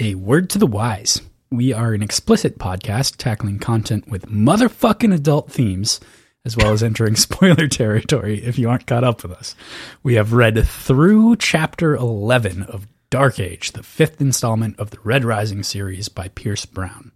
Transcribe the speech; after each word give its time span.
a 0.00 0.14
word 0.16 0.50
to 0.50 0.58
the 0.58 0.66
wise. 0.66 1.22
We 1.50 1.72
are 1.72 1.92
an 1.92 2.02
explicit 2.02 2.58
podcast 2.58 3.16
tackling 3.16 3.60
content 3.60 4.08
with 4.08 4.28
motherfucking 4.28 5.14
adult 5.14 5.52
themes, 5.52 6.00
as 6.44 6.56
well 6.56 6.72
as 6.72 6.82
entering 6.82 7.14
spoiler 7.16 7.68
territory 7.68 8.44
if 8.44 8.58
you 8.58 8.68
aren't 8.68 8.86
caught 8.86 9.04
up 9.04 9.22
with 9.22 9.32
us. 9.32 9.54
We 10.02 10.14
have 10.14 10.32
read 10.32 10.66
through 10.66 11.36
chapter 11.36 11.94
11 11.94 12.64
of 12.64 12.88
Dark 13.10 13.38
Age, 13.38 13.72
the 13.72 13.84
fifth 13.84 14.20
installment 14.20 14.78
of 14.80 14.90
the 14.90 14.98
Red 15.04 15.24
Rising 15.24 15.62
series 15.62 16.08
by 16.08 16.28
Pierce 16.28 16.66
Brown. 16.66 17.12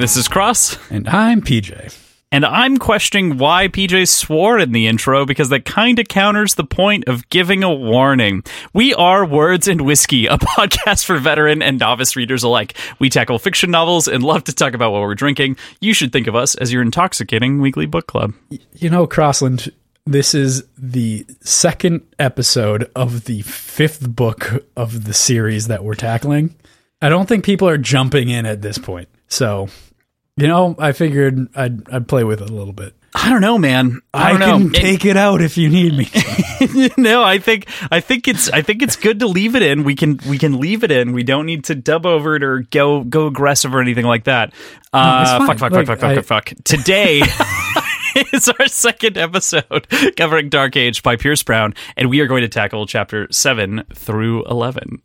This 0.00 0.16
is 0.16 0.28
Cross, 0.28 0.78
And 0.90 1.08
I'm 1.08 1.42
PJ. 1.42 1.96
and 2.32 2.44
I'm 2.44 2.78
questioning 2.78 3.36
why 3.38 3.68
PJ 3.68 4.08
swore 4.08 4.58
in 4.58 4.72
the 4.72 4.86
intro 4.86 5.26
because 5.26 5.48
that 5.50 5.64
kind 5.64 5.98
of 5.98 6.08
counters 6.08 6.54
the 6.54 6.64
point 6.64 7.04
of 7.06 7.28
giving 7.28 7.62
a 7.62 7.72
warning. 7.74 8.42
We 8.72 8.94
are 8.94 9.24
Words 9.26 9.68
and 9.68 9.82
Whiskey, 9.82 10.26
a 10.26 10.38
podcast 10.38 11.04
for 11.04 11.18
veteran 11.18 11.60
and 11.62 11.78
novice 11.78 12.16
readers 12.16 12.42
alike. 12.42 12.76
We 12.98 13.10
tackle 13.10 13.38
fiction 13.38 13.70
novels 13.70 14.08
and 14.08 14.22
love 14.22 14.44
to 14.44 14.52
talk 14.54 14.74
about 14.74 14.92
what 14.92 15.02
we're 15.02 15.14
drinking. 15.14 15.56
You 15.80 15.92
should 15.92 16.12
think 16.12 16.26
of 16.26 16.34
us 16.34 16.54
as 16.54 16.72
your 16.72 16.82
intoxicating 16.82 17.60
weekly 17.60 17.86
book 17.86 18.06
club. 18.06 18.32
You 18.74 18.88
know, 18.90 19.06
Crossland, 19.06 19.70
this 20.06 20.34
is 20.34 20.64
the 20.78 21.26
second 21.42 22.02
episode 22.18 22.90
of 22.96 23.24
the 23.24 23.42
fifth 23.42 24.08
book 24.08 24.64
of 24.76 25.04
the 25.04 25.14
series 25.14 25.66
that 25.66 25.84
we're 25.84 25.94
tackling. 25.94 26.54
I 27.02 27.08
don't 27.08 27.26
think 27.28 27.44
people 27.44 27.68
are 27.68 27.78
jumping 27.78 28.28
in 28.28 28.46
at 28.46 28.62
this 28.62 28.78
point. 28.78 29.08
So, 29.28 29.68
you 30.40 30.48
know, 30.48 30.74
I 30.78 30.92
figured 30.92 31.48
I'd, 31.54 31.88
I'd 31.92 32.08
play 32.08 32.24
with 32.24 32.40
it 32.42 32.50
a 32.50 32.52
little 32.54 32.72
bit. 32.72 32.94
I 33.14 33.28
don't 33.28 33.40
know, 33.40 33.58
man. 33.58 34.00
I 34.14 34.38
don't 34.38 34.40
can 34.40 34.66
know. 34.66 34.78
take 34.78 35.04
it 35.04 35.16
out 35.16 35.40
if 35.42 35.56
you 35.58 35.68
need 35.68 35.94
me. 35.94 36.08
no, 36.96 37.24
I 37.24 37.38
think 37.38 37.68
I 37.90 37.98
think 37.98 38.28
it's 38.28 38.48
I 38.50 38.62
think 38.62 38.82
it's 38.82 38.94
good 38.94 39.18
to 39.18 39.26
leave 39.26 39.56
it 39.56 39.62
in. 39.62 39.82
We 39.82 39.96
can 39.96 40.20
we 40.28 40.38
can 40.38 40.60
leave 40.60 40.84
it 40.84 40.92
in. 40.92 41.12
We 41.12 41.24
don't 41.24 41.44
need 41.44 41.64
to 41.64 41.74
dub 41.74 42.06
over 42.06 42.36
it 42.36 42.44
or 42.44 42.60
go 42.60 43.02
go 43.02 43.26
aggressive 43.26 43.74
or 43.74 43.80
anything 43.80 44.06
like 44.06 44.24
that. 44.24 44.52
Uh, 44.92 45.38
fine. 45.38 45.46
fuck, 45.48 45.58
fuck, 45.58 45.72
fuck, 45.72 45.86
fuck, 45.86 46.02
I- 46.04 46.14
fuck, 46.14 46.24
fuck, 46.24 46.48
fuck. 46.50 46.64
Today 46.64 47.20
is 48.32 48.48
our 48.48 48.68
second 48.68 49.18
episode 49.18 49.88
covering 50.16 50.48
Dark 50.48 50.76
Age 50.76 51.02
by 51.02 51.16
Pierce 51.16 51.42
Brown, 51.42 51.74
and 51.96 52.10
we 52.10 52.20
are 52.20 52.26
going 52.28 52.42
to 52.42 52.48
tackle 52.48 52.86
chapter 52.86 53.26
seven 53.32 53.82
through 53.92 54.44
11 54.44 55.02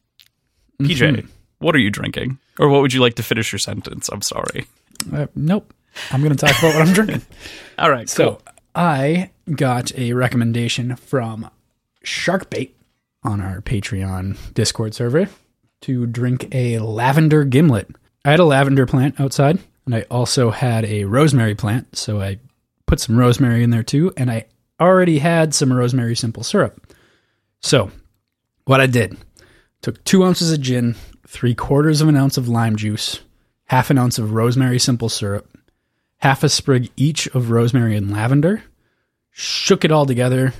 PJ, 0.82 0.98
Mm-hmm. 1.00 1.28
what 1.60 1.76
are 1.76 1.80
you 1.80 1.90
drinking, 1.90 2.38
or 2.60 2.70
what 2.70 2.82
would 2.82 2.94
you 2.94 3.02
like 3.02 3.16
to 3.16 3.24
finish 3.24 3.52
your 3.52 3.60
sentence? 3.60 4.10
I'm 4.10 4.22
sorry. 4.22 4.66
Uh, 5.14 5.28
nope. 5.36 5.74
I'm 6.12 6.22
going 6.22 6.36
to 6.36 6.46
talk 6.46 6.58
about 6.60 6.76
what 6.76 6.88
I'm 6.88 6.94
drinking. 6.94 7.22
All 7.80 7.90
right, 7.90 8.10
So 8.10 8.40
I 8.74 9.32
got 9.54 9.98
a 9.98 10.14
recommendation 10.14 10.96
from 10.96 11.50
Sharkbait 12.04 12.72
on 13.24 13.42
our 13.42 13.62
Patreon 13.62 14.54
Discord 14.54 14.94
server 14.94 15.30
to 15.82 16.06
drink 16.06 16.54
a 16.54 16.80
lavender 16.80 17.44
gimlet. 17.44 17.90
I 18.24 18.32
had 18.32 18.40
a 18.40 18.46
lavender 18.46 18.86
plant 18.86 19.20
outside, 19.20 19.60
and 19.86 19.96
I 19.96 20.02
also 20.12 20.50
had 20.52 20.86
a 20.86 21.06
rosemary 21.06 21.56
plant, 21.56 21.96
so 21.96 22.22
I 22.22 22.40
put 22.86 23.00
some 23.00 23.18
rosemary 23.18 23.64
in 23.64 23.70
there 23.70 23.84
too, 23.84 24.12
and 24.18 24.30
I 24.30 24.46
already 24.80 25.20
had 25.20 25.54
some 25.54 25.72
rosemary 25.72 26.16
simple 26.16 26.44
syrup. 26.44 26.94
So 27.62 27.92
what 28.66 28.82
I 28.82 28.88
did 28.88 29.18
took 29.82 30.04
two 30.04 30.24
ounces 30.24 30.52
of 30.52 30.62
gin, 30.62 30.96
three 31.28 31.56
quarters 31.56 32.02
of 32.02 32.08
an 32.08 32.18
ounce 32.18 32.38
of 32.38 32.48
lime 32.50 32.76
juice, 32.76 33.22
half 33.66 33.90
an 33.90 33.98
ounce 33.98 34.20
of 34.20 34.34
rosemary 34.34 34.80
simple 34.80 35.10
syrup, 35.10 35.58
half 36.18 36.44
a 36.44 36.50
sprig 36.50 36.90
each 36.96 37.28
of 37.28 37.52
rosemary 37.52 37.96
and 37.96 38.12
lavender, 38.12 38.64
shook 39.32 39.84
it 39.84 39.92
all 39.92 40.06
together, 40.06 40.54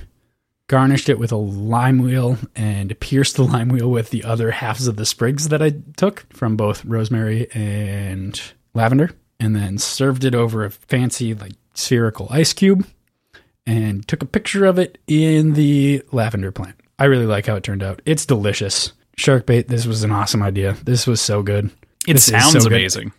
garnished 0.68 1.08
it 1.08 1.18
with 1.18 1.32
a 1.32 1.36
lime 1.36 1.98
wheel, 1.98 2.38
and 2.54 2.98
pierced 3.00 3.36
the 3.36 3.44
lime 3.52 3.68
wheel 3.68 3.90
with 3.90 4.10
the 4.10 4.24
other 4.24 4.50
halves 4.50 4.86
of 4.86 4.96
the 4.96 5.06
sprigs 5.06 5.48
that 5.48 5.62
I 5.62 5.74
took 5.96 6.26
from 6.32 6.56
both 6.56 6.84
rosemary 6.84 7.50
and 7.52 8.40
lavender, 8.74 9.10
and 9.38 9.54
then 9.54 9.78
served 9.78 10.24
it 10.24 10.34
over 10.34 10.64
a 10.64 10.70
fancy, 10.70 11.34
like, 11.34 11.52
spherical 11.74 12.26
ice 12.30 12.52
cube 12.52 12.86
and 13.66 14.06
took 14.06 14.22
a 14.22 14.26
picture 14.26 14.64
of 14.64 14.78
it 14.78 14.98
in 15.06 15.54
the 15.54 16.02
lavender 16.12 16.52
plant. 16.52 16.76
I 16.98 17.04
really 17.04 17.26
like 17.26 17.46
how 17.46 17.56
it 17.56 17.64
turned 17.64 17.82
out. 17.82 18.00
It's 18.06 18.24
delicious. 18.24 18.92
Shark 19.16 19.46
bait, 19.46 19.68
this 19.68 19.86
was 19.86 20.02
an 20.02 20.12
awesome 20.12 20.42
idea. 20.42 20.76
This 20.84 21.06
was 21.06 21.20
so 21.20 21.42
good. 21.42 21.70
It 22.06 22.14
This 22.14 22.26
sounds 22.26 22.52
so 22.52 22.60
good. 22.60 22.72
amazing. 22.72 23.12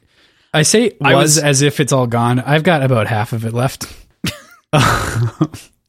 I 0.53 0.61
say 0.63 0.95
was, 0.99 1.01
I 1.01 1.13
was- 1.15 1.37
as 1.37 1.61
if 1.61 1.79
it's 1.79 1.91
all 1.93 2.07
gone. 2.07 2.39
I've 2.39 2.63
got 2.63 2.81
about 2.83 3.07
half 3.07 3.33
of 3.33 3.45
it 3.45 3.53
left. 3.53 3.85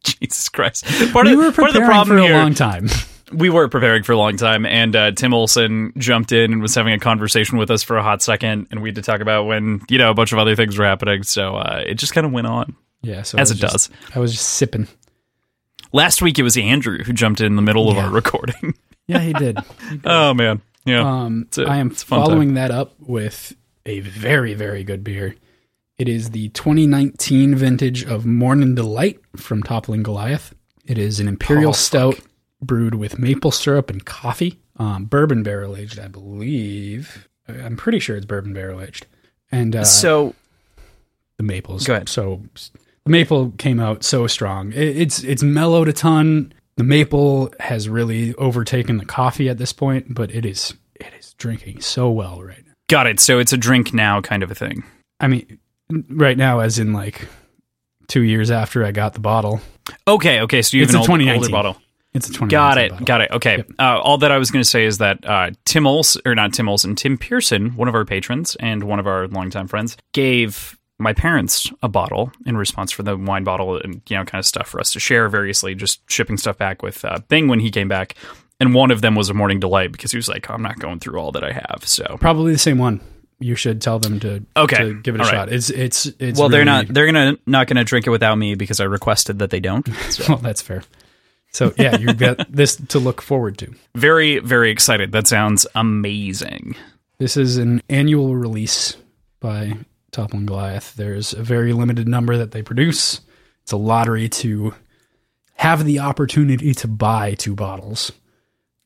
Jesus 0.05 0.49
Christ! 0.49 0.85
Part 1.13 1.27
We 1.27 1.33
of, 1.33 1.39
were 1.39 1.53
part 1.53 1.69
of 1.69 1.75
the 1.75 1.81
preparing 1.81 1.87
problem 1.87 2.17
for 2.19 2.23
a 2.23 2.27
here, 2.27 2.37
long 2.37 2.55
time. 2.55 2.89
we 3.33 3.51
were 3.51 3.69
preparing 3.69 4.03
for 4.05 4.13
a 4.13 4.17
long 4.17 4.37
time, 4.37 4.65
and 4.65 4.95
uh, 4.97 5.11
Tim 5.13 5.35
Olson 5.35 5.93
jumped 5.99 6.33
in 6.33 6.53
and 6.53 6.63
was 6.63 6.75
having 6.75 6.93
a 6.95 6.99
conversation 6.99 7.59
with 7.59 7.71
us 7.71 7.83
for 7.83 7.97
a 7.99 8.03
hot 8.03 8.23
second, 8.23 8.69
and 8.71 8.81
we 8.81 8.89
had 8.89 8.97
to 8.97 9.03
talk 9.03 9.21
about 9.21 9.45
when 9.45 9.83
you 9.91 9.99
know 9.99 10.11
a 10.11 10.15
bunch 10.15 10.33
of 10.33 10.39
other 10.39 10.55
things 10.57 10.79
were 10.79 10.85
happening. 10.87 11.23
So 11.25 11.57
uh, 11.57 11.83
it 11.85 11.95
just 11.95 12.15
kind 12.15 12.27
of 12.27 12.33
went 12.33 12.47
on. 12.47 12.75
Yeah, 13.03 13.23
so 13.23 13.39
As 13.39 13.51
it 13.51 13.57
just- 13.57 13.91
I 14.15 14.19
was 14.19 14.33
just 14.33 14.49
sipping. 14.49 14.89
Last 15.93 16.21
week 16.23 16.39
it 16.39 16.43
was 16.43 16.57
Andrew 16.57 16.99
who 17.05 17.13
jumped 17.13 17.41
in 17.41 17.57
the 17.57 17.63
middle 17.63 17.89
of 17.91 17.97
Yeah. 17.97 18.07
our 18.07 18.11
recording. 18.13 18.75
Yeah, 19.11 19.21
he 19.21 19.33
did. 19.33 19.57
oh 20.05 20.35
man, 20.35 20.61
yeah. 20.89 21.01
Um, 21.25 21.47
a- 21.57 21.63
I 21.63 21.77
am 21.77 21.91
it's 21.91 22.03
a 22.03 22.07
fun 22.07 22.25
following 22.25 22.55
that 22.55 22.71
up 22.71 22.95
with 22.99 23.55
a 23.87 24.01
very, 24.01 24.55
very 24.55 24.85
good 24.85 25.05
beer. 25.05 25.35
It 25.99 26.09
is 26.09 26.31
the 26.31 26.49
2019 26.51 27.55
vintage 27.57 28.05
of 28.05 28.25
Morning 28.25 28.75
Delight 28.75 29.19
from 29.37 29.63
Toppling 29.63 30.03
Goliath. 30.03 30.55
It 30.87 30.97
is 30.99 31.19
an 31.21 31.27
imperial 31.29 31.71
Oh, 31.71 31.73
stout 31.73 32.19
brewed 32.63 32.95
with 32.95 33.19
maple 33.19 33.51
syrup 33.51 33.91
and 33.91 34.05
coffee, 34.05 34.59
um, 34.77 35.05
bourbon 35.07 35.43
barrel 35.43 35.77
aged, 35.77 35.99
I 35.99 36.09
believe. 36.09 37.29
I'm 37.49 37.77
pretty 37.77 37.99
sure 37.99 38.17
it's 38.17 38.27
bourbon 38.27 38.53
barrel 38.53 38.81
aged, 38.81 39.07
and 39.51 39.75
uh, 39.75 39.85
so 39.85 40.35
the 41.37 41.43
maples. 41.43 41.87
Go 41.87 41.95
ahead. 41.95 42.09
So 42.09 42.43
the 43.05 43.11
maple 43.11 43.53
came 43.59 43.81
out 43.81 44.05
so 44.05 44.27
strong. 44.27 44.73
It, 44.73 44.97
it's 44.97 45.23
it's 45.25 45.43
mellowed 45.43 45.89
a 45.89 45.93
ton. 45.93 46.53
The 46.79 46.85
maple 46.85 47.53
has 47.61 47.89
really 47.89 48.35
overtaken 48.37 48.97
the 48.97 49.05
coffee 49.05 49.49
at 49.51 49.59
this 49.59 49.73
point, 49.73 50.15
but 50.15 50.31
it 50.35 50.47
is 50.47 50.75
it 50.95 51.13
is 51.19 51.35
drinking 51.35 51.81
so 51.83 52.11
well 52.11 52.43
right 52.43 52.65
now. 52.67 52.73
got 52.89 53.07
it. 53.07 53.21
So 53.21 53.39
it's 53.39 53.53
a 53.53 53.57
drink 53.59 53.93
now 53.93 54.21
kind 54.23 54.43
of 54.43 54.51
a 54.51 54.55
thing. 54.55 54.83
I 55.21 55.27
mean, 55.29 55.59
right 56.09 56.37
now, 56.39 56.61
as 56.61 56.79
in 56.79 56.93
like 56.93 57.29
two 58.07 58.23
years 58.23 58.51
after 58.51 58.85
I 58.85 58.93
got 58.93 59.13
the 59.15 59.21
bottle, 59.21 59.61
Okay, 60.07 60.41
okay. 60.41 60.63
So 60.63 60.77
you 60.77 60.83
have 60.85 60.91
It's 60.91 60.95
an 60.95 60.99
a 60.99 61.01
old, 61.01 61.07
2019. 61.07 61.43
older 61.43 61.51
bottle. 61.53 61.83
it's 62.15 62.29
a 62.29 62.33
twenty. 62.33 62.51
Got 62.53 62.79
it. 62.79 63.05
Got 63.05 63.23
it. 63.23 63.31
Okay. 63.33 63.65
Uh, 63.79 63.99
all 64.01 64.19
that 64.19 64.31
I 64.31 64.39
was 64.39 64.51
going 64.51 64.63
to 64.63 64.69
say 64.69 64.85
is 64.85 64.99
that 64.99 65.25
uh, 65.27 65.51
Tim 65.65 65.87
Olson, 65.87 66.23
or 66.27 66.35
not 66.37 66.53
Tim 66.53 66.69
Olson, 66.69 66.95
Tim 66.95 67.19
Pearson, 67.19 67.75
one 67.75 67.89
of 67.89 67.95
our 67.97 68.05
patrons 68.05 68.55
and 68.61 68.85
one 68.85 69.01
of 69.01 69.07
our 69.09 69.27
longtime 69.29 69.67
friends, 69.67 69.97
gave 70.13 70.78
my 70.99 71.13
parents 71.13 71.71
a 71.83 71.89
bottle 71.89 72.33
in 72.47 72.57
response 72.57 72.91
for 72.93 73.03
the 73.03 73.17
wine 73.17 73.45
bottle 73.45 73.77
and 73.81 74.03
you 74.09 74.17
know 74.17 74.25
kind 74.25 74.39
of 74.41 74.47
stuff 74.47 74.69
for 74.69 74.81
us 74.81 74.93
to 74.93 75.01
share 75.01 75.29
variously, 75.29 75.75
just 75.75 76.01
shipping 76.11 76.37
stuff 76.37 76.59
back 76.59 76.83
with 76.83 77.05
uh, 77.05 77.19
Bing 77.29 77.49
when 77.49 77.61
he 77.61 77.71
came 77.71 77.89
back. 77.89 78.15
And 78.61 78.75
one 78.75 78.91
of 78.91 79.03
them 79.03 79.15
was 79.15 79.31
a 79.31 79.35
morning 79.35 79.61
delight 79.61 79.93
because 79.93 80.11
he 80.11 80.19
was 80.19 80.29
like, 80.29 80.51
"I'm 80.51 80.63
not 80.63 80.81
going 80.81 80.99
through 80.99 81.19
all 81.21 81.31
that 81.33 81.45
I 81.45 81.53
have." 81.53 81.83
So, 81.85 82.17
Probably 82.21 82.51
the 82.53 82.59
same 82.59 82.79
one. 82.79 83.01
You 83.39 83.55
should 83.55 83.81
tell 83.81 84.01
them 84.01 84.19
to 84.19 84.43
Okay. 84.57 84.77
to 84.79 84.95
give 85.01 85.15
it 85.15 85.21
a 85.21 85.23
right. 85.25 85.31
shot. 85.31 85.53
It's 85.53 85.71
it's 85.71 86.07
it's 86.19 86.41
well, 86.41 86.49
they're 86.49 86.65
not 86.65 86.89
they're 86.89 87.07
gonna 87.07 87.39
not 87.47 87.69
gonna 87.69 87.85
drink 87.85 88.09
it 88.09 88.11
without 88.11 88.35
me 88.35 88.57
because 88.57 88.81
I 88.81 88.85
requested 88.85 89.39
that 89.39 89.51
they 89.51 89.61
don't. 89.61 89.89
So, 90.11 90.25
Well, 90.29 90.39
that's 90.39 90.61
fair. 90.61 90.83
So 91.53 91.73
yeah, 91.79 91.97
you've 91.97 92.19
got 92.19 92.51
this 92.53 92.75
to 92.77 92.99
look 92.99 93.23
forward 93.23 93.57
to. 93.59 93.73
very 93.95 94.41
very 94.41 94.73
excited. 94.73 95.13
That 95.13 95.29
sounds 95.29 95.65
amazing. 95.77 96.75
This 97.19 97.37
is 97.37 97.59
an 97.59 97.81
annual 97.89 98.35
release 98.35 98.97
by 99.39 99.75
Toppling 100.13 100.47
Goliath. 100.47 100.95
There's 100.95 101.33
a 101.33 101.43
very 101.43 101.73
limited 101.73 102.09
number 102.09 102.37
that 102.37 102.53
they 102.53 102.63
produce. 102.63 103.21
It's 103.63 103.73
a 103.73 103.77
lottery 103.77 104.29
to 104.29 104.75
have 105.55 105.85
the 105.85 105.99
opportunity 105.99 106.73
to 106.75 106.89
buy 106.89 107.35
two 107.35 107.55
bottles, 107.55 108.13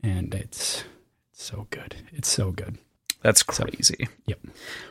and 0.02 0.34
it's 0.34 0.84
so 1.32 1.66
good. 1.70 1.96
It's 2.12 2.28
so 2.28 2.50
good. 2.50 2.78
That's 3.22 3.42
crazy. 3.42 4.08
Yep. 4.26 4.40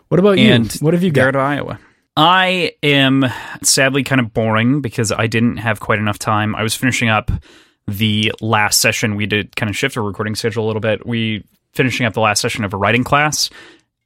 What 0.07 0.19
about 0.19 0.39
you? 0.39 0.51
And 0.51 0.73
you? 0.73 0.79
What 0.79 0.93
have 0.93 1.03
you 1.03 1.11
got? 1.11 1.33
Garrett, 1.33 1.35
Iowa. 1.35 1.79
I 2.15 2.73
am 2.83 3.25
sadly 3.63 4.03
kind 4.03 4.19
of 4.19 4.33
boring 4.33 4.81
because 4.81 5.11
I 5.11 5.27
didn't 5.27 5.57
have 5.57 5.79
quite 5.79 5.99
enough 5.99 6.19
time. 6.19 6.55
I 6.55 6.63
was 6.63 6.75
finishing 6.75 7.09
up 7.09 7.31
the 7.87 8.31
last 8.41 8.81
session. 8.81 9.15
We 9.15 9.25
did 9.25 9.55
kind 9.55 9.69
of 9.69 9.75
shift 9.75 9.97
our 9.97 10.03
recording 10.03 10.35
schedule 10.35 10.65
a 10.65 10.67
little 10.67 10.81
bit. 10.81 11.05
We 11.05 11.45
finishing 11.73 12.05
up 12.05 12.13
the 12.13 12.21
last 12.21 12.41
session 12.41 12.63
of 12.63 12.73
a 12.73 12.77
writing 12.77 13.03
class, 13.03 13.49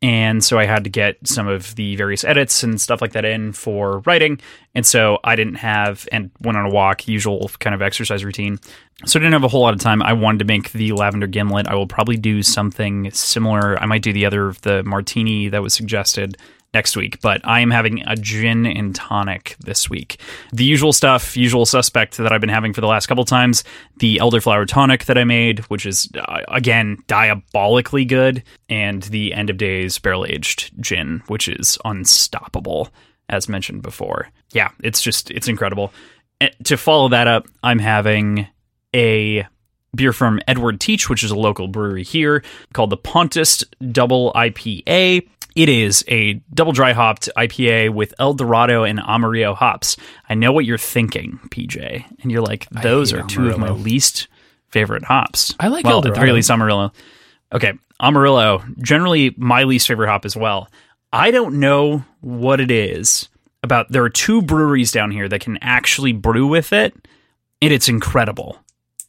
And 0.06 0.44
so 0.44 0.60
I 0.60 0.68
had 0.68 0.84
to 0.84 0.90
get 0.92 1.18
some 1.28 1.48
of 1.48 1.74
the 1.74 1.96
various 1.96 2.24
edits 2.24 2.62
and 2.62 2.80
stuff 2.80 3.02
like 3.02 3.14
that 3.14 3.26
in 3.26 3.54
for 3.54 4.02
writing. 4.02 4.40
And 4.76 4.86
so 4.86 5.18
I 5.24 5.36
didn't 5.36 5.56
have, 5.56 6.08
and 6.12 6.30
went 6.42 6.60
on 6.60 6.68
a 6.68 6.70
walk, 6.70 7.08
usual 7.08 7.50
kind 7.60 7.74
of 7.74 7.82
exercise 7.82 8.24
routine. 8.24 8.60
So 9.08 9.20
I 9.20 9.24
didn't 9.24 9.34
have 9.34 9.44
a 9.44 9.48
whole 9.48 9.62
lot 9.62 9.74
of 9.74 9.80
time. 9.80 10.04
I 10.04 10.14
wanted 10.14 10.38
to 10.40 10.46
make 10.46 10.72
the 10.74 10.92
lavender 10.92 11.26
gimlet. 11.26 11.68
I 11.68 11.74
will 11.74 11.88
probably 11.88 12.18
do 12.18 12.44
something 12.44 13.10
similar. 13.10 13.82
I 13.82 13.88
might 13.88 14.04
do 14.04 14.14
the 14.14 14.28
other, 14.28 14.54
the 14.62 14.84
martini 14.84 15.50
that 15.50 15.64
was 15.64 15.74
suggested 15.74 16.38
next 16.76 16.98
week, 16.98 17.22
but 17.22 17.40
I 17.46 17.62
am 17.62 17.72
having 17.72 18.04
a 18.06 18.18
gin 18.18 18.66
and 18.66 18.94
tonic 18.94 19.56
this 19.62 19.90
week. 19.90 20.20
The 20.52 20.66
usual 20.66 20.92
stuff, 20.92 21.38
usual 21.38 21.66
suspect 21.66 22.18
that 22.18 22.34
I've 22.34 22.42
been 22.42 22.50
having 22.50 22.74
for 22.74 22.82
the 22.82 22.88
last 22.88 23.08
couple 23.08 23.24
times, 23.24 23.64
the 24.00 24.18
elderflower 24.18 24.68
tonic 24.68 25.06
that 25.06 25.18
I 25.18 25.24
made, 25.24 25.60
which 25.70 25.86
is 25.86 26.10
uh, 26.16 26.42
again 26.50 26.98
diabolically 27.08 28.04
good, 28.04 28.44
and 28.68 29.02
the 29.04 29.34
end 29.34 29.50
of 29.50 29.56
days 29.58 29.98
barrel 29.98 30.26
aged 30.26 30.72
gin, 30.82 31.24
which 31.28 31.48
is 31.48 31.78
unstoppable 31.86 32.90
as 33.30 33.48
mentioned 33.48 33.82
before. 33.82 34.28
Yeah, 34.52 34.70
it's 34.84 35.02
just 35.02 35.32
it's 35.32 35.48
incredible. 35.48 35.94
And 36.42 36.52
to 36.66 36.76
follow 36.76 37.08
that 37.10 37.28
up, 37.28 37.48
I'm 37.64 37.80
having 37.80 38.48
a 38.94 39.48
beer 39.96 40.14
from 40.14 40.40
Edward 40.48 40.80
Teach, 40.80 41.10
which 41.10 41.24
is 41.24 41.32
a 41.32 41.36
local 41.36 41.68
brewery 41.68 42.04
here, 42.04 42.44
called 42.74 42.90
the 42.90 42.98
Pontus 42.98 43.64
Double 43.92 44.32
IPA. 44.34 45.28
It 45.56 45.70
is 45.70 46.04
a 46.10 46.34
double 46.54 46.74
dry 46.74 46.92
hopped 46.92 47.30
IPA 47.38 47.94
with 47.94 48.14
El 48.20 48.34
Dorado 48.34 48.84
and 48.84 49.00
Amarillo 49.00 49.54
hops. 49.54 49.96
I 50.28 50.34
know 50.36 50.52
what 50.52 50.66
you're 50.66 50.78
thinking, 50.78 51.40
PJ, 51.50 52.04
and 52.22 52.32
you're 52.32 52.42
like, 52.42 52.70
those 52.70 53.14
are 53.14 53.24
two 53.24 53.50
of 53.50 53.58
my 53.58 53.70
least 53.70 54.28
favorite 54.68 55.06
hops. 55.06 55.56
I 55.60 55.70
like 55.70 55.86
well, 55.86 55.94
El 55.94 56.00
at 56.00 56.04
the 56.04 56.10
Dorado. 56.10 56.22
very 56.22 56.32
least 56.34 56.52
Amarillo. 56.52 56.92
Okay, 57.54 57.74
Amarillo, 58.02 58.64
generally 58.80 59.34
my 59.38 59.64
least 59.64 59.88
favorite 59.88 60.10
hop 60.10 60.26
as 60.26 60.36
well. 60.36 60.70
I 61.14 61.32
don't 61.32 61.62
know 61.62 62.04
what 62.20 62.60
it 62.60 62.70
is 62.70 63.30
about. 63.64 63.90
There 63.90 64.04
are 64.04 64.10
two 64.10 64.42
breweries 64.42 64.92
down 64.92 65.12
here 65.12 65.30
that 65.30 65.40
can 65.40 65.58
actually 65.62 66.12
brew 66.12 66.48
with 66.48 66.74
it, 66.74 66.94
and 67.62 67.72
it's 67.72 67.88
incredible. 67.88 68.60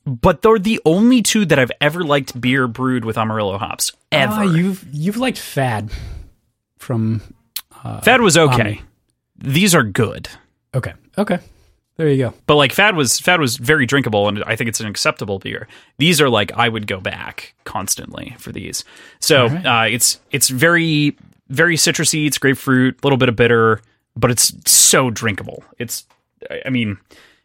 But 0.07 0.43
they're 0.43 0.59
the 0.59 0.81
only 0.85 1.21
two 1.21 1.45
that 1.47 1.59
I've 1.59 1.73
ever 1.81 2.05
liked 2.05 2.41
beer 2.41 2.69
brewed 2.69 3.05
with 3.05 3.19
Amarillo 3.19 3.59
hops 3.59 3.93
ever. 4.13 4.33
Ah, 4.33 4.43
you've 4.43 4.85
you've 4.93 5.17
liked 5.17 5.39
Fad 5.39 5.91
from 6.79 7.21
Fad 8.03 8.21
was 8.21 8.37
okay. 8.37 8.55
Omni. 8.55 8.83
These 9.37 9.75
are 9.75 9.83
good. 9.83 10.29
okay 10.75 10.95
okay 11.19 11.41
there 11.97 12.11
you 12.11 12.19
go. 12.19 12.35
But 12.47 12.57
like 12.57 12.73
Fad 12.73 12.95
was 12.95 13.19
Fad 13.19 13.41
was 13.41 13.57
very 13.57 13.87
drinkable 13.87 14.29
and 14.29 14.45
I 14.45 14.55
think 14.55 14.69
it's 14.69 14.81
an 14.81 14.87
acceptable 14.87 15.39
beer. 15.39 15.67
These 15.99 16.21
are 16.21 16.29
like 16.29 16.53
I 16.53 16.69
would 16.69 16.87
go 16.87 17.01
back 17.01 17.55
constantly 17.65 18.35
for 18.39 18.53
these. 18.53 18.85
So 19.21 19.49
right. 19.49 19.67
uh, 19.67 19.89
it's 19.89 20.21
it's 20.31 20.49
very 20.49 21.17
very 21.49 21.77
citrusy. 21.77 22.27
It's 22.27 22.39
grapefruit, 22.39 22.99
a 23.03 23.07
little 23.07 23.17
bit 23.17 23.29
of 23.29 23.37
bitter, 23.37 23.81
but 24.15 24.31
it's 24.31 24.53
so 24.71 25.11
drinkable. 25.11 25.65
It's 25.79 26.07
I 26.51 26.63
I 26.67 26.71
mean, 26.71 26.99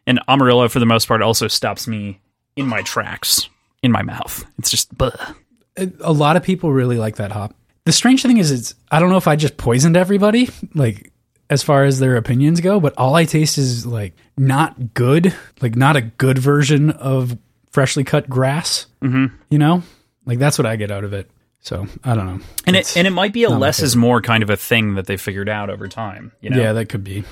and 0.06 0.20
Amarillo 0.28 0.68
for 0.68 0.80
the 0.80 0.86
most 0.86 1.08
part 1.08 1.22
also 1.22 1.48
stops 1.48 1.88
me 1.88 2.20
in 2.56 2.66
my 2.66 2.82
tracks 2.82 3.48
in 3.82 3.90
my 3.92 4.02
mouth. 4.02 4.44
It's 4.58 4.70
just 4.70 4.94
bleh. 4.96 5.34
a 5.76 6.12
lot 6.12 6.36
of 6.36 6.42
people 6.42 6.72
really 6.72 6.96
like 6.98 7.16
that 7.16 7.32
hop. 7.32 7.54
The 7.84 7.92
strange 7.92 8.22
thing 8.22 8.36
is, 8.36 8.50
it's 8.50 8.74
I 8.90 9.00
don't 9.00 9.10
know 9.10 9.16
if 9.16 9.26
I 9.26 9.36
just 9.36 9.56
poisoned 9.56 9.96
everybody, 9.96 10.48
like 10.74 11.10
as 11.50 11.62
far 11.62 11.84
as 11.84 11.98
their 11.98 12.16
opinions 12.16 12.60
go, 12.60 12.78
but 12.80 12.94
all 12.96 13.14
I 13.14 13.24
taste 13.24 13.58
is 13.58 13.84
like 13.84 14.14
not 14.38 14.94
good, 14.94 15.34
like 15.60 15.74
not 15.76 15.96
a 15.96 16.00
good 16.02 16.38
version 16.38 16.90
of 16.90 17.36
freshly 17.72 18.04
cut 18.04 18.28
grass. 18.28 18.86
Mm-hmm. 19.02 19.34
You 19.50 19.58
know, 19.58 19.82
like 20.26 20.38
that's 20.38 20.58
what 20.58 20.66
I 20.66 20.76
get 20.76 20.90
out 20.90 21.04
of 21.04 21.12
it. 21.12 21.28
So 21.60 21.86
I 22.04 22.14
don't 22.14 22.26
know, 22.26 22.40
and 22.66 22.76
It's- 22.76 22.96
it 22.96 22.98
and 23.00 23.06
it 23.06 23.10
might 23.12 23.32
be 23.32 23.44
a 23.44 23.50
less 23.50 23.80
is 23.82 23.94
more 23.96 24.20
kind 24.20 24.42
of 24.42 24.50
a 24.50 24.56
thing 24.56 24.94
that 24.94 25.06
they 25.06 25.16
figured 25.16 25.48
out 25.48 25.70
over 25.70 25.86
time. 25.88 26.32
You 26.40 26.50
know? 26.50 26.60
yeah, 26.60 26.72
that 26.72 26.88
could 26.88 27.04
be, 27.04 27.22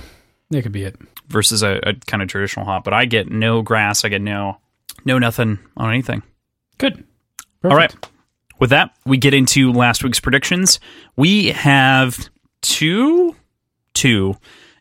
that 0.51 0.61
could 0.63 0.71
be 0.71 0.83
it. 0.83 0.95
versus 1.27 1.63
a, 1.63 1.79
a 1.83 1.93
kind 2.07 2.23
of 2.23 2.29
traditional 2.29 2.65
hop. 2.65 2.83
But 2.85 2.93
I 2.93 3.05
get 3.05 3.29
no 3.29 3.61
grass. 3.61 4.05
I 4.05 4.09
get 4.09 4.21
no 4.21 4.57
no 5.05 5.17
nothing 5.19 5.59
on 5.77 5.89
anything. 5.89 6.23
Good. 6.77 7.03
All 7.63 7.75
right. 7.75 7.93
With 8.59 8.69
that, 8.71 8.95
we 9.05 9.17
get 9.17 9.33
into 9.33 9.71
last 9.71 10.03
week's 10.03 10.19
predictions. 10.19 10.79
We 11.15 11.47
have 11.47 12.29
two, 12.61 13.35
two 13.93 14.35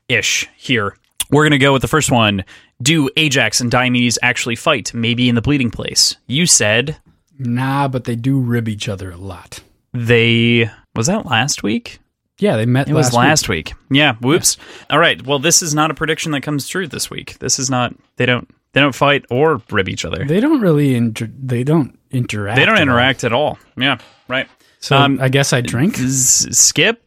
ish 0.08 0.48
here. 0.56 0.96
We're 1.30 1.44
going 1.44 1.52
to 1.52 1.58
go 1.58 1.72
with 1.72 1.82
the 1.82 1.88
first 1.88 2.10
one. 2.10 2.44
Do 2.82 3.08
Ajax 3.16 3.60
and 3.60 3.70
Diomedes 3.70 4.18
actually 4.22 4.56
fight? 4.56 4.92
Maybe 4.92 5.28
in 5.28 5.34
the 5.34 5.42
bleeding 5.42 5.70
place. 5.70 6.16
You 6.26 6.46
said 6.46 6.98
Nah, 7.38 7.88
but 7.88 8.04
they 8.04 8.16
do 8.16 8.38
rib 8.38 8.68
each 8.68 8.88
other 8.88 9.10
a 9.10 9.16
lot. 9.16 9.60
they. 9.92 10.70
Was 10.94 11.06
that 11.06 11.24
last 11.24 11.62
week? 11.62 12.00
Yeah, 12.38 12.56
they 12.56 12.66
met. 12.66 12.88
It 12.88 12.94
was 12.94 13.12
last 13.12 13.48
week. 13.48 13.72
Yeah. 13.90 14.14
Whoops. 14.16 14.56
All 14.90 14.98
right. 14.98 15.24
Well, 15.24 15.38
this 15.38 15.62
is 15.62 15.74
not 15.74 15.90
a 15.90 15.94
prediction 15.94 16.32
that 16.32 16.42
comes 16.42 16.66
true 16.68 16.86
this 16.88 17.08
week. 17.10 17.38
This 17.38 17.58
is 17.58 17.70
not. 17.70 17.94
They 18.16 18.26
don't. 18.26 18.48
They 18.72 18.81
don't 18.81 18.94
fight 18.94 19.25
or 19.31 19.61
rib 19.70 19.88
each 19.88 20.05
other. 20.05 20.25
They 20.25 20.40
don't 20.40 20.61
really. 20.61 20.94
Inter- 20.94 21.31
they 21.37 21.64
don't 21.64 21.99
interact. 22.11 22.56
They 22.56 22.64
don't 22.64 22.76
at 22.76 22.78
all. 22.81 22.82
interact 22.82 23.25
at 23.25 23.32
all. 23.32 23.58
Yeah. 23.76 23.99
Right. 24.28 24.49
So 24.78 24.96
Um, 24.96 25.19
I 25.20 25.28
guess 25.28 25.52
I 25.52 25.61
drink. 25.61 25.99
S- 25.99 26.46
skip 26.52 27.02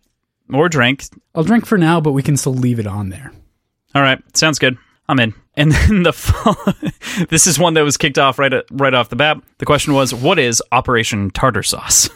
or 0.51 0.67
drink. 0.69 1.05
I'll 1.33 1.43
drink 1.43 1.65
for 1.65 1.77
now, 1.77 2.01
but 2.01 2.11
we 2.11 2.21
can 2.21 2.37
still 2.37 2.53
leave 2.53 2.79
it 2.79 2.87
on 2.87 3.09
there. 3.09 3.31
All 3.95 4.01
right, 4.01 4.19
sounds 4.37 4.59
good. 4.59 4.77
I'm 5.07 5.19
in. 5.19 5.33
And 5.55 5.71
then 5.87 6.03
the 6.03 6.11
this 7.29 7.47
is 7.47 7.57
one 7.59 7.75
that 7.75 7.83
was 7.83 7.95
kicked 7.97 8.17
off 8.19 8.39
right 8.39 8.53
at, 8.53 8.65
right 8.71 8.93
off 8.93 9.09
the 9.09 9.15
bat. 9.15 9.37
The 9.59 9.65
question 9.65 9.93
was, 9.93 10.13
"What 10.13 10.39
is 10.39 10.61
Operation 10.71 11.29
Tartar 11.31 11.63
Sauce?" 11.63 12.09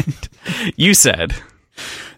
you 0.76 0.94
said, 0.94 1.34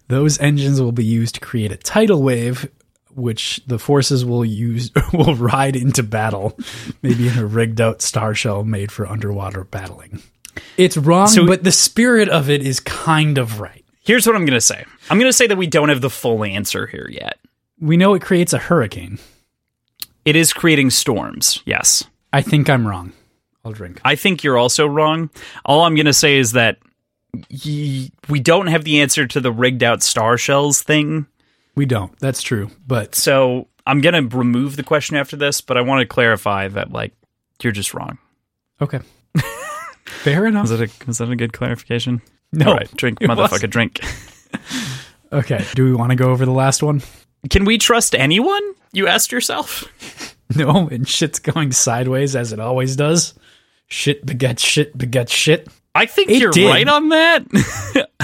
Those 0.08 0.38
engines 0.38 0.80
will 0.80 0.92
be 0.92 1.04
used 1.04 1.34
to 1.36 1.40
create 1.40 1.72
a 1.72 1.76
tidal 1.76 2.22
wave, 2.22 2.68
which 3.16 3.60
the 3.66 3.78
forces 3.78 4.24
will 4.24 4.44
use 4.44 4.90
will 5.12 5.34
ride 5.34 5.76
into 5.76 6.02
battle, 6.02 6.58
maybe 7.02 7.28
in 7.28 7.38
a 7.38 7.46
rigged 7.46 7.80
out 7.80 8.02
star 8.02 8.34
shell 8.34 8.64
made 8.64 8.90
for 8.92 9.06
underwater 9.06 9.64
battling. 9.64 10.22
It's 10.76 10.96
wrong, 10.96 11.28
So- 11.28 11.46
but 11.46 11.64
the 11.64 11.72
spirit 11.72 12.28
of 12.28 12.48
it 12.50 12.62
is 12.62 12.80
kind 12.80 13.38
of 13.38 13.60
right. 13.60 13.84
"Here's 14.04 14.26
what 14.26 14.36
I'm 14.36 14.44
going 14.44 14.54
to 14.56 14.60
say. 14.60 14.84
I'm 15.10 15.18
going 15.18 15.28
to 15.28 15.32
say 15.36 15.46
that 15.46 15.56
we 15.58 15.66
don't 15.66 15.88
have 15.88 16.00
the 16.00 16.10
full 16.10 16.44
answer 16.44 16.86
here 16.86 17.08
yet. 17.10 17.38
We 17.80 17.96
know 17.96 18.14
it 18.14 18.22
creates 18.22 18.52
a 18.52 18.58
hurricane. 18.58 19.18
It 20.24 20.36
is 20.36 20.52
creating 20.52 20.90
storms. 20.90 21.60
Yes, 21.66 22.04
I 22.32 22.40
think 22.42 22.70
I'm 22.70 22.86
wrong. 22.86 23.12
I'll 23.64 23.72
drink. 23.72 24.00
I 24.04 24.14
think 24.14 24.42
you're 24.44 24.58
also 24.58 24.86
wrong. 24.86 25.30
All 25.64 25.82
I'm 25.82 25.94
going 25.94 26.06
to 26.06 26.12
say 26.12 26.36
is 26.38 26.52
that." 26.52 26.78
y- 27.64 28.10
We 28.28 28.40
don't 28.40 28.68
have 28.68 28.84
the 28.84 29.00
answer 29.00 29.26
to 29.26 29.40
the 29.40 29.50
rigged 29.52 29.82
out 29.82 30.02
star 30.02 30.38
shells 30.38 30.82
thing. 30.82 31.26
We 31.74 31.86
don't. 31.86 32.16
That's 32.20 32.42
true. 32.42 32.70
But 32.86 33.14
So 33.14 33.68
I'm 33.86 34.00
going 34.00 34.28
to 34.28 34.36
remove 34.36 34.76
the 34.76 34.82
question 34.82 35.16
after 35.16 35.36
this, 35.36 35.60
but 35.60 35.76
I 35.76 35.80
want 35.80 36.00
to 36.00 36.06
clarify 36.06 36.68
that, 36.68 36.92
like, 36.92 37.12
you're 37.62 37.72
just 37.72 37.94
wrong. 37.94 38.18
okay. 38.80 39.00
Fair 40.06 40.46
enough. 40.46 40.68
Was 40.68 40.78
that 40.78 40.80
a 40.90 41.06
was 41.06 41.18
that 41.18 41.30
a 41.30 41.36
good 41.36 41.52
clarification? 41.52 42.20
No, 42.52 42.66
All 42.68 42.74
right, 42.74 42.90
drink, 42.96 43.18
motherfucker, 43.20 43.50
wasn't. 43.52 43.72
drink. 43.72 44.00
Okay. 45.32 45.64
Do 45.74 45.84
we 45.84 45.92
want 45.94 46.10
to 46.10 46.16
go 46.16 46.30
over 46.30 46.44
the 46.44 46.52
last 46.52 46.80
one? 46.80 47.02
Can 47.50 47.64
we 47.64 47.76
trust 47.76 48.14
anyone? 48.14 48.62
You 48.92 49.08
asked 49.08 49.32
yourself. 49.32 49.84
No, 50.54 50.88
and 50.88 51.08
shit's 51.08 51.38
going 51.40 51.72
sideways 51.72 52.36
as 52.36 52.52
it 52.52 52.60
always 52.60 52.94
does. 52.96 53.34
Shit 53.88 54.24
begets 54.24 54.62
shit 54.62 54.96
begets 54.96 55.32
shit. 55.32 55.66
I 55.94 56.04
think 56.06 56.30
It 56.30 56.38
you're 56.38 56.52
did. 56.52 56.68
right 56.68 56.86
on 56.86 57.08
that. 57.08 57.44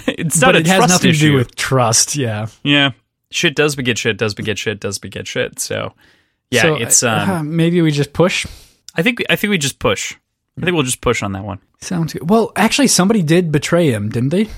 it's 0.07 0.41
not 0.41 0.49
but 0.49 0.57
a 0.57 0.59
it 0.61 0.67
has 0.69 0.89
nothing 0.89 1.11
issue. 1.11 1.19
to 1.27 1.31
do 1.33 1.37
with 1.37 1.57
trust. 1.57 2.15
Yeah. 2.17 2.47
yeah. 2.63 2.91
Shit 3.31 3.55
does 3.55 3.77
beget 3.77 3.99
shit. 3.99 4.17
Does 4.19 4.35
beget 4.35 4.59
shit. 4.59 4.81
Does 4.81 4.99
beget 4.99 5.27
shit. 5.27 5.59
So 5.61 5.95
yeah, 6.51 6.63
So, 6.63 6.75
it's. 6.77 7.03
uh, 7.03 7.11
Um, 7.29 7.31
uh, 7.31 7.43
maybe 7.43 7.81
we 7.83 7.91
just 7.91 8.13
push. 8.13 8.47
I 8.97 9.03
think 9.03 9.23
I 9.31 9.37
think 9.37 9.51
we 9.51 9.59
just 9.59 9.79
push. 9.79 10.15
I 10.61 10.65
think 10.65 10.75
we'll 10.75 10.83
just 10.83 11.01
push 11.01 11.23
on 11.23 11.33
that 11.33 11.45
one. 11.45 11.61
Sounds 11.81 12.13
good. 12.13 12.29
Well, 12.29 12.53
actually, 12.57 12.89
somebody 12.89 13.23
did 13.23 13.51
betray 13.53 13.91
him, 13.91 14.09
didn't 14.11 14.31
they? 14.31 14.49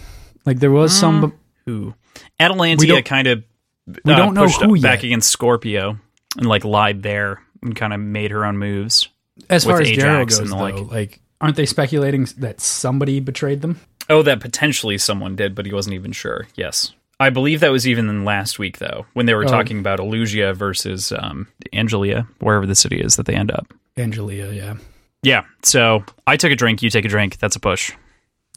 Like 0.47 0.59
there 0.59 0.71
was 0.71 0.97
some. 0.99 1.35
Who? 1.67 1.95
We 2.17 2.25
Atalantia 2.41 3.05
kind 3.05 3.29
of. 3.29 3.45
we 3.87 4.15
don't 4.15 4.35
know 4.35 4.47
who 4.49 4.81
back 4.81 5.03
yet. 5.03 5.05
against 5.05 5.31
Scorpio 5.31 5.99
and 6.37 6.47
like 6.47 6.65
lied 6.65 7.03
there 7.03 7.43
and 7.63 7.77
kind 7.77 7.93
of 7.93 8.01
made 8.01 8.31
her 8.31 8.45
own 8.45 8.59
moves. 8.59 9.09
As 9.49 9.65
far 9.65 9.81
as 9.81 9.89
Ajax 9.89 10.39
goes, 10.39 10.51
and 10.51 10.51
though, 10.51 10.57
like. 10.57 10.91
like. 10.91 11.21
aren't 11.41 11.57
they 11.57 11.67
speculating 11.67 12.27
that 12.39 12.61
somebody 12.61 13.21
betrayed 13.21 13.61
them? 13.61 13.81
Oh, 14.11 14.23
that 14.23 14.41
potentially 14.41 14.99
someone 14.99 15.37
did, 15.37 15.55
but 15.55 15.67
he 15.67 15.73
wasn't 15.73 15.95
even 15.95 16.13
sure. 16.13 16.49
Yes. 16.57 16.93
I 17.21 17.31
believe 17.31 17.61
that 17.61 17.71
was 17.71 17.87
even 17.87 18.09
in 18.09 18.25
last 18.25 18.59
week, 18.59 18.79
though, 18.79 19.07
when 19.13 19.27
they 19.27 19.35
were 19.35 19.45
Oh. 19.45 19.49
talking 19.49 19.79
about 19.79 19.99
Elusia 20.01 20.55
versus 20.57 21.13
um, 21.13 21.47
Angelia, 21.73 22.27
wherever 22.41 22.67
the 22.67 22.75
city 22.75 23.01
is 23.01 23.17
that 23.17 23.27
they 23.27 23.35
end 23.35 23.51
up. 23.53 23.73
Angelia, 23.97 24.55
yeah. 24.55 24.75
Yeah. 25.23 25.43
So 25.63 26.05
I 26.27 26.37
took 26.37 26.51
a 26.51 26.57
drink, 26.57 26.83
you 26.83 26.91
take 26.91 27.05
a 27.05 27.09
drink. 27.09 27.39
That's 27.39 27.55
a 27.55 27.61
push. 27.61 27.93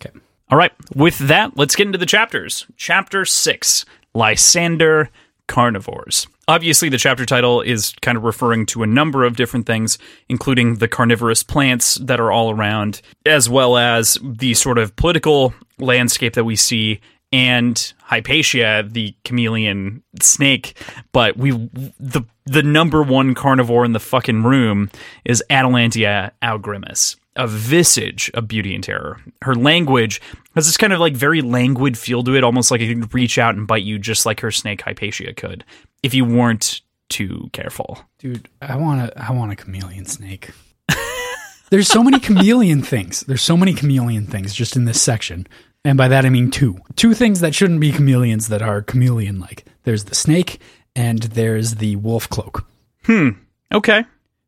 Okay. 0.01 0.17
All 0.49 0.57
right. 0.57 0.71
With 0.95 1.17
that, 1.19 1.55
let's 1.57 1.75
get 1.75 1.85
into 1.85 1.99
the 1.99 2.05
chapters. 2.07 2.65
Chapter 2.75 3.23
six 3.25 3.85
Lysander 4.15 5.09
Carnivores. 5.47 6.27
Obviously, 6.47 6.89
the 6.89 6.97
chapter 6.97 7.25
title 7.25 7.61
is 7.61 7.93
kind 8.01 8.17
of 8.17 8.23
referring 8.23 8.65
to 8.67 8.83
a 8.83 8.87
number 8.87 9.23
of 9.25 9.35
different 9.35 9.65
things, 9.65 9.97
including 10.29 10.75
the 10.75 10.87
carnivorous 10.87 11.43
plants 11.43 11.95
that 11.95 12.19
are 12.19 12.31
all 12.31 12.51
around, 12.51 13.01
as 13.25 13.49
well 13.49 13.77
as 13.77 14.17
the 14.23 14.53
sort 14.53 14.77
of 14.77 14.95
political 14.95 15.53
landscape 15.79 16.33
that 16.33 16.43
we 16.45 16.55
see 16.55 16.99
and 17.35 17.93
Hypatia, 18.03 18.87
the 18.89 19.13
chameleon 19.25 20.01
snake. 20.21 20.81
But 21.11 21.35
we 21.35 21.51
the 21.51 22.23
the 22.45 22.63
number 22.63 23.03
one 23.03 23.35
carnivore 23.35 23.83
in 23.83 23.91
the 23.91 23.99
fucking 23.99 24.43
room 24.43 24.89
is 25.25 25.43
Atalantia 25.49 26.31
au 26.41 26.57
Grimmus, 26.57 27.17
a 27.35 27.45
visage 27.45 28.31
of 28.35 28.47
beauty 28.47 28.73
and 28.73 28.81
terror. 28.81 29.19
Her 29.41 29.53
language 29.53 30.21
has 30.55 30.65
this 30.65 30.77
kind 30.77 30.93
of 30.93 31.01
like 31.01 31.13
very 31.13 31.41
languid 31.41 31.97
feel 31.97 32.23
to 32.23 32.35
it, 32.35 32.43
almost 32.45 32.71
like 32.71 32.79
it 32.79 32.95
could 32.95 33.13
reach 33.13 33.37
out 33.37 33.55
and 33.55 33.67
bite 33.67 33.83
you, 33.83 33.99
just 33.99 34.25
like 34.25 34.39
her 34.39 34.51
snake 34.51 34.83
Hypatia 34.83 35.33
could, 35.33 35.65
if 36.03 36.13
you 36.13 36.23
weren't 36.23 36.79
too 37.09 37.49
careful. 37.51 37.99
Dude, 38.17 38.47
I 38.61 38.77
want 38.77 39.09
a 39.09 39.21
I 39.21 39.33
want 39.33 39.51
a 39.51 39.57
chameleon 39.57 40.05
snake. 40.05 40.51
There's 41.69 41.89
so 41.89 42.01
many 42.01 42.21
chameleon 42.21 42.81
things. 42.81 43.25
There's 43.27 43.41
so 43.41 43.57
many 43.57 43.73
chameleon 43.73 44.25
things 44.25 44.53
just 44.53 44.77
in 44.77 44.85
this 44.85 45.01
section. 45.01 45.47
And 45.85 45.97
by 45.97 46.09
that 46.09 46.25
I 46.25 46.29
mean 46.29 46.51
two. 46.51 46.77
Two 46.95 47.13
things 47.13 47.39
that 47.39 47.55
shouldn't 47.55 47.79
be 47.79 47.91
chameleons 47.91 48.49
that 48.49 48.61
are 48.61 48.81
chameleon 48.81 49.39
like. 49.39 49.65
There's 49.83 50.05
the 50.05 50.15
snake 50.15 50.59
and 50.95 51.19
there's 51.19 51.75
the 51.75 51.95
wolf 51.97 52.29
cloak. 52.29 52.67
Hmm. 53.03 53.29
Okay. 53.73 54.03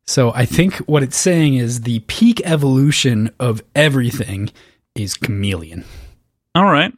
So 0.06 0.32
I 0.34 0.46
think 0.46 0.76
what 0.78 1.02
it's 1.02 1.16
saying 1.16 1.54
is 1.54 1.82
the 1.82 2.00
peak 2.00 2.40
evolution 2.44 3.30
of 3.38 3.62
everything 3.74 4.50
is 4.94 5.14
chameleon. 5.14 5.84
All 6.54 6.64
right. 6.64 6.92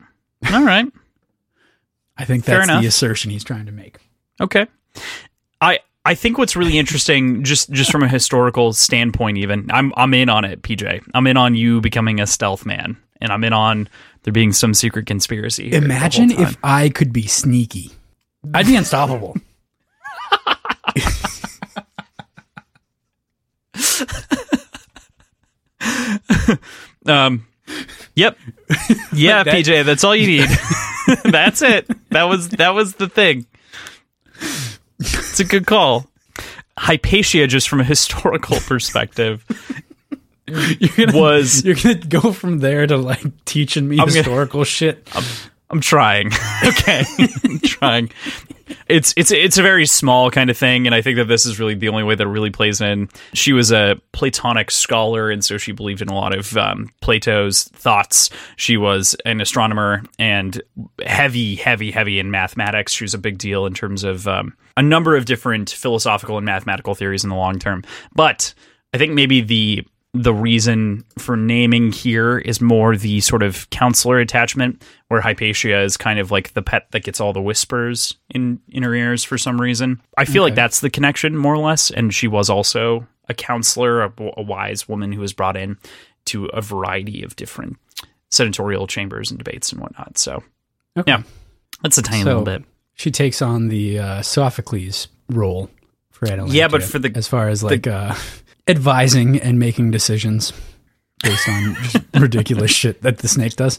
All 0.53 0.65
right. 0.65 0.87
I 2.17 2.25
think 2.25 2.45
that's 2.45 2.69
the 2.69 2.87
assertion 2.87 3.31
he's 3.31 3.45
trying 3.45 3.67
to 3.67 3.73
make. 3.73 3.99
Okay. 4.41 4.67
I 5.61 5.81
I 6.05 6.15
think 6.15 6.39
what's 6.39 6.55
really 6.55 6.79
interesting, 6.79 7.45
just 7.45 7.71
just 7.71 7.91
from 7.91 8.03
a 8.03 8.09
historical 8.09 8.73
standpoint, 8.73 9.39
even 9.39 9.71
I'm 9.71 9.93
I'm 9.97 10.13
in 10.15 10.29
on 10.29 10.45
it, 10.45 10.63
PJ. 10.63 11.03
I'm 11.15 11.27
in 11.27 11.37
on 11.37 11.55
you 11.55 11.81
becoming 11.81 12.21
a 12.21 12.27
stealth 12.27 12.67
man, 12.67 12.97
and 13.21 13.33
I'm 13.33 13.43
in 13.43 13.53
on 13.53 13.89
there 14.23 14.33
being 14.33 14.53
some 14.53 14.75
secret 14.75 15.07
conspiracy. 15.07 15.73
Imagine 15.73 16.31
if 16.31 16.57
I 16.63 16.89
could 16.89 17.13
be 17.13 17.27
sneaky. 17.27 17.91
I'd 18.55 18.67
be 18.67 18.77
unstoppable. 18.77 19.37
Um. 27.07 27.47
Yep. 28.15 28.37
Yeah, 29.13 29.43
That- 29.43 29.55
PJ. 29.55 29.85
That's 29.85 30.05
all 30.05 30.15
you 30.15 30.27
need. 30.27 30.49
that's 31.25 31.63
it. 31.63 31.89
That 32.11 32.25
was 32.25 32.51
that 32.51 32.71
was 32.71 32.95
the 32.97 33.09
thing. 33.09 33.47
It's 34.99 35.41
a 35.41 35.45
good 35.45 35.67
call. 35.67 36.07
Hypatia, 36.79 37.47
just 37.47 37.69
from 37.69 37.81
a 37.81 37.85
historical 37.85 38.59
perspective, 38.61 39.45
You're 40.81 41.07
gonna, 41.07 41.19
was 41.19 41.65
you're 41.65 41.75
gonna 41.75 41.95
go 41.97 42.33
from 42.33 42.59
there 42.59 42.87
to 42.87 42.97
like 42.97 43.45
teaching 43.45 43.89
me 43.89 43.97
gonna- 43.97 44.13
historical 44.13 44.65
shit. 44.65 45.09
I'm 45.71 45.81
trying. 45.81 46.33
okay, 46.65 47.05
I'm 47.45 47.61
trying. 47.61 48.11
It's 48.89 49.15
it's 49.17 49.31
it's 49.31 49.57
a 49.59 49.63
very 49.63 49.87
small 49.87 50.31
kind 50.31 50.51
of 50.51 50.57
thing, 50.57 50.87
and 50.87 50.95
I 50.95 51.01
think 51.01 51.17
that 51.17 51.27
this 51.27 51.47
is 51.47 51.59
really 51.59 51.75
the 51.75 51.89
only 51.89 52.03
way 52.03 52.17
that 52.17 52.25
it 52.25 52.31
really 52.31 52.51
plays 52.51 52.81
in. 52.81 53.09
She 53.35 53.53
was 53.53 53.71
a 53.71 54.01
Platonic 54.13 54.71
scholar, 54.71 55.31
and 55.31 55.45
so 55.45 55.59
she 55.59 55.73
believed 55.73 56.03
in 56.03 56.09
a 56.09 56.15
lot 56.15 56.37
of 56.37 56.57
um, 56.57 56.91
Plato's 57.01 57.65
thoughts. 57.65 58.31
She 58.57 58.77
was 58.77 59.17
an 59.25 59.41
astronomer 59.41 60.03
and 60.19 60.61
heavy, 61.05 61.55
heavy, 61.55 61.91
heavy 61.91 62.19
in 62.19 62.31
mathematics. 62.31 62.93
She 62.93 63.05
was 63.05 63.15
a 63.15 63.19
big 63.19 63.39
deal 63.39 63.67
in 63.67 63.75
terms 63.75 64.03
of 64.03 64.27
um, 64.27 64.57
a 64.77 64.83
number 64.83 65.17
of 65.17 65.25
different 65.25 65.71
philosophical 65.71 66.37
and 66.37 66.45
mathematical 66.45 66.95
theories 66.95 67.23
in 67.23 67.31
the 67.31 67.37
long 67.37 67.59
term. 67.61 67.85
But 68.15 68.55
I 68.93 68.99
think 68.99 69.13
maybe 69.15 69.41
the 69.41 69.87
the 70.13 70.35
reason 70.35 71.05
for 71.19 71.37
naming 71.37 71.93
here 71.93 72.39
is 72.39 72.61
more 72.61 72.97
the 72.97 73.21
sort 73.21 73.43
of 73.45 73.71
counselor 73.71 74.19
attachment, 74.19 74.83
where 75.09 75.21
Hypatia 75.21 75.81
is 75.83 75.97
kind 75.97 76.19
of 76.19 76.31
like 76.33 76.53
the 76.55 76.63
pet 76.63 76.87
that 76.91 77.05
gets 77.05 77.21
all 77.21 77.33
the 77.33 77.41
whispers 77.41 78.17
in, 78.31 78.61
in 78.69 78.83
her 78.83 78.93
ears 78.95 79.23
for 79.23 79.39
some 79.39 79.61
reason. 79.61 80.01
I 80.17 80.25
feel 80.25 80.43
like 80.43 80.57
that's 80.57 80.81
the 80.81 80.91
connection, 80.91 81.37
more 81.37 81.55
or 81.55 81.59
less. 81.65 81.91
And 81.93 82.13
she 82.13 82.27
was 82.27 82.51
also 82.51 83.07
a 83.29 83.35
counselor, 83.35 84.03
a, 84.03 84.13
a 84.37 84.43
wise 84.43 84.89
woman 84.89 85.13
who 85.13 85.21
was 85.21 85.33
brought 85.33 85.57
in 85.57 85.79
to 86.27 86.47
a 86.47 86.61
variety 86.61 87.23
of 87.23 87.37
different 87.37 87.77
senatorial 88.31 88.87
chambers 88.89 89.31
and 89.31 89.39
debates 89.39 89.71
and 89.73 89.81
whatnot. 89.81 90.19
So, 90.19 90.43
Okay. 90.99 91.13
yeah, 91.13 91.23
that's 91.83 91.99
a 91.99 92.03
tiny 92.03 92.23
So- 92.23 92.29
little 92.31 92.45
bit. 92.45 92.65
She 92.95 93.11
takes 93.11 93.41
on 93.41 93.69
the 93.69 93.99
uh, 93.99 94.23
Sophocles 94.23 95.09
role 95.31 95.71
for 96.11 96.27
Atalanta. 96.29 96.53
Yeah, 96.53 96.69
but 96.69 96.83
for 96.83 96.99
the- 96.99 97.13
as 97.17 97.27
far 97.29 97.49
as 97.49 97.63
like 97.63 97.87
uh, 97.87 98.15
advising 98.71 99.39
and 99.41 99.59
making 99.59 99.91
decisions 99.91 100.53
based 101.23 101.49
on 101.49 101.77
ridiculous 102.21 102.71
shit 102.71 103.03
that 103.03 103.19
the 103.19 103.29
snake 103.29 103.57
does. 103.57 103.79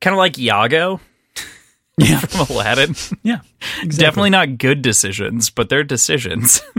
Kind 0.00 0.14
of 0.14 0.18
like 0.18 0.38
Iago 0.38 1.00
Yeah, 1.98 2.20
from 2.20 2.54
Aladdin. 2.54 2.94
yeah, 3.22 3.40
exactly. 3.82 3.88
Definitely 4.04 4.30
not 4.30 4.58
good 4.58 4.82
decisions, 4.82 5.50
but 5.50 5.68
they're 5.68 5.82
decisions. 5.84 6.60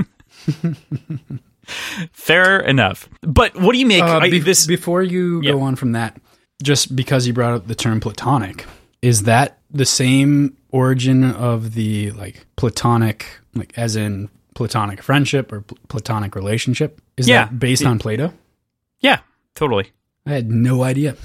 Fair 2.14 2.60
enough. 2.62 3.08
But 3.22 3.56
what 3.60 3.74
do 3.74 3.80
you 3.80 3.86
make? 3.86 4.02
Uh, 4.04 4.20
I, 4.22 4.40
this 4.40 4.66
before 4.66 5.04
you 5.04 5.42
Yeah. 5.42 5.52
go 5.52 5.62
on 5.62 5.76
from 5.76 5.92
that, 5.92 6.20
just 6.64 6.96
because 6.96 7.28
you 7.28 7.34
brought 7.34 7.54
up 7.54 7.68
the 7.68 7.76
term 7.76 8.00
platonic, 8.00 8.66
is 9.02 9.24
that 9.24 9.60
the 9.72 9.86
same 9.86 10.58
origin 10.72 11.24
of 11.24 11.74
the 11.76 12.12
like 12.12 12.46
platonic, 12.56 13.28
like 13.54 13.74
as 13.78 13.96
in 13.96 14.30
platonic 14.56 15.02
friendship 15.02 15.52
or 15.52 15.62
pl- 15.62 15.78
platonic 15.88 16.36
relationship? 16.36 17.02
Is 17.18 17.28
Yeah. 17.28 17.46
that 17.46 17.60
based 17.60 17.86
on 17.86 18.00
Plato? 18.00 18.34
yeah, 19.02 19.20
totally. 19.56 19.92
I 20.26 20.32
had 20.32 20.50
no 20.52 20.84
idea. 20.84 21.16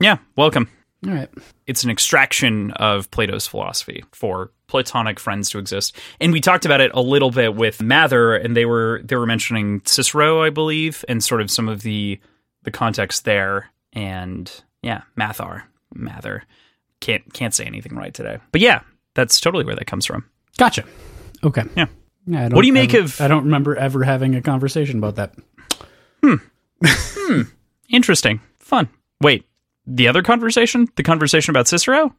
Yeah, 0.00 0.18
welcome. 0.36 0.68
All 1.06 1.12
right. 1.12 1.28
It's 1.66 1.82
an 1.84 1.90
extraction 1.90 2.70
of 2.72 3.10
Plato's 3.10 3.46
philosophy 3.46 4.04
for 4.12 4.52
platonic 4.68 5.18
friends 5.18 5.50
to 5.50 5.58
exist. 5.58 5.96
And 6.20 6.32
we 6.32 6.40
talked 6.40 6.64
about 6.64 6.80
it 6.80 6.92
a 6.94 7.00
little 7.00 7.30
bit 7.30 7.56
with 7.56 7.82
Mather 7.82 8.34
and 8.36 8.56
they 8.56 8.64
were 8.64 9.00
they 9.04 9.16
were 9.16 9.26
mentioning 9.26 9.82
Cicero, 9.84 10.42
I 10.42 10.50
believe, 10.50 11.04
and 11.08 11.22
sort 11.22 11.40
of 11.40 11.50
some 11.50 11.68
of 11.68 11.82
the 11.82 12.20
the 12.62 12.70
context 12.70 13.24
there 13.24 13.70
and 13.92 14.50
yeah, 14.82 15.02
Mathar, 15.18 15.62
Mather. 15.92 16.44
Can't 17.00 17.32
can't 17.34 17.52
say 17.52 17.64
anything 17.64 17.96
right 17.96 18.14
today. 18.14 18.38
But 18.52 18.60
yeah, 18.60 18.82
that's 19.14 19.40
totally 19.40 19.64
where 19.64 19.74
that 19.74 19.86
comes 19.88 20.06
from. 20.06 20.24
Gotcha. 20.56 20.84
Okay. 21.42 21.64
Yeah. 21.76 21.86
Yeah, 22.26 22.38
I 22.38 22.42
don't 22.48 22.54
What 22.54 22.62
do 22.62 22.66
you 22.68 22.72
make 22.72 22.94
ever- 22.94 23.04
of- 23.04 23.20
I 23.20 23.28
don't 23.28 23.44
remember 23.44 23.76
ever 23.76 24.04
having 24.04 24.34
a 24.34 24.42
conversation 24.42 24.98
about 24.98 25.16
that. 25.16 25.34
Hmm. 26.22 26.34
hmm. 26.84 27.42
Interesting. 27.88 28.40
Fun. 28.58 28.88
Wait, 29.20 29.44
the 29.86 30.08
other 30.08 30.22
conversation? 30.22 30.88
The 30.96 31.02
conversation 31.02 31.50
about 31.50 31.68
Cicero? 31.68 32.14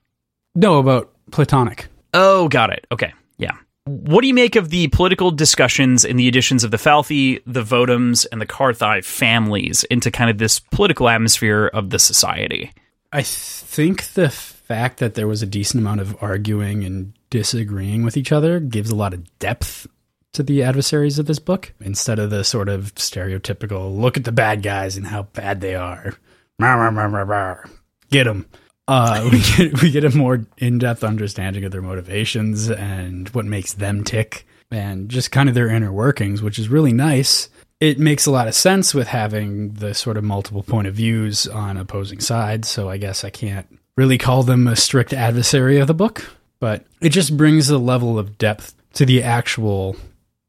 No, 0.56 0.78
about 0.80 1.12
platonic. 1.32 1.88
Oh, 2.14 2.48
got 2.48 2.70
it. 2.72 2.86
Okay. 2.92 3.14
Yeah. 3.38 3.54
What 3.86 4.22
do 4.22 4.28
you 4.28 4.34
make 4.34 4.56
of 4.56 4.70
the 4.70 4.88
political 4.90 5.32
discussions 5.32 6.06
in 6.06 6.16
the 6.16 6.28
additions 6.28 6.64
of 6.64 6.72
the 6.72 6.78
Falthe, 6.78 7.42
the 7.46 7.64
Votums, 7.64 8.26
and 8.32 8.40
the 8.40 8.46
Carthii 8.46 9.04
families 9.04 9.84
into 9.86 10.12
kind 10.12 10.30
of 10.30 10.38
this 10.38 10.60
political 10.60 11.10
atmosphere 11.10 11.68
of 11.74 11.90
the 11.90 12.00
society? 12.00 12.72
I 13.12 13.24
think 13.24 14.14
the 14.14 14.30
fact 14.30 15.00
that 15.00 15.16
there 15.16 15.28
was 15.28 15.42
a 15.42 15.46
decent 15.48 15.82
amount 15.82 16.02
of 16.02 16.16
arguing 16.22 16.84
and 16.84 17.14
disagreeing 17.34 18.04
with 18.04 18.16
each 18.16 18.32
other 18.32 18.60
gives 18.60 18.92
a 18.92 18.96
lot 18.96 19.12
of 19.12 19.40
depth 19.40 19.88
to 20.34 20.44
the 20.44 20.62
adversaries 20.62 21.18
of 21.18 21.26
this 21.26 21.40
book 21.40 21.74
instead 21.82 22.20
of 22.20 22.30
the 22.30 22.44
sort 22.44 22.70
of 22.70 22.94
stereotypical 22.94 24.00
look 24.00 24.18
at 24.18 24.24
the 24.24 24.32
bad 24.32 24.62
guys 24.62 24.96
and 24.96 25.08
how 25.08 25.24
bad 25.24 25.60
they 25.60 25.74
are. 25.74 26.14
Rawr, 26.62 26.78
rawr, 26.78 26.94
rawr, 26.94 27.12
rawr, 27.12 27.28
rawr. 27.28 27.70
Get 28.12 28.26
them. 28.26 28.46
Uh, 28.88 29.28
we 29.32 29.42
get 29.58 29.82
we 29.82 29.90
get 29.90 30.04
a 30.04 30.16
more 30.16 30.46
in 30.60 30.78
depth 30.78 31.04
understanding 31.04 31.64
of 31.64 31.72
their 31.72 31.82
motivations 31.82 32.70
and 32.70 33.30
what 33.30 33.46
makes 33.46 33.74
them 33.74 34.04
tick, 34.04 34.46
and 34.70 35.10
just 35.10 35.32
kind 35.32 35.50
of 35.50 35.56
their 35.56 35.70
inner 35.70 35.92
workings, 35.92 36.44
which 36.44 36.60
is 36.60 36.70
really 36.70 36.94
nice. 36.94 37.50
It 37.80 37.98
makes 37.98 38.28
a 38.28 38.32
lot 38.32 38.48
of 38.48 38.54
sense 38.54 38.94
with 38.94 39.08
having 39.08 39.74
the 39.74 39.96
sort 39.96 40.18
of 40.18 40.24
multiple 40.24 40.62
point 40.62 40.88
of 40.88 40.94
views 40.94 41.48
on 41.48 41.78
opposing 41.78 42.20
sides. 42.20 42.70
So 42.70 42.90
I 42.90 42.98
guess 42.98 43.24
I 43.24 43.32
can't 43.32 43.80
really 43.98 44.20
call 44.20 44.44
them 44.44 44.68
a 44.68 44.76
strict 44.76 45.14
adversary 45.14 45.80
of 45.80 45.88
the 45.88 45.96
book, 45.96 46.30
but 46.64 46.86
it 47.02 47.10
just 47.10 47.36
brings 47.36 47.70
a 47.70 47.78
level 47.78 48.18
of 48.18 48.38
depth 48.38 48.74
to 48.94 49.06
the 49.06 49.22
actual 49.22 49.98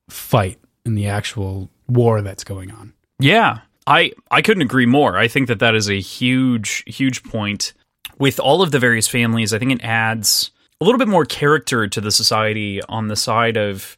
fight 0.09 0.61
and 0.85 0.97
the 0.97 1.09
actual 1.09 1.69
war 1.89 2.23
that's 2.23 2.45
going 2.45 2.71
on. 2.71 2.93
Yeah, 3.19 3.63
I 3.85 4.13
I 4.31 4.41
couldn't 4.41 4.63
agree 4.63 4.87
more. 4.87 5.19
I 5.19 5.27
think 5.27 5.49
that 5.49 5.59
that 5.59 5.75
is 5.75 5.91
a 5.91 5.99
huge 5.99 6.85
huge 6.87 7.25
point 7.25 7.73
with 8.17 8.39
all 8.39 8.63
of 8.63 8.71
the 8.71 8.79
various 8.79 9.09
families. 9.09 9.53
I 9.53 9.59
think 9.59 9.73
it 9.73 9.83
adds 9.83 10.53
a 10.81 10.85
little 10.85 11.01
bit 11.01 11.09
more 11.09 11.25
character 11.25 11.89
to 11.89 12.01
the 12.01 12.13
society 12.13 12.81
on 12.83 13.09
the 13.09 13.17
side 13.17 13.57
of 13.57 13.97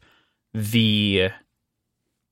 the 0.55 1.29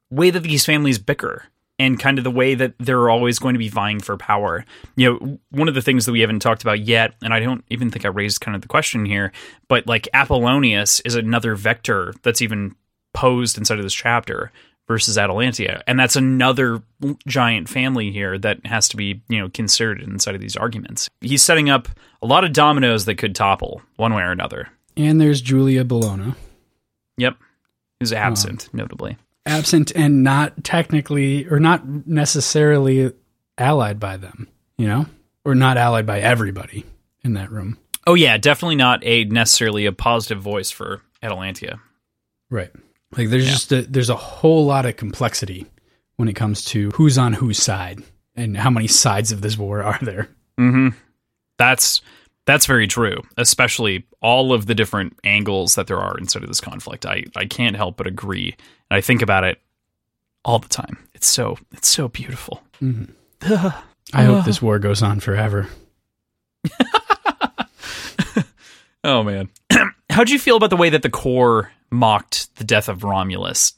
way 0.09 0.31
that 0.31 0.41
these 0.41 0.65
families 0.65 0.97
bicker 0.97 1.43
and 1.77 1.99
kind 1.99 2.17
of 2.17 2.23
the 2.23 2.31
way 2.31 2.55
that 2.55 2.73
they're 2.79 3.09
always 3.09 3.39
going 3.39 3.53
to 3.53 3.59
be 3.59 3.69
vying 3.69 3.99
for 3.99 4.17
power. 4.17 4.65
You 4.95 5.13
know, 5.13 5.39
one 5.51 5.67
of 5.67 5.75
the 5.75 5.81
things 5.81 6.05
that 6.05 6.11
we 6.11 6.21
haven't 6.21 6.39
talked 6.39 6.61
about 6.61 6.79
yet, 6.79 7.15
and 7.21 7.33
I 7.33 7.39
don't 7.39 7.65
even 7.69 7.89
think 7.89 8.05
I 8.05 8.09
raised 8.09 8.41
kind 8.41 8.55
of 8.55 8.61
the 8.61 8.67
question 8.67 9.05
here, 9.05 9.31
but 9.67 9.85
like 9.87 10.07
Apollonius 10.13 11.01
is 11.01 11.15
another 11.15 11.55
vector 11.55 12.13
that's 12.23 12.41
even 12.41 12.75
posed 13.13 13.57
inside 13.57 13.77
of 13.77 13.83
this 13.83 13.93
chapter 13.93 14.51
versus 14.87 15.17
Atalantia, 15.17 15.81
and 15.87 15.99
that's 15.99 16.15
another 16.15 16.81
giant 17.27 17.67
family 17.67 18.11
here 18.11 18.37
that 18.37 18.65
has 18.65 18.87
to 18.89 18.97
be 18.97 19.21
you 19.27 19.39
know 19.39 19.49
considered 19.49 20.01
inside 20.01 20.35
of 20.35 20.41
these 20.41 20.55
arguments. 20.55 21.09
He's 21.21 21.43
setting 21.43 21.69
up 21.69 21.87
a 22.21 22.27
lot 22.27 22.43
of 22.43 22.53
dominoes 22.53 23.05
that 23.05 23.15
could 23.15 23.35
topple 23.35 23.81
one 23.97 24.13
way 24.13 24.23
or 24.23 24.31
another. 24.31 24.69
And 24.95 25.19
there's 25.19 25.41
Julia 25.41 25.83
Bellona. 25.83 26.35
Yep, 27.17 27.37
who's 27.99 28.13
absent, 28.13 28.69
um, 28.71 28.77
notably. 28.77 29.17
Absent 29.45 29.91
and 29.95 30.23
not 30.23 30.63
technically, 30.63 31.47
or 31.47 31.59
not 31.59 32.07
necessarily 32.07 33.13
allied 33.57 33.99
by 33.99 34.17
them, 34.17 34.47
you 34.77 34.87
know? 34.87 35.05
Or 35.43 35.53
not 35.53 35.77
allied 35.77 36.05
by 36.05 36.19
everybody 36.19 36.83
in 37.23 37.33
that 37.33 37.51
room. 37.51 37.77
Oh 38.07 38.13
yeah, 38.13 38.37
definitely 38.37 38.75
not 38.75 39.03
a 39.03 39.25
necessarily 39.25 39.85
a 39.85 39.91
positive 39.91 40.41
voice 40.41 40.71
for 40.71 41.01
Atalantia. 41.23 41.79
Right. 42.49 42.71
Like 43.15 43.29
there's 43.29 43.47
just 43.47 43.71
a, 43.71 43.83
there's 43.83 44.09
a 44.09 44.15
whole 44.15 44.65
lot 44.65 44.85
of 44.85 44.97
complexity 44.97 45.65
when 46.15 46.27
it 46.27 46.33
comes 46.33 46.65
to 46.65 46.91
who's 46.91 47.17
on 47.17 47.33
whose 47.33 47.61
side 47.61 48.01
and 48.35 48.57
how 48.57 48.69
many 48.69 48.87
sides 48.87 49.31
of 49.31 49.41
this 49.41 49.57
war 49.57 49.83
are 49.83 49.99
there. 50.01 50.29
Mm-hmm. 50.59 50.89
That's 51.57 52.01
that's 52.45 52.65
very 52.65 52.87
true, 52.87 53.21
especially 53.37 54.05
all 54.21 54.53
of 54.53 54.65
the 54.65 54.75
different 54.75 55.17
angles 55.23 55.75
that 55.75 55.87
there 55.87 55.99
are 55.99 56.17
inside 56.17 56.43
of 56.43 56.49
this 56.49 56.61
conflict. 56.61 57.05
I, 57.05 57.25
I 57.35 57.45
can't 57.45 57.75
help 57.75 57.97
but 57.97 58.07
agree. 58.07 58.55
And 58.89 58.97
I 58.97 59.01
think 59.01 59.21
about 59.21 59.43
it 59.43 59.59
all 60.43 60.59
the 60.59 60.69
time. 60.69 60.97
It's 61.13 61.27
so 61.27 61.57
it's 61.71 61.87
so 61.87 62.07
beautiful. 62.07 62.61
Mm-hmm. 62.81 63.67
I 64.13 64.23
hope 64.23 64.45
this 64.45 64.61
war 64.61 64.79
goes 64.79 65.01
on 65.01 65.19
forever. 65.19 65.67
Oh 69.05 69.21
man. 69.21 69.49
How'd 70.09 70.31
you 70.31 70.39
feel 70.39 70.57
about 70.57 70.71
the 70.71 70.75
way 70.75 70.89
that 70.89 71.03
the 71.03 71.11
core 71.11 71.71
mocked 71.91 72.53
the 72.55 72.63
death 72.63 72.89
of 72.89 73.03
Romulus? 73.03 73.73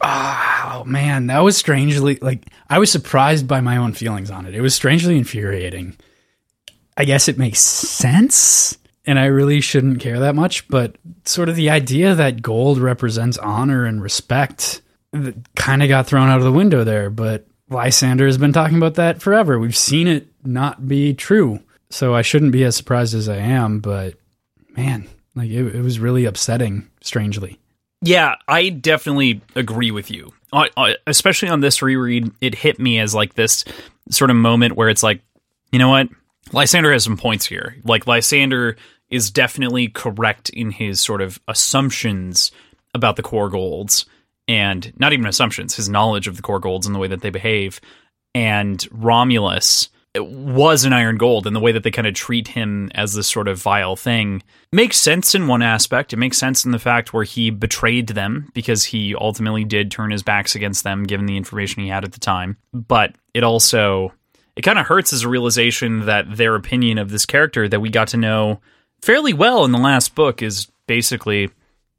Ah, 0.00 0.80
oh 0.80 0.84
man, 0.84 1.28
that 1.28 1.38
was 1.38 1.56
strangely 1.56 2.16
like 2.16 2.44
I 2.68 2.80
was 2.80 2.90
surprised 2.90 3.46
by 3.46 3.60
my 3.60 3.76
own 3.76 3.92
feelings 3.92 4.32
on 4.32 4.44
it. 4.44 4.54
It 4.54 4.60
was 4.60 4.74
strangely 4.74 5.16
infuriating. 5.16 5.96
I 6.96 7.04
guess 7.04 7.28
it 7.28 7.38
makes 7.38 7.60
sense, 7.60 8.78
and 9.06 9.18
I 9.18 9.26
really 9.26 9.60
shouldn't 9.60 10.00
care 10.00 10.20
that 10.20 10.34
much, 10.34 10.68
but 10.68 10.96
sort 11.24 11.48
of 11.48 11.56
the 11.56 11.70
idea 11.70 12.14
that 12.14 12.42
gold 12.42 12.78
represents 12.78 13.38
honor 13.38 13.84
and 13.84 14.02
respect 14.02 14.80
kind 15.56 15.82
of 15.82 15.88
got 15.88 16.06
thrown 16.06 16.28
out 16.28 16.38
of 16.38 16.44
the 16.44 16.52
window 16.52 16.84
there, 16.84 17.10
but 17.10 17.46
Lysander 17.70 18.26
has 18.26 18.38
been 18.38 18.52
talking 18.52 18.76
about 18.76 18.94
that 18.94 19.22
forever. 19.22 19.58
We've 19.58 19.76
seen 19.76 20.06
it 20.06 20.28
not 20.44 20.86
be 20.86 21.14
true. 21.14 21.60
So 21.90 22.14
I 22.14 22.22
shouldn't 22.22 22.52
be 22.52 22.64
as 22.64 22.76
surprised 22.76 23.14
as 23.14 23.28
I 23.28 23.36
am, 23.36 23.78
but 23.78 24.14
man, 24.76 25.06
like 25.36 25.50
it, 25.50 25.76
it 25.76 25.80
was 25.80 26.00
really 26.00 26.24
upsetting 26.24 26.90
strangely. 27.00 27.60
Yeah, 28.02 28.34
I 28.48 28.68
definitely 28.68 29.40
agree 29.54 29.90
with 29.90 30.10
you. 30.10 30.32
I, 30.52 30.96
especially 31.06 31.48
on 31.48 31.60
this 31.60 31.82
reread, 31.82 32.32
it 32.40 32.54
hit 32.54 32.78
me 32.78 32.98
as 32.98 33.14
like 33.14 33.34
this 33.34 33.64
sort 34.10 34.30
of 34.30 34.36
moment 34.36 34.76
where 34.76 34.88
it's 34.88 35.02
like, 35.02 35.20
you 35.72 35.78
know 35.78 35.88
what? 35.88 36.08
Lysander 36.54 36.92
has 36.92 37.04
some 37.04 37.16
points 37.16 37.44
here. 37.44 37.76
Like 37.84 38.06
Lysander 38.06 38.76
is 39.10 39.30
definitely 39.30 39.88
correct 39.88 40.50
in 40.50 40.70
his 40.70 41.00
sort 41.00 41.20
of 41.20 41.40
assumptions 41.48 42.52
about 42.94 43.16
the 43.16 43.22
core 43.22 43.50
golds 43.50 44.06
and 44.46 44.92
not 44.98 45.12
even 45.12 45.26
assumptions, 45.26 45.74
his 45.74 45.88
knowledge 45.88 46.28
of 46.28 46.36
the 46.36 46.42
core 46.42 46.60
golds 46.60 46.86
and 46.86 46.94
the 46.94 46.98
way 46.98 47.08
that 47.08 47.22
they 47.22 47.30
behave. 47.30 47.80
And 48.34 48.86
Romulus 48.90 49.88
was 50.16 50.84
an 50.84 50.92
iron 50.92 51.16
gold 51.16 51.46
and 51.46 51.56
the 51.56 51.60
way 51.60 51.72
that 51.72 51.82
they 51.82 51.90
kind 51.90 52.06
of 52.06 52.14
treat 52.14 52.46
him 52.46 52.88
as 52.94 53.14
this 53.14 53.26
sort 53.26 53.48
of 53.48 53.60
vile 53.60 53.96
thing 53.96 54.42
makes 54.70 54.96
sense 54.96 55.34
in 55.34 55.48
one 55.48 55.62
aspect. 55.62 56.12
It 56.12 56.18
makes 56.18 56.38
sense 56.38 56.64
in 56.64 56.70
the 56.70 56.78
fact 56.78 57.12
where 57.12 57.24
he 57.24 57.50
betrayed 57.50 58.08
them 58.08 58.48
because 58.54 58.84
he 58.84 59.14
ultimately 59.16 59.64
did 59.64 59.90
turn 59.90 60.12
his 60.12 60.22
backs 60.22 60.54
against 60.54 60.84
them 60.84 61.02
given 61.02 61.26
the 61.26 61.36
information 61.36 61.82
he 61.82 61.88
had 61.88 62.04
at 62.04 62.12
the 62.12 62.20
time. 62.20 62.56
But 62.72 63.16
it 63.32 63.42
also 63.42 64.12
it 64.56 64.62
kind 64.62 64.78
of 64.78 64.86
hurts 64.86 65.12
as 65.12 65.22
a 65.22 65.28
realization 65.28 66.06
that 66.06 66.36
their 66.36 66.54
opinion 66.54 66.98
of 66.98 67.10
this 67.10 67.26
character 67.26 67.68
that 67.68 67.80
we 67.80 67.90
got 67.90 68.08
to 68.08 68.16
know 68.16 68.60
fairly 69.02 69.32
well 69.32 69.64
in 69.64 69.72
the 69.72 69.78
last 69.78 70.14
book 70.14 70.42
is 70.42 70.68
basically 70.86 71.50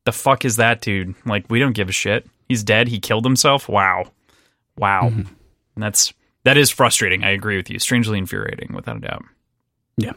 the 0.05 0.11
fuck 0.11 0.45
is 0.45 0.55
that 0.55 0.81
dude? 0.81 1.15
Like 1.25 1.45
we 1.49 1.59
don't 1.59 1.73
give 1.73 1.89
a 1.89 1.93
shit. 1.93 2.27
He's 2.47 2.63
dead. 2.63 2.87
He 2.87 2.99
killed 2.99 3.25
himself. 3.25 3.67
Wow. 3.67 4.11
Wow. 4.77 5.09
Mm-hmm. 5.09 5.33
And 5.75 5.83
that's 5.83 6.13
that 6.43 6.57
is 6.57 6.69
frustrating. 6.69 7.23
I 7.23 7.31
agree 7.31 7.57
with 7.57 7.69
you. 7.69 7.79
Strangely 7.79 8.17
infuriating, 8.17 8.73
without 8.73 8.97
a 8.97 8.99
doubt. 8.99 9.25
Yeah. 9.97 10.13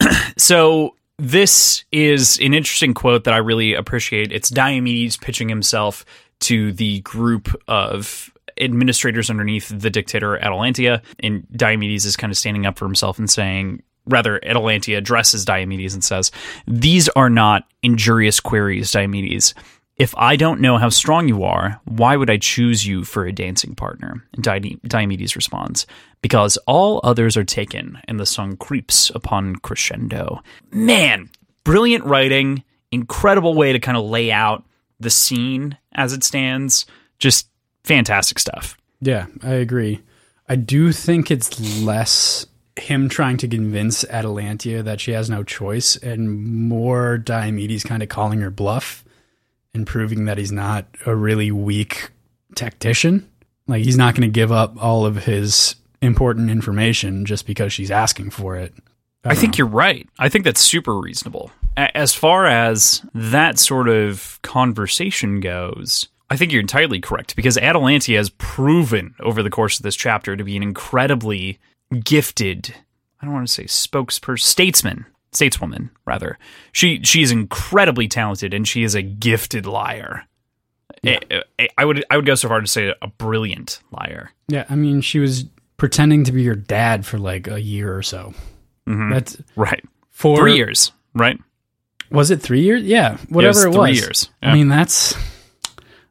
So 0.36 0.96
this 1.16 1.84
is 1.92 2.38
an 2.40 2.54
interesting 2.54 2.92
quote 2.92 3.22
that 3.24 3.32
I 3.32 3.36
really 3.36 3.74
appreciate. 3.74 4.32
It's 4.32 4.50
Diomedes 4.50 5.16
pitching 5.20 5.48
himself 5.48 6.04
to 6.40 6.72
the 6.72 7.00
group 7.02 7.48
of 7.68 8.33
administrators 8.58 9.30
underneath 9.30 9.68
the 9.68 9.90
dictator 9.90 10.38
Atalantia, 10.38 11.02
and 11.20 11.46
Diomedes 11.56 12.04
is 12.04 12.16
kind 12.16 12.30
of 12.30 12.36
standing 12.36 12.66
up 12.66 12.78
for 12.78 12.84
himself 12.84 13.18
and 13.18 13.30
saying, 13.30 13.82
rather, 14.06 14.40
Atalantia 14.40 14.98
addresses 14.98 15.44
Diomedes 15.44 15.94
and 15.94 16.04
says, 16.04 16.30
"These 16.66 17.08
are 17.10 17.30
not 17.30 17.64
injurious 17.82 18.40
queries, 18.40 18.92
Diomedes." 18.92 19.54
If 19.96 20.12
I 20.16 20.34
don't 20.34 20.60
know 20.60 20.76
how 20.76 20.88
strong 20.88 21.28
you 21.28 21.44
are, 21.44 21.80
why 21.84 22.16
would 22.16 22.28
I 22.28 22.36
choose 22.36 22.84
you 22.84 23.04
for 23.04 23.26
a 23.26 23.32
dancing 23.32 23.76
partner? 23.76 24.24
Di- 24.40 24.78
Diomedes 24.84 25.36
responds, 25.36 25.86
Because 26.20 26.56
all 26.66 27.00
others 27.04 27.36
are 27.36 27.44
taken, 27.44 27.98
and 28.08 28.18
the 28.18 28.26
song 28.26 28.56
creeps 28.56 29.10
upon 29.14 29.56
crescendo. 29.56 30.42
Man, 30.72 31.30
brilliant 31.62 32.04
writing, 32.04 32.64
incredible 32.90 33.54
way 33.54 33.72
to 33.72 33.78
kind 33.78 33.96
of 33.96 34.04
lay 34.04 34.32
out 34.32 34.64
the 34.98 35.10
scene 35.10 35.78
as 35.94 36.12
it 36.12 36.24
stands. 36.24 36.86
Just 37.18 37.48
fantastic 37.84 38.38
stuff. 38.38 38.76
Yeah, 39.00 39.26
I 39.42 39.54
agree. 39.54 40.00
I 40.48 40.56
do 40.56 40.92
think 40.92 41.30
it's 41.30 41.82
less 41.82 42.46
him 42.76 43.08
trying 43.08 43.36
to 43.38 43.48
convince 43.48 44.04
Atalantia 44.04 44.82
that 44.84 45.00
she 45.00 45.12
has 45.12 45.30
no 45.30 45.44
choice 45.44 45.96
and 45.96 46.68
more 46.68 47.18
Diomedes 47.18 47.84
kind 47.84 48.02
of 48.02 48.08
calling 48.08 48.40
her 48.40 48.50
bluff 48.50 49.04
and 49.74 49.86
proving 49.86 50.24
that 50.24 50.38
he's 50.38 50.52
not 50.52 50.86
a 51.06 51.14
really 51.14 51.50
weak 51.50 52.10
tactician. 52.54 53.28
Like 53.66 53.84
he's 53.84 53.96
not 53.96 54.14
going 54.14 54.28
to 54.28 54.32
give 54.32 54.52
up 54.52 54.82
all 54.82 55.06
of 55.06 55.24
his 55.24 55.76
important 56.02 56.50
information 56.50 57.24
just 57.24 57.46
because 57.46 57.72
she's 57.72 57.90
asking 57.90 58.30
for 58.30 58.56
it. 58.56 58.74
I 59.24 59.34
think 59.34 59.56
you're 59.56 59.66
right. 59.66 60.06
I 60.18 60.28
think 60.28 60.44
that's 60.44 60.60
super 60.60 60.98
reasonable. 60.98 61.50
As 61.76 62.14
far 62.14 62.44
as 62.44 63.02
that 63.14 63.58
sort 63.58 63.88
of 63.88 64.38
conversation 64.42 65.40
goes, 65.40 66.08
I 66.30 66.36
think 66.36 66.52
you're 66.52 66.60
entirely 66.60 67.00
correct 67.00 67.36
because 67.36 67.56
Atalantia 67.56 68.16
has 68.16 68.30
proven 68.30 69.14
over 69.20 69.42
the 69.42 69.50
course 69.50 69.78
of 69.78 69.82
this 69.82 69.96
chapter 69.96 70.36
to 70.36 70.44
be 70.44 70.56
an 70.56 70.62
incredibly 70.62 71.58
gifted, 72.02 72.74
I 73.20 73.26
don't 73.26 73.34
want 73.34 73.46
to 73.46 73.52
say 73.52 73.64
spokesperson, 73.64 74.40
statesman, 74.40 75.06
stateswoman 75.32 75.90
rather. 76.06 76.38
She 76.72 77.00
she 77.02 77.22
is 77.22 77.30
incredibly 77.30 78.08
talented 78.08 78.54
and 78.54 78.66
she 78.66 78.82
is 78.82 78.94
a 78.94 79.02
gifted 79.02 79.66
liar. 79.66 80.24
I, 81.04 81.08
I- 81.10 81.20
eh, 81.30 81.40
eh, 81.58 81.66
I 81.76 81.84
would 81.84 82.04
I 82.10 82.16
would 82.16 82.26
go 82.26 82.34
so 82.34 82.48
far 82.48 82.60
to 82.60 82.66
say 82.66 82.94
a 83.02 83.06
brilliant 83.06 83.80
liar. 83.92 84.30
Yeah, 84.48 84.64
I 84.70 84.76
mean, 84.76 85.00
she 85.02 85.18
was 85.18 85.44
pretending 85.76 86.24
to 86.24 86.32
be 86.32 86.42
your 86.42 86.54
dad 86.56 87.04
for 87.04 87.18
like 87.18 87.46
a 87.48 87.60
year 87.60 87.94
or 87.96 88.02
so. 88.02 88.32
Mm-hmm. 88.88 89.10
That's 89.12 89.36
Right. 89.56 89.84
for 90.10 90.38
Three 90.38 90.56
years, 90.56 90.92
right? 91.14 91.38
Was 92.10 92.30
it 92.30 92.40
three 92.40 92.60
years? 92.62 92.82
Yeah, 92.82 93.18
whatever 93.28 93.66
it 93.66 93.68
was. 93.68 93.76
three 93.76 93.92
years. 94.06 94.30
Yeah. 94.42 94.50
I 94.50 94.54
mean, 94.54 94.68
that's 94.68 95.14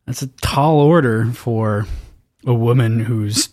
that's 0.06 0.22
a 0.22 0.28
tall 0.42 0.80
order 0.80 1.26
for 1.32 1.86
a 2.46 2.54
woman 2.54 3.00
who's 3.00 3.50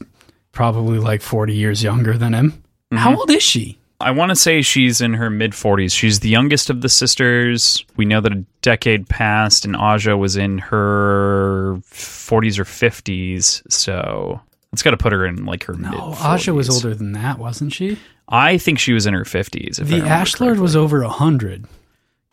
probably 0.52 0.98
like 0.98 1.22
forty 1.22 1.54
years 1.54 1.82
younger 1.82 2.16
than 2.18 2.32
him. 2.34 2.50
Mm-hmm. 2.52 2.96
How 2.98 3.16
old 3.16 3.30
is 3.30 3.42
she? 3.42 3.78
I 4.02 4.12
want 4.12 4.30
to 4.30 4.36
say 4.36 4.62
she's 4.62 5.02
in 5.02 5.12
her 5.12 5.28
mid 5.28 5.52
40s. 5.52 5.92
She's 5.92 6.20
the 6.20 6.30
youngest 6.30 6.70
of 6.70 6.80
the 6.80 6.88
sisters. 6.88 7.84
We 7.96 8.06
know 8.06 8.22
that 8.22 8.32
a 8.32 8.44
decade 8.62 9.06
passed 9.10 9.66
and 9.66 9.76
Aja 9.76 10.16
was 10.16 10.36
in 10.38 10.56
her 10.56 11.76
40s 11.90 12.58
or 12.58 12.64
50s. 12.64 13.60
So 13.70 14.40
it's 14.72 14.82
got 14.82 14.92
to 14.92 14.96
put 14.96 15.12
her 15.12 15.26
in 15.26 15.44
like 15.44 15.64
her 15.64 15.74
mid 15.74 15.92
Oh, 15.94 16.16
Aja 16.18 16.54
was 16.54 16.70
older 16.70 16.94
than 16.94 17.12
that, 17.12 17.38
wasn't 17.38 17.74
she? 17.74 17.98
I 18.26 18.56
think 18.56 18.78
she 18.78 18.94
was 18.94 19.04
in 19.04 19.12
her 19.12 19.24
50s. 19.24 19.78
If 19.78 19.92
I 19.92 20.00
The 20.00 20.06
Ash 20.06 20.40
Lord 20.40 20.60
was 20.60 20.74
over 20.74 21.02
a 21.02 21.08
hundred. 21.10 21.66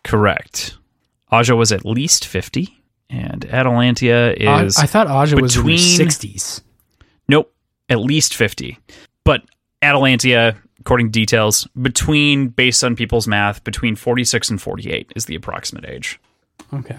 correct. 0.06 0.78
Aja 1.32 1.54
was 1.56 1.74
at 1.74 1.86
least 1.86 2.26
50, 2.26 2.77
and 3.10 3.42
Atalantia 3.48 4.36
is. 4.66 4.78
I 4.78 4.86
thought 4.86 5.08
Aja 5.08 5.36
was 5.40 5.56
in 5.56 5.62
her 5.62 5.64
between- 5.68 5.78
sixties. 5.78 6.62
Nope, 7.30 7.54
at 7.90 8.00
least 8.00 8.36
50. 8.36 8.78
But 9.24 9.44
Atalantia, 9.82 10.56
according 10.80 11.08
to 11.08 11.12
details, 11.12 11.68
between, 11.82 12.48
based 12.48 12.84
on 12.84 12.96
people's 12.96 13.28
math, 13.28 13.64
between 13.64 13.96
46 13.96 14.50
and 14.50 14.62
48 14.62 15.12
is 15.16 15.26
the 15.26 15.36
approximate 15.36 15.86
age. 15.86 16.20
Okay. 16.74 16.98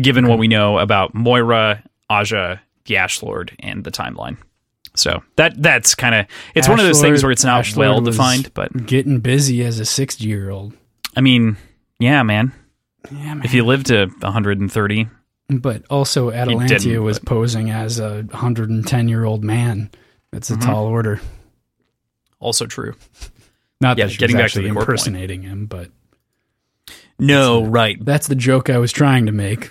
given 0.00 0.28
what 0.28 0.38
we 0.38 0.48
know 0.48 0.78
about 0.78 1.14
Moira, 1.14 1.82
Aja, 2.10 2.60
the 2.84 2.96
Ash 2.96 3.22
Lord, 3.22 3.54
and 3.60 3.84
the 3.84 3.90
timeline. 3.90 4.36
So 4.94 5.22
that 5.36 5.60
that's 5.62 5.94
kind 5.94 6.14
of 6.14 6.26
it's 6.54 6.68
one 6.68 6.78
of 6.80 6.86
those 6.86 6.98
Ash 6.98 7.02
things 7.02 7.22
where 7.22 7.32
it's 7.32 7.44
not 7.44 7.60
Ash 7.60 7.76
Lord 7.76 7.88
well 7.88 8.00
defined, 8.00 8.52
but 8.54 8.86
Getting 8.86 9.20
busy 9.20 9.62
as 9.64 9.78
a 9.80 9.84
sixty-year-old. 9.84 10.74
I 11.16 11.20
mean, 11.20 11.56
yeah, 11.98 12.22
man. 12.22 12.52
Yeah, 13.10 13.34
man. 13.34 13.42
If 13.44 13.54
you 13.54 13.64
live 13.64 13.84
to 13.84 14.06
130, 14.20 15.08
But 15.50 15.84
also, 15.88 16.30
Atalantia 16.30 17.02
was 17.02 17.18
but- 17.18 17.26
posing 17.28 17.70
as 17.70 17.98
a 17.98 18.22
110 18.30 19.08
year 19.08 19.24
old 19.24 19.42
man. 19.44 19.90
That's 20.30 20.50
a 20.50 20.54
Mm-hmm. 20.54 20.62
tall 20.68 20.84
order. 20.86 21.20
Also 22.38 22.66
true. 22.66 22.94
Not 23.80 23.96
Yeah, 23.98 24.04
that 24.06 24.10
she 24.12 24.18
getting 24.18 24.36
was 24.36 24.42
back 24.42 24.50
to 24.52 24.58
actually 24.58 24.70
the 24.70 24.78
impersonating 24.78 25.42
him, 25.42 25.66
but 25.66 25.90
No, 27.18 27.64
right. 27.64 28.02
that's 28.04 28.28
the 28.28 28.34
joke 28.34 28.70
I 28.70 28.78
was 28.78 28.92
trying 28.92 29.26
to 29.26 29.32
make. 29.32 29.70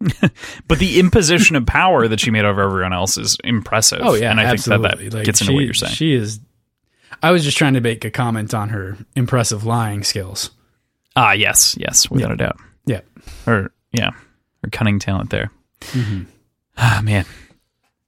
But 0.68 0.78
the 0.80 0.98
imposition 0.98 1.54
of 1.54 1.64
power 1.66 2.08
that 2.08 2.18
she 2.18 2.30
made 2.32 2.44
over 2.44 2.60
everyone 2.62 2.92
else 2.92 3.16
is 3.16 3.36
impressive. 3.44 4.00
Oh 4.02 4.14
yeah, 4.14 4.30
and 4.32 4.40
I 4.40 4.44
absolutely. 4.44 4.88
think 4.88 5.00
that 5.00 5.10
that 5.10 5.16
Like, 5.18 5.26
gets 5.26 5.40
into 5.40 5.52
she, 5.52 5.54
what 5.54 5.64
you're 5.64 5.74
saying. 5.74 5.92
She 5.94 6.12
is. 6.14 6.40
I 7.22 7.30
was 7.30 7.44
just 7.44 7.56
trying 7.56 7.74
to 7.74 7.80
make 7.80 8.04
a 8.04 8.10
comment 8.10 8.52
on 8.54 8.70
her 8.70 8.96
impressive 9.14 9.64
lying 9.64 10.02
skills. 10.02 10.50
ah, 11.14 11.32
yes, 11.32 11.76
yes, 11.78 12.10
without 12.10 12.32
a 12.32 12.36
doubt. 12.36 12.56
Yeah. 12.86 13.02
Or 13.46 13.70
yeah, 13.92 14.10
her 14.62 14.70
cunning 14.70 14.98
talent 14.98 15.30
there. 15.30 15.50
Ah, 16.76 17.00
man. 17.02 17.24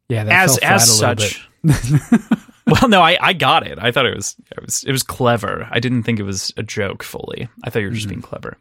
Yeah, 0.09 0.25
as 0.29 0.59
as 0.59 1.01
a 1.01 1.09
little 1.09 1.15
bit. 1.17 1.37
such. 1.65 2.49
well, 2.67 2.89
no, 2.89 3.01
I, 3.01 3.19
I 3.21 3.33
got 3.33 3.67
it. 3.67 3.79
I 3.81 3.91
thought 3.91 4.07
it 4.07 4.17
was 4.17 4.37
it 4.51 4.63
was 4.63 4.85
it 4.85 4.93
was 4.93 5.03
clever. 5.03 5.69
I 5.71 5.81
didn't 5.81 6.03
think 6.03 6.19
it 6.19 6.25
was 6.25 6.53
a 6.57 6.63
joke 6.63 7.03
fully. 7.03 7.49
I 7.63 7.71
thought 7.71 7.81
you 7.81 7.89
were 7.89 7.95
just 7.95 8.09
being 8.09 8.23
clever. 8.23 8.57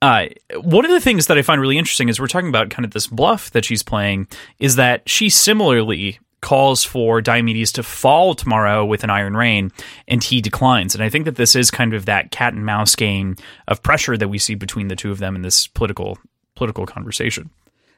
Uh, 0.00 0.26
one 0.60 0.84
of 0.84 0.90
the 0.90 1.00
things 1.00 1.28
that 1.28 1.38
I 1.38 1.42
find 1.42 1.60
really 1.60 1.78
interesting 1.78 2.08
is 2.08 2.18
we're 2.18 2.26
talking 2.26 2.48
about 2.48 2.70
kind 2.70 2.84
of 2.84 2.90
this 2.90 3.06
bluff 3.06 3.52
that 3.52 3.64
she's 3.64 3.84
playing 3.84 4.26
is 4.58 4.74
that 4.74 5.08
she 5.08 5.30
similarly 5.30 6.18
calls 6.40 6.82
for 6.82 7.22
Diomedes 7.22 7.70
to 7.74 7.84
fall 7.84 8.34
tomorrow 8.34 8.84
with 8.84 9.04
an 9.04 9.10
iron 9.10 9.36
rain 9.36 9.70
and 10.08 10.22
he 10.22 10.40
declines. 10.40 10.96
And 10.96 11.04
I 11.04 11.08
think 11.08 11.24
that 11.24 11.36
this 11.36 11.54
is 11.54 11.70
kind 11.70 11.94
of 11.94 12.06
that 12.06 12.32
cat 12.32 12.52
and 12.52 12.66
mouse 12.66 12.96
game 12.96 13.36
of 13.68 13.80
pressure 13.82 14.16
that 14.16 14.26
we 14.26 14.38
see 14.38 14.56
between 14.56 14.88
the 14.88 14.96
two 14.96 15.12
of 15.12 15.18
them 15.18 15.36
in 15.36 15.42
this 15.42 15.68
political 15.68 16.18
political 16.54 16.86
conversation. 16.86 17.50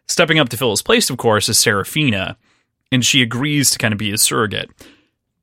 Stepping 0.07 0.39
up 0.39 0.49
to 0.51 0.57
fill 0.57 0.71
his 0.71 0.83
place, 0.83 1.09
of 1.11 1.17
course, 1.17 1.49
is 1.49 1.59
Seraphina, 1.59 2.37
and 2.93 3.05
she 3.05 3.23
agrees 3.23 3.71
to 3.71 3.79
kind 3.79 3.93
of 3.93 3.99
be 3.99 4.11
his 4.11 4.23
surrogate. 4.23 4.71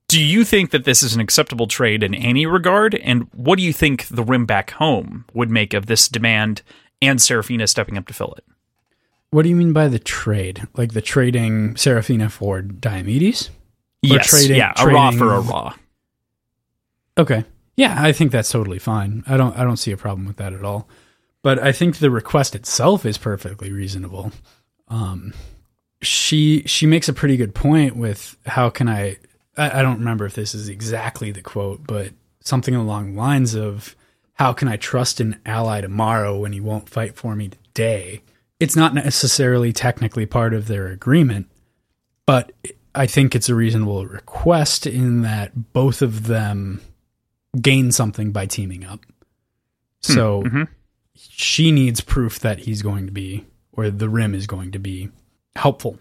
Do 0.08 0.22
you 0.22 0.44
think 0.44 0.72
that 0.72 0.84
this 0.84 1.02
is 1.02 1.16
an 1.16 1.22
acceptable 1.22 1.68
trade 1.68 2.04
in 2.04 2.14
any 2.14 2.46
regard? 2.46 2.96
And 2.96 3.28
what 3.34 3.58
do 3.58 3.64
you 3.64 3.74
think 3.74 4.08
the 4.08 4.24
rim 4.24 4.46
back 4.46 4.72
home 4.72 5.26
would 5.34 5.50
make 5.50 5.74
of 5.74 5.86
this 5.86 6.08
demand 6.10 6.62
and 7.02 7.22
Seraphina 7.22 7.66
stepping 7.68 7.98
up 7.98 8.08
to 8.08 8.14
fill 8.14 8.34
it? 8.38 8.46
What 9.32 9.44
do 9.44 9.50
you 9.50 9.56
mean 9.56 9.72
by 9.72 9.88
the 9.88 10.00
trade? 10.00 10.68
Like 10.76 10.92
the 10.92 11.02
trading 11.02 11.78
Seraphina 11.78 12.30
for 12.30 12.62
Diomedes? 12.62 13.48
Or 13.48 13.52
yes, 14.02 14.30
trading- 14.30 14.58
yeah, 14.58 14.74
a 14.78 14.88
raw 14.88 15.12
for 15.12 15.34
a 15.34 15.40
raw. 15.40 15.74
Okay. 17.18 17.46
Yeah, 17.78 17.96
I 17.98 18.12
think 18.12 18.32
that's 18.32 18.52
totally 18.52 18.80
fine. 18.80 19.24
I 19.28 19.38
don't 19.38 19.58
I 19.58 19.64
don't 19.64 19.78
see 19.78 19.92
a 19.92 19.98
problem 19.98 20.28
with 20.28 20.38
that 20.38 20.54
at 20.54 20.64
all. 20.66 20.88
But 21.44 21.60
I 21.60 21.72
think 21.72 21.98
the 21.98 22.12
request 22.12 22.56
itself 22.56 23.06
is 23.06 23.18
perfectly 23.18 23.72
reasonable. 23.72 24.32
Um 24.88 25.34
she 26.02 26.64
she 26.66 26.86
makes 26.88 27.08
a 27.08 27.14
pretty 27.14 27.38
good 27.38 27.54
point 27.54 27.96
with 27.96 28.38
how 28.46 28.70
can 28.70 28.90
I 28.90 29.18
I, 29.58 29.80
I 29.80 29.82
don't 29.82 30.00
remember 30.00 30.26
if 30.26 30.34
this 30.34 30.56
is 30.56 30.70
exactly 30.70 31.32
the 31.32 31.42
quote, 31.42 31.86
but 31.86 32.14
something 32.42 32.76
along 32.76 33.14
the 33.14 33.20
lines 33.20 33.54
of 33.56 33.96
how 34.34 34.54
can 34.54 34.68
I 34.68 34.78
trust 34.78 35.20
an 35.20 35.40
ally 35.46 35.82
tomorrow 35.82 36.40
when 36.40 36.54
he 36.54 36.60
won't 36.60 36.90
fight 36.90 37.16
for 37.16 37.36
me 37.36 37.50
today? 37.50 38.24
It's 38.60 38.76
not 38.76 38.94
necessarily 38.94 39.74
technically 39.74 40.26
part 40.26 40.54
of 40.54 40.68
their 40.68 40.88
agreement, 40.88 41.48
but 42.26 42.52
I 42.96 43.08
think 43.08 43.36
it's 43.36 43.50
a 43.50 43.56
reasonable 43.56 44.06
request 44.06 44.88
in 44.88 45.22
that 45.22 45.74
both 45.74 46.02
of 46.02 46.28
them 46.28 46.82
gain 47.60 47.92
something 47.92 48.32
by 48.32 48.46
teaming 48.46 48.84
up. 48.84 49.06
So 50.02 50.44
mhm. 50.44 50.68
She 51.30 51.72
needs 51.72 52.02
proof 52.02 52.40
that 52.40 52.60
he's 52.60 52.82
going 52.82 53.06
to 53.06 53.12
be, 53.12 53.46
or 53.72 53.90
the 53.90 54.10
rim 54.10 54.34
is 54.36 54.48
going 54.48 54.72
to 54.72 54.80
be 54.80 55.10
helpful. 55.56 56.00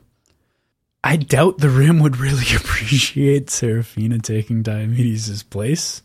I 1.03 1.17
doubt 1.17 1.59
the 1.59 1.71
rim 1.71 2.01
would 2.01 2.19
really 2.19 2.45
appreciate 2.57 3.51
Seraphina 3.51 4.19
taking 4.19 4.63
Diomedes' 4.63 5.49
place, 5.49 6.03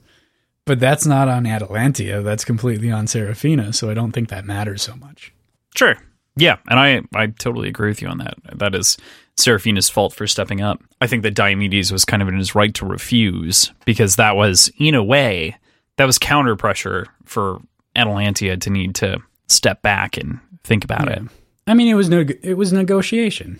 but 0.65 0.79
that's 0.79 1.05
not 1.05 1.27
on 1.27 1.43
Atalantia. 1.43 2.23
That's 2.23 2.45
completely 2.45 2.91
on 2.91 3.07
Seraphina, 3.07 3.73
so 3.73 3.89
I 3.89 3.93
don't 3.93 4.11
think 4.11 4.29
that 4.29 4.45
matters 4.45 4.81
so 4.81 4.95
much. 4.95 5.33
Sure. 5.75 5.97
Yeah, 6.37 6.57
and 6.67 6.79
I 6.79 7.01
I 7.13 7.27
totally 7.27 7.69
agree 7.69 7.89
with 7.89 8.01
you 8.01 8.07
on 8.09 8.17
that. 8.17 8.35
That 8.53 8.75
is 8.75 8.97
Seraphina's 9.37 9.89
fault 9.89 10.13
for 10.13 10.27
stepping 10.27 10.61
up. 10.61 10.81
I 10.99 11.07
think 11.07 11.23
that 11.23 11.35
Diomedes 11.35 11.91
was 11.91 12.05
kind 12.05 12.21
of 12.21 12.27
in 12.27 12.37
his 12.37 12.55
right 12.55 12.73
to 12.75 12.85
refuse 12.85 13.71
because 13.85 14.15
that 14.15 14.35
was 14.35 14.71
in 14.77 14.95
a 14.95 15.03
way 15.03 15.57
that 15.97 16.05
was 16.05 16.17
counter 16.17 16.55
pressure 16.55 17.07
for 17.23 17.61
Atalantia 17.95 18.59
to 18.61 18.69
need 18.69 18.95
to 18.95 19.19
step 19.47 19.81
back 19.81 20.17
and 20.17 20.39
think 20.63 20.83
about 20.83 21.07
it. 21.09 21.21
I 21.67 21.73
mean, 21.73 21.87
it 21.87 21.95
was 21.95 22.09
no, 22.09 22.25
it 22.41 22.55
was 22.55 22.71
negotiation. 22.71 23.59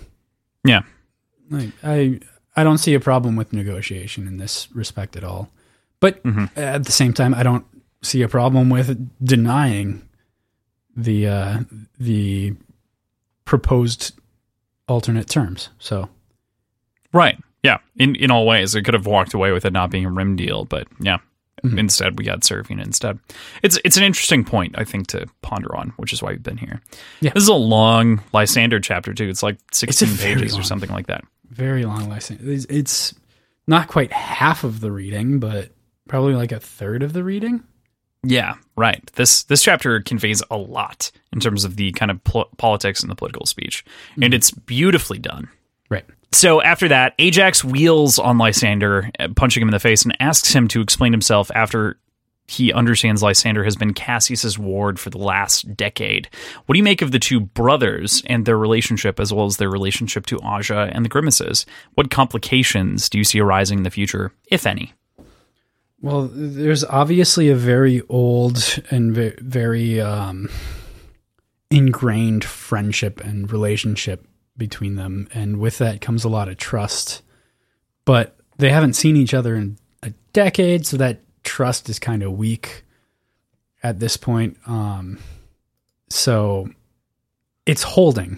Yeah. 0.64 0.82
Like 1.50 1.72
I 1.84 2.20
I 2.56 2.64
don't 2.64 2.78
see 2.78 2.94
a 2.94 3.00
problem 3.00 3.36
with 3.36 3.54
negotiation 3.54 4.28
in 4.28 4.38
this 4.38 4.68
respect 4.74 5.16
at 5.16 5.24
all. 5.24 5.50
But 6.00 6.22
at 6.56 6.84
the 6.84 6.92
same 6.92 7.14
time 7.14 7.34
I 7.34 7.44
don't 7.44 7.66
see 8.02 8.22
a 8.22 8.28
problem 8.28 8.70
with 8.70 9.10
denying 9.24 10.08
the 10.96 11.28
uh 11.28 11.60
the 12.00 12.54
proposed 13.46 14.20
alternate 14.88 15.30
terms. 15.30 15.70
So 15.80 16.10
Right. 17.14 17.38
Yeah. 17.64 17.78
In 17.96 18.16
in 18.16 18.30
all 18.30 18.46
ways, 18.46 18.76
it 18.76 18.84
could 18.84 18.94
have 18.94 19.08
walked 19.08 19.34
away 19.34 19.52
with 19.52 19.66
it 19.66 19.74
not 19.74 19.90
being 19.90 20.06
a 20.06 20.12
rim 20.12 20.36
deal, 20.36 20.66
but 20.66 20.88
yeah. 21.00 21.18
Mm. 21.72 21.80
Instead, 21.80 22.18
we 22.18 22.26
got 22.26 22.44
Seraphina 22.44 22.84
instead. 22.84 23.20
It's 23.64 23.80
it's 23.84 23.98
an 23.98 24.04
interesting 24.04 24.44
point, 24.44 24.76
I 24.78 24.84
think, 24.84 25.08
to 25.08 25.28
ponder 25.42 25.76
on, 25.76 25.90
which 25.98 26.14
is 26.14 26.22
why 26.22 26.32
we've 26.32 26.44
been 26.44 26.58
here. 26.58 26.82
Yeah. 27.22 27.32
This 27.34 27.44
is 27.44 27.50
a 27.50 27.54
long 27.54 28.22
Lysander 28.34 28.80
chapter 28.80 29.14
too. 29.14 29.30
It's 29.30 29.44
like 29.44 29.58
sixteen 29.72 30.10
very 30.10 30.36
pages 30.36 30.58
or 30.58 30.64
something 30.64 30.92
like 30.92 31.08
that. 31.08 31.24
very 31.50 31.86
long 31.86 32.10
lesson. 32.10 32.40
It's, 32.42 32.66
it's 32.66 33.14
not 33.68 33.88
quite 33.88 34.12
half 34.12 34.64
of 34.64 34.80
the 34.80 34.92
reading, 34.92 35.40
but 35.40 35.72
probably 36.08 36.36
like 36.36 36.52
a 36.52 36.60
third 36.60 37.04
of 37.04 37.14
the 37.14 37.24
reading. 37.24 37.64
Yeah, 38.24 38.56
right. 38.76 39.06
This 39.14 39.44
this 39.44 39.62
chapter 39.64 40.02
conveys 40.02 40.42
a 40.50 40.58
lot 40.58 41.12
in 41.32 41.40
terms 41.40 41.64
of 41.64 41.76
the 41.76 41.92
kind 41.94 42.12
of 42.12 42.24
pol- 42.24 42.50
politics 42.58 43.02
and 43.02 43.12
the 43.12 43.16
political 43.16 43.46
speech, 43.46 43.86
and 44.16 44.26
mm-hmm. 44.26 44.34
it's 44.34 44.52
beautifully 44.52 45.20
done. 45.20 45.48
Right. 45.90 46.06
So 46.36 46.62
after 46.62 46.90
that, 46.90 47.16
Ajax 47.18 47.64
wheels 47.64 48.20
on 48.20 48.38
Lysander, 48.38 49.10
uh, 49.20 49.30
punching 49.38 49.62
him 49.62 49.70
in 49.70 49.74
the 49.74 49.80
face, 49.80 50.04
and 50.04 50.18
asks 50.20 50.52
him 50.52 50.68
to 50.68 50.82
explain 50.82 51.14
himself 51.14 51.50
after 51.56 51.98
he 52.46 52.74
understands 52.74 53.24
Lysander 53.24 53.64
has 53.64 53.78
been 53.78 53.94
Cassius's 53.94 54.60
ward 54.60 55.00
for 55.00 55.10
the 55.10 55.18
last 55.18 55.78
decade. 55.78 56.28
What 56.66 56.74
do 56.74 56.78
you 56.78 56.84
make 56.84 57.02
of 57.02 57.14
the 57.14 57.20
two 57.20 57.40
brothers 57.40 58.22
and 58.26 58.46
their 58.46 58.58
relationship, 58.58 59.18
as 59.18 59.32
well 59.32 59.46
as 59.46 59.56
their 59.56 59.70
relationship 59.70 60.26
to 60.26 60.42
Aja 60.42 60.90
and 60.92 61.06
the 61.06 61.10
Grimaces? 61.10 61.66
What 61.94 62.12
complications 62.12 63.08
do 63.08 63.18
you 63.18 63.24
see 63.24 63.40
arising 63.40 63.78
in 63.78 63.84
the 63.84 63.90
future, 63.90 64.34
if 64.52 64.68
any? 64.68 64.92
Well, 66.02 66.30
there's 66.34 66.84
obviously 66.84 67.48
a 67.48 67.56
very 67.56 68.02
old 68.10 68.84
and 68.92 69.16
very 69.16 70.02
um, 70.02 70.50
ingrained 71.72 72.44
friendship 72.44 73.22
and 73.22 73.50
relationship 73.50 74.28
between 74.58 74.96
them, 74.96 75.28
and 75.34 75.60
with 75.60 75.78
that 75.80 76.02
comes 76.02 76.24
a 76.24 76.30
lot 76.30 76.50
of 76.50 76.58
trust. 76.58 77.22
But 78.06 78.38
they 78.58 78.70
haven't 78.70 78.94
seen 78.94 79.16
each 79.16 79.34
other 79.34 79.56
in 79.56 79.78
a 80.04 80.12
decade, 80.34 80.86
so 80.86 80.98
that 80.98 81.22
trust 81.44 81.90
is 81.90 82.00
kind 82.00 82.24
of 82.24 82.34
weak 82.34 82.84
at 83.84 84.00
this 84.00 84.18
point. 84.18 84.58
Um, 84.66 85.20
so 86.10 86.70
it's 87.66 87.84
holding. 87.84 88.38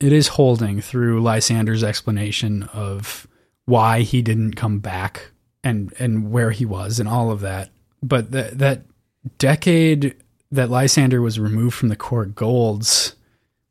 It 0.00 0.12
is 0.12 0.28
holding 0.28 0.80
through 0.80 1.22
Lysander's 1.22 1.82
explanation 1.82 2.64
of 2.72 3.26
why 3.64 4.02
he 4.02 4.22
didn't 4.22 4.54
come 4.54 4.78
back 4.78 5.32
and 5.64 5.92
and 5.98 6.30
where 6.30 6.50
he 6.50 6.64
was 6.64 7.00
and 7.00 7.08
all 7.08 7.30
of 7.30 7.40
that. 7.40 7.70
But 8.02 8.30
that 8.30 8.58
that 8.58 8.82
decade 9.38 10.14
that 10.50 10.70
Lysander 10.70 11.20
was 11.20 11.38
removed 11.38 11.76
from 11.76 11.88
the 11.88 11.96
core 11.96 12.24
golds 12.24 13.14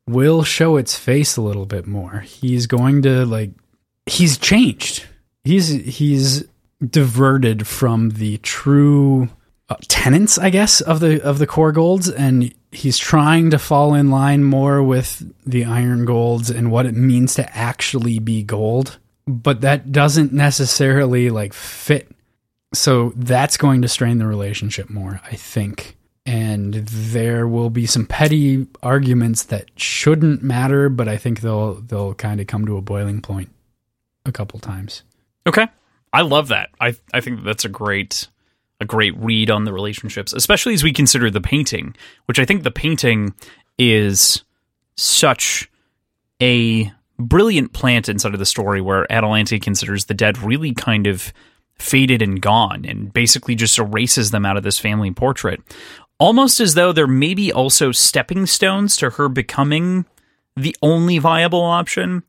will 0.08 0.42
show 0.42 0.76
its 0.76 0.96
face 0.96 1.36
a 1.36 1.42
little 1.42 1.66
bit 1.66 1.86
more. 1.86 2.20
He's 2.20 2.66
going 2.66 3.02
to 3.02 3.24
like 3.26 3.50
he's 4.06 4.38
changed. 4.38 5.06
He's 5.44 5.68
he's 5.68 6.44
diverted 6.86 7.66
from 7.66 8.10
the 8.10 8.38
true 8.38 9.28
uh, 9.68 9.76
tenets, 9.88 10.38
I 10.38 10.50
guess, 10.50 10.80
of 10.80 11.00
the 11.00 11.22
of 11.22 11.38
the 11.38 11.46
core 11.46 11.72
golds, 11.72 12.08
and 12.08 12.52
he's 12.72 12.98
trying 12.98 13.50
to 13.50 13.58
fall 13.58 13.94
in 13.94 14.10
line 14.10 14.44
more 14.44 14.82
with 14.82 15.30
the 15.46 15.64
iron 15.64 16.04
golds 16.04 16.50
and 16.50 16.70
what 16.70 16.86
it 16.86 16.94
means 16.94 17.34
to 17.34 17.56
actually 17.56 18.18
be 18.18 18.42
gold. 18.42 18.98
But 19.26 19.60
that 19.60 19.92
doesn't 19.92 20.32
necessarily 20.32 21.28
like 21.30 21.52
fit. 21.52 22.10
So 22.74 23.12
that's 23.16 23.56
going 23.56 23.82
to 23.82 23.88
strain 23.88 24.18
the 24.18 24.26
relationship 24.26 24.90
more, 24.90 25.20
I 25.24 25.36
think. 25.36 25.97
And 26.28 26.74
there 26.74 27.48
will 27.48 27.70
be 27.70 27.86
some 27.86 28.04
petty 28.04 28.66
arguments 28.82 29.44
that 29.44 29.70
shouldn't 29.76 30.42
matter, 30.42 30.90
but 30.90 31.08
I 31.08 31.16
think 31.16 31.40
they'll 31.40 31.76
they'll 31.76 32.12
kind 32.12 32.38
of 32.38 32.46
come 32.46 32.66
to 32.66 32.76
a 32.76 32.82
boiling 32.82 33.22
point 33.22 33.48
a 34.26 34.32
couple 34.32 34.60
times. 34.60 35.04
Okay. 35.46 35.66
I 36.12 36.20
love 36.20 36.48
that. 36.48 36.68
I 36.78 36.96
I 37.14 37.22
think 37.22 37.44
that's 37.44 37.64
a 37.64 37.70
great 37.70 38.28
a 38.78 38.84
great 38.84 39.16
read 39.16 39.50
on 39.50 39.64
the 39.64 39.72
relationships, 39.72 40.34
especially 40.34 40.74
as 40.74 40.84
we 40.84 40.92
consider 40.92 41.30
the 41.30 41.40
painting, 41.40 41.96
which 42.26 42.38
I 42.38 42.44
think 42.44 42.62
the 42.62 42.70
painting 42.70 43.32
is 43.78 44.44
such 44.98 45.70
a 46.42 46.92
brilliant 47.18 47.72
plant 47.72 48.06
inside 48.06 48.34
of 48.34 48.38
the 48.38 48.44
story 48.44 48.82
where 48.82 49.06
Atalantia 49.06 49.62
considers 49.62 50.04
the 50.04 50.14
dead 50.14 50.36
really 50.36 50.74
kind 50.74 51.06
of 51.06 51.32
faded 51.78 52.20
and 52.20 52.42
gone 52.42 52.84
and 52.84 53.12
basically 53.14 53.54
just 53.54 53.78
erases 53.78 54.30
them 54.30 54.44
out 54.44 54.58
of 54.58 54.62
this 54.62 54.78
family 54.78 55.10
portrait. 55.10 55.60
Almost 56.18 56.60
as 56.60 56.74
though 56.74 56.92
they're 56.92 57.06
maybe 57.06 57.52
also 57.52 57.92
stepping 57.92 58.46
stones 58.46 58.96
to 58.96 59.10
her 59.10 59.28
becoming 59.28 60.04
the 60.56 60.74
only 60.82 61.18
viable 61.18 61.62
option. 61.62 62.24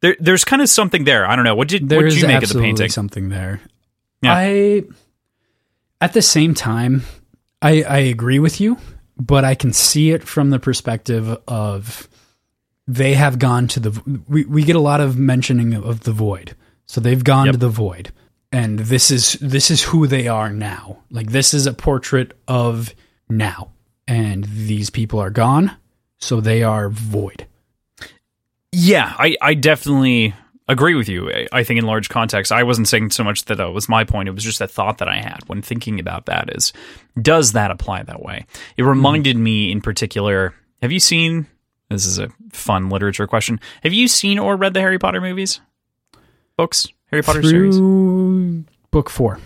There, 0.00 0.16
there's 0.18 0.44
kind 0.44 0.62
of 0.62 0.68
something 0.68 1.04
there. 1.04 1.26
I 1.26 1.36
don't 1.36 1.44
know. 1.44 1.54
What 1.54 1.68
did, 1.68 1.90
what 1.90 2.02
did 2.02 2.14
you 2.14 2.26
make 2.26 2.42
of 2.42 2.48
the 2.48 2.60
painting? 2.60 2.88
something 2.88 3.28
there. 3.28 3.60
Yeah. 4.22 4.34
I, 4.34 4.82
at 6.00 6.14
the 6.14 6.22
same 6.22 6.54
time, 6.54 7.02
I, 7.60 7.82
I 7.82 7.98
agree 7.98 8.38
with 8.38 8.60
you, 8.60 8.78
but 9.18 9.44
I 9.44 9.54
can 9.54 9.72
see 9.72 10.10
it 10.10 10.26
from 10.26 10.50
the 10.50 10.58
perspective 10.58 11.36
of 11.46 12.08
they 12.86 13.14
have 13.14 13.38
gone 13.38 13.68
to 13.68 13.80
the. 13.80 14.22
We, 14.28 14.44
we 14.44 14.64
get 14.64 14.76
a 14.76 14.80
lot 14.80 15.00
of 15.00 15.18
mentioning 15.18 15.74
of 15.74 16.00
the 16.00 16.12
void, 16.12 16.54
so 16.86 17.00
they've 17.00 17.24
gone 17.24 17.46
yep. 17.46 17.54
to 17.54 17.58
the 17.58 17.68
void, 17.68 18.12
and 18.52 18.80
this 18.80 19.10
is 19.10 19.38
this 19.40 19.70
is 19.70 19.82
who 19.82 20.06
they 20.06 20.28
are 20.28 20.50
now. 20.50 20.98
Like 21.10 21.30
this 21.30 21.54
is 21.54 21.66
a 21.66 21.72
portrait 21.72 22.36
of 22.46 22.94
now, 23.28 23.70
and 24.06 24.44
these 24.44 24.90
people 24.90 25.18
are 25.18 25.30
gone, 25.30 25.76
so 26.18 26.40
they 26.40 26.62
are 26.62 26.88
void. 26.88 27.46
Yeah, 28.72 29.14
I 29.18 29.36
I 29.40 29.54
definitely 29.54 30.34
agree 30.68 30.94
with 30.94 31.08
you. 31.08 31.30
I 31.52 31.62
think 31.62 31.78
in 31.78 31.84
large 31.84 32.08
context, 32.08 32.50
I 32.50 32.62
wasn't 32.62 32.88
saying 32.88 33.10
so 33.10 33.24
much 33.24 33.44
that 33.44 33.56
that 33.56 33.72
was 33.72 33.88
my 33.88 34.04
point. 34.04 34.28
It 34.28 34.34
was 34.34 34.44
just 34.44 34.60
a 34.60 34.66
thought 34.66 34.98
that 34.98 35.08
I 35.08 35.16
had 35.16 35.40
when 35.46 35.62
thinking 35.62 36.00
about 36.00 36.26
that 36.26 36.54
is, 36.54 36.72
does 37.20 37.52
that 37.52 37.70
apply 37.70 38.04
that 38.04 38.22
way? 38.22 38.46
It 38.76 38.82
reminded 38.82 39.36
mm. 39.36 39.40
me 39.40 39.72
in 39.72 39.80
particular. 39.80 40.54
Have 40.82 40.92
you 40.92 41.00
seen? 41.00 41.46
This 41.90 42.06
is 42.06 42.18
a 42.18 42.30
fun 42.50 42.88
literature 42.88 43.26
question. 43.26 43.60
Have 43.82 43.92
you 43.92 44.08
seen 44.08 44.38
or 44.38 44.56
read 44.56 44.74
the 44.74 44.80
Harry 44.80 44.98
Potter 44.98 45.20
movies, 45.20 45.60
books, 46.56 46.88
Harry 47.10 47.22
Potter 47.22 47.42
Through 47.42 47.72
series? 47.72 48.64
Book 48.90 49.10
four. 49.10 49.38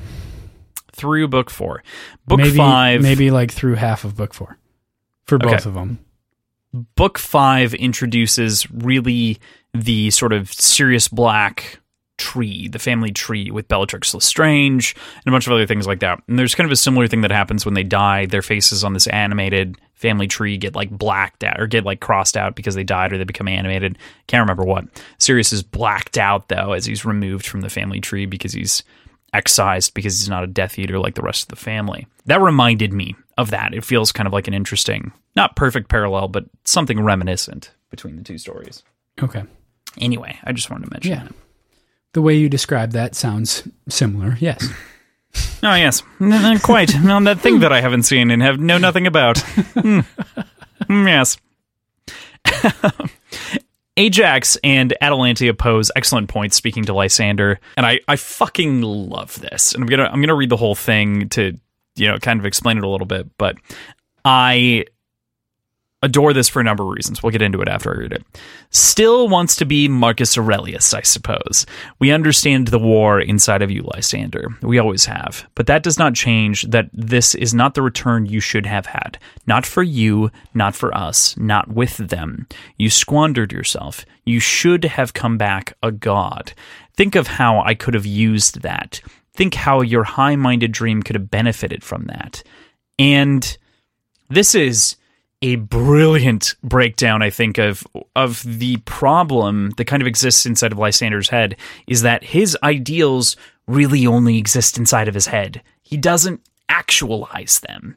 Through 0.99 1.29
book 1.29 1.49
four, 1.49 1.83
book 2.27 2.39
maybe, 2.39 2.57
five, 2.57 3.01
maybe 3.01 3.31
like 3.31 3.51
through 3.53 3.77
half 3.77 4.05
of 4.05 4.17
book 4.17 4.35
four, 4.35 4.59
for 5.25 5.39
both 5.39 5.55
okay. 5.55 5.69
of 5.69 5.75
them. 5.75 6.01
Book 6.97 7.19
five 7.19 7.73
introduces 7.75 8.71
really 8.71 9.39
the 9.73 10.11
sort 10.11 10.33
of 10.33 10.53
Sirius 10.53 11.09
Black 11.09 11.81
tree, 12.19 12.69
the 12.69 12.79
family 12.79 13.13
tree 13.13 13.51
with 13.51 13.69
Bellatrix 13.69 14.13
Lestrange 14.13 14.95
and 15.25 15.27
a 15.27 15.31
bunch 15.31 15.47
of 15.47 15.53
other 15.53 15.67
things 15.67 15.87
like 15.87 16.01
that. 16.01 16.21
And 16.29 16.39
there's 16.39 16.55
kind 16.55 16.67
of 16.67 16.73
a 16.73 16.77
similar 16.77 17.07
thing 17.07 17.23
that 17.23 17.31
happens 17.31 17.65
when 17.65 17.75
they 17.75 17.85
die. 17.85 18.27
Their 18.27 18.43
faces 18.43 18.85
on 18.85 18.93
this 18.93 19.07
animated 19.07 19.79
family 19.95 20.29
tree 20.29 20.59
get 20.59 20.77
like 20.77 20.91
blacked 20.91 21.43
out 21.43 21.61
or 21.61 21.67
get 21.67 21.85
like 21.85 22.01
crossed 22.01 22.37
out 22.37 22.55
because 22.55 22.75
they 22.75 22.85
died 22.85 23.13
or 23.13 23.19
they 23.19 23.25
become 23.25 23.49
animated. 23.49 23.97
Can't 24.27 24.43
remember 24.43 24.65
what. 24.65 24.85
Sirius 25.19 25.53
is 25.53 25.63
blacked 25.63 26.19
out 26.19 26.49
though 26.49 26.73
as 26.73 26.85
he's 26.85 27.05
removed 27.05 27.47
from 27.47 27.63
the 27.63 27.71
family 27.71 28.01
tree 28.01 28.27
because 28.27 28.53
he's 28.53 28.83
excised 29.33 29.95
because 29.95 30.19
he's 30.19 30.29
not 30.29 30.45
a 30.45 30.49
Death 30.49 30.79
Eater 30.79 30.99
like 30.99 31.14
the 31.14 31.23
rest 31.23 31.43
of 31.43 31.49
the 31.49 31.57
family. 31.57 32.07
That 32.27 32.41
reminded 32.41 32.93
me 32.93 33.14
of 33.37 33.51
that. 33.51 33.75
It 33.75 33.85
feels 33.85 34.12
kind 34.12 34.27
of 34.27 34.33
like 34.33 34.49
an 34.49 34.55
interesting, 34.55 35.12
not 35.37 35.57
perfect 35.57 35.88
parallel, 35.88 36.29
but 36.29 36.47
something 36.64 37.01
reminiscent 37.01 37.71
between 37.91 38.17
the 38.17 38.25
two 38.25 38.38
stories. 38.38 38.83
Okay. 39.23 39.45
Anyway, 39.99 40.38
I 40.45 40.53
just 40.53 40.71
wanted 40.71 40.87
to 40.87 40.91
mention 40.93 41.12
yeah. 41.12 41.25
that. 41.25 41.35
The 42.12 42.23
way 42.23 42.35
you 42.35 42.49
describe 42.49 42.93
that 42.93 43.14
sounds 43.14 43.69
similar. 43.88 44.37
Yes. 44.41 44.67
oh 45.62 45.75
yes, 45.75 46.03
quite 46.62 46.97
on 46.97 47.25
that 47.25 47.41
thing 47.41 47.61
that 47.61 47.73
I 47.73 47.81
haven't 47.81 48.05
seen 48.05 48.31
and 48.31 48.43
have 48.43 48.59
know 48.59 48.79
nothing 48.79 49.07
about. 49.07 49.37
Mm. 49.37 50.05
yes. 50.88 51.37
Ajax 53.99 54.57
and 54.63 54.95
Atalantia 55.03 55.59
pose 55.59 55.91
excellent 55.97 56.29
points 56.29 56.57
speaking 56.57 56.85
to 56.85 56.95
Lysander, 56.95 57.59
and 57.77 57.85
I, 57.85 57.99
I 58.07 58.15
fucking 58.15 58.81
love 58.81 59.41
this. 59.41 59.75
And 59.75 59.83
I'm 59.83 59.89
gonna 59.89 60.05
I'm 60.05 60.21
gonna 60.21 60.37
read 60.37 60.51
the 60.51 60.57
whole 60.57 60.77
thing 60.77 61.29
to 61.31 61.59
you 61.97 62.07
know 62.07 62.17
kind 62.19 62.39
of 62.39 62.47
explain 62.47 62.79
it 62.79 62.85
a 62.85 62.89
little 62.89 63.07
bit, 63.07 63.27
but 63.39 63.57
I 64.25 64.85
adore 66.03 66.33
this 66.33 66.49
for 66.49 66.61
a 66.61 66.65
number 66.65 66.85
of 66.85 66.91
reasons. 66.91 67.23
We'll 67.23 67.33
get 67.33 67.43
into 67.43 67.61
it 67.61 67.69
after 67.69 67.93
I 67.93 67.99
read 67.99 68.13
it. 68.13 68.25
Still 68.71 69.29
wants 69.29 69.57
to 69.57 69.65
be 69.65 69.89
Marcus 69.89 70.39
Aurelius, 70.39 70.95
I 70.95 71.03
suppose. 71.03 71.67
We 71.99 72.13
understand 72.13 72.69
the 72.69 72.79
war 72.79 73.21
inside 73.21 73.63
of 73.63 73.71
you, 73.71 73.83
Lysander. 73.83 74.47
We 74.63 74.79
always 74.79 75.07
have. 75.07 75.49
But 75.57 75.67
that 75.67 75.83
does 75.83 75.99
not 75.99 76.15
change 76.15 76.63
that 76.63 76.89
this 76.93 77.35
is 77.35 77.53
not 77.53 77.75
the 77.75 77.83
return 77.83 78.27
you 78.27 78.39
should 78.39 78.67
have 78.67 78.87
had. 78.87 79.19
Not 79.47 79.67
for 79.67 79.83
you, 79.83 80.31
not 80.55 80.77
for 80.77 80.97
us, 80.97 81.37
not 81.37 81.69
with 81.69 81.97
them. 81.97 82.47
You 82.77 82.91
squandered 82.91 83.53
yourself. 83.53 84.05
You 84.25 84.39
should 84.39 84.85
have 84.85 85.15
come 85.15 85.37
back 85.37 85.77
a 85.83 85.91
god. 85.91 86.53
Think 86.97 87.17
of 87.17 87.27
how 87.27 87.61
I 87.61 87.75
could 87.75 87.95
have 87.95 88.07
used 88.07 88.63
that. 88.63 89.01
Think 89.35 89.55
how 89.55 89.81
your 89.81 90.05
high 90.05 90.37
minded 90.37 90.71
dream 90.71 91.03
could 91.03 91.17
have 91.17 91.31
benefited 91.31 91.83
from 91.83 92.05
that. 92.05 92.43
And 92.99 93.57
this 94.29 94.55
is 94.55 94.97
a 95.40 95.57
brilliant 95.57 96.55
breakdown, 96.62 97.22
I 97.22 97.31
think, 97.31 97.59
of 97.59 97.87
of 98.16 98.42
the 98.42 98.79
problem 98.79 99.70
that 99.77 99.85
kind 99.85 100.03
of 100.03 100.09
exists 100.09 100.46
inside 100.46 100.72
of 100.72 100.79
Lysander's 100.79 101.29
head 101.29 101.57
is 101.87 102.03
that 102.03 102.24
his 102.24 102.57
ideals 102.62 103.37
really 103.66 104.07
only 104.07 104.38
exist 104.38 104.79
inside 104.79 105.09
of 105.09 105.14
his 105.14 105.27
head. 105.27 105.62
He 105.83 105.96
doesn't 105.96 106.40
actualize 106.68 107.61
them. 107.61 107.96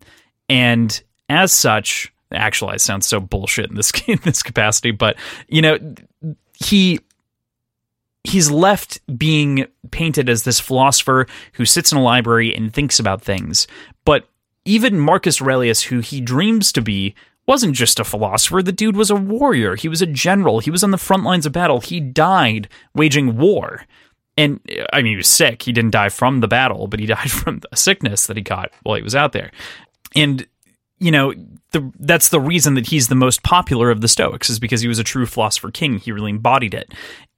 And 0.50 1.02
as 1.30 1.52
such, 1.52 2.14
actualize 2.32 2.84
sounds 2.84 3.08
so 3.08 3.20
bullshit 3.20 3.70
in 3.70 3.76
this 3.76 3.92
in 4.08 4.20
this 4.24 4.44
capacity, 4.44 4.92
but 4.92 5.18
you 5.48 5.62
know, 5.62 5.80
he 6.54 7.00
he's 8.24 8.52
left 8.52 9.00
being 9.18 9.66
painted 9.90 10.30
as 10.30 10.44
this 10.44 10.60
philosopher 10.60 11.26
who 11.54 11.66
sits 11.66 11.92
in 11.92 11.98
a 11.98 12.04
library 12.04 12.56
and 12.56 12.72
thinks 12.72 13.00
about 13.00 13.24
things. 13.24 13.66
But 14.06 14.28
even 14.64 15.00
Marcus 15.00 15.42
Aurelius, 15.42 15.82
who 15.82 16.02
he 16.02 16.22
dreams 16.22 16.72
to 16.74 16.82
be, 16.82 17.16
wasn't 17.48 17.76
just 17.76 18.00
a 18.00 18.04
philosopher. 18.04 18.62
The 18.62 18.72
dude 18.72 18.96
was 18.96 19.10
a 19.10 19.16
warrior. 19.16 19.76
He 19.76 19.88
was 19.88 20.02
a 20.02 20.08
general. 20.08 20.60
He 20.60 20.72
was 20.72 20.84
on 20.84 20.92
the 20.92 20.98
front 20.98 21.24
lines 21.24 21.46
of 21.46 21.52
battle. 21.52 21.82
He 21.82 22.00
died 22.00 22.70
waging 22.94 23.38
war. 23.38 23.86
And 24.38 24.60
I 24.94 25.02
mean, 25.02 25.14
he 25.14 25.18
was 25.18 25.28
sick. 25.28 25.64
He 25.64 25.72
didn't 25.72 25.92
die 25.92 26.10
from 26.10 26.40
the 26.40 26.48
battle, 26.48 26.88
but 26.88 27.00
he 27.00 27.06
died 27.08 27.32
from 27.32 27.62
a 27.72 27.78
sickness 27.78 28.28
that 28.28 28.38
he 28.38 28.44
caught 28.44 28.72
while 28.84 28.96
he 28.96 29.02
was 29.02 29.16
out 29.16 29.34
there. 29.34 29.52
And, 30.16 30.46
you 31.00 31.12
know, 31.12 31.34
the, 31.72 31.92
that's 32.00 32.30
the 32.30 32.40
reason 32.40 32.76
that 32.76 32.88
he's 32.88 33.08
the 33.08 33.16
most 33.16 33.44
popular 33.44 33.90
of 33.90 34.02
the 34.02 34.08
Stoics, 34.08 34.50
is 34.50 34.60
because 34.60 34.82
he 34.82 34.88
was 34.88 35.00
a 35.00 35.04
true 35.04 35.26
philosopher 35.26 35.72
king. 35.72 36.00
He 36.00 36.12
really 36.12 36.32
embodied 36.32 36.74
it. 36.74 36.94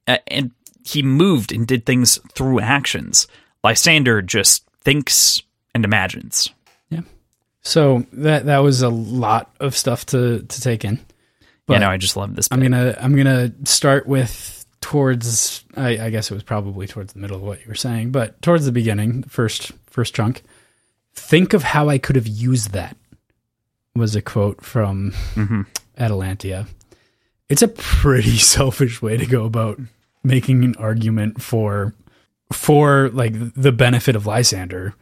and 0.06 0.52
he 0.84 1.02
moved 1.02 1.50
and 1.50 1.66
did 1.66 1.86
things 1.86 2.18
through 2.34 2.60
actions. 2.60 3.26
Lysander 3.62 4.20
just 4.20 4.68
thinks 4.82 5.42
and 5.74 5.84
imagines. 5.84 6.50
So 7.64 8.04
that 8.12 8.46
that 8.46 8.58
was 8.58 8.82
a 8.82 8.88
lot 8.88 9.54
of 9.58 9.76
stuff 9.76 10.06
to 10.06 10.42
to 10.42 10.60
take 10.60 10.84
in. 10.84 11.00
But 11.66 11.74
yeah, 11.74 11.78
no, 11.80 11.90
I 11.90 11.96
just 11.96 12.16
love 12.16 12.36
this. 12.36 12.48
Bit. 12.48 12.56
I'm 12.56 12.62
gonna 12.62 12.96
I'm 13.00 13.16
gonna 13.16 13.52
start 13.64 14.06
with 14.06 14.66
towards 14.80 15.64
I, 15.76 15.98
I, 15.98 16.10
guess 16.10 16.30
it 16.30 16.34
was 16.34 16.42
probably 16.42 16.86
towards 16.86 17.14
the 17.14 17.18
middle 17.18 17.38
of 17.38 17.42
what 17.42 17.60
you 17.62 17.68
were 17.68 17.74
saying, 17.74 18.10
but 18.10 18.40
towards 18.42 18.66
the 18.66 18.72
beginning, 18.72 19.22
first 19.22 19.72
first 19.86 20.14
chunk. 20.14 20.42
Think 21.14 21.54
of 21.54 21.62
how 21.62 21.88
I 21.88 21.96
could 21.96 22.16
have 22.16 22.26
used 22.26 22.72
that. 22.72 22.96
Was 23.96 24.16
a 24.16 24.20
quote 24.20 24.62
from 24.62 25.12
mm-hmm. 25.34 25.62
Atalantia. 25.96 26.66
It's 27.48 27.62
a 27.62 27.68
pretty 27.68 28.36
selfish 28.38 29.00
way 29.00 29.16
to 29.16 29.24
go 29.24 29.44
about 29.44 29.80
making 30.22 30.64
an 30.64 30.74
argument 30.76 31.40
for 31.40 31.94
for 32.52 33.08
like 33.10 33.32
the 33.54 33.72
benefit 33.72 34.16
of 34.16 34.26
Lysander, 34.26 34.94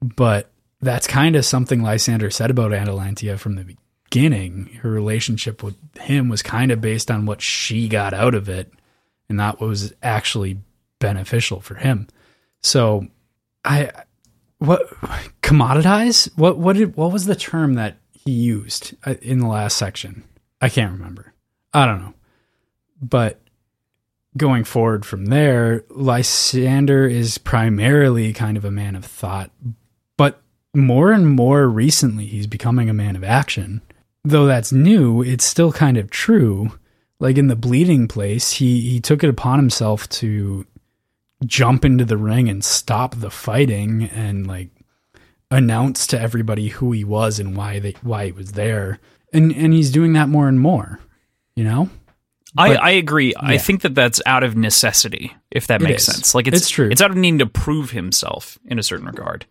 but 0.00 0.50
that's 0.82 1.06
kind 1.06 1.36
of 1.36 1.44
something 1.44 1.80
Lysander 1.80 2.30
said 2.30 2.50
about 2.50 2.72
Atalantia 2.72 3.38
from 3.38 3.54
the 3.54 3.76
beginning. 4.10 4.80
Her 4.82 4.90
relationship 4.90 5.62
with 5.62 5.76
him 5.96 6.28
was 6.28 6.42
kind 6.42 6.72
of 6.72 6.80
based 6.80 7.10
on 7.10 7.24
what 7.24 7.40
she 7.40 7.88
got 7.88 8.12
out 8.12 8.34
of 8.34 8.48
it, 8.48 8.70
and 9.28 9.38
that 9.38 9.60
was 9.60 9.94
actually 10.02 10.58
beneficial 10.98 11.60
for 11.60 11.76
him. 11.76 12.08
So, 12.62 13.06
I 13.64 13.90
what 14.58 14.88
commoditize? 15.40 16.28
What 16.36 16.58
what 16.58 16.76
did 16.76 16.96
what 16.96 17.12
was 17.12 17.26
the 17.26 17.36
term 17.36 17.74
that 17.74 17.96
he 18.12 18.32
used 18.32 18.94
uh, 19.06 19.14
in 19.22 19.38
the 19.38 19.48
last 19.48 19.76
section? 19.76 20.24
I 20.60 20.68
can't 20.68 20.92
remember. 20.92 21.32
I 21.72 21.86
don't 21.86 22.00
know, 22.00 22.14
but 23.00 23.40
going 24.36 24.64
forward 24.64 25.04
from 25.04 25.26
there, 25.26 25.84
Lysander 25.90 27.06
is 27.06 27.38
primarily 27.38 28.32
kind 28.32 28.56
of 28.56 28.64
a 28.64 28.70
man 28.70 28.96
of 28.96 29.04
thought, 29.04 29.50
more 30.74 31.12
and 31.12 31.28
more 31.28 31.68
recently, 31.68 32.26
he's 32.26 32.46
becoming 32.46 32.88
a 32.88 32.94
man 32.94 33.16
of 33.16 33.24
action. 33.24 33.82
Though 34.24 34.46
that's 34.46 34.72
new, 34.72 35.22
it's 35.22 35.44
still 35.44 35.72
kind 35.72 35.96
of 35.96 36.10
true. 36.10 36.78
Like 37.18 37.38
in 37.38 37.48
the 37.48 37.56
bleeding 37.56 38.08
place, 38.08 38.52
he, 38.52 38.80
he 38.80 39.00
took 39.00 39.22
it 39.22 39.30
upon 39.30 39.58
himself 39.58 40.08
to 40.10 40.66
jump 41.44 41.84
into 41.84 42.04
the 42.04 42.16
ring 42.16 42.48
and 42.48 42.64
stop 42.64 43.16
the 43.16 43.30
fighting 43.30 44.04
and 44.04 44.46
like 44.46 44.70
announce 45.50 46.06
to 46.08 46.20
everybody 46.20 46.68
who 46.68 46.92
he 46.92 47.04
was 47.04 47.38
and 47.38 47.56
why 47.56 47.78
they 47.78 47.92
why 48.02 48.26
he 48.26 48.32
was 48.32 48.52
there. 48.52 48.98
And 49.32 49.52
and 49.52 49.72
he's 49.72 49.90
doing 49.90 50.12
that 50.14 50.28
more 50.28 50.48
and 50.48 50.60
more. 50.60 51.00
You 51.54 51.64
know, 51.64 51.90
I, 52.56 52.74
But- 52.74 52.82
I 52.82 52.90
agree. 52.92 53.34
I 53.36 53.58
think 53.58 53.82
that 53.82 53.94
that's 53.94 54.22
out 54.24 54.42
of 54.42 54.56
necessity, 54.56 55.34
if 55.50 55.66
that 55.66 55.80
makes 55.80 56.04
sense. 56.04 56.34
Like 56.34 56.46
it's 56.46 56.58
It's 56.58 56.70
true. 56.70 56.88
It's 56.90 57.02
out 57.02 57.10
of 57.10 57.16
needing 57.16 57.38
to 57.40 57.46
prove 57.46 57.90
himself 57.90 58.58
in 58.64 58.78
a 58.78 58.82
certain 58.82 59.06
regard, 59.06 59.46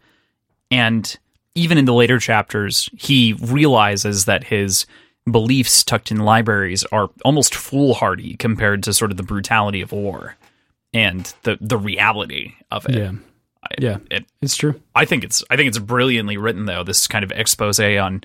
and 0.72 1.18
even 1.54 1.78
in 1.78 1.86
the 1.86 1.94
later 1.94 2.18
chapters, 2.18 2.90
he 2.98 3.34
realizes 3.34 4.26
that 4.26 4.46
his 4.46 4.86
beliefs 5.30 5.84
tucked 5.84 6.10
in 6.10 6.18
libraries 6.18 6.84
are 6.86 7.10
almost 7.24 7.54
foolhardy 7.54 8.36
compared 8.38 8.82
to 8.84 8.94
sort 8.94 9.12
of 9.12 9.18
the 9.18 9.24
brutality 9.24 9.82
of 9.82 9.92
war 9.92 10.36
and 10.94 11.34
the 11.44 11.58
the 11.62 11.78
reality 11.78 12.54
of 12.72 12.86
it. 12.88 12.96
yeah, 12.96 13.12
yeah, 13.80 13.98
It, 14.10 14.26
it's 14.42 14.56
true. 14.56 14.82
I 14.96 15.06
think 15.06 15.24
it's 15.24 15.44
I 15.50 15.56
think 15.56 15.68
it's 15.68 15.80
brilliantly 15.80 16.38
written 16.38 16.66
though. 16.66 16.84
This 16.84 17.08
kind 17.08 17.24
of 17.24 17.32
expose 17.32 17.80
on 17.80 18.24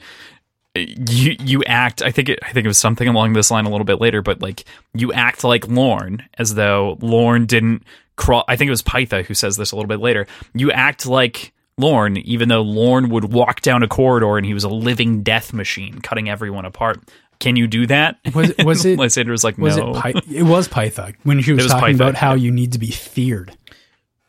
uh, 0.77 0.81
you 0.81 1.37
you 1.39 1.65
act 1.65 2.03
I 2.03 2.11
think 2.11 2.29
it 2.29 2.39
I 2.43 2.53
think 2.53 2.65
it 2.65 2.69
was 2.69 2.79
something 2.79 3.09
along 3.09 3.35
this 3.35 3.51
line 3.51 3.67
a 3.67 3.71
little 3.71 3.85
bit 3.85 4.01
later, 4.01 4.23
but 4.23 4.41
like 4.41 4.65
you 4.95 5.13
act 5.13 5.45
like 5.45 5.69
Lorn 5.69 6.23
as 6.39 6.55
though 6.55 6.97
Lorn 7.01 7.47
didn't 7.47 7.83
crawl 8.17 8.45
I 8.49 8.57
think 8.57 8.69
it 8.69 8.71
was 8.71 8.83
Pytha 8.83 9.25
who 9.25 9.35
says 9.35 9.57
this 9.57 9.73
a 9.73 9.77
little 9.77 9.89
bit 9.89 10.01
later. 10.01 10.27
You 10.55 10.73
act 10.73 11.07
like 11.07 11.53
Lorn, 11.79 12.17
even 12.19 12.49
though 12.49 12.63
Lorn 12.63 13.11
would 13.11 13.33
walk 13.33 13.61
down 13.61 13.83
a 13.83 13.89
corridor 13.89 14.37
and 14.39 14.47
he 14.47 14.55
was 14.55 14.65
a 14.65 14.69
living 14.69 15.23
death 15.23 15.53
machine, 15.53 16.01
cutting 16.01 16.29
everyone 16.29 16.65
apart. 16.65 17.01
Can 17.39 17.55
you 17.57 17.67
do 17.67 17.87
that? 17.89 18.19
Was 18.35 18.51
it- 18.51 18.65
was 18.65 18.85
it- 18.87 18.99
Lysander 18.99 19.31
was 19.33 19.45
like, 19.45 19.59
Was 19.59 19.77
no. 19.77 19.95
it? 19.95 20.03
Py- 20.25 20.37
it 20.39 20.43
was 20.45 20.69
Pytha 20.69 21.15
when 21.25 21.43
she 21.43 21.53
was, 21.55 21.65
was 21.65 21.73
talking 21.73 21.95
about 21.95 22.15
how 22.15 22.31
yeah. 22.31 22.45
you 22.45 22.51
need 22.51 22.73
to 22.73 22.79
be 22.79 22.91
feared. 22.91 23.57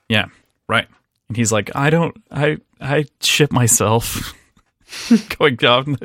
Yeah, 0.09 0.25
right. 0.67 0.87
And 1.29 1.37
he's 1.37 1.51
like, 1.53 1.73
I 1.75 1.89
don't, 1.89 2.15
I, 2.31 2.57
I 2.81 3.05
shit 3.21 3.51
myself 3.53 4.33
going 5.39 5.55
down, 5.55 5.97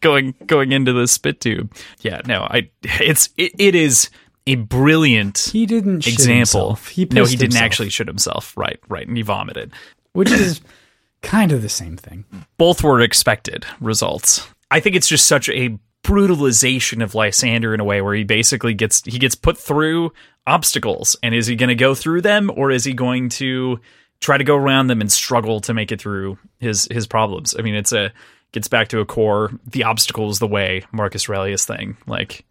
going, 0.00 0.34
going 0.46 0.70
into 0.72 0.92
the 0.92 1.06
spit 1.08 1.40
tube. 1.40 1.72
Yeah, 2.00 2.20
no, 2.26 2.42
I, 2.42 2.70
it's, 2.82 3.30
it, 3.36 3.52
it 3.58 3.74
is 3.74 4.10
a 4.46 4.54
brilliant 4.56 5.38
He 5.52 5.66
didn't 5.66 6.06
example. 6.06 6.34
himself. 6.36 6.88
He 6.88 7.04
no, 7.06 7.24
he 7.24 7.30
didn't 7.36 7.52
himself, 7.52 7.64
actually 7.64 7.90
shit 7.90 8.06
himself. 8.06 8.56
Right, 8.56 8.78
right, 8.88 9.06
and 9.08 9.16
he 9.16 9.22
vomited. 9.24 9.72
which 10.12 10.30
is 10.30 10.60
kind 11.24 11.52
of 11.52 11.62
the 11.62 11.68
same 11.68 11.96
thing. 11.96 12.24
Both 12.58 12.82
were 12.82 13.00
expected 13.00 13.66
results. 13.80 14.46
I 14.70 14.80
think 14.80 14.96
it's 14.96 15.08
just 15.08 15.26
such 15.26 15.48
a 15.48 15.78
brutalization 16.04 17.02
of 17.02 17.14
Lysander 17.14 17.74
in 17.74 17.80
a 17.80 17.84
way 17.84 18.00
where 18.00 18.14
he 18.14 18.24
basically 18.24 18.74
gets 18.74 19.02
he 19.04 19.18
gets 19.18 19.34
put 19.34 19.58
through 19.58 20.12
obstacles. 20.46 21.16
And 21.22 21.34
is 21.34 21.46
he 21.46 21.56
going 21.56 21.68
to 21.68 21.74
go 21.74 21.94
through 21.94 22.20
them 22.20 22.50
or 22.54 22.70
is 22.70 22.84
he 22.84 22.92
going 22.92 23.30
to 23.30 23.80
try 24.20 24.38
to 24.38 24.44
go 24.44 24.56
around 24.56 24.86
them 24.86 25.00
and 25.00 25.10
struggle 25.10 25.60
to 25.62 25.74
make 25.74 25.90
it 25.90 26.00
through 26.00 26.38
his 26.58 26.86
his 26.90 27.06
problems? 27.06 27.56
I 27.58 27.62
mean 27.62 27.74
it's 27.74 27.92
a 27.92 28.12
gets 28.52 28.68
back 28.68 28.88
to 28.88 29.00
a 29.00 29.06
core. 29.06 29.50
The 29.66 29.84
obstacle 29.84 30.30
is 30.30 30.38
the 30.38 30.46
way 30.46 30.84
marcus 30.92 31.28
aurelius 31.28 31.64
thing. 31.64 31.96
Like 32.06 32.44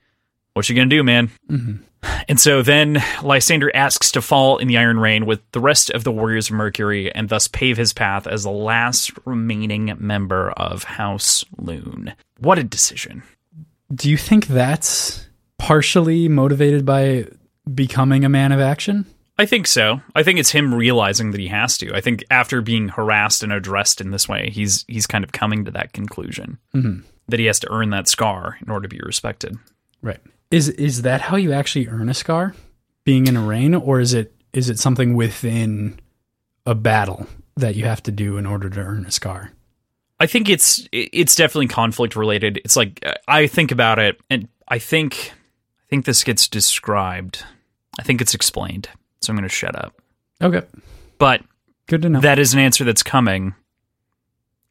what 0.53 0.67
you 0.67 0.75
gonna 0.75 0.89
do 0.89 1.03
man 1.03 1.29
mm-hmm. 1.49 1.83
And 2.28 2.39
so 2.39 2.62
then 2.62 3.04
lysander 3.22 3.72
asks 3.76 4.12
to 4.12 4.22
fall 4.22 4.58
in 4.58 4.68
the 4.68 4.78
iron 4.78 5.00
rain 5.00 5.26
with 5.26 5.39
the 5.52 5.60
rest 5.60 5.89
of 5.92 6.04
the 6.04 6.12
warriors 6.12 6.50
of 6.50 6.56
mercury 6.56 7.13
and 7.13 7.30
thus 7.30 7.48
pave 7.48 7.78
his 7.78 7.94
path 7.94 8.28
as 8.28 8.44
the 8.44 8.52
last 8.52 9.12
remaining 9.26 9.94
member 10.00 10.52
of 10.52 10.84
house 10.84 11.46
Lune 11.58 12.13
what 12.39 12.60
a 12.60 12.63
decision 12.63 13.24
Do 13.94 14.10
you 14.10 14.18
think 14.18 14.48
that's 14.48 15.28
partially 15.58 16.28
motivated 16.28 16.86
by 16.86 17.28
becoming 17.74 18.26
a 18.26 18.30
man 18.30 18.52
of 18.52 18.60
action? 18.60 19.06
I 19.38 19.46
think 19.46 19.66
so. 19.66 20.02
I 20.13 20.24
think 20.24 20.39
it's 20.39 20.52
him 20.52 20.74
realizing 20.74 21.32
that 21.32 21.39
he 21.39 21.48
has 21.48 21.78
to. 21.80 21.94
I 21.96 22.02
think 22.02 22.24
after 22.30 22.62
being 22.62 22.89
harassed 22.89 23.42
and 23.42 23.52
addressed 23.52 24.00
in 24.00 24.12
this 24.12 24.30
way, 24.30 24.50
he's 24.52 24.86
he's 24.88 25.08
kind 25.08 25.24
of 25.24 25.32
coming 25.32 25.66
to 25.66 25.72
that 25.72 25.94
conclusion 25.94 26.60
mm-hmm. 26.76 27.02
that 27.30 27.39
he 27.39 27.48
has 27.48 27.60
to 27.62 27.72
earn 27.72 27.89
that 27.89 28.08
scar 28.08 28.58
in 28.62 28.70
order 28.70 28.88
to 28.88 28.96
be 28.96 29.02
respected. 29.04 29.58
Right. 30.02 30.20
Is 30.54 30.70
is 30.70 31.02
that 31.02 31.20
how 31.22 31.36
you 31.36 31.52
actually 31.52 31.88
earn 31.88 32.10
a 32.10 32.13
scar? 32.13 32.54
Being 33.06 33.26
in 33.26 33.36
a 33.36 33.42
rain, 33.42 33.74
or 33.74 34.00
is 34.00 34.13
it 34.13 34.36
is 34.54 34.70
it 34.70 34.78
something 34.78 35.16
within 35.16 36.00
a 36.66 36.76
battle 36.76 37.26
that 37.56 37.76
you 37.76 37.86
have 37.86 38.04
to 38.04 38.12
do 38.12 38.38
in 38.38 38.46
order 38.46 38.70
to 38.70 38.80
earn 38.80 39.04
a 39.08 39.12
scar? 39.12 39.52
I 40.20 40.28
think 40.28 40.50
it's 40.50 40.88
it's 40.92 41.34
definitely 41.34 41.70
conflict 41.70 42.16
related. 42.16 42.62
It's 42.63 42.76
like 42.76 43.04
I 43.28 43.48
think 43.48 43.72
about 43.72 43.98
it, 43.98 44.22
and 44.30 44.48
I 44.68 44.78
think 44.78 45.32
I 45.34 45.89
think 45.89 46.06
this 46.06 46.24
gets 46.24 46.48
described. 46.48 47.44
I 48.00 48.04
think 48.04 48.22
it's 48.22 48.36
explained. 48.36 48.89
So 49.22 49.32
I'm 49.32 49.38
going 49.38 49.50
to 49.50 49.56
shut 49.56 49.76
up. 49.76 50.00
Okay. 50.39 50.62
But 51.18 51.42
Good 51.88 52.04
to 52.04 52.10
know. 52.10 52.20
that 52.22 52.38
is 52.38 52.54
an 52.54 52.60
answer 52.60 52.84
that's 52.84 53.02
coming 53.04 53.56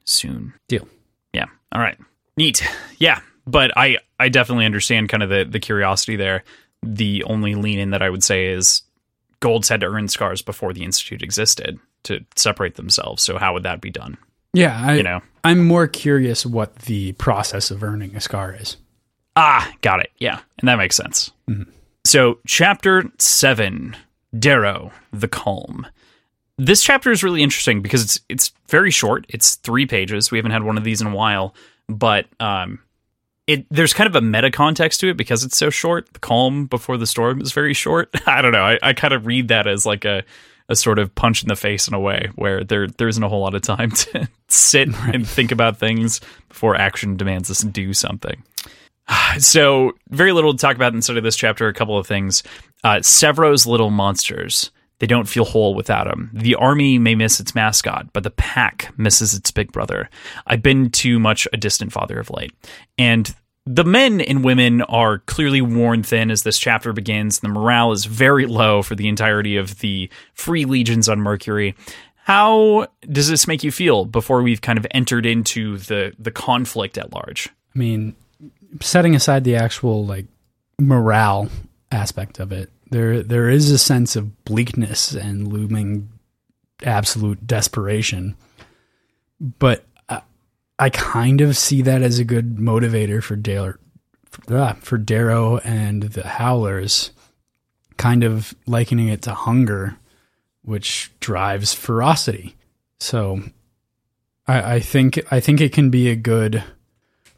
soon. 0.04 0.52
Deal. 0.68 0.86
Yeah. 1.32 1.46
All 1.72 1.80
right. 1.80 1.98
Neat. 2.36 2.62
Yeah. 2.98 3.20
But 3.46 3.72
I 3.76 3.98
I 4.18 4.28
definitely 4.28 4.66
understand 4.66 5.08
kind 5.08 5.22
of 5.22 5.28
the 5.28 5.44
the 5.44 5.60
curiosity 5.60 6.16
there. 6.16 6.44
The 6.82 7.24
only 7.24 7.54
lean 7.54 7.78
in 7.78 7.90
that 7.90 8.02
I 8.02 8.10
would 8.10 8.24
say 8.24 8.46
is 8.46 8.82
Golds 9.40 9.68
had 9.68 9.80
to 9.80 9.86
earn 9.86 10.08
scars 10.08 10.42
before 10.42 10.72
the 10.72 10.84
institute 10.84 11.22
existed 11.22 11.78
to 12.04 12.24
separate 12.36 12.74
themselves. 12.76 13.22
So 13.22 13.38
how 13.38 13.52
would 13.54 13.62
that 13.64 13.80
be 13.80 13.90
done? 13.90 14.16
Yeah, 14.52 14.80
I, 14.84 14.94
You 14.96 15.02
know. 15.02 15.22
I'm 15.44 15.64
more 15.64 15.86
curious 15.86 16.44
what 16.46 16.76
the 16.80 17.12
process 17.12 17.70
of 17.70 17.82
earning 17.82 18.14
a 18.14 18.20
scar 18.20 18.54
is. 18.54 18.76
Ah, 19.34 19.72
got 19.80 20.00
it. 20.00 20.10
Yeah. 20.18 20.40
And 20.58 20.68
that 20.68 20.76
makes 20.76 20.94
sense. 20.96 21.32
So, 22.04 22.38
chapter 22.46 23.04
seven, 23.18 23.96
Darrow, 24.38 24.92
the 25.12 25.28
Calm. 25.28 25.86
This 26.58 26.82
chapter 26.82 27.10
is 27.10 27.24
really 27.24 27.42
interesting 27.42 27.80
because 27.80 28.02
it's 28.02 28.20
it's 28.28 28.52
very 28.68 28.90
short. 28.90 29.24
It's 29.28 29.56
three 29.56 29.86
pages. 29.86 30.30
We 30.30 30.38
haven't 30.38 30.52
had 30.52 30.64
one 30.64 30.76
of 30.76 30.84
these 30.84 31.00
in 31.00 31.06
a 31.06 31.14
while, 31.14 31.54
but 31.88 32.26
um, 32.40 32.80
it 33.46 33.66
there's 33.70 33.92
kind 33.92 34.06
of 34.06 34.14
a 34.14 34.20
meta 34.20 34.50
context 34.50 35.00
to 35.00 35.08
it 35.08 35.16
because 35.16 35.44
it's 35.44 35.56
so 35.56 35.70
short. 35.70 36.12
The 36.12 36.20
calm 36.20 36.66
before 36.66 36.96
the 36.96 37.06
storm 37.06 37.40
is 37.40 37.52
very 37.52 37.74
short. 37.74 38.10
I 38.26 38.42
don't 38.42 38.52
know. 38.52 38.62
I, 38.62 38.78
I 38.82 38.92
kind 38.92 39.14
of 39.14 39.26
read 39.26 39.48
that 39.48 39.66
as 39.66 39.86
like 39.86 40.04
a 40.04 40.24
a 40.68 40.76
sort 40.76 40.98
of 40.98 41.14
punch 41.14 41.42
in 41.42 41.48
the 41.48 41.56
face 41.56 41.88
in 41.88 41.94
a 41.94 42.00
way 42.00 42.30
where 42.36 42.64
there 42.64 42.86
there 42.86 43.08
isn't 43.08 43.22
a 43.22 43.28
whole 43.28 43.40
lot 43.40 43.54
of 43.54 43.62
time 43.62 43.90
to 43.90 44.28
sit 44.48 44.88
and 45.12 45.28
think 45.28 45.52
about 45.52 45.78
things 45.78 46.20
before 46.48 46.76
action 46.76 47.16
demands 47.16 47.50
us 47.50 47.60
to 47.60 47.66
do 47.66 47.92
something. 47.92 48.42
So, 49.38 49.92
very 50.10 50.32
little 50.32 50.52
to 50.52 50.58
talk 50.58 50.76
about 50.76 50.94
inside 50.94 51.16
of 51.16 51.24
this 51.24 51.36
chapter. 51.36 51.66
A 51.66 51.74
couple 51.74 51.98
of 51.98 52.06
things. 52.06 52.42
Uh, 52.84 53.00
Sevro's 53.00 53.66
little 53.66 53.90
monsters. 53.90 54.70
They 55.02 55.08
don't 55.08 55.28
feel 55.28 55.44
whole 55.44 55.74
without 55.74 56.06
him. 56.06 56.30
The 56.32 56.54
army 56.54 56.96
may 56.96 57.16
miss 57.16 57.40
its 57.40 57.56
mascot, 57.56 58.12
but 58.12 58.22
the 58.22 58.30
pack 58.30 58.96
misses 58.96 59.34
its 59.34 59.50
big 59.50 59.72
brother. 59.72 60.08
I've 60.46 60.62
been 60.62 60.90
too 60.90 61.18
much 61.18 61.48
a 61.52 61.56
distant 61.56 61.92
father 61.92 62.20
of 62.20 62.30
late. 62.30 62.52
And 62.96 63.34
the 63.66 63.82
men 63.82 64.20
and 64.20 64.44
women 64.44 64.80
are 64.82 65.18
clearly 65.18 65.60
worn 65.60 66.04
thin 66.04 66.30
as 66.30 66.44
this 66.44 66.56
chapter 66.56 66.92
begins. 66.92 67.40
The 67.40 67.48
morale 67.48 67.90
is 67.90 68.04
very 68.04 68.46
low 68.46 68.80
for 68.80 68.94
the 68.94 69.08
entirety 69.08 69.56
of 69.56 69.80
the 69.80 70.08
free 70.34 70.66
legions 70.66 71.08
on 71.08 71.20
Mercury. 71.20 71.74
How 72.14 72.86
does 73.10 73.28
this 73.28 73.48
make 73.48 73.64
you 73.64 73.72
feel 73.72 74.04
before 74.04 74.40
we've 74.40 74.60
kind 74.60 74.78
of 74.78 74.86
entered 74.92 75.26
into 75.26 75.78
the, 75.78 76.12
the 76.16 76.30
conflict 76.30 76.96
at 76.96 77.12
large? 77.12 77.48
I 77.74 77.78
mean, 77.80 78.14
setting 78.80 79.16
aside 79.16 79.42
the 79.42 79.56
actual 79.56 80.06
like 80.06 80.26
morale 80.78 81.48
aspect 81.90 82.38
of 82.38 82.52
it, 82.52 82.70
there 82.92 83.22
there 83.22 83.48
is 83.48 83.70
a 83.70 83.78
sense 83.78 84.16
of 84.16 84.44
bleakness 84.44 85.14
and 85.14 85.48
looming 85.48 86.10
absolute 86.84 87.46
desperation. 87.46 88.36
But 89.40 89.84
I, 90.08 90.22
I 90.78 90.90
kind 90.90 91.40
of 91.40 91.56
see 91.56 91.82
that 91.82 92.02
as 92.02 92.18
a 92.18 92.24
good 92.24 92.56
motivator 92.56 93.22
for 93.22 93.34
Dale, 93.34 93.74
for, 94.30 94.56
ah, 94.56 94.76
for 94.80 94.98
Darrow 94.98 95.58
and 95.58 96.02
the 96.02 96.26
Howlers, 96.26 97.10
kind 97.96 98.22
of 98.22 98.54
likening 98.66 99.08
it 99.08 99.22
to 99.22 99.34
hunger, 99.34 99.96
which 100.62 101.10
drives 101.18 101.74
ferocity. 101.74 102.56
So, 103.00 103.42
I, 104.46 104.74
I 104.74 104.80
think 104.80 105.20
I 105.32 105.40
think 105.40 105.60
it 105.60 105.72
can 105.72 105.90
be 105.90 106.08
a 106.08 106.16
good 106.16 106.62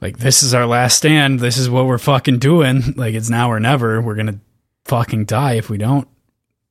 like 0.01 0.19
this 0.19 0.43
is 0.43 0.53
our 0.53 0.67
last 0.67 0.99
stand. 0.99 1.41
This 1.41 1.57
is 1.57 1.71
what 1.71 1.87
we're 1.87 1.99
fucking 1.99 2.39
doing. 2.39 2.93
Like 2.97 3.15
it's 3.15 3.31
now 3.31 3.51
or 3.51 3.61
never. 3.61 4.03
We're 4.03 4.17
gonna 4.17 4.41
fucking 4.85 5.25
die 5.25 5.55
if 5.55 5.71
we 5.71 5.79
don't 5.79 6.09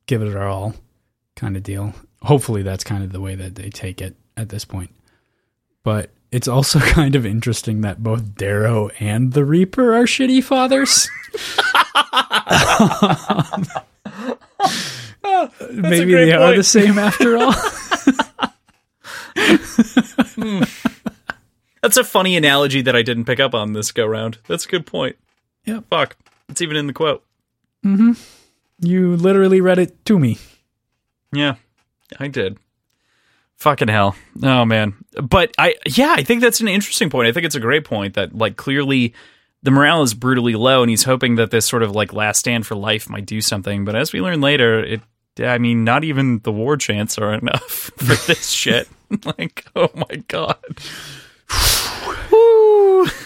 give 0.05 0.21
it 0.21 0.35
our 0.35 0.47
all, 0.47 0.75
kind 1.35 1.57
of 1.57 1.63
deal. 1.63 1.93
Hopefully, 2.21 2.63
that's 2.63 2.83
kind 2.83 3.03
of 3.03 3.11
the 3.11 3.21
way 3.21 3.35
that 3.35 3.55
they 3.55 3.69
take 3.69 4.01
it 4.01 4.15
at 4.37 4.49
this 4.49 4.65
point. 4.65 4.93
But 5.83 6.11
it's 6.31 6.47
also 6.47 6.79
kind 6.79 7.15
of 7.15 7.25
interesting 7.25 7.81
that 7.81 8.01
both 8.03 8.35
Darrow 8.35 8.89
and 8.99 9.33
the 9.33 9.45
Reaper 9.45 9.93
are 9.93 10.05
shitty 10.05 10.43
fathers. 10.43 11.09
Maybe 15.71 16.11
great 16.11 16.25
they 16.25 16.33
are 16.33 16.55
the 16.55 16.63
same 16.63 16.97
after 16.97 17.37
all. 17.37 17.53
Hmm. 20.35 20.63
That's 21.81 21.97
a 21.97 22.03
funny 22.03 22.35
analogy 22.37 22.81
that 22.81 22.95
I 22.95 23.01
didn't 23.01 23.25
pick 23.25 23.39
up 23.39 23.53
on 23.53 23.73
this 23.73 23.91
go 23.91 24.05
round. 24.05 24.39
That's 24.47 24.65
a 24.65 24.69
good 24.69 24.85
point. 24.85 25.15
Yeah. 25.65 25.81
Fuck. 25.89 26.15
It's 26.49 26.61
even 26.61 26.75
in 26.75 26.87
the 26.87 26.93
quote. 26.93 27.23
Mm-hmm. 27.83 28.13
you 28.79 29.15
literally 29.15 29.61
read 29.61 29.79
it 29.79 30.05
to 30.05 30.17
me. 30.17 30.37
Yeah, 31.31 31.55
I 32.19 32.27
did. 32.27 32.57
Fucking 33.57 33.87
hell. 33.87 34.15
Oh 34.41 34.65
man. 34.65 34.95
But 35.21 35.53
I 35.57 35.75
yeah, 35.85 36.13
I 36.17 36.23
think 36.23 36.41
that's 36.41 36.61
an 36.61 36.67
interesting 36.67 37.09
point. 37.09 37.27
I 37.27 37.31
think 37.31 37.45
it's 37.45 37.55
a 37.55 37.61
great 37.61 37.85
point 37.85 38.15
that 38.15 38.35
like 38.35 38.57
clearly 38.57 39.13
the 39.61 39.71
morale 39.71 40.03
is 40.03 40.13
brutally 40.13 40.55
low, 40.55 40.81
and 40.81 40.89
he's 40.89 41.03
hoping 41.03 41.35
that 41.35 41.51
this 41.51 41.65
sort 41.65 41.83
of 41.83 41.95
like 41.95 42.13
last 42.13 42.39
stand 42.39 42.65
for 42.65 42.75
life 42.75 43.09
might 43.09 43.25
do 43.25 43.41
something. 43.41 43.85
But 43.85 43.95
as 43.95 44.11
we 44.11 44.21
learn 44.21 44.41
later, 44.41 44.83
it 44.83 45.01
I 45.39 45.57
mean, 45.57 45.83
not 45.83 46.03
even 46.03 46.39
the 46.39 46.51
war 46.51 46.77
chants 46.77 47.17
are 47.17 47.33
enough 47.41 47.91
for 47.97 48.15
this 48.27 48.49
shit. 48.49 48.87
like, 49.25 49.65
oh 49.75 49.89
my 49.95 50.17
god. 50.27 50.57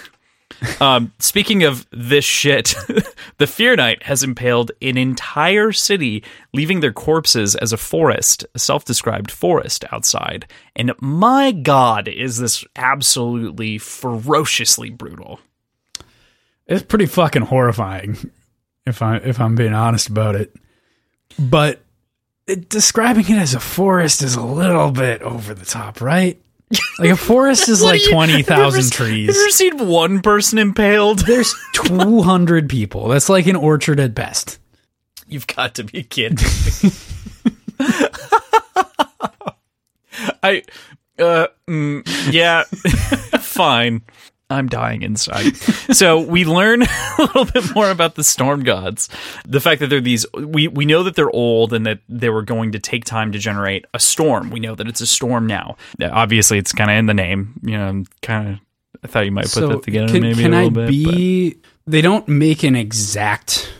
Um, 0.80 1.14
speaking 1.20 1.64
of 1.64 1.88
this 1.91 2.26
shit, 2.26 2.76
the 3.38 3.47
Fear 3.47 3.76
Knight 3.76 4.03
has 4.03 4.24
impaled 4.24 4.72
an 4.82 4.97
entire 4.97 5.72
city, 5.72 6.24
leaving 6.53 6.80
their 6.80 6.91
corpses 6.91 7.55
as 7.55 7.74
a 7.74 7.78
forest, 7.78 8.45
a 8.55 8.60
self 8.60 8.86
described 8.86 9.32
forest 9.32 9.86
outside. 9.91 10.47
And 10.76 10.93
my 10.99 11.51
god, 11.51 12.08
is 12.08 12.38
this 12.38 12.66
absolutely 12.76 13.78
ferociously 13.78 14.89
brutal. 14.89 15.39
It's 16.66 16.84
pretty 16.84 17.05
fucking 17.05 17.43
horrifying, 17.43 18.18
if 18.86 19.01
I 19.01 19.18
if 19.18 19.39
I'm 19.39 19.55
being 19.55 19.74
honest 19.74 20.10
about 20.10 20.36
it. 20.36 20.53
But 21.39 21.82
it, 22.47 22.70
describing 22.70 23.26
it 23.26 23.38
as 23.38 23.53
a 23.53 23.60
forest 23.60 24.22
is 24.22 24.36
a 24.36 24.43
little 24.43 24.91
bit 24.91 25.22
over 25.22 25.53
the 25.53 25.66
top, 25.66 26.01
right? 26.01 26.41
Like 26.99 27.11
a 27.11 27.15
forest 27.18 27.70
is 27.70 27.82
like 27.84 28.01
you- 28.05 28.11
twenty 28.11 28.43
thousand 28.43 28.84
Have 28.84 28.91
trees. 28.91 29.36
you 29.36 29.41
ever 29.41 29.49
seen 29.51 29.88
one 29.88 30.22
person 30.22 30.57
impaled? 30.59 31.20
There's 31.28 31.53
two 31.74 32.22
hundred 32.22 32.68
people. 32.70 33.07
That's 33.07 33.30
like 33.30 33.47
an 33.47 33.55
orchard 33.55 33.99
at 33.99 34.13
best. 34.13 34.59
You've 35.28 35.47
got 35.47 35.76
to 35.76 35.84
be 35.84 36.03
kidding. 36.03 36.38
I, 40.43 40.63
uh, 41.20 41.47
mm, 41.68 42.32
yeah, 42.34 42.63
fine. 43.39 44.01
I'm 44.50 44.68
dying 44.68 45.02
inside. 45.02 45.58
so 45.58 46.20
we 46.22 46.45
learn 46.45 46.82
a 46.84 46.88
little 47.20 47.45
bit 47.45 47.76
more 47.76 47.89
about 47.91 48.16
the 48.16 48.24
storm 48.24 48.64
gods. 48.64 49.10
The 49.45 49.60
fact 49.60 49.82
that 49.82 49.88
they're 49.88 50.00
these, 50.00 50.26
we, 50.34 50.68
we 50.70 50.86
know 50.86 51.04
that 51.04 51.16
they're 51.16 51.30
old 51.32 51.74
and 51.74 51.86
that 51.86 52.00
they 52.08 52.30
were 52.30 52.43
going 52.43 52.72
to 52.72 52.80
take 52.80 53.04
time 53.04 53.34
to 53.34 53.39
generate 53.39 53.86
a 53.93 54.00
storm. 54.00 54.50
We 54.50 54.62
know 54.62 54.74
that 54.76 54.88
it's 54.88 55.02
a 55.02 55.08
storm 55.08 55.48
now. 55.48 55.76
Obviously, 56.02 56.58
it's 56.58 56.72
kind 56.72 56.89
of 56.89 56.95
in 56.98 57.08
the 57.08 57.14
name. 57.14 57.60
You 57.62 57.78
know, 57.78 58.04
kind 58.22 58.50
of. 58.50 58.60
I 59.04 59.08
thought 59.08 59.26
you 59.26 59.32
might 59.32 59.52
put 59.52 59.68
that 59.70 59.84
together 59.84 60.08
can, 60.12 60.22
maybe 60.22 60.41
can 60.41 60.54
a 60.54 60.58
I 60.58 60.64
little 60.64 60.72
bit. 60.72 60.86
but- 61.06 61.16
be? 61.16 61.58
They 61.86 62.02
don't 62.02 62.28
make 62.28 62.64
an 62.64 62.76
exact 62.76 63.72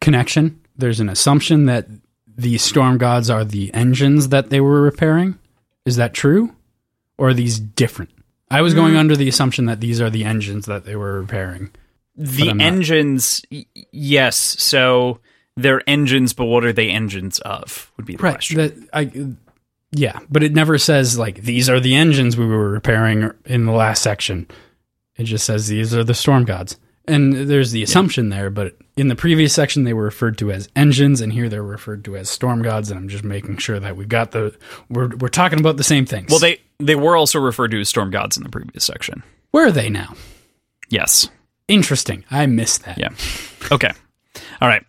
connection. 0.00 0.60
There's 0.76 1.00
an 1.00 1.08
assumption 1.08 1.66
that 1.66 1.86
the 2.36 2.58
storm 2.58 2.98
gods 2.98 3.30
are 3.30 3.44
the 3.44 3.72
engines 3.74 4.28
that 4.28 4.50
they 4.50 4.60
were 4.60 4.82
repairing. 4.82 5.38
Is 5.84 5.96
that 5.96 6.14
true, 6.14 6.54
or 7.16 7.28
are 7.28 7.34
these 7.34 7.58
different? 7.58 8.10
I 8.50 8.62
was 8.62 8.72
Mm. 8.72 8.76
going 8.76 8.96
under 8.96 9.16
the 9.16 9.28
assumption 9.28 9.66
that 9.66 9.80
these 9.80 10.00
are 10.00 10.10
the 10.10 10.24
engines 10.24 10.66
that 10.66 10.84
they 10.84 10.96
were 10.96 11.20
repairing. 11.20 11.70
The 12.16 12.50
engines, 12.60 13.42
y- 13.50 13.66
yes. 13.92 14.36
So 14.36 15.20
they're 15.56 15.82
engines, 15.86 16.32
but 16.32 16.46
what 16.46 16.64
are 16.64 16.72
they 16.72 16.88
engines 16.90 17.38
of? 17.40 17.90
Would 17.96 18.06
be 18.06 18.14
the 18.14 18.18
question. 18.18 18.56
That 18.58 18.74
I, 18.92 19.10
yeah, 19.92 20.20
but 20.30 20.42
it 20.42 20.52
never 20.54 20.78
says 20.78 21.18
like 21.18 21.42
these 21.42 21.68
are 21.68 21.80
the 21.80 21.94
engines 21.94 22.36
we 22.36 22.46
were 22.46 22.70
repairing 22.70 23.30
in 23.44 23.66
the 23.66 23.72
last 23.72 24.02
section. 24.02 24.46
It 25.16 25.24
just 25.24 25.44
says 25.44 25.68
these 25.68 25.94
are 25.94 26.04
the 26.04 26.14
storm 26.14 26.44
gods, 26.44 26.76
and 27.08 27.32
there's 27.48 27.70
the 27.72 27.82
assumption 27.82 28.28
there. 28.30 28.50
But 28.50 28.76
in 28.96 29.08
the 29.08 29.16
previous 29.16 29.52
section, 29.52 29.84
they 29.84 29.92
were 29.94 30.04
referred 30.04 30.38
to 30.38 30.50
as 30.50 30.68
engines, 30.76 31.20
and 31.20 31.32
here 31.32 31.48
they're 31.48 31.62
referred 31.62 32.04
to 32.06 32.16
as 32.16 32.28
storm 32.30 32.62
gods. 32.62 32.90
And 32.90 32.98
I'm 32.98 33.08
just 33.08 33.24
making 33.24 33.58
sure 33.58 33.78
that 33.80 33.96
we've 33.96 34.08
got 34.08 34.32
the 34.32 34.56
we're 34.88 35.14
we're 35.16 35.28
talking 35.28 35.60
about 35.60 35.76
the 35.76 35.84
same 35.84 36.06
things. 36.06 36.30
well, 36.30 36.40
they 36.40 36.60
they 36.78 36.94
were 36.94 37.16
also 37.16 37.38
referred 37.38 37.70
to 37.72 37.80
as 37.80 37.88
storm 37.88 38.10
gods 38.10 38.36
in 38.36 38.42
the 38.42 38.48
previous 38.50 38.84
section. 38.84 39.22
where 39.50 39.66
are 39.66 39.72
they 39.72 39.88
now? 39.90 40.14
Yes. 40.88 41.28
Interesting. 41.68 42.24
I 42.30 42.46
missed 42.46 42.84
that. 42.84 42.98
Yeah. 42.98 43.08
Okay. 43.72 43.90
All 44.60 44.68
right. 44.68 44.84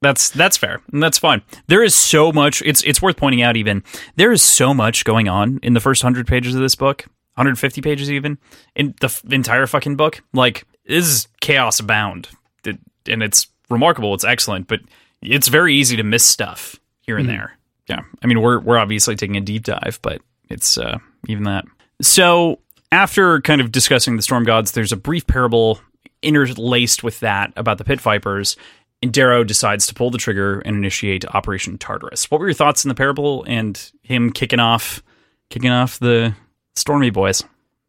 That's 0.00 0.30
that's 0.30 0.56
fair. 0.56 0.80
And 0.92 1.02
that's 1.02 1.18
fine. 1.18 1.42
There 1.66 1.82
is 1.82 1.94
so 1.94 2.32
much 2.32 2.62
it's 2.64 2.82
it's 2.84 3.00
worth 3.02 3.16
pointing 3.16 3.42
out 3.42 3.56
even. 3.56 3.82
There 4.16 4.32
is 4.32 4.42
so 4.42 4.72
much 4.74 5.04
going 5.04 5.28
on 5.28 5.60
in 5.62 5.72
the 5.74 5.80
first 5.80 6.02
100 6.04 6.26
pages 6.26 6.54
of 6.54 6.60
this 6.60 6.74
book. 6.74 7.06
150 7.36 7.80
pages 7.80 8.10
even 8.12 8.38
in 8.76 8.94
the 9.00 9.06
f- 9.06 9.22
entire 9.30 9.66
fucking 9.66 9.96
book. 9.96 10.22
Like 10.32 10.64
is 10.84 11.28
chaos 11.40 11.80
abound. 11.80 12.28
It, 12.64 12.78
and 13.06 13.22
it's 13.22 13.48
remarkable. 13.70 14.14
It's 14.14 14.24
excellent, 14.24 14.68
but 14.68 14.80
it's 15.22 15.48
very 15.48 15.74
easy 15.74 15.96
to 15.96 16.02
miss 16.02 16.24
stuff 16.24 16.78
here 17.00 17.18
and 17.18 17.28
there. 17.28 17.56
Yeah. 17.88 18.00
I 18.22 18.26
mean, 18.26 18.40
we're 18.40 18.60
we're 18.60 18.78
obviously 18.78 19.16
taking 19.16 19.36
a 19.36 19.40
deep 19.40 19.64
dive, 19.64 19.98
but 20.02 20.22
it's 20.48 20.78
uh 20.78 20.98
even 21.28 21.44
that. 21.44 21.64
So, 22.00 22.60
after 22.92 23.40
kind 23.40 23.60
of 23.60 23.72
discussing 23.72 24.16
the 24.16 24.22
storm 24.22 24.44
gods, 24.44 24.72
there's 24.72 24.92
a 24.92 24.96
brief 24.96 25.26
parable 25.26 25.80
interlaced 26.22 27.02
with 27.02 27.20
that 27.20 27.52
about 27.56 27.78
the 27.78 27.84
pit 27.84 28.00
vipers. 28.00 28.56
And 29.02 29.12
Darrow 29.12 29.44
decides 29.44 29.86
to 29.88 29.94
pull 29.94 30.10
the 30.10 30.18
trigger 30.18 30.60
and 30.60 30.76
initiate 30.76 31.26
Operation 31.26 31.76
Tartarus. 31.76 32.30
What 32.30 32.40
were 32.40 32.46
your 32.46 32.54
thoughts 32.54 32.84
in 32.84 32.88
the 32.88 32.94
parable 32.94 33.44
and 33.46 33.92
him 34.02 34.32
kicking 34.32 34.60
off, 34.60 35.02
kicking 35.50 35.70
off 35.70 35.98
the 35.98 36.34
Stormy 36.74 37.10
Boys? 37.10 37.44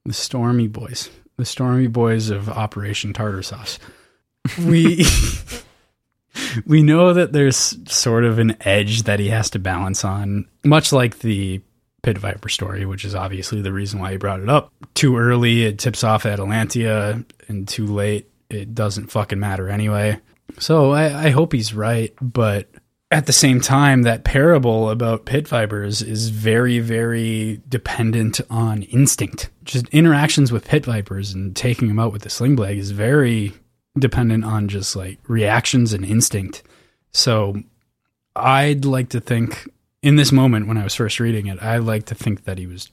The 0.05 0.13
Stormy 0.13 0.67
Boys. 0.67 1.09
The 1.37 1.45
Stormy 1.45 1.87
Boys 1.87 2.29
of 2.29 2.49
Operation 2.49 3.13
Tartar 3.13 3.43
Sauce. 3.43 3.79
We 4.65 5.05
we 6.65 6.83
know 6.83 7.13
that 7.13 7.33
there's 7.33 7.77
sort 7.91 8.23
of 8.23 8.39
an 8.39 8.57
edge 8.61 9.03
that 9.03 9.19
he 9.19 9.29
has 9.29 9.49
to 9.51 9.59
balance 9.59 10.05
on, 10.05 10.47
much 10.63 10.93
like 10.93 11.19
the 11.19 11.61
Pit 12.03 12.17
Viper 12.17 12.49
story, 12.49 12.85
which 12.85 13.03
is 13.03 13.15
obviously 13.15 13.61
the 13.61 13.73
reason 13.73 13.99
why 13.99 14.11
he 14.11 14.17
brought 14.17 14.39
it 14.39 14.49
up. 14.49 14.71
Too 14.93 15.17
early, 15.17 15.63
it 15.63 15.79
tips 15.79 16.03
off 16.03 16.25
at 16.25 16.39
Atalantia, 16.39 17.25
and 17.47 17.67
too 17.67 17.87
late, 17.87 18.29
it 18.49 18.75
doesn't 18.75 19.11
fucking 19.11 19.39
matter 19.39 19.69
anyway. 19.69 20.19
So 20.59 20.91
I, 20.91 21.25
I 21.25 21.29
hope 21.31 21.51
he's 21.51 21.73
right, 21.73 22.13
but 22.21 22.69
at 23.11 23.27
the 23.27 23.33
same 23.33 23.61
time, 23.61 24.03
that 24.03 24.23
parable 24.23 24.89
about 24.89 25.25
pit 25.25 25.47
vipers 25.47 26.01
is 26.01 26.29
very, 26.29 26.79
very 26.79 27.61
dependent 27.69 28.41
on 28.49 28.83
instinct. 28.83 29.49
Just 29.63 29.87
interactions 29.89 30.51
with 30.51 30.67
pit 30.67 30.85
vipers 30.85 31.33
and 31.33 31.55
taking 31.55 31.87
them 31.87 31.99
out 31.99 32.11
with 32.11 32.23
the 32.23 32.29
sling 32.29 32.55
blade 32.55 32.77
is 32.77 32.91
very 32.91 33.53
dependent 33.97 34.43
on 34.43 34.67
just 34.67 34.95
like 34.95 35.19
reactions 35.27 35.93
and 35.93 36.03
instinct. 36.03 36.63
So 37.13 37.61
I'd 38.35 38.85
like 38.85 39.09
to 39.09 39.21
think 39.21 39.69
in 40.01 40.15
this 40.15 40.31
moment 40.31 40.67
when 40.67 40.77
I 40.77 40.83
was 40.83 40.95
first 40.95 41.19
reading 41.19 41.47
it, 41.47 41.61
I 41.61 41.77
like 41.77 42.05
to 42.07 42.15
think 42.15 42.43
that 42.45 42.57
he 42.57 42.67
was 42.67 42.89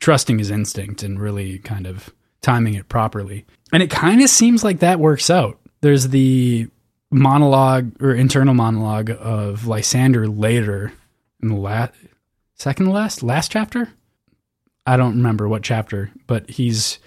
trusting 0.00 0.38
his 0.38 0.50
instinct 0.50 1.02
and 1.02 1.18
really 1.18 1.58
kind 1.60 1.86
of 1.86 2.10
timing 2.42 2.74
it 2.74 2.88
properly. 2.88 3.46
And 3.72 3.82
it 3.82 3.90
kind 3.90 4.22
of 4.22 4.28
seems 4.28 4.62
like 4.62 4.80
that 4.80 5.00
works 5.00 5.30
out. 5.30 5.58
There's 5.80 6.08
the 6.08 6.68
monologue 7.16 8.00
or 8.02 8.14
internal 8.14 8.54
monologue 8.54 9.10
of 9.10 9.66
Lysander 9.66 10.28
later 10.28 10.92
in 11.42 11.48
the 11.48 11.56
last 11.56 11.92
second 12.54 12.86
to 12.86 12.92
last 12.92 13.22
last 13.22 13.50
chapter. 13.50 13.88
I 14.86 14.96
don't 14.96 15.16
remember 15.16 15.48
what 15.48 15.62
chapter, 15.62 16.10
but 16.26 16.48
he's 16.48 16.98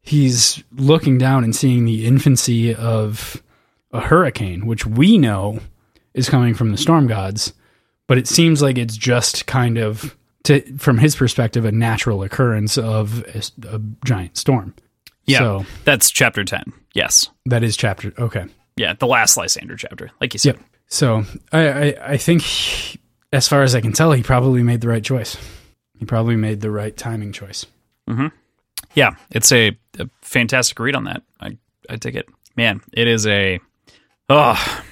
he's 0.00 0.62
looking 0.72 1.18
down 1.18 1.44
and 1.44 1.54
seeing 1.56 1.84
the 1.84 2.06
infancy 2.06 2.74
of 2.74 3.42
a 3.92 4.00
hurricane, 4.00 4.66
which 4.66 4.84
we 4.86 5.16
know 5.18 5.60
is 6.12 6.28
coming 6.28 6.54
from 6.54 6.70
the 6.70 6.76
storm 6.76 7.06
gods, 7.06 7.52
but 8.06 8.18
it 8.18 8.28
seems 8.28 8.60
like 8.60 8.76
it's 8.76 8.96
just 8.96 9.46
kind 9.46 9.78
of 9.78 10.16
to 10.44 10.60
from 10.76 10.98
his 10.98 11.16
perspective 11.16 11.64
a 11.64 11.72
natural 11.72 12.22
occurrence 12.22 12.76
of 12.76 13.24
a, 13.34 13.74
a 13.76 13.80
giant 14.04 14.36
storm. 14.36 14.74
Yeah. 15.24 15.38
So 15.38 15.66
That's 15.84 16.10
chapter 16.10 16.44
10. 16.44 16.64
Yes. 16.92 17.30
that 17.46 17.62
is 17.62 17.76
chapter 17.76 18.12
okay. 18.18 18.44
Yeah, 18.76 18.94
the 18.94 19.06
last 19.06 19.36
Lysander 19.36 19.76
chapter, 19.76 20.10
like 20.20 20.34
you 20.34 20.38
said. 20.38 20.56
Yep. 20.56 20.64
So 20.88 21.24
I, 21.52 21.68
I, 21.68 21.94
I 22.12 22.16
think, 22.16 22.42
he- 22.42 22.98
as 23.32 23.48
far 23.48 23.62
as 23.62 23.74
I 23.74 23.80
can 23.80 23.92
tell, 23.92 24.12
he 24.12 24.22
probably 24.22 24.62
made 24.62 24.80
the 24.80 24.88
right 24.88 25.02
choice. 25.02 25.36
He 25.98 26.04
probably 26.04 26.36
made 26.36 26.60
the 26.60 26.70
right 26.70 26.96
timing 26.96 27.32
choice. 27.32 27.66
Mm-hmm. 28.08 28.28
Yeah, 28.94 29.16
it's 29.30 29.50
a, 29.52 29.76
a 29.98 30.08
fantastic 30.22 30.78
read 30.78 30.94
on 30.94 31.04
that. 31.04 31.22
I 31.40 31.56
I 31.88 31.96
take 31.96 32.14
it. 32.14 32.28
Man, 32.56 32.80
it 32.92 33.08
is 33.08 33.26
a 33.26 33.58
oh, 34.28 34.82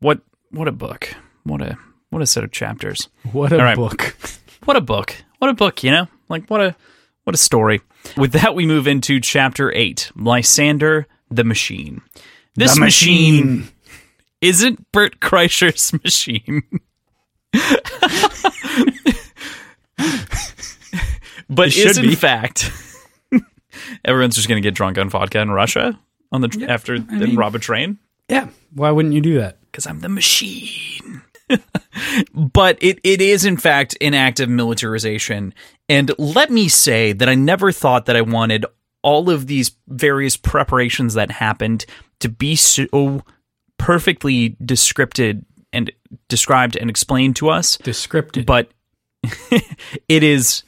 what 0.00 0.20
what 0.50 0.68
a 0.68 0.72
book. 0.72 1.14
What 1.44 1.60
a 1.60 1.76
what 2.10 2.22
a 2.22 2.26
set 2.26 2.44
of 2.44 2.52
chapters. 2.52 3.08
What 3.32 3.52
a 3.52 3.58
right. 3.58 3.76
book! 3.76 4.16
What 4.64 4.76
a 4.76 4.82
book. 4.82 5.16
What 5.38 5.48
a 5.48 5.54
book, 5.54 5.82
you 5.82 5.90
know? 5.90 6.06
Like 6.28 6.46
what 6.48 6.60
a 6.60 6.76
what 7.24 7.34
a 7.34 7.38
story. 7.38 7.80
With 8.16 8.32
that 8.32 8.54
we 8.54 8.66
move 8.66 8.86
into 8.86 9.18
chapter 9.18 9.72
8, 9.72 10.12
Lysander 10.14 11.06
the 11.30 11.44
Machine. 11.44 12.02
This 12.60 12.74
The 12.74 12.80
machine. 12.80 13.46
machine. 13.58 13.68
isn't 14.40 14.92
Bert 14.92 15.18
Kreischer's 15.20 15.92
machine. 16.04 16.62
but 21.48 21.68
It 21.68 21.72
should 21.72 21.90
is 21.90 21.98
in 21.98 22.06
be. 22.06 22.14
fact 22.14 22.70
everyone's 24.04 24.36
just 24.36 24.48
going 24.48 24.60
to 24.62 24.66
get 24.66 24.74
drunk 24.74 24.98
on 24.98 25.08
vodka 25.08 25.40
in 25.40 25.50
Russia 25.50 25.98
on 26.32 26.40
the 26.42 26.66
after 26.68 26.94
and 26.94 27.08
mean- 27.10 27.36
rob 27.36 27.54
a 27.54 27.58
train 27.58 27.98
Yeah. 28.28 28.48
Why 28.72 28.90
wouldn't 28.90 29.14
you 29.14 29.20
do 29.20 29.38
that? 29.38 29.56
because 29.70 29.86
I'm 29.86 30.00
the 30.00 30.08
machine. 30.08 31.22
but 32.34 32.76
it, 32.80 32.98
it 33.04 33.20
is, 33.20 33.44
in 33.44 33.56
fact, 33.56 33.96
an 34.00 34.14
act 34.14 34.40
of 34.40 34.48
militarization. 34.48 35.54
And 35.88 36.10
let 36.18 36.50
me 36.50 36.68
say 36.68 37.12
that 37.12 37.28
I 37.28 37.34
never 37.36 37.70
thought 37.72 38.06
that 38.06 38.16
I 38.16 38.20
wanted 38.22 38.66
all 39.02 39.30
of 39.30 39.46
these 39.46 39.70
various 39.88 40.36
preparations 40.36 41.14
that 41.14 41.30
happened 41.30 41.86
to 42.20 42.28
be 42.28 42.56
so 42.56 43.22
perfectly 43.78 44.50
descripted 44.62 45.44
and 45.72 45.90
described 46.28 46.76
and 46.76 46.90
explained 46.90 47.36
to 47.36 47.48
us, 47.50 47.76
Descripted. 47.78 48.46
but 48.46 48.70
it 50.08 50.22
is 50.22 50.62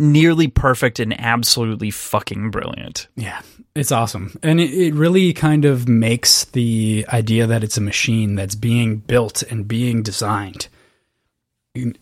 nearly 0.00 0.48
perfect 0.48 1.00
and 1.00 1.18
absolutely 1.20 1.90
fucking 1.90 2.50
brilliant. 2.50 3.08
Yeah, 3.16 3.40
it's 3.74 3.92
awesome. 3.92 4.38
And 4.42 4.60
it, 4.60 4.72
it 4.72 4.94
really 4.94 5.32
kind 5.32 5.64
of 5.64 5.88
makes 5.88 6.44
the 6.44 7.04
idea 7.12 7.46
that 7.46 7.64
it's 7.64 7.76
a 7.76 7.80
machine 7.82 8.34
that's 8.36 8.54
being 8.54 8.98
built 8.98 9.42
and 9.42 9.66
being 9.66 10.02
designed. 10.02 10.68
It, 11.74 11.96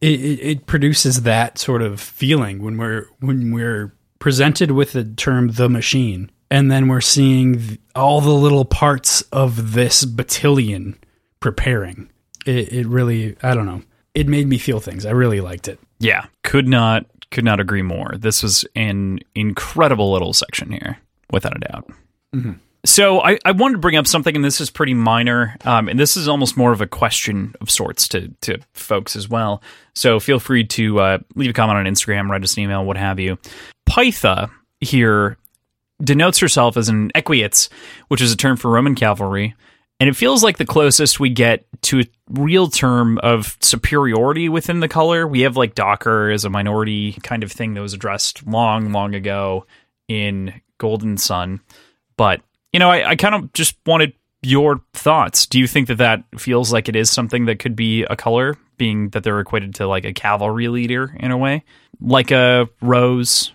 it, 0.00 0.06
it 0.40 0.66
produces 0.66 1.22
that 1.22 1.58
sort 1.58 1.82
of 1.82 2.00
feeling 2.00 2.62
when 2.62 2.76
we're 2.76 3.06
when 3.20 3.52
we're 3.52 3.94
presented 4.18 4.70
with 4.72 4.92
the 4.92 5.04
term 5.04 5.48
the 5.52 5.68
machine 5.68 6.30
and 6.52 6.70
then 6.70 6.86
we're 6.86 7.00
seeing 7.00 7.58
th- 7.58 7.80
all 7.96 8.20
the 8.20 8.30
little 8.30 8.66
parts 8.66 9.22
of 9.32 9.72
this 9.72 10.04
battalion 10.04 10.98
preparing. 11.40 12.10
It, 12.44 12.70
it 12.72 12.86
really, 12.86 13.36
I 13.42 13.54
don't 13.54 13.64
know. 13.64 13.80
It 14.14 14.28
made 14.28 14.46
me 14.46 14.58
feel 14.58 14.78
things. 14.78 15.06
I 15.06 15.12
really 15.12 15.40
liked 15.40 15.66
it. 15.66 15.80
Yeah, 15.98 16.26
could 16.44 16.68
not 16.68 17.06
could 17.30 17.44
not 17.44 17.58
agree 17.58 17.80
more. 17.80 18.12
This 18.18 18.42
was 18.42 18.66
an 18.76 19.20
incredible 19.34 20.12
little 20.12 20.34
section 20.34 20.70
here, 20.70 20.98
without 21.30 21.56
a 21.56 21.60
doubt. 21.60 21.90
So 22.84 23.22
I, 23.22 23.38
I 23.46 23.52
wanted 23.52 23.74
to 23.74 23.78
bring 23.78 23.96
up 23.96 24.06
something, 24.06 24.36
and 24.36 24.44
this 24.44 24.60
is 24.60 24.68
pretty 24.68 24.92
minor, 24.92 25.56
um, 25.64 25.88
and 25.88 25.98
this 25.98 26.18
is 26.18 26.28
almost 26.28 26.58
more 26.58 26.72
of 26.72 26.82
a 26.82 26.86
question 26.86 27.54
of 27.62 27.70
sorts 27.70 28.06
to 28.08 28.28
to 28.42 28.58
folks 28.74 29.16
as 29.16 29.26
well. 29.26 29.62
So 29.94 30.20
feel 30.20 30.38
free 30.38 30.64
to 30.64 31.00
uh, 31.00 31.18
leave 31.34 31.48
a 31.48 31.54
comment 31.54 31.78
on 31.78 31.86
Instagram, 31.86 32.28
write 32.28 32.42
us 32.42 32.58
an 32.58 32.64
email, 32.64 32.84
what 32.84 32.98
have 32.98 33.18
you. 33.18 33.38
Pytha 33.88 34.50
here 34.80 35.38
denotes 36.02 36.38
herself 36.38 36.76
as 36.76 36.88
an 36.88 37.10
equites, 37.14 37.68
which 38.08 38.20
is 38.20 38.32
a 38.32 38.36
term 38.36 38.56
for 38.56 38.70
Roman 38.70 38.94
cavalry, 38.94 39.54
and 40.02 40.08
it 40.08 40.16
feels 40.16 40.42
like 40.42 40.58
the 40.58 40.64
closest 40.64 41.20
we 41.20 41.30
get 41.30 41.64
to 41.82 42.00
a 42.00 42.04
real 42.28 42.68
term 42.68 43.18
of 43.18 43.56
superiority 43.60 44.48
within 44.48 44.80
the 44.80 44.88
color. 44.88 45.28
We 45.28 45.42
have 45.42 45.56
like 45.56 45.76
Docker 45.76 46.30
as 46.30 46.44
a 46.44 46.50
minority 46.50 47.12
kind 47.22 47.44
of 47.44 47.52
thing 47.52 47.74
that 47.74 47.82
was 47.82 47.94
addressed 47.94 48.44
long, 48.44 48.90
long 48.90 49.14
ago 49.14 49.64
in 50.08 50.60
Golden 50.78 51.18
Son. 51.18 51.60
But, 52.16 52.40
you 52.72 52.80
know, 52.80 52.90
I, 52.90 53.10
I 53.10 53.16
kind 53.16 53.36
of 53.36 53.52
just 53.52 53.76
wanted 53.86 54.12
your 54.42 54.80
thoughts. 54.92 55.46
Do 55.46 55.60
you 55.60 55.68
think 55.68 55.86
that 55.86 55.98
that 55.98 56.24
feels 56.36 56.72
like 56.72 56.88
it 56.88 56.96
is 56.96 57.08
something 57.08 57.44
that 57.44 57.60
could 57.60 57.76
be 57.76 58.02
a 58.02 58.16
color, 58.16 58.56
being 58.76 59.10
that 59.10 59.22
they're 59.22 59.38
equated 59.38 59.76
to 59.76 59.86
like 59.86 60.04
a 60.04 60.12
cavalry 60.12 60.66
leader 60.66 61.16
in 61.20 61.30
a 61.30 61.38
way? 61.38 61.62
Like 62.00 62.32
a 62.32 62.68
rose 62.80 63.52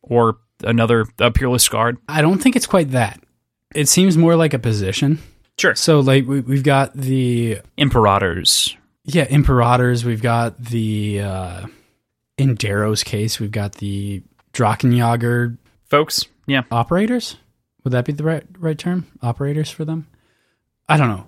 or 0.00 0.38
another, 0.64 1.06
a 1.18 1.30
peerless 1.30 1.68
guard? 1.68 1.98
I 2.08 2.22
don't 2.22 2.38
think 2.38 2.56
it's 2.56 2.66
quite 2.66 2.90
that. 2.92 3.20
It 3.74 3.88
seems 3.88 4.16
more 4.16 4.36
like 4.36 4.54
a 4.54 4.58
position. 4.58 5.18
Sure. 5.58 5.74
So, 5.74 6.00
like, 6.00 6.26
we, 6.26 6.40
we've 6.40 6.62
got 6.62 6.94
the 6.94 7.60
Imperators. 7.76 8.76
Yeah, 9.04 9.24
Imperators. 9.24 10.04
We've 10.04 10.22
got 10.22 10.56
the 10.58 11.20
uh, 11.20 11.66
in 12.38 12.54
Darrow's 12.54 13.02
case, 13.02 13.38
we've 13.40 13.50
got 13.50 13.74
the 13.74 14.22
Drachenjager 14.52 15.58
Folks, 15.84 16.24
yeah. 16.46 16.62
operators. 16.70 17.36
Would 17.84 17.92
that 17.92 18.04
be 18.04 18.12
the 18.12 18.24
right 18.24 18.44
right 18.58 18.78
term? 18.78 19.06
Operators 19.22 19.70
for 19.70 19.84
them? 19.84 20.06
I 20.88 20.96
don't 20.96 21.08
know. 21.08 21.26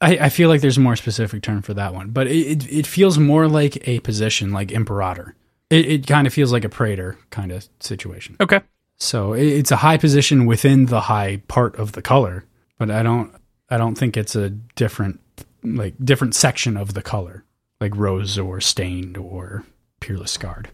I, 0.00 0.18
I 0.18 0.28
feel 0.30 0.48
like 0.48 0.62
there's 0.62 0.78
a 0.78 0.80
more 0.80 0.96
specific 0.96 1.42
term 1.42 1.60
for 1.60 1.74
that 1.74 1.92
one, 1.92 2.10
but 2.10 2.26
it, 2.26 2.64
it, 2.64 2.72
it 2.72 2.86
feels 2.86 3.18
more 3.18 3.48
like 3.48 3.86
a 3.86 4.00
position, 4.00 4.52
like 4.52 4.72
Imperator. 4.72 5.34
It, 5.70 5.86
it 5.86 6.06
kind 6.06 6.26
of 6.26 6.34
feels 6.34 6.52
like 6.52 6.64
a 6.64 6.68
praetor 6.68 7.16
kind 7.30 7.52
of 7.52 7.68
situation. 7.80 8.36
Okay. 8.40 8.60
So 8.98 9.32
it, 9.32 9.46
it's 9.46 9.70
a 9.70 9.76
high 9.76 9.96
position 9.96 10.44
within 10.46 10.86
the 10.86 11.00
high 11.02 11.42
part 11.48 11.76
of 11.76 11.92
the 11.92 12.02
color, 12.02 12.44
but 12.78 12.90
I 12.90 13.02
don't 13.02 13.32
I 13.70 13.78
don't 13.78 13.96
think 13.96 14.16
it's 14.16 14.34
a 14.36 14.50
different 14.50 15.20
like 15.62 15.94
different 16.04 16.34
section 16.34 16.76
of 16.76 16.94
the 16.94 17.02
color, 17.02 17.44
like 17.80 17.94
rose 17.96 18.38
or 18.38 18.60
stained 18.60 19.16
or 19.16 19.64
peerless 20.00 20.32
scarred. 20.32 20.68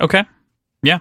Okay. 0.00 0.24
Yeah. 0.82 1.00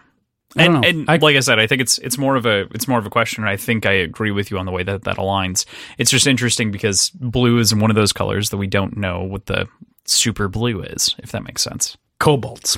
And, 0.56 0.84
and 0.86 1.10
I- 1.10 1.18
like 1.18 1.36
I 1.36 1.42
said, 1.42 1.60
I 1.60 1.68
think 1.68 1.82
it's 1.82 1.98
it's 2.00 2.18
more 2.18 2.36
of 2.36 2.46
a 2.46 2.62
it's 2.74 2.88
more 2.88 3.00
of 3.00 3.06
a 3.06 3.10
question, 3.10 3.44
and 3.44 3.50
I 3.50 3.58
think 3.58 3.86
I 3.86 3.92
agree 3.92 4.32
with 4.32 4.50
you 4.52 4.58
on 4.58 4.66
the 4.66 4.72
way 4.72 4.84
that 4.84 5.04
that 5.04 5.18
aligns. 5.18 5.66
It's 5.98 6.12
just 6.12 6.26
interesting 6.28 6.72
because 6.72 7.10
blue 7.12 7.60
is 7.60 7.74
one 7.76 7.90
of 7.92 7.96
those 7.96 8.14
colors 8.14 8.50
that 8.50 8.58
we 8.58 8.68
don't 8.68 8.98
know 8.98 9.24
what 9.24 9.46
the 9.48 9.68
super 10.06 10.48
blue 10.48 10.82
is, 10.82 11.16
if 11.20 11.32
that 11.32 11.44
makes 11.44 11.62
sense. 11.62 11.98
Cobalts. 12.20 12.78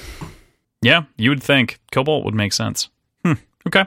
Yeah, 0.82 1.04
you 1.18 1.30
would 1.30 1.44
think 1.44 1.80
cobalt 1.92 2.26
would 2.26 2.36
make 2.36 2.54
sense. 2.54 2.90
Hmm. 3.26 3.34
Okay. 3.68 3.86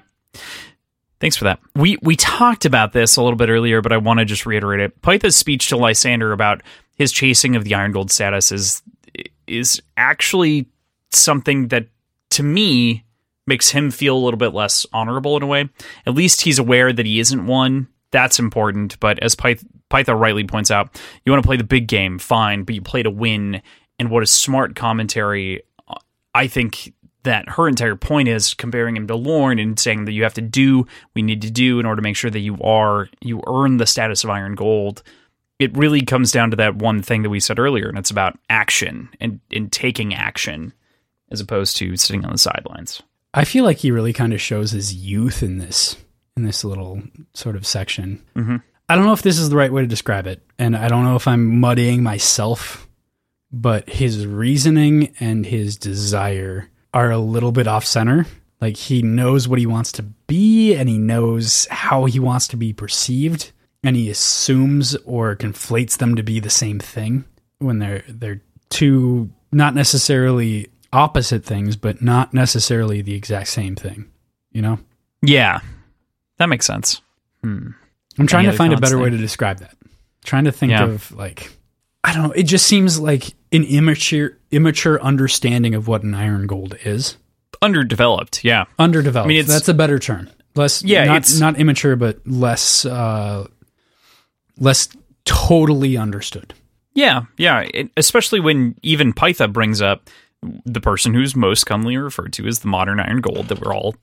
Thanks 1.20 1.36
for 1.36 1.44
that. 1.44 1.60
We 1.76 1.98
we 2.02 2.16
talked 2.16 2.64
about 2.64 2.92
this 2.92 3.16
a 3.16 3.22
little 3.22 3.36
bit 3.36 3.48
earlier, 3.48 3.80
but 3.80 3.92
I 3.92 3.96
want 3.96 4.18
to 4.18 4.24
just 4.24 4.44
reiterate 4.44 4.80
it. 4.80 5.00
Pytha's 5.02 5.36
speech 5.36 5.68
to 5.68 5.76
Lysander 5.76 6.32
about 6.32 6.62
his 6.96 7.12
chasing 7.12 7.56
of 7.56 7.64
the 7.64 7.74
Iron 7.74 7.92
Gold 7.92 8.10
status 8.10 8.50
is 8.52 8.82
is 9.46 9.80
actually 9.96 10.66
something 11.10 11.68
that 11.68 11.86
to 12.30 12.42
me 12.42 13.04
makes 13.46 13.70
him 13.70 13.90
feel 13.90 14.16
a 14.16 14.18
little 14.18 14.38
bit 14.38 14.54
less 14.54 14.86
honorable 14.92 15.36
in 15.36 15.42
a 15.42 15.46
way. 15.46 15.68
At 16.06 16.14
least 16.14 16.42
he's 16.42 16.58
aware 16.58 16.92
that 16.92 17.06
he 17.06 17.20
isn't 17.20 17.46
one. 17.46 17.88
That's 18.10 18.38
important. 18.38 18.98
But 19.00 19.18
as 19.20 19.34
Pyth- 19.34 19.64
Pytha 19.90 20.18
rightly 20.18 20.44
points 20.44 20.70
out, 20.70 21.00
you 21.24 21.32
want 21.32 21.42
to 21.42 21.46
play 21.46 21.56
the 21.56 21.64
big 21.64 21.86
game, 21.86 22.18
fine, 22.18 22.64
but 22.64 22.74
you 22.74 22.82
play 22.82 23.02
to 23.02 23.10
win. 23.10 23.62
And 23.98 24.10
what 24.10 24.22
a 24.22 24.26
smart 24.26 24.74
commentary, 24.74 25.62
I 26.34 26.46
think 26.46 26.94
that 27.24 27.48
her 27.50 27.68
entire 27.68 27.96
point 27.96 28.28
is 28.28 28.54
comparing 28.54 28.96
him 28.96 29.06
to 29.06 29.14
Lorn 29.14 29.58
and 29.58 29.78
saying 29.78 30.06
that 30.06 30.12
you 30.12 30.24
have 30.24 30.34
to 30.34 30.40
do 30.40 30.78
what 30.78 30.88
you 31.14 31.22
need 31.22 31.42
to 31.42 31.50
do 31.50 31.78
in 31.78 31.86
order 31.86 32.00
to 32.00 32.02
make 32.02 32.16
sure 32.16 32.30
that 32.30 32.40
you 32.40 32.60
are 32.62 33.08
you 33.20 33.42
earn 33.46 33.76
the 33.76 33.86
status 33.86 34.24
of 34.24 34.30
Iron 34.30 34.54
Gold. 34.54 35.02
It 35.58 35.76
really 35.76 36.00
comes 36.00 36.32
down 36.32 36.50
to 36.50 36.56
that 36.56 36.76
one 36.76 37.02
thing 37.02 37.22
that 37.22 37.30
we 37.30 37.38
said 37.38 37.60
earlier, 37.60 37.88
and 37.88 37.96
it's 37.96 38.10
about 38.10 38.36
action 38.50 39.08
and, 39.20 39.38
and 39.52 39.70
taking 39.70 40.12
action 40.12 40.72
as 41.30 41.40
opposed 41.40 41.76
to 41.76 41.96
sitting 41.96 42.24
on 42.24 42.32
the 42.32 42.38
sidelines. 42.38 43.02
I 43.32 43.44
feel 43.44 43.64
like 43.64 43.78
he 43.78 43.92
really 43.92 44.12
kind 44.12 44.32
of 44.32 44.40
shows 44.40 44.72
his 44.72 44.94
youth 44.94 45.42
in 45.42 45.58
this 45.58 45.96
in 46.36 46.44
this 46.44 46.64
little 46.64 47.02
sort 47.34 47.56
of 47.56 47.66
section. 47.66 48.22
Mm-hmm. 48.34 48.56
I 48.88 48.96
don't 48.96 49.04
know 49.04 49.12
if 49.12 49.22
this 49.22 49.38
is 49.38 49.48
the 49.48 49.56
right 49.56 49.72
way 49.72 49.82
to 49.82 49.88
describe 49.88 50.26
it, 50.26 50.42
and 50.58 50.76
I 50.76 50.88
don't 50.88 51.04
know 51.04 51.16
if 51.16 51.28
I'm 51.28 51.60
muddying 51.60 52.02
myself, 52.02 52.88
but 53.52 53.88
his 53.88 54.26
reasoning 54.26 55.14
and 55.20 55.44
his 55.46 55.76
desire 55.76 56.68
are 56.94 57.10
a 57.10 57.18
little 57.18 57.52
bit 57.52 57.66
off 57.66 57.84
center. 57.84 58.26
Like 58.60 58.76
he 58.76 59.02
knows 59.02 59.48
what 59.48 59.58
he 59.58 59.66
wants 59.66 59.92
to 59.92 60.02
be, 60.02 60.74
and 60.74 60.88
he 60.88 60.98
knows 60.98 61.66
how 61.70 62.04
he 62.04 62.20
wants 62.20 62.46
to 62.48 62.56
be 62.56 62.72
perceived, 62.72 63.50
and 63.82 63.96
he 63.96 64.08
assumes 64.08 64.94
or 65.04 65.34
conflates 65.36 65.98
them 65.98 66.14
to 66.16 66.22
be 66.22 66.38
the 66.40 66.50
same 66.50 66.78
thing 66.78 67.24
when 67.58 67.78
they're 67.80 68.04
they're 68.08 68.40
two 68.70 69.30
not 69.50 69.74
necessarily 69.74 70.68
opposite 70.92 71.44
things, 71.44 71.74
but 71.76 72.00
not 72.02 72.32
necessarily 72.32 73.02
the 73.02 73.14
exact 73.14 73.48
same 73.48 73.74
thing. 73.74 74.06
You 74.52 74.62
know, 74.62 74.78
Yeah, 75.22 75.60
that 76.38 76.46
makes 76.46 76.66
sense. 76.66 77.00
Hmm. 77.42 77.70
I'm 78.18 78.26
trying 78.26 78.44
Any 78.46 78.52
to 78.52 78.58
find 78.58 78.72
a 78.72 78.76
better 78.76 78.98
way 78.98 79.10
to 79.10 79.16
describe 79.16 79.58
that. 79.58 79.74
Trying 80.24 80.44
to 80.44 80.52
think 80.52 80.70
Yeah. 80.70 80.84
of 80.84 81.10
like 81.12 81.50
I 82.04 82.12
don't 82.12 82.22
know. 82.24 82.32
It 82.32 82.44
just 82.44 82.66
seems 82.66 82.98
like 82.98 83.34
an 83.52 83.64
immature 83.64 84.38
immature 84.50 85.00
understanding 85.02 85.74
of 85.74 85.86
what 85.88 86.02
an 86.02 86.14
iron 86.14 86.46
gold 86.46 86.76
is. 86.84 87.16
Underdeveloped, 87.60 88.44
yeah. 88.44 88.64
Underdeveloped. 88.78 89.26
I 89.26 89.28
mean, 89.28 89.46
That's 89.46 89.68
a 89.68 89.74
better 89.74 89.98
term. 89.98 90.28
Less 90.56 90.82
Yeah, 90.82 91.04
not 91.04 91.16
it's- 91.18 91.38
not 91.38 91.56
immature, 91.58 91.96
but 91.96 92.18
less 92.26 92.84
uh 92.84 93.46
less 94.58 94.88
totally 95.24 95.96
understood. 95.96 96.54
Yeah, 96.94 97.22
yeah. 97.38 97.60
It, 97.72 97.90
especially 97.96 98.40
when 98.40 98.74
even 98.82 99.12
Pytha 99.12 99.50
brings 99.50 99.80
up 99.80 100.10
the 100.66 100.80
person 100.80 101.14
who's 101.14 101.36
most 101.36 101.64
commonly 101.64 101.96
referred 101.96 102.32
to 102.34 102.46
as 102.46 102.58
the 102.58 102.68
modern 102.68 102.98
Iron 103.00 103.20
Gold 103.20 103.48
that 103.48 103.60
we're 103.60 103.72
all 103.74 103.94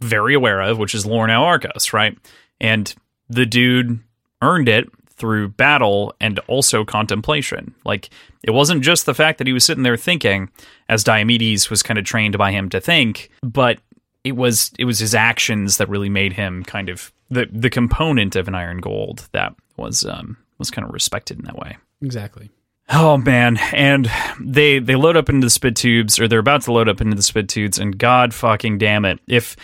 very 0.00 0.34
aware 0.34 0.60
of, 0.62 0.78
which 0.78 0.94
is 0.94 1.04
Lorn 1.04 1.30
au 1.30 1.42
Arcos, 1.42 1.92
right? 1.92 2.16
And 2.60 2.94
the 3.28 3.44
dude 3.44 3.98
earned 4.40 4.68
it 4.68 4.88
through 5.18 5.48
battle 5.48 6.14
and 6.20 6.38
also 6.46 6.84
contemplation. 6.84 7.74
Like, 7.84 8.10
it 8.42 8.52
wasn't 8.52 8.82
just 8.82 9.06
the 9.06 9.14
fact 9.14 9.38
that 9.38 9.46
he 9.46 9.52
was 9.52 9.64
sitting 9.64 9.82
there 9.82 9.96
thinking, 9.96 10.50
as 10.88 11.04
Diomedes 11.04 11.70
was 11.70 11.82
kind 11.82 11.98
of 11.98 12.04
trained 12.04 12.38
by 12.38 12.52
him 12.52 12.68
to 12.70 12.80
think, 12.80 13.30
but 13.42 13.80
it 14.24 14.36
was 14.36 14.72
it 14.78 14.84
was 14.84 14.98
his 14.98 15.14
actions 15.14 15.76
that 15.76 15.88
really 15.88 16.08
made 16.08 16.32
him 16.32 16.64
kind 16.64 16.88
of 16.88 17.12
the 17.30 17.48
the 17.52 17.70
component 17.70 18.36
of 18.36 18.48
an 18.48 18.54
Iron 18.54 18.78
Gold 18.78 19.28
that 19.32 19.54
was 19.76 20.04
um 20.04 20.36
was 20.58 20.70
kind 20.70 20.86
of 20.86 20.92
respected 20.92 21.38
in 21.38 21.44
that 21.44 21.58
way. 21.58 21.76
Exactly. 22.02 22.50
Oh 22.90 23.18
man, 23.18 23.58
and 23.72 24.10
they 24.40 24.78
they 24.78 24.96
load 24.96 25.16
up 25.16 25.28
into 25.28 25.46
the 25.46 25.50
spit 25.50 25.76
tubes, 25.76 26.18
or 26.18 26.26
they're 26.26 26.38
about 26.38 26.62
to 26.62 26.72
load 26.72 26.88
up 26.88 27.00
into 27.00 27.16
the 27.16 27.22
spit 27.22 27.48
tubes, 27.48 27.78
and 27.78 27.98
God 27.98 28.32
fucking 28.32 28.78
damn 28.78 29.04
it, 29.04 29.20
if 29.26 29.56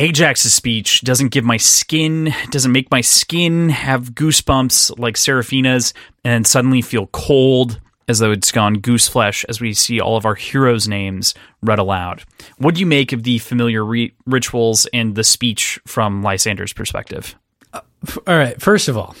Ajax's 0.00 0.54
speech 0.54 1.02
doesn't 1.02 1.28
give 1.28 1.44
my 1.44 1.58
skin, 1.58 2.32
doesn't 2.50 2.72
make 2.72 2.90
my 2.90 3.02
skin 3.02 3.68
have 3.68 4.12
goosebumps 4.12 4.98
like 4.98 5.18
Seraphina's, 5.18 5.92
and 6.24 6.46
suddenly 6.46 6.80
feel 6.80 7.08
cold 7.08 7.78
as 8.08 8.18
though 8.18 8.32
it's 8.32 8.50
gone 8.50 8.78
goose 8.78 9.08
flesh 9.08 9.44
as 9.46 9.60
we 9.60 9.74
see 9.74 10.00
all 10.00 10.16
of 10.16 10.24
our 10.24 10.36
heroes' 10.36 10.88
names 10.88 11.34
read 11.60 11.78
aloud. 11.78 12.24
What 12.56 12.74
do 12.74 12.80
you 12.80 12.86
make 12.86 13.12
of 13.12 13.24
the 13.24 13.40
familiar 13.40 13.84
re- 13.84 14.14
rituals 14.24 14.86
and 14.94 15.16
the 15.16 15.22
speech 15.22 15.78
from 15.86 16.22
Lysander's 16.22 16.72
perspective? 16.72 17.34
Uh, 17.74 17.82
f- 18.08 18.18
all 18.26 18.38
right. 18.38 18.58
First 18.58 18.88
of 18.88 18.96
all, 18.96 19.14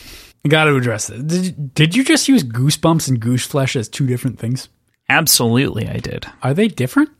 I 0.46 0.48
got 0.48 0.64
to 0.64 0.76
address 0.76 1.08
this. 1.08 1.20
Did, 1.22 1.74
did 1.74 1.94
you 1.94 2.04
just 2.04 2.26
use 2.26 2.42
goosebumps 2.42 3.06
and 3.06 3.20
goose 3.20 3.44
flesh 3.44 3.76
as 3.76 3.86
two 3.86 4.06
different 4.06 4.38
things? 4.38 4.70
Absolutely, 5.10 5.88
I 5.88 5.98
did. 5.98 6.24
Are 6.42 6.54
they 6.54 6.68
different? 6.68 7.10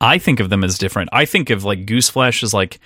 I 0.00 0.18
think 0.18 0.40
of 0.40 0.50
them 0.50 0.64
as 0.64 0.78
different. 0.78 1.10
I 1.12 1.24
think 1.24 1.50
of 1.50 1.64
like 1.64 1.86
goose 1.86 2.08
flesh 2.08 2.42
as 2.42 2.52
like 2.52 2.78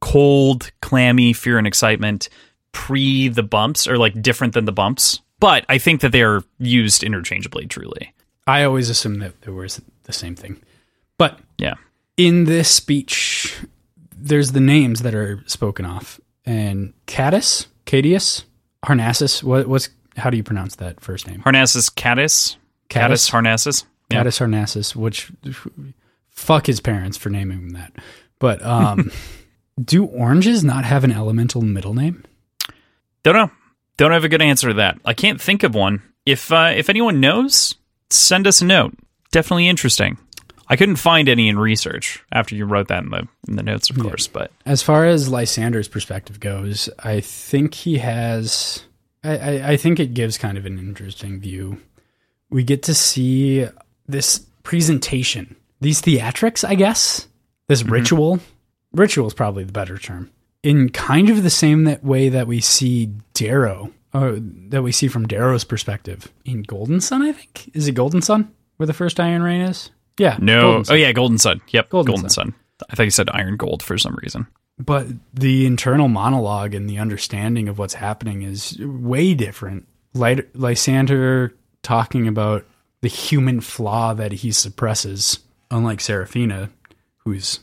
cold, 0.00 0.70
clammy 0.80 1.32
fear 1.32 1.58
and 1.58 1.66
excitement 1.66 2.28
pre 2.72 3.28
the 3.28 3.42
bumps, 3.42 3.88
or 3.88 3.96
like 3.98 4.20
different 4.20 4.54
than 4.54 4.64
the 4.64 4.72
bumps. 4.72 5.20
But 5.40 5.64
I 5.68 5.78
think 5.78 6.00
that 6.00 6.12
they 6.12 6.22
are 6.22 6.42
used 6.58 7.02
interchangeably. 7.02 7.66
Truly, 7.66 8.12
I 8.46 8.64
always 8.64 8.90
assumed 8.90 9.22
that 9.22 9.40
there 9.42 9.54
was 9.54 9.80
the 10.04 10.12
same 10.12 10.34
thing. 10.34 10.60
But 11.16 11.38
yeah. 11.58 11.74
in 12.16 12.44
this 12.44 12.70
speech, 12.70 13.56
there's 14.16 14.52
the 14.52 14.60
names 14.60 15.02
that 15.02 15.14
are 15.14 15.42
spoken 15.46 15.84
off, 15.84 16.20
and 16.44 16.92
Cadus, 17.06 17.66
Cadius, 17.86 18.44
Harnassus. 18.84 19.42
What, 19.42 19.66
what's 19.68 19.88
how 20.16 20.30
do 20.30 20.36
you 20.36 20.42
pronounce 20.42 20.76
that 20.76 21.00
first 21.00 21.26
name? 21.26 21.42
Harnassus 21.42 21.94
caddis, 21.94 22.56
caddis? 22.88 23.30
Harnassus. 23.30 23.84
Yeah. 24.10 24.24
Harnassus, 24.24 24.96
which 24.96 25.30
fuck 26.38 26.66
his 26.66 26.80
parents 26.80 27.16
for 27.16 27.28
naming 27.30 27.58
him 27.58 27.70
that. 27.70 27.92
But 28.38 28.64
um, 28.64 29.10
do 29.82 30.06
oranges 30.06 30.64
not 30.64 30.84
have 30.84 31.04
an 31.04 31.12
elemental 31.12 31.62
middle 31.62 31.94
name? 31.94 32.24
Don't 33.22 33.34
know. 33.34 33.50
Don't 33.96 34.12
have 34.12 34.24
a 34.24 34.28
good 34.28 34.42
answer 34.42 34.68
to 34.68 34.74
that. 34.74 34.98
I 35.04 35.12
can't 35.12 35.40
think 35.40 35.64
of 35.64 35.74
one. 35.74 36.02
If 36.24 36.52
uh, 36.52 36.72
if 36.76 36.88
anyone 36.88 37.20
knows, 37.20 37.74
send 38.10 38.46
us 38.46 38.62
a 38.62 38.64
note. 38.64 38.94
Definitely 39.32 39.68
interesting. 39.68 40.18
I 40.68 40.76
couldn't 40.76 40.96
find 40.96 41.28
any 41.28 41.48
in 41.48 41.58
research 41.58 42.22
after 42.30 42.54
you 42.54 42.66
wrote 42.66 42.88
that 42.88 43.02
in 43.02 43.10
the 43.10 43.26
in 43.48 43.56
the 43.56 43.62
notes, 43.62 43.90
of 43.90 43.98
course. 43.98 44.26
But 44.26 44.52
As 44.66 44.82
far 44.82 45.06
as 45.06 45.28
Lysander's 45.28 45.88
perspective 45.88 46.40
goes, 46.40 46.88
I 46.98 47.20
think 47.20 47.74
he 47.74 47.98
has. 47.98 48.84
I, 49.24 49.36
I, 49.36 49.70
I 49.72 49.76
think 49.76 49.98
it 49.98 50.14
gives 50.14 50.38
kind 50.38 50.56
of 50.56 50.66
an 50.66 50.78
interesting 50.78 51.40
view. 51.40 51.80
We 52.50 52.62
get 52.62 52.84
to 52.84 52.94
see 52.94 53.66
this 54.06 54.46
presentation, 54.62 55.56
these 55.80 56.00
theatrics, 56.02 56.66
I 56.66 56.74
guess, 56.74 57.28
this 57.66 57.82
mm-hmm. 57.82 57.92
ritual. 57.92 58.40
Ritual 58.92 59.26
is 59.26 59.34
probably 59.34 59.64
the 59.64 59.72
better 59.72 59.98
term. 59.98 60.30
In 60.62 60.88
kind 60.88 61.30
of 61.30 61.42
the 61.42 61.50
same 61.50 61.84
that 61.84 62.02
way 62.02 62.28
that 62.28 62.46
we 62.46 62.60
see 62.60 63.12
Darrow, 63.34 63.92
or 64.12 64.38
that 64.40 64.82
we 64.82 64.92
see 64.92 65.08
from 65.08 65.28
Darrow's 65.28 65.64
perspective 65.64 66.32
in 66.44 66.62
Golden 66.62 67.00
Son. 67.00 67.22
I 67.22 67.32
think 67.32 67.70
is 67.74 67.86
it 67.86 67.92
Golden 67.92 68.22
Son 68.22 68.52
where 68.78 68.86
the 68.86 68.92
first 68.92 69.20
Iron 69.20 69.42
Rain 69.42 69.60
is. 69.60 69.90
Yeah, 70.18 70.36
no. 70.40 70.82
Oh 70.88 70.94
yeah, 70.94 71.12
Golden 71.12 71.38
Son. 71.38 71.60
Yep, 71.68 71.90
Golden 71.90 72.14
Golden, 72.14 72.30
Sun. 72.30 72.54
I 72.90 72.96
thought 72.96 73.04
you 73.04 73.10
said 73.10 73.28
Iron 73.30 73.56
Gold 73.56 73.82
for 73.82 73.98
some 73.98 74.16
reason. 74.22 74.46
but 74.78 75.06
the 75.34 75.66
internal 75.66 76.08
monologue 76.08 76.74
and 76.74 76.88
the 76.88 76.98
understanding 76.98 77.68
of 77.68 77.78
what's 77.78 77.94
happening 77.94 78.42
is 78.42 78.78
way 78.80 79.34
different. 79.34 79.86
Lys- 80.14 80.46
Lysander 80.54 81.54
talking 81.82 82.28
about 82.28 82.64
the 83.00 83.08
human 83.08 83.60
flaw 83.60 84.14
that 84.14 84.32
he 84.32 84.52
suppresses, 84.52 85.40
unlike 85.70 86.00
Seraphina, 86.00 86.70
who's 87.18 87.60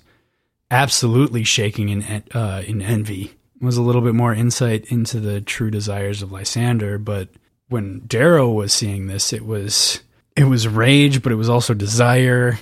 absolutely 0.72 1.44
shaking 1.44 1.90
in 1.90 2.24
uh, 2.34 2.64
in 2.66 2.82
envy, 2.82 3.34
was 3.62 3.78
a 3.78 3.82
little 3.82 4.02
bit 4.02 4.16
more 4.16 4.34
insight 4.34 4.86
into 4.86 5.20
the 5.20 5.42
true 5.42 5.72
desires 5.72 6.22
of 6.22 6.32
Lysander. 6.32 6.98
But 6.98 7.30
when 7.70 8.02
Darrow 8.08 8.50
was 8.50 8.74
seeing 8.74 9.08
this, 9.08 9.34
it 9.34 9.46
was 9.46 10.02
it 10.36 10.46
was 10.46 10.68
rage, 10.68 11.24
but 11.24 11.32
it 11.32 11.36
was 11.36 11.50
also 11.50 11.74
desire. 11.74 12.60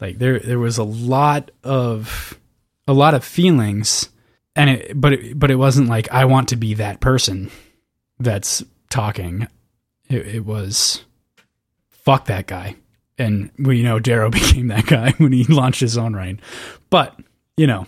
Like 0.00 0.18
there 0.18 0.38
there 0.38 0.58
was 0.58 0.78
a 0.78 0.84
lot 0.84 1.50
of 1.62 2.38
a 2.86 2.92
lot 2.92 3.14
of 3.14 3.24
feelings 3.24 4.08
and 4.56 4.70
it 4.70 5.00
but 5.00 5.12
it, 5.12 5.38
but 5.38 5.50
it 5.50 5.56
wasn't 5.56 5.88
like 5.88 6.10
I 6.10 6.24
want 6.24 6.48
to 6.48 6.56
be 6.56 6.74
that 6.74 7.00
person 7.00 7.50
that's 8.18 8.62
talking. 8.90 9.46
It, 10.08 10.26
it 10.26 10.44
was 10.44 11.04
fuck 11.88 12.26
that 12.26 12.46
guy. 12.46 12.76
And 13.20 13.50
we 13.58 13.82
know 13.82 13.98
Darrow 13.98 14.30
became 14.30 14.68
that 14.68 14.86
guy 14.86 15.10
when 15.18 15.32
he 15.32 15.44
launched 15.44 15.80
his 15.80 15.98
own 15.98 16.14
rain. 16.14 16.40
But, 16.88 17.18
you 17.56 17.66
know, 17.66 17.86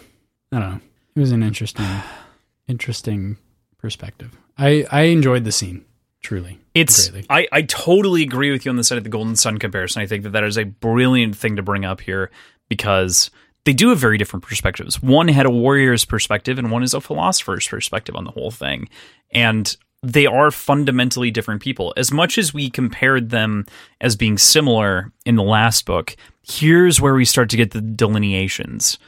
I 0.53 0.59
don't 0.59 0.70
know. 0.70 0.80
It 1.16 1.20
was 1.20 1.33
an 1.33 1.43
interesting 1.43 1.87
interesting 2.68 3.39
perspective. 3.78 4.37
I 4.59 4.87
I 4.91 5.03
enjoyed 5.03 5.45
the 5.45 5.53
scene, 5.53 5.85
truly. 6.20 6.59
It's 6.74 7.09
greatly. 7.09 7.26
I, 7.28 7.49
I 7.51 7.62
totally 7.62 8.22
agree 8.22 8.51
with 8.51 8.64
you 8.64 8.70
on 8.70 8.76
the 8.76 8.85
side 8.85 8.99
of 8.99 9.05
the 9.05 9.11
Golden 9.11 9.37
Son 9.37 9.59
comparison. 9.59 10.03
I 10.03 10.07
think 10.07 10.22
that 10.24 10.33
that 10.33 10.45
is 10.45 10.59
a 10.59 10.64
brilliant 10.64 11.37
thing 11.37 11.57
to 11.57 11.62
bring 11.62 11.85
up 11.85 12.01
here 12.01 12.30
because 12.68 13.30
they 13.64 13.72
do 13.72 13.91
have 13.91 13.99
very 13.99 14.18
different 14.18 14.45
perspectives. 14.45 15.03
One 15.03 15.28
had 15.28 15.47
a 15.47 15.51
warrior's 15.51 16.05
perspective 16.05 16.59
and 16.59 16.70
one 16.70 16.83
is 16.83 16.95
a 16.95 17.01
philosopher's 17.01 17.66
perspective 17.68 18.16
on 18.16 18.24
the 18.24 18.30
whole 18.30 18.51
thing. 18.51 18.89
And 19.30 19.74
they 20.03 20.26
are 20.26 20.50
fundamentally 20.50 21.30
different 21.30 21.62
people. 21.62 21.94
As 21.96 22.11
much 22.11 22.36
as 22.38 22.53
we 22.53 22.70
compared 22.70 23.30
them 23.30 23.66
as 24.00 24.16
being 24.16 24.36
similar 24.36 25.12
in 25.24 25.36
the 25.36 25.42
last 25.42 25.86
book, 25.86 26.16
here's 26.42 27.00
where 27.00 27.14
we 27.14 27.24
start 27.24 27.50
to 27.50 27.57
get 27.57 27.70
the 27.70 27.80
delineations 27.80 28.98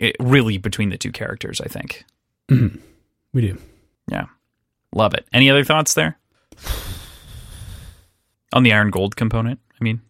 eh, 0.00 0.12
really 0.18 0.56
between 0.56 0.88
the 0.88 0.98
two 0.98 1.12
characters, 1.12 1.60
I 1.60 1.66
think. 1.66 2.04
We 3.34 3.40
do. 3.40 3.58
Yeah. 4.10 4.26
Love 4.94 5.14
it. 5.14 5.26
Any 5.32 5.48
other 5.48 5.64
thoughts 5.64 5.94
there? 5.94 6.18
On 8.52 8.62
the 8.62 8.72
iron 8.72 8.90
gold 8.90 9.16
component, 9.16 9.58
I 9.80 9.84
mean, 9.84 10.02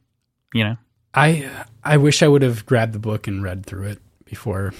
you 0.53 0.65
know. 0.65 0.77
I 1.15 1.49
I 1.85 1.99
wish 1.99 2.23
I 2.23 2.27
would 2.27 2.43
have 2.43 2.67
grabbed 2.67 2.93
the 2.93 2.99
book 2.99 3.29
and 3.29 3.45
read 3.45 3.65
through 3.65 3.87
it 3.87 3.99
before 4.25 4.75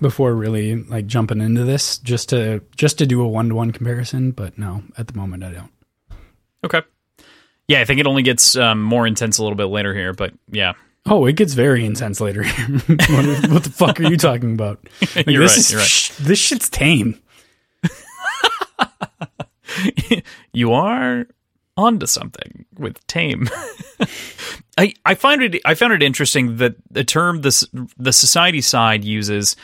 before 0.00 0.34
really 0.34 0.76
like 0.84 1.06
jumping 1.06 1.40
into 1.40 1.64
this 1.64 1.98
just 1.98 2.28
to 2.30 2.62
just 2.76 2.98
to 2.98 3.06
do 3.06 3.20
a 3.20 3.28
one 3.28 3.48
to 3.48 3.54
one 3.54 3.72
comparison. 3.72 4.30
But 4.30 4.58
no, 4.58 4.82
at 4.96 5.08
the 5.08 5.14
moment 5.14 5.44
I 5.44 5.52
don't. 5.52 5.70
Okay. 6.64 6.82
Yeah, 7.68 7.80
I 7.80 7.84
think 7.84 8.00
it 8.00 8.06
only 8.06 8.22
gets 8.22 8.56
um, 8.56 8.82
more 8.82 9.06
intense 9.06 9.38
a 9.38 9.42
little 9.42 9.56
bit 9.56 9.66
later 9.66 9.94
here, 9.94 10.12
but 10.14 10.32
yeah. 10.50 10.72
Oh, 11.06 11.26
it 11.26 11.36
gets 11.36 11.54
very 11.54 11.84
intense 11.84 12.20
later. 12.20 12.44
what, 12.46 13.50
what 13.50 13.64
the 13.64 13.72
fuck 13.74 14.00
are 14.00 14.04
you 14.04 14.16
talking 14.16 14.52
about? 14.52 14.78
Like, 15.16 15.26
You're 15.26 15.42
this 15.42 15.52
right, 15.52 15.58
is 15.58 15.70
you're 15.72 15.80
right. 15.80 15.88
sh- 15.88 16.10
this 16.18 16.38
shit's 16.38 16.68
tame. 16.68 17.20
you 20.52 20.72
are 20.72 21.26
onto 21.76 22.06
something 22.06 22.64
with 22.78 23.04
tame. 23.06 23.48
I 24.76 24.94
I 25.04 25.14
find 25.14 25.42
it 25.42 25.60
I 25.64 25.74
found 25.74 25.92
it 25.92 26.02
interesting 26.02 26.56
that 26.56 26.74
the 26.90 27.04
term 27.04 27.42
this 27.42 27.66
the 27.96 28.12
society 28.12 28.60
side 28.60 29.04
uses 29.04 29.56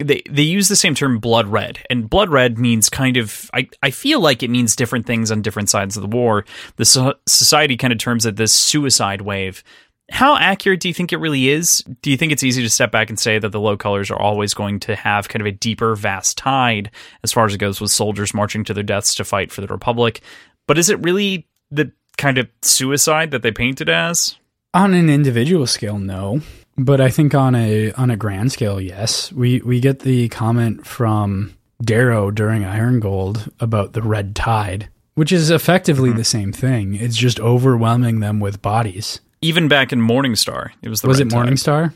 they 0.00 0.22
they 0.28 0.42
use 0.42 0.68
the 0.68 0.76
same 0.76 0.94
term 0.94 1.18
blood 1.18 1.46
red. 1.46 1.78
And 1.90 2.08
blood 2.08 2.30
red 2.30 2.58
means 2.58 2.88
kind 2.88 3.16
of 3.16 3.50
I, 3.54 3.68
I 3.82 3.90
feel 3.90 4.20
like 4.20 4.42
it 4.42 4.50
means 4.50 4.76
different 4.76 5.06
things 5.06 5.30
on 5.30 5.42
different 5.42 5.68
sides 5.68 5.96
of 5.96 6.02
the 6.02 6.16
war. 6.16 6.44
The 6.76 6.84
so- 6.84 7.14
society 7.26 7.76
kind 7.76 7.92
of 7.92 7.98
terms 7.98 8.26
it 8.26 8.36
this 8.36 8.52
suicide 8.52 9.20
wave. 9.20 9.62
How 10.10 10.36
accurate 10.36 10.80
do 10.80 10.88
you 10.88 10.94
think 10.94 11.12
it 11.12 11.18
really 11.18 11.50
is? 11.50 11.84
Do 12.02 12.10
you 12.10 12.16
think 12.16 12.32
it's 12.32 12.42
easy 12.42 12.62
to 12.62 12.70
step 12.70 12.90
back 12.90 13.10
and 13.10 13.18
say 13.18 13.38
that 13.38 13.50
the 13.50 13.60
low 13.60 13.76
colors 13.76 14.10
are 14.10 14.18
always 14.18 14.54
going 14.54 14.80
to 14.80 14.96
have 14.96 15.28
kind 15.28 15.40
of 15.40 15.46
a 15.46 15.52
deeper 15.52 15.94
vast 15.94 16.36
tide 16.36 16.90
as 17.22 17.32
far 17.32 17.46
as 17.46 17.54
it 17.54 17.58
goes 17.58 17.80
with 17.80 17.92
soldiers 17.92 18.34
marching 18.34 18.64
to 18.64 18.74
their 18.74 18.82
deaths 18.82 19.14
to 19.14 19.24
fight 19.24 19.52
for 19.52 19.60
the 19.60 19.68
republic? 19.68 20.20
But 20.66 20.78
is 20.78 20.90
it 20.90 21.04
really 21.04 21.46
the 21.70 21.92
kind 22.18 22.38
of 22.38 22.48
suicide 22.62 23.30
that 23.30 23.42
they 23.42 23.52
paint 23.52 23.80
it 23.80 23.88
as? 23.88 24.36
On 24.74 24.94
an 24.94 25.08
individual 25.08 25.66
scale, 25.66 25.98
no. 25.98 26.40
But 26.84 27.00
I 27.00 27.10
think 27.10 27.34
on 27.34 27.54
a 27.54 27.92
on 27.92 28.10
a 28.10 28.16
grand 28.16 28.52
scale, 28.52 28.80
yes. 28.80 29.32
We 29.32 29.60
we 29.60 29.80
get 29.80 30.00
the 30.00 30.28
comment 30.28 30.86
from 30.86 31.54
Darrow 31.82 32.30
during 32.30 32.64
Iron 32.64 33.00
Gold 33.00 33.50
about 33.60 33.92
the 33.92 34.02
red 34.02 34.34
tide, 34.34 34.88
which 35.14 35.30
is 35.32 35.50
effectively 35.50 36.08
mm-hmm. 36.10 36.18
the 36.18 36.24
same 36.24 36.52
thing. 36.52 36.94
It's 36.94 37.16
just 37.16 37.38
overwhelming 37.40 38.20
them 38.20 38.40
with 38.40 38.62
bodies. 38.62 39.20
even 39.42 39.68
back 39.68 39.92
in 39.92 40.00
morningstar 40.00 40.70
it 40.82 40.88
was 40.90 41.00
the 41.00 41.08
Was 41.08 41.18
it 41.20 41.30
Tide. 41.30 41.48
Morningstar? 41.48 41.92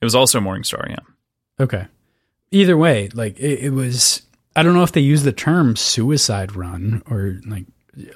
it 0.00 0.04
was 0.04 0.14
also 0.14 0.40
morningstar 0.40 0.88
yeah 0.88 1.04
Okay. 1.58 1.86
Either 2.50 2.76
way, 2.76 3.08
like 3.14 3.38
it, 3.38 3.60
it 3.66 3.70
was. 3.70 4.22
I 4.54 4.62
don't 4.62 4.74
know 4.74 4.82
if 4.82 4.92
they 4.92 5.00
use 5.00 5.22
the 5.22 5.32
term 5.32 5.76
suicide 5.76 6.54
run 6.54 7.02
or 7.10 7.40
like. 7.46 7.66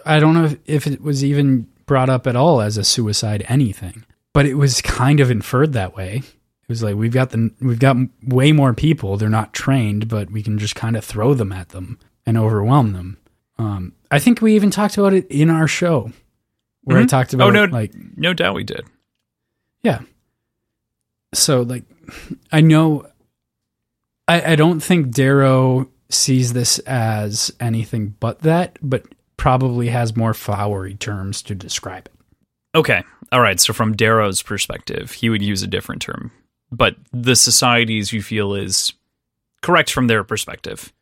I 0.05 0.21
don't 0.21 0.35
know 0.35 0.45
if, 0.45 0.57
if 0.67 0.87
it 0.87 1.01
was 1.01 1.25
even 1.25 1.67
brought 1.87 2.11
up 2.11 2.27
at 2.27 2.37
all 2.37 2.61
as 2.61 2.77
a 2.77 2.85
suicide 2.85 3.45
anything, 3.49 4.05
but 4.33 4.47
it 4.47 4.55
was 4.55 4.81
kind 4.83 5.21
of 5.21 5.31
inferred 5.31 5.73
that 5.73 5.95
way. 5.97 6.17
It 6.17 6.69
was 6.69 6.83
like 6.83 6.95
we've 6.97 7.13
got 7.13 7.31
the 7.31 7.51
we've 7.61 7.79
got 7.81 7.97
way 8.23 8.53
more 8.53 8.73
people. 8.75 9.17
They're 9.17 9.29
not 9.29 9.53
trained, 9.53 10.09
but 10.09 10.31
we 10.31 10.43
can 10.43 10.59
just 10.59 10.75
kind 10.77 10.97
of 10.97 11.05
throw 11.05 11.35
them 11.35 11.53
at 11.53 11.71
them 11.71 11.99
and 12.25 12.39
overwhelm 12.39 12.93
them. 12.93 13.19
Um, 13.59 13.93
I 14.11 14.19
think 14.19 14.41
we 14.41 14.55
even 14.55 14.71
talked 14.71 14.97
about 14.97 15.13
it 15.13 15.27
in 15.29 15.51
our 15.51 15.67
show, 15.69 16.13
where 16.83 16.99
I 16.99 17.03
Mhm. 17.03 17.09
talked 17.09 17.35
about 17.35 17.49
Oh, 17.49 17.51
no. 17.51 17.65
like 17.65 17.93
no 18.17 18.33
doubt 18.33 18.55
we 18.55 18.65
did 18.65 18.85
yeah. 19.83 20.01
So 21.35 21.63
like 21.63 21.85
I 22.53 22.61
know 22.61 23.07
I 24.29 24.53
I 24.53 24.57
don't 24.57 24.81
think 24.81 25.11
Darrow 25.11 25.89
sees 26.09 26.53
this 26.53 26.79
as 26.81 27.53
anything 27.61 28.15
but 28.21 28.41
that, 28.41 28.79
but 28.83 29.05
probably 29.37 29.89
has 29.89 30.17
more 30.17 30.35
flowery 30.35 30.95
terms 30.95 31.41
to 31.43 31.55
describe 31.55 32.07
it. 32.07 32.13
Okay. 32.75 33.03
All 33.33 33.41
right. 33.41 33.61
So 33.61 33.73
from 33.73 33.97
Darrow's 33.97 34.43
perspective, 34.43 35.13
he 35.13 35.31
would 35.31 35.43
use 35.43 35.63
a 35.63 35.67
different 35.67 36.03
term, 36.03 36.31
but 36.71 36.97
the 37.13 37.37
societies 37.37 38.13
you 38.13 38.23
feel 38.23 38.55
is 38.55 38.93
correct 39.63 39.93
from 39.93 40.07
their 40.07 40.25
perspective. 40.25 40.93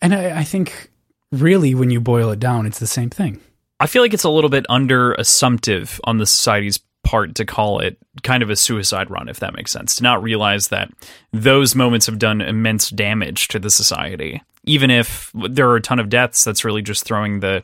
And 0.00 0.14
I, 0.14 0.40
I 0.40 0.44
think 0.44 0.90
really, 1.32 1.74
when 1.74 1.90
you 1.90 2.00
boil 2.00 2.30
it 2.30 2.38
down, 2.38 2.66
it's 2.66 2.78
the 2.78 2.86
same 2.86 3.10
thing. 3.10 3.40
I 3.80 3.86
feel 3.86 4.02
like 4.02 4.14
it's 4.14 4.24
a 4.24 4.30
little 4.30 4.50
bit 4.50 4.66
under 4.68 5.12
assumptive 5.14 6.00
on 6.04 6.18
the 6.18 6.26
society's 6.26 6.80
part 7.04 7.34
to 7.36 7.44
call 7.44 7.78
it 7.78 7.96
kind 8.22 8.42
of 8.42 8.50
a 8.50 8.56
suicide 8.56 9.10
run, 9.10 9.28
if 9.28 9.40
that 9.40 9.54
makes 9.54 9.72
sense. 9.72 9.96
To 9.96 10.02
not 10.02 10.22
realize 10.22 10.68
that 10.68 10.90
those 11.32 11.74
moments 11.74 12.06
have 12.06 12.18
done 12.18 12.40
immense 12.40 12.90
damage 12.90 13.48
to 13.48 13.58
the 13.58 13.70
society. 13.70 14.42
Even 14.64 14.90
if 14.90 15.32
there 15.34 15.68
are 15.68 15.76
a 15.76 15.80
ton 15.80 15.98
of 15.98 16.08
deaths, 16.08 16.44
that's 16.44 16.64
really 16.64 16.82
just 16.82 17.04
throwing 17.04 17.40
the 17.40 17.62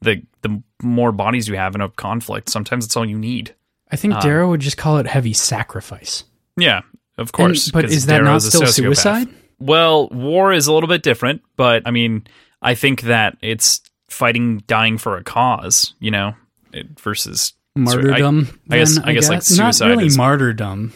the 0.00 0.22
the 0.42 0.62
more 0.82 1.12
bodies 1.12 1.48
you 1.48 1.56
have 1.56 1.74
in 1.74 1.80
a 1.80 1.88
conflict. 1.88 2.48
Sometimes 2.50 2.84
it's 2.84 2.96
all 2.96 3.04
you 3.04 3.18
need. 3.18 3.54
I 3.90 3.96
think 3.96 4.14
um, 4.14 4.20
Darrow 4.20 4.50
would 4.50 4.60
just 4.60 4.76
call 4.76 4.98
it 4.98 5.06
heavy 5.06 5.32
sacrifice. 5.32 6.24
Yeah, 6.56 6.78
of 7.18 7.28
And- 7.28 7.32
course. 7.32 7.70
but 7.70 7.84
'cause 7.84 7.92
is 7.94 8.06
that 8.06 8.18
not 8.18 8.24
Darrow's 8.24 8.44
a 8.46 8.50
still 8.50 8.66
suicide? 8.66 9.28
Well, 9.58 10.08
war 10.08 10.52
is 10.52 10.66
a 10.66 10.72
little 10.72 10.88
bit 10.88 11.02
different, 11.02 11.42
but 11.56 11.82
I 11.86 11.90
mean, 11.90 12.26
I 12.60 12.74
think 12.74 13.02
that 13.02 13.36
it's 13.42 13.80
fighting, 14.08 14.62
dying 14.66 14.98
for 14.98 15.16
a 15.16 15.24
cause, 15.24 15.94
you 16.00 16.10
know, 16.10 16.34
it, 16.72 16.98
versus 17.00 17.52
Martyrdom. 17.74 18.48
I 18.70 18.78
guess- 18.78 18.94
then, 18.96 19.04
I 19.04 19.12
guess, 19.14 19.28
like, 19.28 19.42
not 19.58 19.80
really 19.88 20.06
is- 20.06 20.16
martyrdom. 20.16 20.92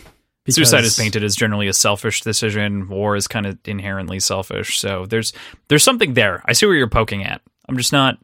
suicide 0.49 0.83
is 0.85 0.99
painted 0.99 1.23
as 1.23 1.37
generally 1.37 1.69
a 1.69 1.73
selfish 1.73 2.23
decision. 2.23 2.89
War 2.89 3.15
is 3.15 3.29
kind 3.29 3.47
of 3.47 3.57
inherently 3.67 4.19
selfish. 4.19 4.79
So 4.81 5.07
there's 5.07 5.33
there's 5.69 5.85
something 5.85 6.15
there. 6.15 6.43
I 6.47 6.53
see 6.55 6.67
where 6.67 6.75
you're 6.75 6.89
poking 6.89 7.25
at. 7.25 7.41
I'm 7.69 7.77
just 7.77 7.93
not 7.93 8.19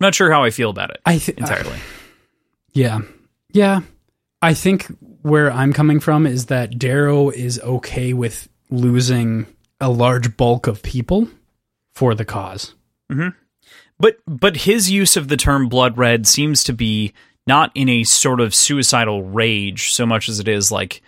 not 0.00 0.14
sure 0.14 0.32
how 0.32 0.44
I 0.44 0.50
feel 0.50 0.70
about 0.70 0.90
it 0.90 1.00
I 1.04 1.18
th- 1.18 1.38
uh, 1.38 1.42
entirely. 1.42 1.78
Yeah. 2.72 3.00
Yeah. 3.52 3.80
I 4.42 4.54
think 4.54 4.86
where 5.22 5.52
I'm 5.52 5.72
coming 5.72 6.00
from 6.00 6.26
is 6.26 6.46
that 6.46 6.78
Darrow 6.78 7.30
is 7.30 7.60
okay 7.60 8.12
with 8.12 8.48
losing 8.70 9.46
a 9.80 9.90
large 9.90 10.36
bulk 10.36 10.66
of 10.66 10.82
people 10.82 11.28
for 11.92 12.14
the 12.14 12.24
cause. 12.24 12.74
Mm-hmm. 13.10 13.36
But 13.98 14.16
but 14.26 14.56
his 14.58 14.90
use 14.90 15.16
of 15.16 15.28
the 15.28 15.36
term 15.36 15.68
blood 15.68 15.98
red 15.98 16.26
seems 16.26 16.64
to 16.64 16.72
be 16.72 17.12
not 17.46 17.70
in 17.74 17.88
a 17.88 18.04
sort 18.04 18.40
of 18.40 18.54
suicidal 18.54 19.22
rage 19.24 19.92
so 19.92 20.06
much 20.06 20.28
as 20.28 20.40
it 20.40 20.48
is 20.48 20.72
like 20.72 21.02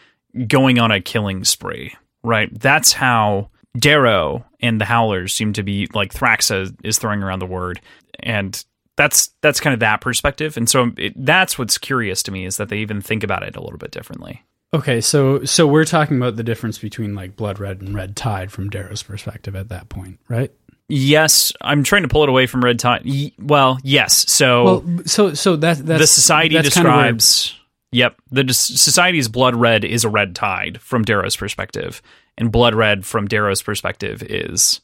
going 0.47 0.79
on 0.79 0.91
a 0.91 1.01
killing 1.01 1.45
spree, 1.45 1.95
right? 2.23 2.51
That's 2.59 2.93
how 2.93 3.51
Darrow 3.79 4.45
and 4.61 4.81
the 4.81 4.85
Howlers 4.85 5.33
seem 5.33 5.55
to 5.55 5.63
be 5.63 5.89
like 5.95 6.13
Thraxa 6.13 6.75
is 6.85 6.99
throwing 6.99 7.23
around 7.23 7.39
the 7.39 7.47
word 7.47 7.81
and 8.21 8.63
that's 8.97 9.31
that's 9.41 9.61
kind 9.61 9.75
of 9.75 9.81
that 9.81 10.01
perspective 10.01 10.57
and 10.57 10.69
so 10.69 10.93
it, 10.97 11.13
that's 11.17 11.59
what's 11.59 11.79
curious 11.79 12.23
to 12.25 12.31
me 12.33 12.45
is 12.45 12.57
that 12.59 12.69
they 12.69 12.79
even 12.79 13.01
think 13.01 13.23
about 13.25 13.43
it 13.43 13.57
a 13.57 13.61
little 13.61 13.79
bit 13.79 13.91
differently. 13.91 14.43
Okay, 14.75 15.01
so 15.03 15.45
so 15.45 15.67
we're 15.67 15.85
talking 15.85 16.17
about 16.17 16.37
the 16.37 16.43
difference 16.43 16.79
between 16.79 17.15
like 17.15 17.37
blood 17.37 17.59
red 17.59 17.81
and 17.83 17.95
red 17.95 18.17
tide 18.17 18.51
from 18.51 18.71
Darrow's 18.71 19.03
perspective 19.03 19.55
at 19.55 19.69
that 19.69 19.89
point, 19.91 20.19
right? 20.29 20.51
Yes, 20.89 21.53
I'm 21.61 21.85
trying 21.85 22.03
to 22.03 22.09
pull 22.09 22.23
it 22.23 22.29
away 22.29 22.47
from 22.47 22.63
Red 22.63 22.79
Tide. 22.79 23.03
Y- 23.07 23.33
Well, 23.39 23.79
yes. 23.83 24.31
So 24.31 24.65
Well, 24.65 24.99
so 25.07 25.35
so 25.35 25.57
that 25.57 25.79
that's 25.79 26.01
the 26.01 26.07
society 26.07 26.55
that's 26.55 26.75
kind 26.75 26.87
of 26.87 26.93
describes 27.19 27.59
yep 27.93 28.17
the 28.31 28.43
dis- 28.45 28.59
society's 28.59 29.29
blood 29.29 29.55
red 29.55 29.85
is 29.85 30.03
a 30.05 30.09
red 30.09 30.35
tide 30.35 30.81
from 30.81 31.05
darrow's 31.05 31.37
perspective 31.37 32.01
and 32.39 32.51
blood 32.51 32.75
red 32.75 33.05
from 33.05 33.29
darrow's 33.29 33.61
perspective 33.63 34.23
is 34.23 34.81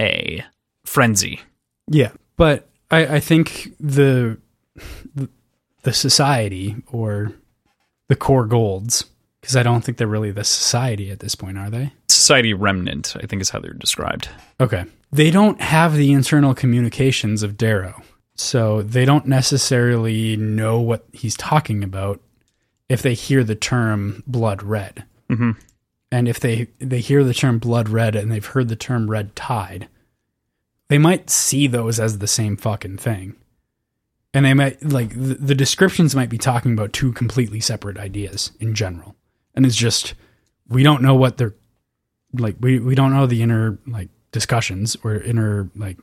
a 0.00 0.44
frenzy 0.84 1.40
Yeah, 1.88 2.10
but 2.36 2.68
I, 2.92 3.16
I 3.16 3.20
think 3.20 3.74
the 3.80 4.38
the 5.82 5.92
society 5.92 6.76
or 6.86 7.32
the 8.08 8.16
core 8.16 8.46
golds, 8.46 9.04
because 9.40 9.56
I 9.56 9.62
don't 9.62 9.82
think 9.82 9.98
they're 9.98 10.06
really 10.06 10.30
the 10.30 10.44
society 10.44 11.10
at 11.10 11.20
this 11.20 11.34
point, 11.34 11.58
are 11.58 11.70
they? 11.70 11.92
society 12.08 12.52
remnant 12.54 13.16
i 13.20 13.26
think 13.26 13.40
is 13.42 13.50
how 13.50 13.58
they're 13.58 13.72
described 13.72 14.28
Okay, 14.60 14.84
they 15.10 15.30
don't 15.30 15.60
have 15.60 15.96
the 15.96 16.12
internal 16.12 16.54
communications 16.54 17.42
of 17.42 17.56
Darrow, 17.56 18.00
so 18.36 18.80
they 18.82 19.04
don't 19.04 19.26
necessarily 19.26 20.36
know 20.36 20.78
what 20.78 21.04
he's 21.12 21.36
talking 21.36 21.82
about 21.82 22.20
if 22.88 23.02
they 23.02 23.14
hear 23.14 23.42
the 23.42 23.56
term 23.56 24.22
blood 24.26 24.62
red. 24.62 25.04
Mhm. 25.28 25.56
And 26.12 26.28
if 26.28 26.38
they 26.38 26.68
they 26.78 27.00
hear 27.00 27.24
the 27.24 27.34
term 27.34 27.58
blood 27.58 27.88
red 27.88 28.14
and 28.14 28.30
they've 28.30 28.44
heard 28.46 28.68
the 28.68 28.76
term 28.76 29.10
red 29.10 29.34
tide, 29.34 29.88
they 30.92 30.98
might 30.98 31.30
see 31.30 31.66
those 31.66 31.98
as 31.98 32.18
the 32.18 32.26
same 32.26 32.54
fucking 32.54 32.98
thing. 32.98 33.34
And 34.34 34.44
they 34.44 34.52
might 34.52 34.84
like 34.84 35.08
the, 35.08 35.36
the 35.36 35.54
descriptions 35.54 36.14
might 36.14 36.28
be 36.28 36.36
talking 36.36 36.74
about 36.74 36.92
two 36.92 37.12
completely 37.12 37.60
separate 37.60 37.96
ideas 37.96 38.52
in 38.60 38.74
general. 38.74 39.16
And 39.54 39.64
it's 39.64 39.74
just 39.74 40.12
we 40.68 40.82
don't 40.82 41.00
know 41.00 41.14
what 41.14 41.38
they're 41.38 41.54
like 42.34 42.56
we, 42.60 42.78
we 42.78 42.94
don't 42.94 43.10
know 43.10 43.24
the 43.24 43.40
inner 43.40 43.78
like 43.86 44.10
discussions 44.32 44.94
or 45.02 45.16
inner 45.16 45.70
like 45.74 45.96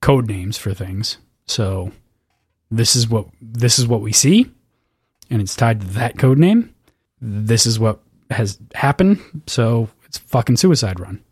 code 0.00 0.26
names 0.26 0.56
for 0.56 0.72
things. 0.72 1.18
So 1.44 1.92
this 2.70 2.96
is 2.96 3.10
what 3.10 3.26
this 3.42 3.78
is 3.78 3.86
what 3.86 4.00
we 4.00 4.14
see 4.14 4.50
and 5.28 5.42
it's 5.42 5.54
tied 5.54 5.82
to 5.82 5.86
that 5.88 6.16
code 6.16 6.38
name. 6.38 6.74
This 7.20 7.66
is 7.66 7.78
what 7.78 8.00
has 8.30 8.58
happened, 8.74 9.42
so 9.46 9.90
it's 10.06 10.16
fucking 10.16 10.56
suicide 10.56 10.98
run. 10.98 11.22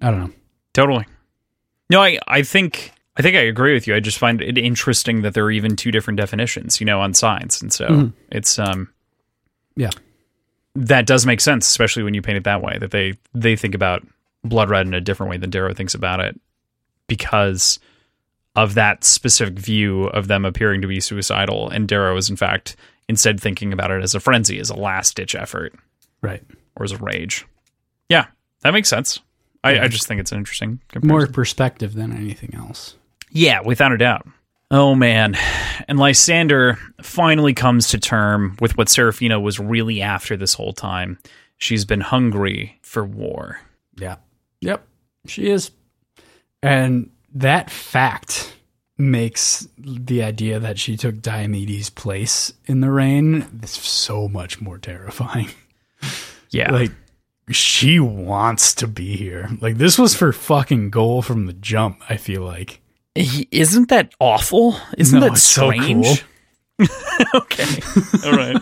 I 0.00 0.10
don't 0.10 0.18
know. 0.18 0.32
totally 0.72 1.06
no 1.90 2.00
i 2.00 2.18
i 2.28 2.42
think 2.42 2.92
i 3.16 3.22
think 3.22 3.36
i 3.36 3.40
agree 3.40 3.74
with 3.74 3.86
you 3.86 3.94
i 3.94 4.00
just 4.00 4.18
find 4.18 4.40
it 4.42 4.56
interesting 4.58 5.22
that 5.22 5.34
there 5.34 5.44
are 5.44 5.50
even 5.50 5.76
two 5.76 5.90
different 5.90 6.16
definitions 6.18 6.80
you 6.80 6.86
know 6.86 7.00
on 7.00 7.14
science 7.14 7.60
and 7.62 7.72
so 7.72 7.86
Mhm. 7.88 8.12
it's 8.30 8.58
um 8.58 8.90
Yeah. 9.76 9.90
that 10.76 11.06
does 11.06 11.24
make 11.26 11.40
sense, 11.40 11.68
especially 11.68 12.02
when 12.02 12.14
you 12.14 12.22
paint 12.22 12.36
it 12.38 12.44
that 12.44 12.62
way. 12.62 12.78
That 12.78 12.90
they 12.92 13.14
they 13.34 13.54
think 13.56 13.74
about 13.74 14.04
blood 14.44 14.68
red 14.70 14.86
in 14.86 14.94
a 14.94 15.00
different 15.00 15.30
way 15.30 15.36
than 15.36 15.50
Darrow 15.50 15.72
thinks 15.74 15.94
about 15.94 16.20
it, 16.20 16.38
because 17.08 17.78
of 18.56 18.74
that 18.74 19.02
specific 19.04 19.58
view 19.58 20.04
of 20.06 20.28
them 20.28 20.44
appearing 20.44 20.80
to 20.82 20.86
be 20.88 21.00
suicidal, 21.00 21.68
and 21.70 21.88
Darrow 21.88 22.16
is 22.16 22.30
in 22.30 22.36
fact 22.36 22.76
instead 23.08 23.40
thinking 23.40 23.72
about 23.72 23.90
it 23.90 24.02
as 24.02 24.14
a 24.14 24.20
frenzy, 24.20 24.58
as 24.60 24.70
a 24.70 24.76
last 24.76 25.16
ditch 25.16 25.34
effort, 25.34 25.74
Right. 26.22 26.42
or 26.76 26.84
as 26.84 26.92
a 26.92 26.98
rage. 26.98 27.44
Yeah, 28.08 28.26
that 28.62 28.72
makes 28.72 28.88
sense. 28.88 29.20
I, 29.64 29.84
I 29.84 29.88
just 29.88 30.06
think 30.06 30.20
it's 30.20 30.30
an 30.30 30.38
interesting 30.38 30.80
comparison. 30.88 31.08
More 31.08 31.26
perspective 31.26 31.94
than 31.94 32.12
anything 32.12 32.54
else. 32.54 32.96
Yeah, 33.30 33.60
without 33.62 33.92
a 33.92 33.98
doubt. 33.98 34.26
Oh 34.70 34.94
man. 34.94 35.36
And 35.88 35.98
Lysander 35.98 36.78
finally 37.02 37.54
comes 37.54 37.88
to 37.88 37.98
term 37.98 38.56
with 38.60 38.76
what 38.76 38.88
Seraphina 38.88 39.40
was 39.40 39.58
really 39.58 40.02
after 40.02 40.36
this 40.36 40.54
whole 40.54 40.72
time. 40.72 41.18
She's 41.58 41.84
been 41.84 42.00
hungry 42.00 42.78
for 42.82 43.04
war. 43.04 43.60
Yeah. 43.96 44.16
Yep. 44.60 44.86
She 45.26 45.48
is. 45.48 45.70
And 46.62 47.10
that 47.34 47.70
fact 47.70 48.54
makes 48.96 49.66
the 49.78 50.22
idea 50.22 50.60
that 50.60 50.78
she 50.78 50.96
took 50.96 51.16
Diomedes' 51.16 51.90
place 51.90 52.52
in 52.66 52.80
the 52.80 52.90
rain 52.90 53.64
so 53.64 54.28
much 54.28 54.60
more 54.60 54.78
terrifying. 54.78 55.48
Yeah. 56.50 56.72
Like, 56.72 56.92
she 57.50 58.00
wants 58.00 58.74
to 58.76 58.86
be 58.86 59.16
here. 59.16 59.50
Like, 59.60 59.76
this 59.76 59.98
was 59.98 60.14
for 60.14 60.32
fucking 60.32 60.90
goal 60.90 61.22
from 61.22 61.46
the 61.46 61.52
jump, 61.52 62.00
I 62.08 62.16
feel 62.16 62.42
like. 62.42 62.80
He- 63.14 63.48
isn't 63.50 63.88
that 63.90 64.12
awful? 64.18 64.76
Isn't 64.98 65.20
No, 65.20 65.26
that 65.26 65.32
it's 65.34 65.42
so 65.42 65.70
cool. 65.72 66.14
okay. 67.36 67.64
All 68.24 68.32
right. 68.32 68.56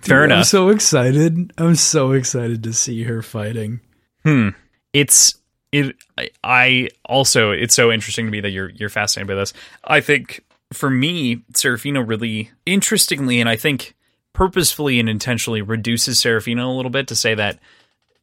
Fair 0.00 0.24
enough. 0.24 0.38
I'm 0.38 0.44
so 0.44 0.68
excited. 0.68 1.52
I'm 1.58 1.74
so 1.74 2.12
excited 2.12 2.62
to 2.62 2.72
see 2.72 3.02
her 3.02 3.22
fighting. 3.22 3.80
Hmm. 4.24 4.50
It's 4.92 5.34
it. 5.72 5.96
I- 6.16 6.30
I 6.44 6.88
also 7.04 7.50
it's 7.50 7.74
so 7.74 7.90
interesting 7.90 8.26
to 8.26 8.30
me 8.30 8.40
that 8.40 8.50
you're 8.50 8.70
you're 8.70 8.88
fascinated 8.88 9.26
by 9.28 9.34
this. 9.34 9.52
I 9.84 10.00
think 10.00 10.44
for 10.72 10.88
me, 10.88 11.42
Seraphina 11.54 12.02
really 12.04 12.50
interestingly, 12.64 13.40
and 13.40 13.48
I 13.48 13.56
think 13.56 13.94
purposefully 14.36 15.00
and 15.00 15.08
intentionally 15.08 15.62
reduces 15.62 16.18
Seraphina 16.18 16.66
a 16.66 16.68
little 16.68 16.90
bit 16.90 17.08
to 17.08 17.16
say 17.16 17.34
that 17.34 17.58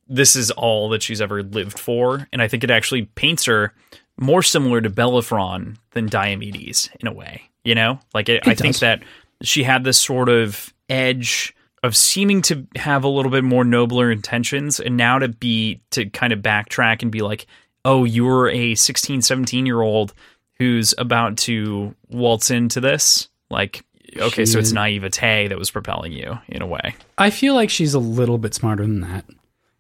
this 0.08 0.36
is 0.36 0.52
all 0.52 0.90
that 0.90 1.02
she's 1.02 1.22
ever 1.22 1.42
lived 1.42 1.80
for, 1.80 2.28
and 2.32 2.40
I 2.40 2.48
think 2.48 2.64
it 2.64 2.70
actually 2.70 3.06
paints 3.16 3.46
her 3.46 3.74
more 4.20 4.44
similar 4.44 4.80
to 4.80 4.92
Bellerophon 4.92 5.80
than 5.92 6.08
Diomedes 6.08 6.92
in 7.00 7.08
a 7.08 7.12
way. 7.12 7.42
You 7.64 7.74
know, 7.74 8.00
like 8.14 8.30
it, 8.30 8.48
I 8.48 8.54
think 8.54 8.78
that 8.80 9.02
she 9.42 9.64
had 9.64 9.84
this 9.84 10.00
sort 10.00 10.30
of 10.30 10.72
edge 10.88 11.56
of 11.82 11.96
seeming 11.96 12.44
to 12.44 12.68
have 12.76 13.04
a 13.04 13.10
little 13.10 13.32
bit 13.32 13.44
more 13.44 13.64
nobler 13.64 14.12
intentions 14.12 14.80
and 14.80 14.96
now 14.96 15.18
to 15.18 15.30
be 15.30 15.82
to 15.92 16.06
kind 16.12 16.32
of 16.32 16.40
backtrack 16.40 17.02
and 17.02 17.12
be 17.12 17.22
like 17.22 17.48
oh 17.86 18.04
you're 18.04 18.50
a 18.50 18.76
16 18.76 19.22
17 19.22 19.66
year 19.66 19.82
old 19.82 20.14
who's 20.60 20.94
about 20.98 21.38
to 21.38 21.96
waltz 22.10 22.52
into 22.52 22.80
this? 22.80 23.28
Like 23.50 23.84
okay 24.20 24.46
so 24.46 24.60
it's 24.60 24.70
She- 24.70 24.76
naivete 24.76 25.48
that 25.48 25.58
was 25.58 25.70
propelling 25.72 26.12
you 26.14 26.40
in 26.48 26.62
a 26.62 26.68
way 26.68 26.96
I 27.18 27.30
feel 27.30 27.54
like 27.56 27.70
she's 27.70 27.94
a 27.94 28.00
little 28.00 28.38
bit 28.38 28.54
smarter 28.54 28.84
than 28.84 29.02
that. 29.02 29.26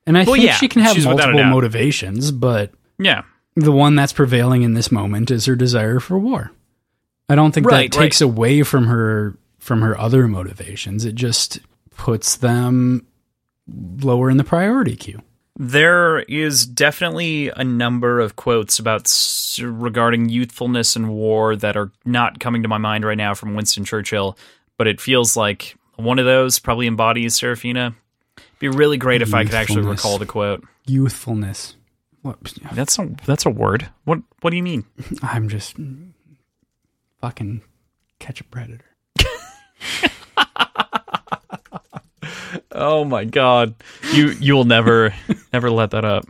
And 0.05 0.17
I 0.17 0.23
Well, 0.23 0.33
think 0.35 0.45
yeah, 0.45 0.55
she 0.55 0.67
can 0.67 0.81
have 0.81 0.95
she's 0.95 1.07
without 1.07 1.29
a 1.29 1.33
multiple 1.33 1.51
motivations, 1.51 2.31
but 2.31 2.71
yeah 2.99 3.23
the 3.55 3.71
one 3.71 3.95
that's 3.95 4.13
prevailing 4.13 4.63
in 4.63 4.73
this 4.73 4.91
moment 4.91 5.29
is 5.31 5.45
her 5.45 5.55
desire 5.55 5.99
for 5.99 6.17
war. 6.17 6.51
I 7.29 7.35
don't 7.35 7.51
think 7.53 7.67
Right, 7.67 7.91
that 7.91 7.97
takes 7.97 8.19
away 8.21 8.63
from 8.63 8.87
her 8.87 9.37
from 9.59 9.81
her 9.81 9.97
other 9.97 10.27
motivations. 10.27 11.05
It 11.05 11.15
just 11.15 11.59
puts 11.95 12.35
them 12.35 13.05
lower 13.67 14.29
in 14.29 14.37
the 14.37 14.43
priority 14.43 14.95
queue. 14.95 15.21
There 15.55 16.19
is 16.21 16.65
definitely 16.65 17.49
a 17.49 17.63
number 17.63 18.19
of 18.19 18.35
quotes 18.35 18.79
about 18.79 19.01
s- 19.05 19.59
regarding 19.63 20.29
youthfulness 20.29 20.95
and 20.95 21.09
war 21.09 21.55
that 21.55 21.77
are 21.77 21.91
not 22.05 22.39
coming 22.39 22.63
to 22.63 22.67
my 22.67 22.79
mind 22.79 23.05
right 23.05 23.17
now 23.17 23.35
from 23.35 23.53
Winston 23.53 23.85
Churchill, 23.85 24.35
but 24.77 24.87
it 24.87 24.99
feels 24.99 25.37
like 25.37 25.75
one 25.95 26.17
of 26.17 26.25
those 26.25 26.57
probably 26.57 26.87
embodies 26.87 27.35
Seraphina. 27.35 27.93
It'd 28.37 28.59
be 28.59 28.67
really 28.69 28.97
great 28.97 29.21
if 29.21 29.33
I 29.35 29.43
could 29.45 29.53
actually 29.53 29.83
recall 29.83 30.17
the 30.17 30.25
quote. 30.25 30.63
Youthfulness. 30.87 31.75
What? 32.23 32.37
That's 32.73 32.97
a 32.97 33.11
that's 33.25 33.45
a 33.45 33.49
word. 33.51 33.89
What 34.05 34.19
what 34.41 34.49
do 34.49 34.57
you 34.57 34.63
mean? 34.63 34.85
I'm 35.21 35.49
just 35.49 35.75
fucking 37.21 37.61
catch 38.17 38.41
a 38.41 38.43
predator. 38.45 38.85
Oh 42.75 43.05
my 43.05 43.23
god. 43.23 43.75
You 44.13 44.29
you 44.39 44.55
will 44.55 44.65
never 44.65 45.13
never 45.53 45.69
let 45.71 45.91
that 45.91 46.03
up. 46.03 46.25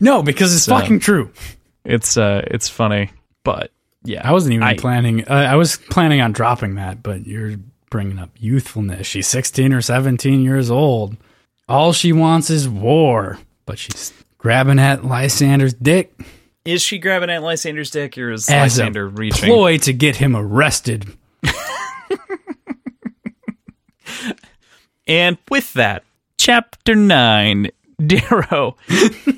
No, 0.00 0.22
because 0.22 0.54
it's 0.54 0.64
So- 0.64 0.78
fucking 0.78 1.00
true. 1.00 1.30
It's 1.84 2.16
uh 2.16 2.42
it's 2.46 2.68
funny, 2.68 3.10
but 3.42 3.70
yeah. 4.04 4.26
I 4.26 4.32
wasn't 4.32 4.54
even 4.54 4.62
I- 4.66 4.76
planning. 4.76 5.26
Uh, 5.28 5.32
I 5.34 5.56
was 5.56 5.76
planning 5.76 6.20
on 6.20 6.32
dropping 6.32 6.76
that, 6.76 7.02
but 7.02 7.26
you're 7.26 7.56
bringing 7.90 8.18
up 8.18 8.30
youthfulness. 8.38 9.06
She's 9.06 9.26
16 9.26 9.72
or 9.72 9.80
17 9.82 10.40
years 10.42 10.70
old. 10.70 11.16
All 11.68 11.92
she 11.92 12.12
wants 12.12 12.50
is 12.50 12.68
war, 12.68 13.38
but 13.66 13.78
she's 13.78 14.12
grabbing 14.38 14.78
at 14.78 15.04
Lysander's 15.04 15.72
dick 15.74 16.12
Is 16.64 16.82
she 16.82 16.98
grabbing 16.98 17.30
at 17.30 17.42
Lysander's 17.42 17.90
dick 17.90 18.16
or 18.18 18.30
is 18.32 18.48
as 18.48 18.78
Lysander 18.78 19.06
a 19.06 19.08
reaching? 19.08 19.48
ploy 19.48 19.78
to 19.78 19.92
get 19.92 20.16
him 20.16 20.34
arrested. 20.36 21.06
And 25.06 25.36
with 25.50 25.74
that, 25.74 26.02
chapter 26.38 26.94
9 26.94 27.68
Darrow 28.06 28.76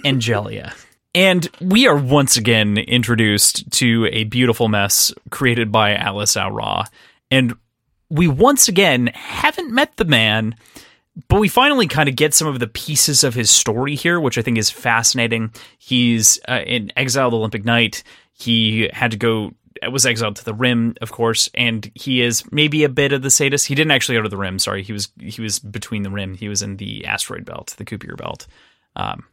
Angelia. 0.05 0.75
And 1.15 1.49
we 1.63 1.87
are 1.87 1.97
once 1.97 2.37
again 2.37 2.77
introduced 2.77 3.71
to 3.73 4.07
a 4.13 4.25
beautiful 4.25 4.69
mess 4.69 5.15
created 5.31 5.73
by 5.73 5.93
Atlas 5.93 6.37
au 6.37 6.51
Raa. 6.51 6.85
And 7.31 7.55
we 8.11 8.29
once 8.29 8.69
again 8.69 9.07
haven't 9.15 9.71
met 9.71 9.97
the 9.97 10.05
man, 10.05 10.55
but 11.29 11.41
we 11.41 11.49
finally 11.49 11.87
kind 11.87 12.09
of 12.09 12.17
get 12.17 12.35
some 12.35 12.49
of 12.49 12.61
the 12.61 12.67
pieces 12.67 13.25
of 13.25 13.35
his 13.35 13.51
story 13.51 13.95
here, 13.95 14.21
which 14.21 14.37
I 14.37 14.43
think 14.43 14.59
is 14.59 14.69
fascinating. 14.69 15.53
He's 15.79 16.39
uh, 16.49 16.61
in 16.67 16.93
exiled 16.97 17.33
Olympic 17.33 17.65
Knight. 17.65 18.03
He 18.33 18.91
had 18.93 19.13
to 19.13 19.17
go, 19.17 19.53
was 19.91 20.07
exiled 20.07 20.37
to 20.37 20.45
the 20.45 20.55
Rim, 20.55 20.95
of 21.01 21.13
course, 21.13 21.49
and 21.55 21.91
he 21.95 22.23
is 22.23 22.45
maybe 22.53 22.85
a 22.85 22.89
bit 22.89 23.13
of 23.13 23.23
the 23.23 23.31
sadist. 23.31 23.67
He 23.67 23.75
didn't 23.75 23.91
actually 23.93 24.17
go 24.17 24.23
to 24.23 24.29
the 24.29 24.37
Rim. 24.37 24.59
Sorry, 24.59 24.83
he 24.83 24.93
was 24.93 25.09
he 25.21 25.41
was 25.43 25.59
between 25.59 26.03
the 26.03 26.11
Rim. 26.11 26.35
He 26.35 26.49
was 26.49 26.63
in 26.63 26.77
the 26.77 27.05
asteroid 27.07 27.45
belt, 27.45 27.75
the 27.77 27.85
Kuiper 27.85 28.17
belt. 28.17 28.47
Um, 28.97 29.25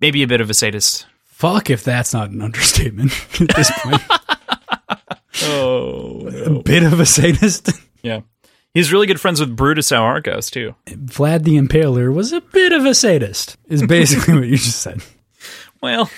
maybe 0.00 0.22
a 0.22 0.26
bit 0.26 0.40
of 0.40 0.50
a 0.50 0.54
sadist. 0.54 1.06
Fuck 1.24 1.68
if 1.70 1.84
that's 1.84 2.12
not 2.14 2.30
an 2.30 2.40
understatement 2.42 3.12
at 3.40 3.54
this 3.56 3.70
point. 3.80 4.02
Oh, 5.42 6.26
a 6.28 6.62
bit 6.62 6.82
of 6.82 6.98
a 6.98 7.06
sadist. 7.06 7.68
yeah. 8.02 8.20
He's 8.72 8.90
really 8.92 9.06
good 9.06 9.20
friends 9.20 9.38
with 9.38 9.54
Brutus 9.54 9.92
Argos 9.92 10.50
too. 10.50 10.74
Vlad 10.86 11.44
the 11.44 11.56
Impaler 11.56 12.12
was 12.12 12.32
a 12.32 12.40
bit 12.40 12.72
of 12.72 12.84
a 12.86 12.94
sadist, 12.94 13.56
is 13.68 13.82
basically 13.86 14.34
what 14.38 14.48
you 14.48 14.56
just 14.56 14.80
said. 14.80 15.02
Well, 15.82 16.10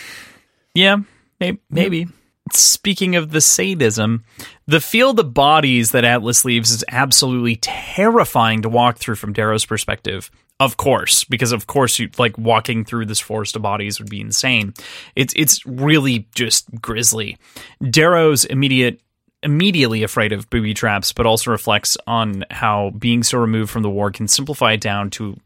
yeah, 0.75 0.99
may- 1.41 1.59
maybe. 1.69 2.07
Speaking 2.53 3.17
of 3.17 3.31
the 3.31 3.41
sadism, 3.41 4.25
the 4.67 4.81
field 4.81 5.19
of 5.19 5.35
bodies 5.35 5.93
that 5.93 6.05
Atlas 6.05 6.45
leaves 6.45 6.71
is 6.71 6.85
absolutely 6.89 7.57
terrifying 7.57 8.63
to 8.63 8.69
walk 8.69 8.99
through 8.99 9.17
from 9.17 9.33
Darrow's 9.33 9.67
perspective. 9.67 10.31
Of 10.61 10.77
course, 10.77 11.23
because 11.25 11.53
of 11.53 11.69
course 11.69 11.99
you 11.99 12.11
like 12.19 12.37
walking 12.37 12.85
through 12.85 13.07
this 13.07 13.21
forest 13.21 13.55
of 13.55 13.63
bodies 13.63 14.01
would 14.01 14.11
be 14.11 14.21
insane. 14.21 14.75
It's 15.15 15.33
it's 15.37 15.65
really 15.67 16.27
just 16.35 16.69
grisly. 16.83 17.39
Darrow's 17.91 18.45
immediate 18.45 19.01
immediately 19.45 20.03
afraid 20.03 20.33
of 20.33 20.51
booby 20.51 20.75
traps, 20.75 21.13
but 21.13 21.27
also 21.27 21.51
reflects 21.53 21.97
on 22.09 22.45
how 22.51 22.91
being 22.99 23.23
so 23.23 23.39
removed 23.39 23.71
from 23.71 23.83
the 23.83 23.91
war 23.91 24.11
can 24.11 24.27
simplify 24.27 24.73
it 24.73 24.81
down 24.81 25.11
to 25.11 25.37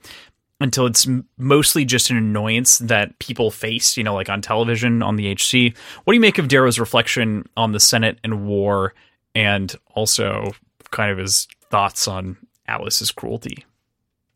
until 0.62 0.86
it's 0.86 1.06
mostly 1.36 1.84
just 1.84 2.10
an 2.10 2.16
annoyance 2.16 2.78
that 2.78 3.18
people 3.18 3.50
face, 3.50 3.96
you 3.96 4.04
know, 4.04 4.14
like 4.14 4.28
on 4.28 4.40
television, 4.40 5.02
on 5.02 5.16
the 5.16 5.30
HC. 5.32 5.76
What 6.04 6.12
do 6.12 6.14
you 6.14 6.20
make 6.20 6.38
of 6.38 6.48
Darrow's 6.48 6.78
reflection 6.78 7.48
on 7.56 7.72
the 7.72 7.80
Senate 7.80 8.18
and 8.22 8.46
war, 8.46 8.94
and 9.34 9.74
also 9.94 10.52
kind 10.90 11.10
of 11.10 11.18
his 11.18 11.48
thoughts 11.70 12.06
on 12.06 12.36
Atlas's 12.66 13.10
cruelty? 13.10 13.64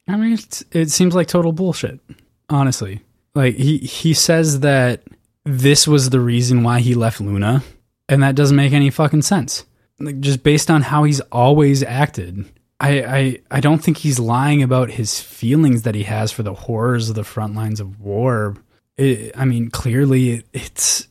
I 0.09 0.17
mean, 0.17 0.39
it 0.73 0.91
seems 0.91 1.15
like 1.15 1.27
total 1.27 1.53
bullshit. 1.53 2.01
Honestly, 2.49 3.03
like 3.35 3.57
he 3.57 3.79
he 3.79 4.15
says 4.15 4.61
that 4.61 5.03
this 5.45 5.87
was 5.87 6.11
the 6.11 6.21
reason 6.21 6.63
why 6.63 6.81
he 6.81 6.95
left 6.95 7.21
Luna, 7.21 7.63
and 8.09 8.23
that 8.23 8.37
doesn't 8.37 8.57
make 8.57 8.73
any 8.73 8.91
fucking 8.91 9.23
sense. 9.23 9.65
Like 9.99 10.21
just 10.21 10.43
based 10.43 10.71
on 10.71 10.83
how 10.83 11.05
he's 11.05 11.21
always 11.33 11.83
acted, 11.83 12.45
I 12.79 12.91
I 13.03 13.39
I 13.51 13.61
don't 13.61 13.83
think 13.83 13.99
he's 13.99 14.19
lying 14.19 14.63
about 14.63 14.91
his 14.91 15.21
feelings 15.21 15.83
that 15.83 15.95
he 15.95 16.03
has 16.05 16.33
for 16.33 16.43
the 16.43 16.55
horrors 16.55 17.09
of 17.09 17.15
the 17.15 17.25
front 17.25 17.55
lines 17.55 17.81
of 17.81 18.01
war. 18.01 18.57
It, 18.97 19.33
I 19.37 19.45
mean, 19.45 19.71
clearly 19.71 20.31
it, 20.31 20.45
it's 20.53 21.09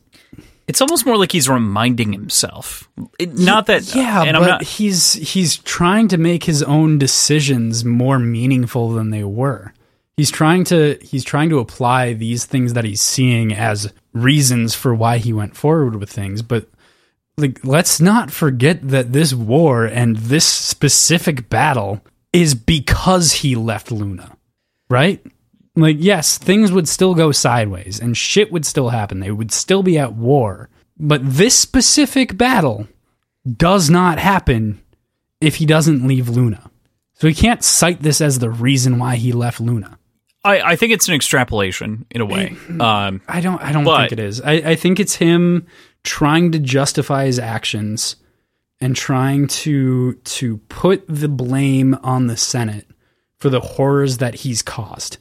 It's 0.66 0.80
almost 0.80 1.06
more 1.06 1.16
like 1.16 1.30
he's 1.30 1.48
reminding 1.48 2.12
himself. 2.12 2.88
It, 3.18 3.38
not 3.38 3.66
that, 3.66 3.94
yeah, 3.94 4.22
and 4.22 4.32
but 4.32 4.42
I'm 4.42 4.48
not. 4.48 4.62
he's 4.62 5.12
he's 5.12 5.58
trying 5.58 6.08
to 6.08 6.18
make 6.18 6.44
his 6.44 6.62
own 6.62 6.98
decisions 6.98 7.84
more 7.84 8.18
meaningful 8.18 8.90
than 8.90 9.10
they 9.10 9.22
were. 9.22 9.72
He's 10.16 10.30
trying 10.30 10.64
to 10.64 10.98
he's 11.02 11.24
trying 11.24 11.50
to 11.50 11.58
apply 11.60 12.14
these 12.14 12.46
things 12.46 12.72
that 12.72 12.84
he's 12.84 13.00
seeing 13.00 13.52
as 13.52 13.92
reasons 14.12 14.74
for 14.74 14.94
why 14.94 15.18
he 15.18 15.32
went 15.32 15.56
forward 15.56 15.96
with 15.96 16.10
things, 16.10 16.42
but 16.42 16.68
like 17.38 17.64
let's 17.64 18.00
not 18.00 18.30
forget 18.30 18.86
that 18.88 19.12
this 19.12 19.34
war 19.34 19.84
and 19.84 20.16
this 20.16 20.44
specific 20.44 21.48
battle 21.48 22.00
is 22.32 22.54
because 22.54 23.32
he 23.32 23.54
left 23.54 23.90
Luna. 23.90 24.36
Right? 24.88 25.24
Like 25.74 25.96
yes, 25.98 26.38
things 26.38 26.72
would 26.72 26.88
still 26.88 27.14
go 27.14 27.32
sideways 27.32 28.00
and 28.00 28.16
shit 28.16 28.50
would 28.52 28.64
still 28.64 28.88
happen. 28.90 29.20
They 29.20 29.30
would 29.30 29.52
still 29.52 29.82
be 29.82 29.98
at 29.98 30.14
war. 30.14 30.70
But 30.98 31.20
this 31.22 31.58
specific 31.58 32.38
battle 32.38 32.88
does 33.56 33.90
not 33.90 34.18
happen 34.18 34.80
if 35.40 35.56
he 35.56 35.66
doesn't 35.66 36.06
leave 36.06 36.28
Luna. 36.30 36.70
So 37.14 37.28
he 37.28 37.34
can't 37.34 37.62
cite 37.62 38.02
this 38.02 38.20
as 38.20 38.38
the 38.38 38.50
reason 38.50 38.98
why 38.98 39.16
he 39.16 39.32
left 39.32 39.60
Luna. 39.60 39.98
I, 40.44 40.60
I 40.72 40.76
think 40.76 40.92
it's 40.92 41.08
an 41.08 41.14
extrapolation 41.14 42.06
in 42.10 42.20
a 42.20 42.26
way. 42.26 42.56
Um, 42.80 43.20
I 43.28 43.40
don't 43.40 43.60
I 43.62 43.72
don't 43.72 43.84
But- 43.84 44.08
think 44.08 44.12
it 44.12 44.20
is. 44.20 44.40
I, 44.40 44.52
I 44.52 44.74
think 44.76 45.00
it's 45.00 45.16
him 45.16 45.66
trying 46.06 46.52
to 46.52 46.58
justify 46.58 47.26
his 47.26 47.38
actions 47.38 48.16
and 48.80 48.96
trying 48.96 49.46
to 49.48 50.14
to 50.14 50.58
put 50.68 51.04
the 51.08 51.28
blame 51.28 51.98
on 52.02 52.28
the 52.28 52.36
Senate 52.36 52.86
for 53.38 53.50
the 53.50 53.60
horrors 53.60 54.18
that 54.18 54.36
he's 54.36 54.62
caused. 54.62 55.18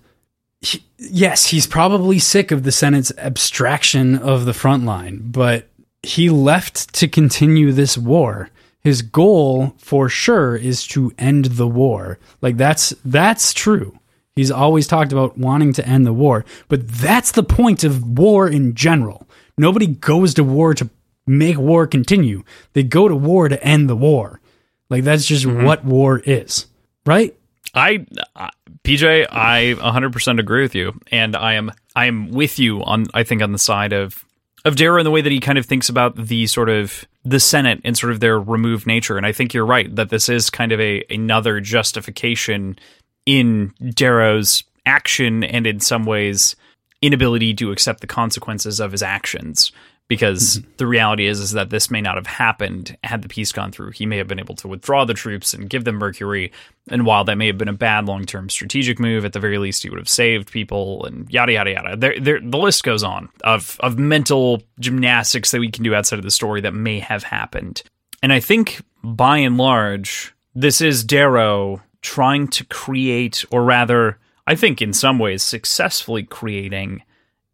He- 0.62 0.86
yes, 0.98 1.48
he's 1.48 1.68
probably 1.68 2.20
sick 2.20 2.52
of 2.52 2.64
the 2.64 2.72
Senate's 2.72 3.12
abstraction 3.18 4.16
of 4.16 4.46
the 4.46 4.54
front 4.54 4.86
line, 4.86 5.22
but 5.26 5.68
he 6.04 6.30
left 6.30 6.94
to 6.94 7.08
continue 7.08 7.72
this 7.72 7.98
war. 7.98 8.50
His 8.80 9.02
goal 9.02 9.74
for 9.80 10.08
sure 10.08 10.56
is 10.56 10.86
to 10.88 11.12
end 11.18 11.46
the 11.46 11.68
war. 11.68 12.20
Like 12.42 12.58
that's 12.58 12.94
that's 13.04 13.54
true. 13.54 14.00
He's 14.36 14.52
always 14.52 14.86
talked 14.86 15.14
about 15.14 15.38
wanting 15.38 15.72
to 15.74 15.88
end 15.88 16.06
the 16.06 16.14
war, 16.14 16.44
but 16.68 16.88
that's 16.88 17.32
the 17.32 17.44
point 17.44 17.84
of 17.86 18.20
war 18.20 18.48
in 18.50 18.76
general. 18.76 19.24
Nobody 19.58 19.88
goes 19.88 20.34
to 20.36 20.43
war 20.43 20.74
to 20.74 20.89
make 21.28 21.58
war 21.58 21.88
continue. 21.88 22.43
They 22.74 22.84
go 22.84 23.08
to 23.08 23.16
war 23.16 23.49
to 23.49 23.64
end 23.64 23.89
the 23.89 23.95
war. 23.95 24.41
Like 24.89 25.03
that's 25.03 25.26
just 25.26 25.45
what 25.45 25.84
war 25.84 26.20
is, 26.20 26.68
right? 27.06 27.36
I, 27.74 28.06
uh, 28.36 28.49
PJ, 28.84 29.28
I 29.32 29.76
100% 29.78 30.39
agree 30.39 30.62
with 30.62 30.76
you, 30.76 30.99
and 31.12 31.36
I 31.36 31.53
am 31.53 31.72
I 31.95 32.06
am 32.06 32.30
with 32.32 32.60
you 32.60 32.84
on 32.84 33.08
I 33.14 33.24
think 33.24 33.41
on 33.41 33.51
the 33.51 33.58
side 33.58 33.93
of 33.93 34.24
of 34.64 34.76
Darrow 34.76 34.99
in 34.99 35.03
the 35.03 35.12
way 35.12 35.22
that 35.22 35.32
he 35.32 35.39
kind 35.39 35.58
of 35.58 35.66
thinks 35.66 35.89
about 35.89 36.16
the 36.16 36.47
sort 36.47 36.70
of 36.70 37.06
the 37.24 37.39
Senate 37.39 37.82
and 37.84 37.97
sort 37.97 38.12
of 38.12 38.20
their 38.20 38.39
removed 38.39 38.86
nature, 38.86 39.18
and 39.18 39.26
I 39.26 39.32
think 39.32 39.53
you're 39.53 39.66
right 39.66 39.93
that 39.95 40.10
this 40.10 40.30
is 40.30 40.49
kind 40.49 40.72
of 40.72 40.80
a 40.80 41.03
another 41.10 41.60
justification 41.60 42.78
in 43.26 43.74
Darrow's 43.93 44.64
action 44.86 45.43
and 45.43 45.66
in 45.66 45.80
some 45.80 46.06
ways 46.06 46.56
inability 47.02 47.54
to 47.56 47.72
accept 47.72 48.02
the 48.02 48.08
consequences 48.08 48.80
of 48.80 48.91
his 48.91 49.04
actions 49.04 49.72
because 50.08 50.58
mm-hmm. 50.58 50.70
the 50.78 50.88
reality 50.88 51.26
is 51.26 51.39
is 51.39 51.52
that 51.52 51.70
this 51.70 51.89
may 51.89 52.02
not 52.02 52.16
have 52.16 52.28
happened 52.28 52.96
had 53.04 53.22
the 53.22 53.28
peace 53.28 53.52
gone 53.52 53.72
through. 53.72 53.91
He 53.91 54.06
may 54.06 54.18
have 54.18 54.28
been 54.28 54.39
able 54.39 54.56
to 54.56 54.68
withdraw 54.68 55.06
the 55.06 55.14
troops 55.14 55.54
and 55.54 55.70
give 55.70 55.84
them 55.84 55.96
Mercury, 55.96 56.52
and 56.89 57.06
while 57.06 57.24
that 57.24 57.38
may 57.38 57.48
have 57.48 57.58
been 57.58 57.68
a 57.68 57.74
bad 57.74 58.06
long 58.06 58.26
term 58.26 58.50
strategic 58.50 59.00
move, 59.00 59.26
at 59.26 59.34
the 59.34 59.39
very 59.39 59.58
least 59.58 59.84
he 59.84 59.89
would 59.89 60.00
have 60.00 60.10
saved 60.10 60.52
people 60.52 61.06
and 61.06 61.30
yada 61.32 61.54
yada 61.54 61.72
yada. 61.72 61.98
There, 61.98 62.20
there, 62.20 62.39
the 62.39 62.58
list 62.58 62.84
goes 62.84 63.04
on 63.04 63.30
of 63.43 63.78
of 63.80 63.98
mental 63.98 64.64
gymnastics 64.80 65.52
that 65.52 65.60
we 65.60 65.72
can 65.72 65.84
do 65.84 65.96
outside 65.96 66.20
of 66.20 66.26
the 66.26 66.32
story 66.32 66.62
that 66.62 66.74
may 66.74 67.00
have 67.00 67.24
happened. 67.24 67.82
And 68.22 68.32
I 68.32 68.39
think 68.39 68.82
by 69.04 69.39
and 69.39 69.58
large, 69.58 70.34
this 70.54 70.82
is 70.82 71.04
Darrow 71.04 71.82
trying 72.02 72.48
to 72.50 72.64
create, 72.66 73.43
or 73.50 73.64
rather, 73.64 74.20
I 74.48 74.56
think 74.56 74.82
in 74.82 74.93
some 74.93 75.20
ways 75.20 75.43
successfully 75.43 76.24
creating 76.24 77.04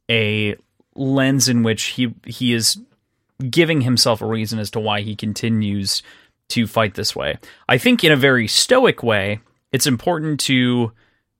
a 0.10 0.56
lens 0.96 1.48
in 1.48 1.64
which 1.64 1.84
he 1.84 2.14
he 2.26 2.54
is 2.54 2.80
giving 3.50 3.82
himself 3.82 4.22
a 4.22 4.26
reason 4.26 4.60
as 4.60 4.70
to 4.72 4.80
why 4.80 5.02
he 5.02 5.16
continues 5.16 6.04
to 6.50 6.68
fight 6.68 6.96
this 6.96 7.16
way. 7.16 7.38
I 7.70 7.78
think 7.78 8.04
in 8.04 8.12
a 8.12 8.18
very 8.18 8.48
stoic 8.48 9.04
way, 9.04 9.40
it's 9.72 9.88
important 9.88 10.40
to 10.42 10.92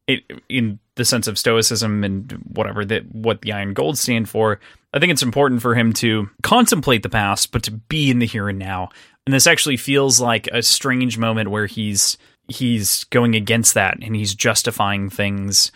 it, 0.08 0.24
in 0.50 0.80
the 0.96 1.06
sense 1.06 1.28
of 1.28 1.38
stoicism 1.38 2.04
and 2.04 2.32
whatever 2.54 2.84
that 2.86 3.14
what 3.14 3.42
the 3.42 3.52
iron 3.52 3.74
gold 3.74 3.98
stand 3.98 4.30
for. 4.30 4.60
I 4.94 5.00
think 5.00 5.12
it's 5.12 5.24
important 5.24 5.62
for 5.62 5.76
him 5.76 5.94
to 5.94 6.30
contemplate 6.44 7.04
the 7.04 7.10
past, 7.10 7.52
but 7.52 7.64
to 7.64 7.72
be 7.72 8.10
in 8.10 8.20
the 8.20 8.26
here 8.26 8.50
and 8.50 8.60
now. 8.60 8.90
And 9.26 9.34
this 9.34 9.48
actually 9.48 9.78
feels 9.78 10.20
like 10.20 10.48
a 10.48 10.62
strange 10.62 11.18
moment 11.18 11.52
where 11.52 11.66
he's 11.66 12.18
he's 12.48 13.06
going 13.06 13.36
against 13.36 13.74
that 13.74 13.98
and 14.02 14.16
he's 14.16 14.36
justifying 14.36 15.10
things 15.10 15.72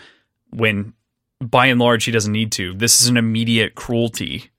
when 0.51 0.93
by 1.41 1.67
and 1.67 1.79
large 1.79 2.05
he 2.05 2.11
doesn't 2.11 2.31
need 2.31 2.51
to. 2.53 2.73
This 2.73 3.01
is 3.01 3.07
an 3.07 3.17
immediate 3.17 3.75
cruelty. 3.75 4.49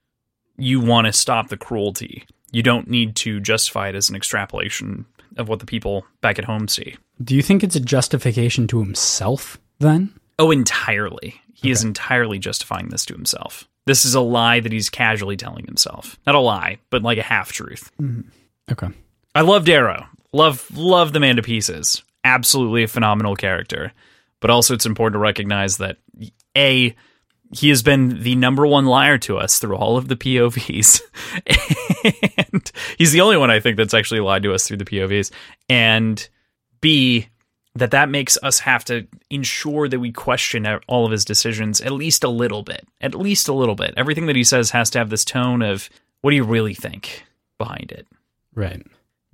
You 0.57 0.79
want 0.79 1.07
to 1.07 1.13
stop 1.13 1.49
the 1.49 1.57
cruelty. 1.57 2.25
You 2.51 2.63
don't 2.63 2.89
need 2.89 3.15
to 3.17 3.39
justify 3.39 3.89
it 3.89 3.95
as 3.95 4.09
an 4.09 4.15
extrapolation 4.15 5.05
of 5.37 5.49
what 5.49 5.59
the 5.59 5.65
people 5.65 6.05
back 6.21 6.39
at 6.39 6.45
home 6.45 6.67
see. 6.67 6.95
Do 7.23 7.35
you 7.35 7.41
think 7.41 7.63
it's 7.63 7.75
a 7.75 7.81
justification 7.81 8.67
to 8.67 8.79
himself 8.79 9.59
then? 9.79 10.13
Oh, 10.39 10.51
entirely. 10.51 11.41
He 11.53 11.67
okay. 11.67 11.71
is 11.71 11.83
entirely 11.83 12.39
justifying 12.39 12.89
this 12.89 13.05
to 13.05 13.13
himself. 13.13 13.67
This 13.85 14.05
is 14.05 14.15
a 14.15 14.21
lie 14.21 14.59
that 14.59 14.71
he's 14.71 14.89
casually 14.89 15.37
telling 15.37 15.65
himself. 15.65 16.19
Not 16.25 16.35
a 16.35 16.39
lie, 16.39 16.79
but 16.89 17.03
like 17.03 17.17
a 17.17 17.23
half 17.23 17.51
truth. 17.51 17.91
Mm-hmm. 18.01 18.29
Okay. 18.71 18.89
I 19.33 19.41
love 19.41 19.65
Darrow. 19.65 20.05
Love 20.33 20.69
love 20.75 21.13
the 21.13 21.19
man 21.19 21.37
to 21.37 21.41
pieces. 21.41 22.03
Absolutely 22.23 22.83
a 22.83 22.87
phenomenal 22.87 23.35
character. 23.35 23.93
But 24.39 24.49
also 24.49 24.73
it's 24.73 24.85
important 24.85 25.15
to 25.15 25.19
recognize 25.19 25.77
that 25.77 25.97
A, 26.55 26.95
he 27.53 27.69
has 27.69 27.81
been 27.81 28.21
the 28.21 28.35
number 28.35 28.67
one 28.67 28.85
liar 28.85 29.17
to 29.19 29.37
us 29.37 29.59
through 29.59 29.77
all 29.77 29.97
of 29.97 30.07
the 30.07 30.15
POVs. 30.15 31.01
and 32.51 32.71
he's 32.97 33.11
the 33.11 33.21
only 33.21 33.37
one 33.37 33.49
I 33.49 33.59
think 33.59 33.77
that's 33.77 33.93
actually 33.93 34.19
lied 34.19 34.43
to 34.43 34.53
us 34.53 34.67
through 34.67 34.77
the 34.77 34.85
POVs. 34.85 35.31
And 35.69 36.27
B, 36.81 37.29
that 37.75 37.91
that 37.91 38.09
makes 38.09 38.37
us 38.43 38.59
have 38.59 38.83
to 38.85 39.07
ensure 39.29 39.87
that 39.87 39.99
we 39.99 40.11
question 40.11 40.67
all 40.87 41.05
of 41.05 41.11
his 41.11 41.25
decisions 41.25 41.79
at 41.81 41.91
least 41.91 42.23
a 42.23 42.29
little 42.29 42.63
bit. 42.63 42.87
At 43.01 43.15
least 43.15 43.47
a 43.47 43.53
little 43.53 43.75
bit. 43.75 43.93
Everything 43.97 44.25
that 44.27 44.35
he 44.35 44.43
says 44.43 44.71
has 44.71 44.89
to 44.91 44.99
have 44.99 45.09
this 45.09 45.25
tone 45.25 45.61
of 45.61 45.89
what 46.21 46.31
do 46.31 46.35
you 46.35 46.43
really 46.43 46.73
think 46.73 47.23
behind 47.57 47.91
it? 47.91 48.07
Right. 48.53 48.85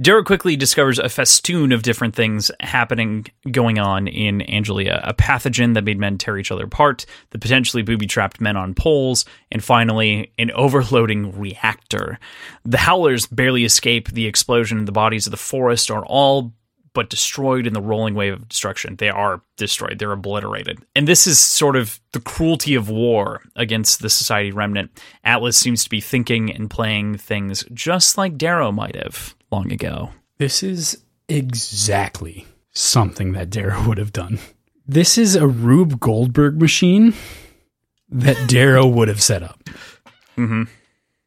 Darrow 0.02 0.24
quickly 0.24 0.56
discovers 0.56 0.98
a 0.98 1.08
festoon 1.08 1.72
of 1.72 1.84
different 1.84 2.16
things 2.16 2.50
happening, 2.60 3.28
going 3.52 3.78
on 3.78 4.08
in 4.08 4.40
Angelia. 4.40 5.00
A 5.04 5.14
pathogen 5.14 5.76
that 5.76 5.84
made 5.84 6.00
men 6.00 6.18
tear 6.18 6.40
each 6.40 6.52
other 6.52 6.66
apart, 6.66 7.06
the 7.30 7.38
potentially 7.38 7.84
booby 7.84 8.08
trapped 8.08 8.42
men 8.42 8.58
on 8.58 8.74
poles, 8.74 9.24
and 9.52 9.64
finally, 9.64 10.32
an 10.40 10.50
overloading 10.52 11.38
reactor. 11.40 12.18
The 12.66 12.80
Howlers 12.80 13.28
barely 13.28 13.66
escape 13.66 14.10
the 14.10 14.26
explosion, 14.26 14.80
and 14.80 14.88
the 14.88 14.92
bodies 14.92 15.28
of 15.28 15.32
the 15.32 15.38
forest 15.38 15.92
are 15.92 16.06
all 16.06 16.54
but 16.94 17.10
destroyed 17.10 17.68
in 17.68 17.74
the 17.74 17.82
rolling 17.82 18.14
wave 18.16 18.34
of 18.34 18.48
destruction. 18.48 18.96
They 18.96 19.10
are 19.10 19.42
destroyed, 19.58 20.00
they're 20.00 20.12
obliterated. 20.12 20.84
And 20.96 21.08
this 21.08 21.28
is 21.28 21.40
sort 21.40 21.76
of 21.76 22.00
the 22.12 22.20
cruelty 22.20 22.76
of 22.76 22.90
war 22.90 23.42
against 23.56 24.02
the 24.02 24.10
society 24.10 24.52
remnant. 24.52 25.02
Atlas 25.24 25.58
seems 25.58 25.84
to 25.84 25.90
be 25.90 26.02
thinking 26.02 26.52
and 26.52 26.70
playing 26.70 27.18
things 27.18 27.66
just 27.74 28.18
like 28.18 28.38
Darrow 28.38 28.72
might 28.72 28.96
have 28.96 29.36
long 29.54 29.72
ago. 29.72 30.10
This 30.38 30.64
is 30.64 31.04
exactly 31.30 32.46
something 32.72 33.34
that 33.34 33.50
Darrow 33.50 33.88
would 33.88 33.98
have 33.98 34.12
done. 34.12 34.40
This 34.86 35.18
is 35.18 35.36
a 35.36 35.48
Rube 35.48 36.00
Goldberg 36.00 36.60
machine 36.60 37.14
that 38.10 38.50
Darrow 38.50 38.86
would 38.86 39.08
have 39.08 39.22
set 39.22 39.44
up. 39.44 39.64
Mm-hmm. 40.38 40.64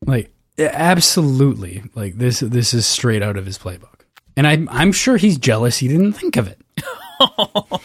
Like 0.04 0.30
absolutely, 0.58 1.82
like 1.94 2.16
this. 2.18 2.40
This 2.40 2.74
is 2.74 2.86
straight 2.86 3.22
out 3.22 3.36
of 3.36 3.46
his 3.46 3.58
playbook 3.58 3.96
and 4.36 4.46
I'm 4.46 4.68
I'm 4.70 4.92
sure 4.92 5.16
he's 5.16 5.38
jealous 5.38 5.78
he 5.78 5.88
didn't 5.88 6.12
think 6.12 6.36
of 6.36 6.46
it. 6.48 6.60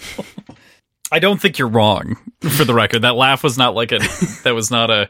I 1.12 1.20
don't 1.20 1.42
think 1.42 1.58
you're 1.58 1.68
wrong. 1.68 2.18
For 2.42 2.66
the 2.66 2.74
record, 2.74 3.04
that 3.04 3.16
laugh 3.16 3.44
was 3.44 3.58
not 3.58 3.76
like 3.76 3.92
a 3.92 4.00
that 4.44 4.54
was 4.54 4.70
not 4.70 4.90
a 4.90 5.10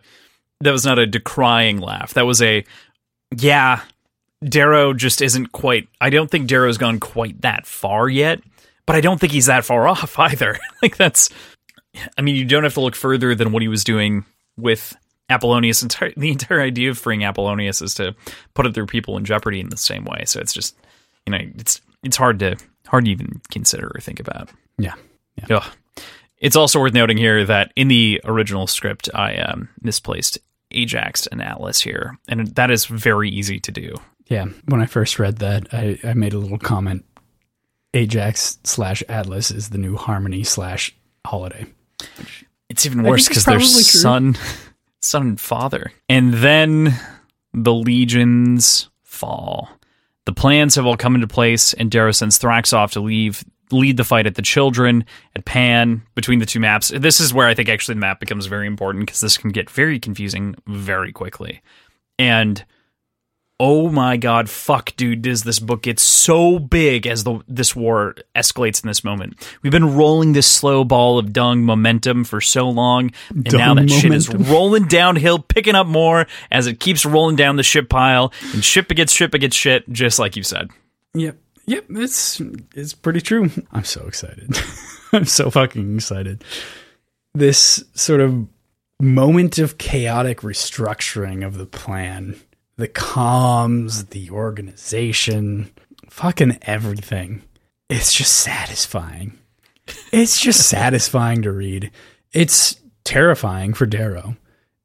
that 0.62 0.72
was 0.72 0.86
not 0.86 1.00
a 1.00 1.08
decrying 1.08 1.80
laugh. 1.80 2.14
That 2.14 2.26
was 2.26 2.42
a 2.42 2.64
yeah. 3.36 3.82
Darrow 4.44 4.94
just 4.94 5.22
isn't 5.22 5.52
quite. 5.52 5.88
I 6.00 6.10
don't 6.10 6.30
think 6.30 6.48
Darrow's 6.48 6.78
gone 6.78 7.00
quite 7.00 7.42
that 7.42 7.66
far 7.66 8.10
yet, 8.10 8.42
but 8.86 8.96
I 8.96 9.02
don't 9.02 9.20
think 9.20 9.34
he's 9.34 9.46
that 9.46 9.66
far 9.66 9.88
off 9.88 10.18
either. 10.20 10.58
like 10.82 10.98
that's. 10.98 11.30
I 12.18 12.22
mean, 12.22 12.36
you 12.36 12.46
don't 12.46 12.64
have 12.64 12.74
to 12.76 12.82
look 12.82 12.96
further 12.96 13.36
than 13.36 13.52
what 13.52 13.62
he 13.62 13.68
was 13.68 13.84
doing 13.84 14.26
with 14.58 14.96
Apollonius. 15.30 15.84
Entire, 15.84 16.14
the 16.18 16.32
entire 16.32 16.62
idea 16.62 16.90
of 16.90 16.98
freeing 16.98 17.24
Apollonius 17.24 17.82
is 17.82 17.94
to 17.96 18.16
put 18.54 18.66
other 18.66 18.86
people 18.86 19.18
in 19.18 19.26
jeopardy 19.26 19.60
in 19.60 19.70
the 19.70 19.78
same 19.78 20.06
way. 20.06 20.24
So 20.26 20.40
it's 20.40 20.54
just 20.54 20.76
you 21.26 21.32
know, 21.32 21.40
it's 21.58 21.82
it's 22.04 22.18
hard 22.18 22.40
to 22.40 22.58
hard 22.88 23.06
to 23.06 23.12
even 23.12 23.42
consider 23.52 23.92
or 23.94 24.02
think 24.02 24.20
about. 24.20 24.50
Yeah. 24.78 24.96
yeah. 25.36 25.58
Ugh. 25.58 25.74
It's 26.38 26.56
also 26.56 26.80
worth 26.80 26.94
noting 26.94 27.18
here 27.18 27.46
that 27.46 27.72
in 27.76 27.88
the 27.88 28.20
original 28.26 28.66
script, 28.66 29.10
I 29.14 29.36
um, 29.36 29.70
misplaced 29.82 30.40
Ajax 30.72 31.28
and 31.28 31.42
Atlas 31.42 31.82
here, 31.82 32.18
and 32.28 32.48
that 32.56 32.72
is 32.72 32.86
very 32.86 33.30
easy 33.30 33.60
to 33.60 33.72
do. 33.72 33.96
Yeah, 34.32 34.46
when 34.70 34.82
I 34.82 34.86
first 34.86 35.20
read 35.20 35.40
that, 35.40 35.68
I, 35.74 36.00
I 36.06 36.14
made 36.14 36.32
a 36.32 36.38
little 36.38 36.58
comment. 36.58 37.04
Ajax 37.94 38.60
slash 38.64 39.04
Atlas 39.10 39.52
is 39.52 39.72
the 39.72 39.78
new 39.78 39.98
Harmony 39.98 40.46
slash 40.46 40.96
Holiday. 41.28 41.66
It's 42.70 42.86
even 42.86 43.04
worse 43.04 43.28
because 43.28 43.44
they're 43.44 43.60
son, 43.60 44.38
son 45.02 45.22
and 45.22 45.40
father, 45.40 45.92
and 46.08 46.34
then 46.36 46.98
the 47.54 47.74
legions 47.74 48.90
fall. 49.04 49.68
The 50.24 50.32
plans 50.32 50.76
have 50.76 50.86
all 50.86 50.96
come 50.96 51.16
into 51.16 51.28
place, 51.28 51.74
and 51.74 51.92
Darrow 51.92 52.14
sends 52.14 52.40
Thrax 52.40 52.72
off 52.72 52.94
to 52.94 53.02
leave 53.02 53.44
lead 53.70 53.98
the 53.98 54.06
fight 54.06 54.28
at 54.28 54.36
the 54.36 54.42
children 54.42 55.04
at 55.36 55.44
Pan 55.44 56.04
between 56.16 56.40
the 56.40 56.46
two 56.46 56.62
maps. 56.62 56.88
This 56.88 57.20
is 57.20 57.34
where 57.34 57.48
I 57.48 57.54
think 57.54 57.68
actually 57.68 57.96
the 57.96 58.02
map 58.02 58.22
becomes 58.22 58.46
very 58.46 58.68
important 58.68 59.08
because 59.08 59.20
this 59.20 59.38
can 59.38 59.50
get 59.50 59.70
very 59.70 60.00
confusing 60.00 60.56
very 60.68 61.12
quickly. 61.12 61.62
And 62.18 62.64
oh 63.64 63.90
my 63.90 64.18
god, 64.18 64.50
fuck, 64.50 64.96
dude, 64.96 65.22
does 65.22 65.44
this 65.44 65.60
book 65.60 65.84
get 65.84 66.00
so 66.00 66.58
big 66.58 67.06
as 67.06 67.24
the 67.24 67.40
this 67.48 67.76
war 67.76 68.16
escalates 68.36 68.84
in 68.84 68.88
this 68.88 69.04
moment? 69.04 69.36
We've 69.62 69.72
been 69.72 69.96
rolling 69.96 70.34
this 70.34 70.48
slow 70.48 70.84
ball 70.84 71.20
of 71.20 71.32
dung 71.32 71.64
momentum 71.64 72.24
for 72.24 72.42
so 72.42 72.68
long, 72.68 73.12
and 73.30 73.44
dung 73.44 73.60
now 73.60 73.74
that 73.76 73.82
momentum. 73.82 74.00
shit 74.00 74.14
is 74.14 74.30
rolling 74.50 74.86
downhill, 74.86 75.38
picking 75.38 75.76
up 75.76 75.86
more 75.86 76.26
as 76.50 76.66
it 76.66 76.80
keeps 76.80 77.06
rolling 77.06 77.36
down 77.36 77.56
the 77.56 77.64
ship 77.64 77.88
pile, 77.88 78.34
and 78.52 78.66
ship 78.66 78.90
against 78.90 79.16
ship 79.16 79.36
against 79.36 79.60
shit, 79.60 79.88
just 79.94 80.18
like 80.18 80.36
you 80.36 80.42
said. 80.42 80.72
Yep, 81.14 81.38
yep, 81.68 81.86
it's 81.92 82.42
it's 82.74 82.96
pretty 82.96 83.22
true. 83.22 83.52
I'm 83.72 83.86
so 83.86 84.08
excited. 84.08 84.58
I'm 85.14 85.26
so 85.26 85.52
fucking 85.52 85.98
excited. 85.98 86.44
This 87.36 87.84
sort 87.94 88.22
of 88.22 88.48
moment 89.00 89.60
of 89.60 89.78
chaotic 89.78 90.42
restructuring 90.42 91.46
of 91.46 91.60
the 91.60 91.68
plan 91.68 92.40
the 92.78 92.88
comms, 92.88 94.10
the 94.10 94.30
organization, 94.30 95.72
fucking 96.10 96.60
everything. 96.64 97.44
It's 97.90 98.14
just 98.14 98.34
satisfying. 98.34 99.38
It's 100.12 100.40
just 100.40 100.68
satisfying 100.70 101.42
to 101.42 101.52
read. 101.52 101.92
It's 102.32 102.80
terrifying 103.04 103.74
for 103.74 103.86
Darrow. 103.86 104.38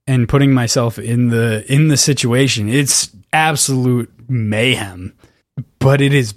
And 0.08 0.28
putting 0.28 0.52
myself 0.52 0.98
in 0.98 1.30
the 1.30 1.64
in 1.72 1.88
the 1.88 1.96
situation, 1.96 2.68
it's 2.68 3.10
absolute 3.32 4.12
mayhem. 4.28 5.14
But 5.80 6.00
it 6.00 6.14
is 6.14 6.34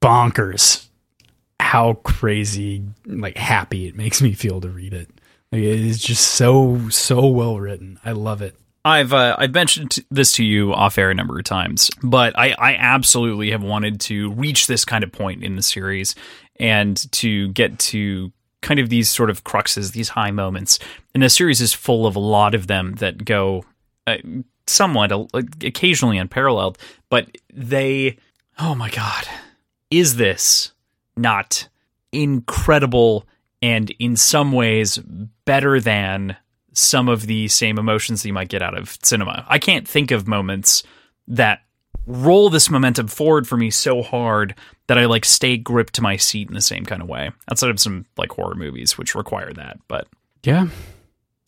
bonkers 0.00 0.88
how 1.60 1.94
crazy 1.94 2.84
like 3.06 3.36
happy 3.36 3.86
it 3.86 3.96
makes 3.96 4.20
me 4.20 4.32
feel 4.32 4.60
to 4.60 4.68
read 4.68 4.92
it. 4.92 5.08
Like, 5.52 5.62
it 5.62 5.80
is 5.80 6.02
just 6.02 6.26
so 6.32 6.88
so 6.88 7.26
well 7.26 7.60
written. 7.60 8.00
I 8.04 8.12
love 8.12 8.42
it. 8.42 8.56
I've 8.84 9.12
uh, 9.12 9.36
I've 9.38 9.54
mentioned 9.54 10.04
this 10.10 10.32
to 10.32 10.44
you 10.44 10.72
off 10.74 10.98
air 10.98 11.10
a 11.10 11.14
number 11.14 11.38
of 11.38 11.44
times, 11.44 11.90
but 12.02 12.36
I, 12.36 12.54
I 12.58 12.74
absolutely 12.74 13.52
have 13.52 13.62
wanted 13.62 14.00
to 14.02 14.32
reach 14.32 14.66
this 14.66 14.84
kind 14.84 15.04
of 15.04 15.12
point 15.12 15.44
in 15.44 15.54
the 15.54 15.62
series 15.62 16.14
and 16.58 17.10
to 17.12 17.48
get 17.52 17.78
to 17.78 18.32
kind 18.60 18.80
of 18.80 18.88
these 18.88 19.08
sort 19.08 19.30
of 19.30 19.44
cruxes, 19.44 19.92
these 19.92 20.08
high 20.08 20.30
moments. 20.30 20.78
And 21.14 21.22
the 21.22 21.30
series 21.30 21.60
is 21.60 21.72
full 21.72 22.06
of 22.06 22.16
a 22.16 22.20
lot 22.20 22.54
of 22.54 22.66
them 22.66 22.94
that 22.94 23.24
go 23.24 23.64
uh, 24.06 24.18
somewhat 24.66 25.12
uh, 25.12 25.26
occasionally 25.62 26.18
unparalleled, 26.18 26.78
but 27.08 27.28
they, 27.52 28.16
oh 28.58 28.74
my 28.74 28.90
god, 28.90 29.26
is 29.90 30.16
this 30.16 30.72
not 31.16 31.68
incredible 32.12 33.26
and 33.60 33.90
in 33.98 34.16
some 34.16 34.52
ways 34.52 34.98
better 35.44 35.80
than 35.80 36.36
some 36.72 37.08
of 37.08 37.26
the 37.26 37.48
same 37.48 37.78
emotions 37.78 38.22
that 38.22 38.28
you 38.28 38.32
might 38.34 38.48
get 38.48 38.62
out 38.62 38.76
of 38.76 38.96
cinema. 39.02 39.44
I 39.48 39.58
can't 39.58 39.86
think 39.86 40.10
of 40.10 40.26
moments 40.26 40.82
that 41.28 41.60
roll 42.06 42.50
this 42.50 42.68
momentum 42.70 43.06
forward 43.08 43.46
for 43.46 43.56
me 43.56 43.70
so 43.70 44.02
hard 44.02 44.54
that 44.88 44.98
I 44.98 45.04
like 45.06 45.24
stay 45.24 45.56
gripped 45.56 45.94
to 45.94 46.02
my 46.02 46.16
seat 46.16 46.48
in 46.48 46.54
the 46.54 46.60
same 46.60 46.84
kind 46.84 47.00
of 47.02 47.08
way. 47.08 47.30
Outside 47.50 47.70
of 47.70 47.78
some 47.80 48.06
like 48.16 48.32
horror 48.32 48.54
movies 48.56 48.98
which 48.98 49.14
require 49.14 49.52
that, 49.52 49.78
but 49.88 50.08
Yeah. 50.42 50.66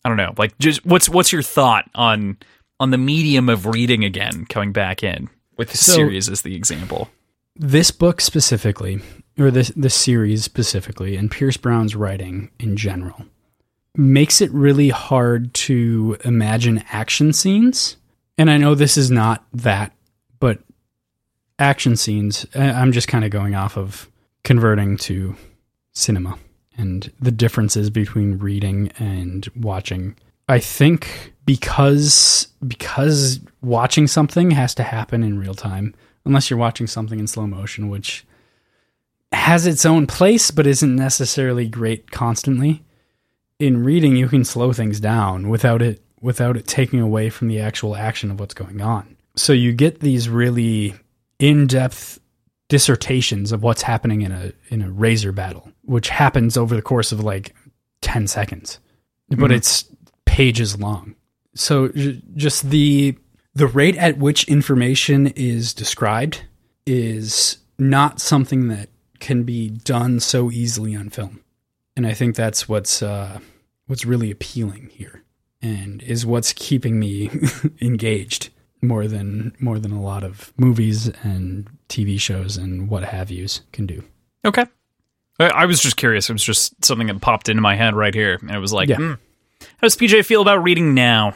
I 0.03 0.07
don't 0.07 0.17
know. 0.17 0.33
Like 0.37 0.57
just 0.59 0.85
what's 0.85 1.09
what's 1.09 1.31
your 1.33 1.41
thought 1.41 1.89
on 1.95 2.37
on 2.79 2.91
the 2.91 2.97
medium 2.97 3.49
of 3.49 3.65
reading 3.65 4.03
again 4.05 4.45
coming 4.45 4.71
back 4.71 5.03
in 5.03 5.29
with 5.57 5.71
the 5.71 5.77
So- 5.77 5.93
series 5.93 6.29
as 6.29 6.41
the 6.43 6.55
example. 6.55 7.09
This 7.57 7.89
book 7.89 8.19
specifically, 8.21 8.99
or 9.39 9.49
this 9.49 9.69
this 9.75 9.95
series 9.95 10.43
specifically, 10.43 11.15
and 11.15 11.31
Pierce 11.31 11.57
Brown's 11.57 11.95
writing 11.95 12.51
in 12.59 12.75
general, 12.77 13.25
makes 13.97 14.41
it 14.41 14.51
really 14.51 14.89
hard 14.89 15.53
to 15.53 16.17
imagine 16.23 16.83
action 16.91 17.33
scenes. 17.33 17.97
And 18.37 18.49
I 18.49 18.57
know 18.57 18.75
this 18.75 18.97
is 18.97 19.09
not 19.09 19.45
that, 19.53 19.93
but 20.39 20.59
action 21.59 21.95
scenes. 21.95 22.45
I'm 22.55 22.91
just 22.91 23.07
kind 23.07 23.23
of 23.23 23.31
going 23.31 23.55
off 23.55 23.77
of 23.77 24.09
converting 24.43 24.97
to 24.97 25.35
cinema 25.93 26.37
and 26.77 27.11
the 27.19 27.31
differences 27.31 27.89
between 27.89 28.37
reading 28.37 28.91
and 28.99 29.47
watching. 29.55 30.15
I 30.47 30.59
think 30.59 31.33
because 31.45 32.47
because 32.67 33.39
watching 33.61 34.07
something 34.07 34.51
has 34.51 34.75
to 34.75 34.83
happen 34.83 35.23
in 35.23 35.39
real 35.39 35.55
time, 35.55 35.95
unless 36.25 36.49
you're 36.49 36.59
watching 36.59 36.87
something 36.87 37.19
in 37.19 37.27
slow 37.27 37.47
motion, 37.47 37.89
which 37.89 38.25
has 39.31 39.65
its 39.65 39.85
own 39.85 40.07
place 40.07 40.51
but 40.51 40.67
isn't 40.67 40.95
necessarily 40.95 41.67
great 41.67 42.11
constantly. 42.11 42.83
In 43.59 43.83
reading, 43.83 44.15
you 44.15 44.27
can 44.27 44.43
slow 44.43 44.73
things 44.73 44.99
down 44.99 45.49
without 45.49 45.81
it 45.81 46.01
without 46.21 46.57
it 46.57 46.65
taking 46.67 46.99
away 46.99 47.29
from 47.29 47.47
the 47.47 47.59
actual 47.59 47.95
action 47.95 48.31
of 48.31 48.39
what's 48.39 48.53
going 48.53 48.81
on. 48.81 49.15
So 49.35 49.53
you 49.53 49.73
get 49.73 49.99
these 49.99 50.27
really 50.27 50.95
in-depth 51.39 52.19
dissertations 52.67 53.51
of 53.51 53.61
what's 53.61 53.83
happening 53.83 54.21
in 54.21 54.31
a 54.31 54.51
in 54.69 54.81
a 54.81 54.89
razor 54.89 55.31
battle, 55.31 55.69
which 55.83 56.09
happens 56.09 56.57
over 56.57 56.75
the 56.75 56.81
course 56.81 57.11
of 57.11 57.23
like 57.23 57.53
10 58.01 58.27
seconds. 58.27 58.79
But 59.29 59.51
Mhm. 59.51 59.55
it's 59.55 59.85
pages 60.25 60.79
long. 60.79 61.15
So 61.53 61.89
j- 61.89 62.21
just 62.35 62.69
the 62.69 63.15
the 63.53 63.67
rate 63.67 63.95
at 63.95 64.17
which 64.17 64.43
information 64.49 65.27
is 65.27 65.73
described 65.73 66.41
is 66.85 67.57
not 67.79 68.19
something 68.19 68.67
that 68.67 68.89
can 69.19 69.43
be 69.43 69.69
done 69.69 70.19
so 70.19 70.51
easily 70.51 70.93
on 70.95 71.09
film. 71.09 71.39
And 71.97 72.05
I 72.05 72.13
think 72.13 72.35
that's 72.35 72.67
what's 72.67 73.01
uh, 73.01 73.39
what's 73.87 74.05
really 74.05 74.31
appealing 74.31 74.89
here 74.91 75.23
and 75.61 76.03
is 76.03 76.25
what's 76.25 76.53
keeping 76.53 76.99
me 76.99 77.29
engaged 77.81 78.49
more 78.81 79.07
than 79.07 79.53
more 79.59 79.79
than 79.79 79.91
a 79.91 80.01
lot 80.01 80.23
of 80.23 80.53
movies 80.57 81.07
and 81.23 81.67
TV 81.89 82.19
shows 82.19 82.57
and 82.57 82.89
what 82.89 83.03
have 83.03 83.31
yous 83.31 83.61
can 83.71 83.85
do. 83.85 84.03
Okay. 84.43 84.65
I, 85.39 85.45
I 85.47 85.65
was 85.65 85.79
just 85.81 85.97
curious. 85.97 86.29
It 86.29 86.33
was 86.33 86.43
just 86.43 86.83
something 86.83 87.07
that 87.07 87.21
popped 87.21 87.49
into 87.49 87.61
my 87.61 87.75
head 87.75 87.93
right 87.95 88.13
here, 88.13 88.37
and 88.41 88.51
it 88.51 88.59
was 88.59 88.71
like, 88.73 88.89
Yeah. 88.89 88.97
hmm, 88.97 89.13
how 89.61 89.81
does 89.81 89.95
PJ 89.97 90.25
feel 90.25 90.41
about 90.41 90.63
reading 90.63 90.93
now? 90.93 91.33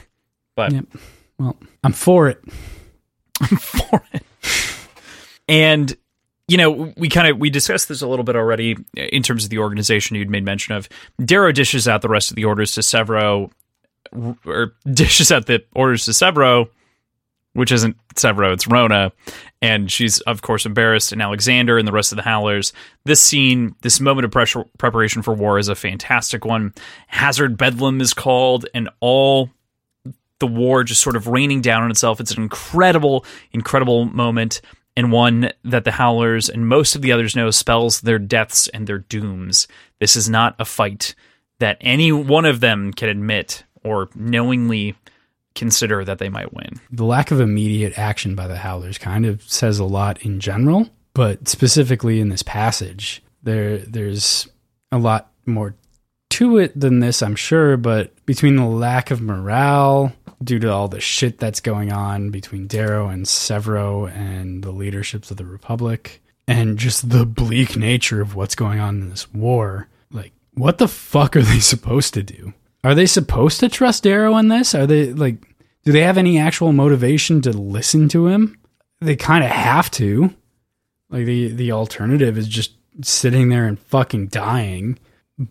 But 0.56 0.74
Yep. 0.74 0.86
Well, 1.38 1.58
I'm 1.84 1.94
for 1.94 2.28
it. 2.30 2.42
I'm 3.42 3.58
for 3.58 4.04
it. 4.14 4.24
And 5.48 5.96
you 6.50 6.58
know, 6.58 6.94
we 6.98 7.10
kind 7.10 7.28
of 7.28 7.38
we 7.38 7.50
discussed 7.50 7.88
this 7.88 8.02
a 8.02 8.08
little 8.08 8.26
bit 8.26 8.36
already 8.36 8.76
in 8.96 9.24
terms 9.24 9.44
of 9.44 9.50
the 9.50 9.60
organization 9.60 10.16
you'd 10.16 10.30
made 10.30 10.44
mention 10.44 10.76
of. 10.76 10.90
Darrow 11.24 11.52
dishes 11.52 11.88
out 11.88 12.02
the 12.02 12.10
rest 12.10 12.32
of 12.32 12.36
the 12.36 12.46
orders 12.46 12.72
to 12.74 12.82
Sevro, 12.82 13.52
or 14.46 14.74
dishes 14.92 15.32
out 15.32 15.46
the 15.46 15.64
orders 15.74 16.06
to 16.06 16.12
Sevro, 16.12 16.70
which 17.54 17.72
isn't 17.72 17.96
Sevro, 18.16 18.52
it's 18.52 18.68
Rona, 18.68 19.12
and 19.62 19.92
she's 19.92 20.22
of 20.22 20.42
course 20.42 20.66
embarrassed. 20.66 21.12
And 21.12 21.22
Alexander 21.22 21.78
and 21.78 21.88
the 21.88 21.92
rest 21.92 22.12
of 22.12 22.16
the 22.16 22.24
Howlers. 22.24 22.74
This 23.06 23.22
scene, 23.22 23.76
this 23.82 24.00
moment 24.00 24.26
of 24.26 24.32
pressure, 24.32 24.66
preparation 24.80 25.22
for 25.22 25.34
war, 25.34 25.60
is 25.60 25.68
a 25.68 25.76
fantastic 25.76 26.46
one. 26.46 26.74
Hazard 27.08 27.58
Bedlam 27.58 28.02
is 28.02 28.14
called, 28.16 28.66
and 28.74 28.90
all 29.00 29.52
the 30.40 30.48
war 30.48 30.84
just 30.84 31.02
sort 31.02 31.16
of 31.16 31.28
raining 31.28 31.62
down 31.62 31.84
on 31.84 31.92
itself. 31.92 32.20
It's 32.20 32.32
an 32.32 32.42
incredible, 32.42 33.26
incredible 33.52 34.06
moment, 34.06 34.62
and 34.96 35.12
one 35.12 35.52
that 35.64 35.86
the 35.86 35.92
Howlers 35.92 36.50
and 36.50 36.68
most 36.68 36.96
of 36.96 37.02
the 37.02 37.12
others 37.12 37.36
know 37.36 37.52
spells 37.52 38.02
their 38.02 38.20
deaths 38.20 38.68
and 38.70 38.88
their 38.88 39.00
dooms. 39.00 39.68
This 40.00 40.16
is 40.16 40.30
not 40.30 40.56
a 40.60 40.66
fight 40.66 41.16
that 41.60 41.78
any 41.82 42.12
one 42.12 42.46
of 42.46 42.60
them 42.60 42.92
can 42.94 43.10
admit 43.10 43.64
or 43.84 44.10
knowingly 44.16 44.96
consider 45.56 46.06
that 46.06 46.20
they 46.20 46.30
might 46.30 46.54
win. 46.54 46.80
The 46.92 47.06
lack 47.06 47.32
of 47.32 47.40
immediate 47.40 47.98
action 47.98 48.36
by 48.36 48.48
the 48.48 48.58
Howlers 48.58 48.98
kind 48.98 49.26
of 49.26 49.44
says 49.44 49.80
a 49.80 49.86
lot 49.86 50.22
in 50.22 50.40
general, 50.40 50.90
but 51.14 51.48
specifically 51.48 52.20
in 52.20 52.30
this 52.30 52.44
passage, 52.44 53.22
there 53.44 53.80
there's 53.80 54.48
a 54.92 54.98
lot 54.98 55.32
more 55.46 55.76
to 56.40 56.58
it 56.58 56.80
than 56.80 57.02
this, 57.02 57.22
I'm 57.22 57.36
sure, 57.36 57.76
but 57.76 58.14
between 58.26 58.56
the 58.56 58.66
lack 58.66 59.12
of 59.12 59.22
morale 59.22 60.14
due 60.42 60.58
to 60.60 60.72
all 60.72 60.88
the 60.88 61.02
shit 61.02 61.38
that's 61.38 61.60
going 61.60 61.92
on 61.92 62.30
between 62.30 62.66
Darrow 62.66 63.10
and 63.10 63.26
Sevro 63.26 64.10
and 64.10 64.64
the 64.64 64.72
leaderships 64.72 65.30
of 65.32 65.36
the 65.36 65.46
Republic, 65.46 66.22
and 66.48 66.78
just 66.78 67.10
the 67.10 67.26
bleak 67.26 67.76
nature 67.76 68.22
of 68.22 68.36
what's 68.36 68.56
going 68.56 68.80
on 68.80 69.02
in 69.02 69.10
this 69.10 69.32
war, 69.34 69.90
like, 70.12 70.32
what 70.54 70.78
the 70.78 70.88
fuck 70.88 71.36
are 71.36 71.42
they 71.42 71.60
supposed 71.60 72.14
to 72.14 72.24
do? 72.24 72.54
Are 72.86 72.96
they 72.96 73.06
supposed 73.06 73.60
to 73.60 73.68
trust 73.68 74.04
Darrow 74.04 74.38
in 74.38 74.48
this? 74.48 74.74
Are 74.74 74.88
they, 74.88 75.12
like, 75.12 75.44
do 75.84 75.92
they 75.92 76.04
have 76.04 76.18
any 76.18 76.40
actual 76.40 76.72
motivation 76.72 77.42
to 77.42 77.52
listen 77.52 78.08
to 78.10 78.28
him? 78.28 78.58
They 79.02 79.18
kind 79.18 79.44
of 79.44 79.50
have 79.50 79.92
to. 79.92 80.34
Like, 81.10 81.26
the, 81.26 81.50
the 81.50 81.74
alternative 81.74 82.38
is 82.38 82.48
just 82.48 82.76
sitting 83.02 83.50
there 83.50 83.66
and 83.66 83.78
fucking 83.78 84.28
dying. 84.28 84.98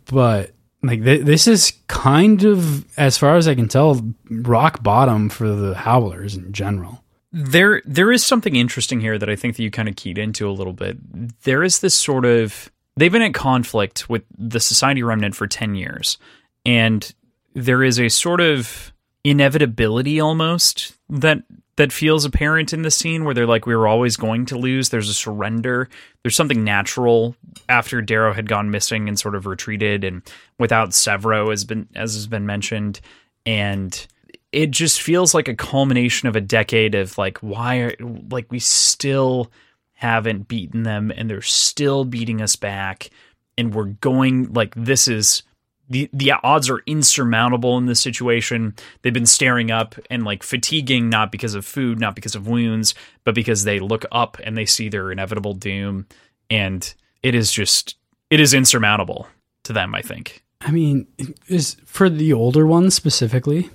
But 0.06 0.52
like 0.82 1.02
th- 1.02 1.24
this 1.24 1.46
is 1.46 1.72
kind 1.88 2.44
of 2.44 2.86
as 2.96 3.18
far 3.18 3.36
as 3.36 3.48
I 3.48 3.54
can 3.54 3.68
tell 3.68 4.00
rock 4.30 4.82
bottom 4.82 5.28
for 5.28 5.48
the 5.48 5.74
Howlers 5.74 6.36
in 6.36 6.52
general. 6.52 7.02
There 7.32 7.82
there 7.84 8.10
is 8.10 8.24
something 8.24 8.56
interesting 8.56 9.00
here 9.00 9.18
that 9.18 9.28
I 9.28 9.36
think 9.36 9.56
that 9.56 9.62
you 9.62 9.70
kind 9.70 9.88
of 9.88 9.96
keyed 9.96 10.18
into 10.18 10.48
a 10.48 10.52
little 10.52 10.72
bit. 10.72 10.96
There 11.42 11.62
is 11.62 11.80
this 11.80 11.94
sort 11.94 12.24
of 12.24 12.70
they've 12.96 13.12
been 13.12 13.22
in 13.22 13.32
conflict 13.32 14.08
with 14.08 14.22
the 14.36 14.60
society 14.60 15.02
remnant 15.02 15.34
for 15.36 15.46
10 15.46 15.74
years 15.74 16.18
and 16.64 17.12
there 17.54 17.82
is 17.82 17.98
a 17.98 18.08
sort 18.08 18.40
of 18.40 18.92
inevitability 19.24 20.20
almost 20.20 20.94
that 21.08 21.42
that 21.76 21.92
feels 21.92 22.24
apparent 22.24 22.72
in 22.72 22.82
the 22.82 22.90
scene 22.90 23.24
where 23.24 23.34
they're 23.34 23.46
like 23.46 23.64
we 23.64 23.76
were 23.76 23.86
always 23.86 24.16
going 24.16 24.46
to 24.46 24.58
lose. 24.58 24.88
There's 24.88 25.08
a 25.08 25.14
surrender. 25.14 25.88
There's 26.22 26.34
something 26.34 26.64
natural 26.64 27.36
after 27.68 28.02
darrow 28.02 28.32
had 28.32 28.48
gone 28.48 28.70
missing 28.70 29.08
and 29.08 29.18
sort 29.18 29.36
of 29.36 29.46
retreated 29.46 30.02
and 30.02 30.22
without 30.58 30.90
sevro 30.90 31.50
has 31.50 31.64
been 31.64 31.88
as 31.94 32.14
has 32.14 32.26
been 32.26 32.46
mentioned. 32.46 33.00
And 33.46 34.06
it 34.50 34.70
just 34.70 35.00
feels 35.00 35.34
like 35.34 35.48
a 35.48 35.54
culmination 35.54 36.28
of 36.28 36.36
a 36.36 36.40
decade 36.40 36.94
of 36.94 37.16
like 37.16 37.38
why 37.38 37.76
are 37.76 37.94
like 38.30 38.50
we 38.50 38.58
still 38.58 39.50
haven't 39.92 40.48
beaten 40.48 40.82
them 40.82 41.12
and 41.14 41.28
they're 41.28 41.42
still 41.42 42.04
beating 42.04 42.40
us 42.40 42.56
back 42.56 43.10
and 43.56 43.74
we're 43.74 43.84
going 43.84 44.52
like 44.52 44.74
this 44.74 45.06
is 45.08 45.42
the 45.88 46.08
the 46.12 46.32
odds 46.42 46.68
are 46.68 46.82
insurmountable 46.86 47.78
in 47.78 47.86
this 47.86 48.00
situation. 48.00 48.74
They've 49.02 49.12
been 49.12 49.26
staring 49.26 49.70
up 49.70 49.94
and 50.10 50.24
like 50.24 50.42
fatiguing 50.42 51.08
not 51.08 51.32
because 51.32 51.54
of 51.54 51.64
food, 51.64 51.98
not 51.98 52.14
because 52.14 52.34
of 52.34 52.46
wounds, 52.46 52.94
but 53.24 53.34
because 53.34 53.64
they 53.64 53.80
look 53.80 54.04
up 54.12 54.38
and 54.44 54.56
they 54.56 54.66
see 54.66 54.88
their 54.88 55.10
inevitable 55.10 55.54
doom 55.54 56.06
and 56.50 56.94
it 57.22 57.34
is 57.34 57.50
just 57.52 57.96
it 58.30 58.40
is 58.40 58.52
insurmountable 58.54 59.26
to 59.64 59.72
them, 59.72 59.94
I 59.94 60.02
think. 60.02 60.44
I 60.60 60.70
mean, 60.70 61.06
is 61.46 61.76
for 61.86 62.10
the 62.10 62.32
older 62.32 62.66
ones 62.66 62.94
specifically, 62.94 63.70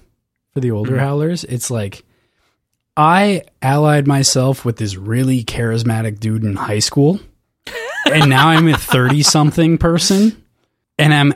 for 0.53 0.59
the 0.59 0.71
older 0.71 0.97
Mhm. 0.97 0.99
Howlers, 0.99 1.43
it's 1.45 1.71
like 1.71 2.03
I 2.95 3.41
allied 3.61 4.05
myself 4.05 4.63
with 4.65 4.77
this 4.77 4.95
really 4.95 5.43
charismatic 5.43 6.19
dude 6.19 6.43
in 6.43 6.55
high 6.55 6.79
school, 6.79 7.19
and 8.11 8.29
now 8.29 8.49
I'm 8.49 8.67
a 8.67 8.77
30 8.77 9.23
something 9.23 9.79
person, 9.79 10.43
and 10.99 11.11
I'm 11.13 11.33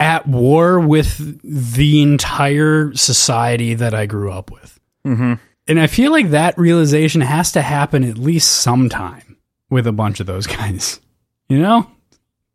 at 0.00 0.26
war 0.26 0.80
with 0.80 1.40
the 1.42 2.02
entire 2.02 2.92
society 2.94 3.74
that 3.74 3.94
I 3.94 4.06
grew 4.06 4.32
up 4.32 4.50
with. 4.50 4.80
Mm-hmm. 5.06 5.34
And 5.68 5.78
I 5.80 5.86
feel 5.86 6.10
like 6.10 6.30
that 6.30 6.58
realization 6.58 7.20
has 7.20 7.52
to 7.52 7.62
happen 7.62 8.02
at 8.02 8.18
least 8.18 8.50
sometime 8.50 9.36
with 9.68 9.86
a 9.86 9.92
bunch 9.92 10.18
of 10.18 10.26
those 10.26 10.46
guys. 10.46 10.98
You 11.48 11.58
know? 11.60 11.88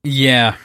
Yeah, 0.04 0.56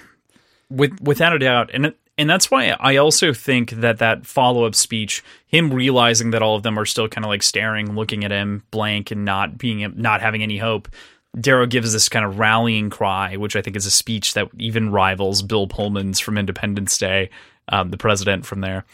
with 0.70 1.00
without 1.00 1.34
a 1.34 1.38
doubt, 1.38 1.70
and 1.72 1.86
it- 1.86 1.96
and 2.18 2.28
that's 2.28 2.50
why 2.50 2.76
I 2.78 2.96
also 2.96 3.32
think 3.32 3.70
that 3.70 3.96
that 4.00 4.26
follow 4.26 4.64
up 4.66 4.74
speech, 4.74 5.24
him 5.46 5.72
realizing 5.72 6.32
that 6.32 6.42
all 6.42 6.54
of 6.54 6.62
them 6.62 6.78
are 6.78 6.84
still 6.84 7.08
kind 7.08 7.24
of 7.24 7.30
like 7.30 7.42
staring, 7.42 7.94
looking 7.96 8.24
at 8.26 8.30
him 8.30 8.62
blank, 8.70 9.10
and 9.10 9.24
not 9.24 9.56
being 9.56 9.90
not 9.96 10.20
having 10.20 10.42
any 10.42 10.58
hope. 10.58 10.88
Darrow 11.38 11.66
gives 11.66 11.92
this 11.92 12.08
kind 12.08 12.24
of 12.24 12.38
rallying 12.38 12.90
cry, 12.90 13.36
which 13.36 13.54
I 13.54 13.62
think 13.62 13.76
is 13.76 13.86
a 13.86 13.90
speech 13.90 14.34
that 14.34 14.48
even 14.58 14.90
rivals 14.90 15.42
Bill 15.42 15.66
Pullman's 15.66 16.18
from 16.18 16.36
Independence 16.36 16.98
Day, 16.98 17.30
um, 17.68 17.90
the 17.90 17.96
president 17.96 18.46
from 18.46 18.60
there. 18.60 18.84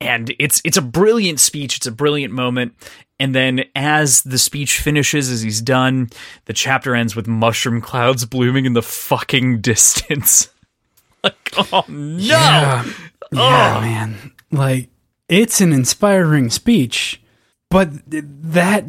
And 0.00 0.34
it's 0.38 0.60
it's 0.64 0.76
a 0.76 0.82
brilliant 0.82 1.40
speech. 1.40 1.76
It's 1.78 1.86
a 1.86 1.92
brilliant 1.92 2.34
moment. 2.34 2.74
And 3.18 3.34
then 3.34 3.64
as 3.74 4.22
the 4.22 4.38
speech 4.38 4.80
finishes, 4.80 5.30
as 5.30 5.40
he's 5.40 5.62
done, 5.62 6.10
the 6.44 6.52
chapter 6.52 6.94
ends 6.94 7.16
with 7.16 7.26
mushroom 7.26 7.80
clouds 7.80 8.26
blooming 8.26 8.66
in 8.66 8.74
the 8.74 8.82
fucking 8.82 9.60
distance. 9.62 10.50
like, 11.24 11.52
oh 11.72 11.84
no. 11.88 12.16
Yeah, 12.18 12.84
yeah, 13.32 13.80
man. 13.80 14.32
Like 14.50 14.90
it's 15.28 15.60
an 15.62 15.72
inspiring 15.72 16.50
speech, 16.50 17.22
but 17.70 18.10
th- 18.10 18.24
that 18.26 18.84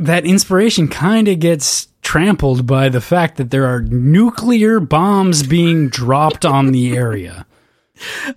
that 0.00 0.24
inspiration 0.26 0.88
kind 0.88 1.28
of 1.28 1.38
gets 1.40 1.88
trampled 2.02 2.66
by 2.66 2.88
the 2.88 3.00
fact 3.00 3.36
that 3.36 3.50
there 3.50 3.66
are 3.66 3.82
nuclear 3.82 4.80
bombs 4.80 5.42
being 5.42 5.88
dropped 5.88 6.44
on 6.44 6.72
the 6.72 6.96
area. 6.96 7.46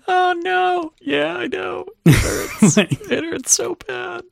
Oh 0.08 0.36
no. 0.44 0.92
Yeah, 1.02 1.38
I 1.38 1.48
know. 1.48 1.86
It 2.06 2.16
hurts. 2.16 2.78
it 3.12 3.24
hurts 3.24 3.52
so 3.54 3.76
bad. 3.88 4.24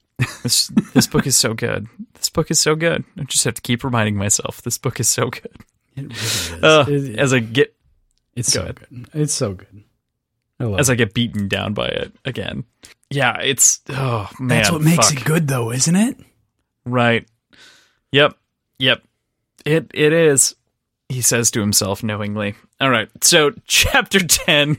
This 0.43 0.67
this 0.93 1.07
book 1.07 1.25
is 1.25 1.37
so 1.37 1.53
good. 1.53 1.87
This 2.15 2.29
book 2.29 2.51
is 2.51 2.59
so 2.59 2.75
good. 2.75 3.03
I 3.17 3.23
just 3.23 3.43
have 3.45 3.55
to 3.55 3.61
keep 3.61 3.83
reminding 3.83 4.15
myself 4.17 4.61
this 4.61 4.77
book 4.77 4.99
is 4.99 5.07
so 5.07 5.29
good. 5.29 5.55
It 5.95 6.01
really 6.01 6.13
is. 6.13 6.51
Uh, 6.63 6.85
It- 6.87 7.17
as 7.19 7.33
I 7.33 7.39
get 7.39 7.75
it's 8.35 8.53
go 8.53 8.59
so 8.59 8.63
ahead. 8.63 8.75
good. 8.89 9.09
It's 9.13 9.33
so 9.33 9.53
good. 9.53 9.83
I 10.59 10.65
love 10.65 10.79
as 10.79 10.89
it. 10.89 10.93
I 10.93 10.95
get 10.95 11.13
beaten 11.13 11.47
down 11.47 11.73
by 11.73 11.87
it 11.87 12.13
again. 12.25 12.65
Yeah, 13.09 13.39
it's 13.41 13.81
oh 13.89 14.29
man. 14.39 14.59
That's 14.59 14.71
what 14.71 14.81
makes 14.81 15.09
fuck. 15.11 15.21
it 15.21 15.25
good, 15.25 15.47
though, 15.47 15.71
isn't 15.71 15.95
it? 15.95 16.17
Right. 16.85 17.27
Yep. 18.11 18.37
Yep. 18.79 19.03
It 19.65 19.91
it 19.93 20.13
is. 20.13 20.55
He 21.09 21.21
says 21.21 21.51
to 21.51 21.59
himself 21.59 22.03
knowingly. 22.03 22.55
All 22.79 22.89
right. 22.89 23.09
So 23.23 23.51
chapter 23.67 24.19
10 24.19 24.77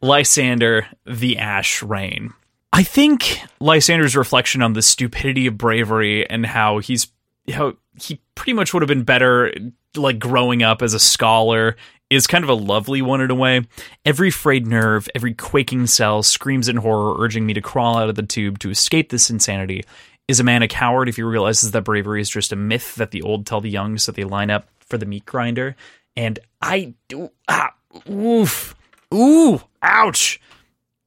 Lysander 0.00 0.86
the 1.06 1.38
Ash 1.38 1.82
Rain. 1.82 2.32
I 2.72 2.82
think 2.82 3.38
Lysander's 3.60 4.16
reflection 4.16 4.60
on 4.60 4.72
the 4.72 4.82
stupidity 4.82 5.46
of 5.46 5.56
bravery 5.56 6.28
and 6.28 6.44
how 6.44 6.78
he's 6.78 7.08
how 7.52 7.74
he 8.00 8.20
pretty 8.34 8.52
much 8.52 8.72
would 8.72 8.82
have 8.82 8.88
been 8.88 9.04
better 9.04 9.52
like 9.96 10.18
growing 10.18 10.62
up 10.62 10.82
as 10.82 10.94
a 10.94 10.98
scholar 10.98 11.76
is 12.10 12.26
kind 12.26 12.44
of 12.44 12.50
a 12.50 12.54
lovely 12.54 13.02
one 13.02 13.20
in 13.20 13.30
a 13.30 13.34
way. 13.34 13.66
Every 14.04 14.30
frayed 14.30 14.66
nerve, 14.66 15.08
every 15.14 15.34
quaking 15.34 15.86
cell 15.86 16.22
screams 16.22 16.68
in 16.68 16.76
horror, 16.76 17.16
urging 17.18 17.46
me 17.46 17.54
to 17.54 17.60
crawl 17.60 17.96
out 17.96 18.08
of 18.08 18.14
the 18.14 18.22
tube 18.22 18.58
to 18.60 18.70
escape 18.70 19.10
this 19.10 19.30
insanity. 19.30 19.84
Is 20.26 20.40
a 20.40 20.44
man 20.44 20.62
a 20.62 20.68
coward 20.68 21.08
if 21.08 21.16
he 21.16 21.22
realizes 21.22 21.72
that 21.72 21.82
bravery 21.82 22.20
is 22.20 22.30
just 22.30 22.52
a 22.52 22.56
myth 22.56 22.94
that 22.94 23.10
the 23.10 23.22
old 23.22 23.46
tell 23.46 23.60
the 23.60 23.68
young 23.68 23.98
so 23.98 24.10
they 24.10 24.24
line 24.24 24.50
up 24.50 24.68
for 24.80 24.96
the 24.96 25.06
meat 25.06 25.26
grinder? 25.26 25.76
And 26.16 26.38
I 26.62 26.94
do 27.08 27.30
ah 27.48 27.74
oof 28.08 28.74
ooh 29.12 29.60
ouch. 29.82 30.40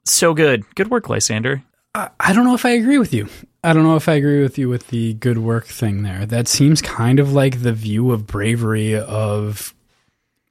So 0.06 0.34
good. 0.34 0.64
Good 0.76 0.90
work, 0.90 1.10
Lysander. 1.10 1.64
I, 1.96 2.10
I 2.20 2.34
don't 2.34 2.46
know 2.46 2.54
if 2.54 2.66
I 2.66 2.70
agree 2.72 3.00
with 3.00 3.14
you. 3.14 3.28
I 3.64 3.74
don't 3.74 3.84
know 3.84 3.96
if 3.96 4.08
I 4.08 4.14
agree 4.14 4.42
with 4.42 4.58
you 4.58 4.70
with 4.70 4.88
the 4.88 5.16
good 5.16 5.40
work 5.40 5.66
thing 5.66 6.04
there. 6.04 6.26
That 6.26 6.48
seems 6.48 6.82
kind 6.82 7.20
of 7.20 7.34
like 7.34 7.64
the 7.64 7.74
view 7.74 8.12
of 8.12 8.28
bravery 8.28 8.96
of 8.96 9.74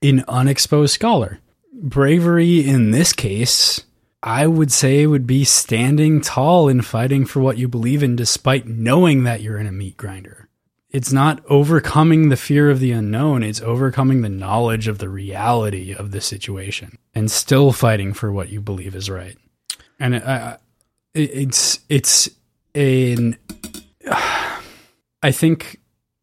an 0.03 0.25
unexposed 0.29 0.93
scholar. 0.93 1.39
Bravery 1.73 2.67
in 2.67 2.91
this 2.91 3.13
case, 3.13 3.86
I 4.27 4.49
would 4.49 4.73
say, 4.73 5.07
would 5.07 5.27
be 5.27 5.45
standing 5.45 6.21
tall 6.21 6.69
and 6.69 6.85
fighting 6.85 7.25
for 7.27 7.41
what 7.41 7.59
you 7.59 7.69
believe 7.69 8.03
in 8.03 8.17
despite 8.17 8.67
knowing 8.67 9.23
that 9.23 9.41
you're 9.41 9.59
in 9.59 9.69
a 9.69 9.73
meat 9.73 9.97
grinder. 9.97 10.49
It's 10.91 11.13
not 11.13 11.45
overcoming 11.49 12.29
the 12.29 12.37
fear 12.37 12.69
of 12.69 12.81
the 12.81 12.91
unknown, 12.91 13.43
it's 13.45 13.61
overcoming 13.61 14.23
the 14.23 14.29
knowledge 14.29 14.89
of 14.89 14.99
the 14.99 15.09
reality 15.09 15.95
of 15.95 16.11
the 16.11 16.21
situation 16.21 16.99
and 17.15 17.31
still 17.31 17.71
fighting 17.71 18.13
for 18.15 18.33
what 18.33 18.49
you 18.49 18.61
believe 18.61 18.95
is 18.97 19.09
right. 19.09 19.37
And 20.01 20.17
it- 20.17 20.61
it's 21.15 21.81
it's 21.89 22.29
an 22.75 23.37
I 25.23 25.31
think 25.33 25.79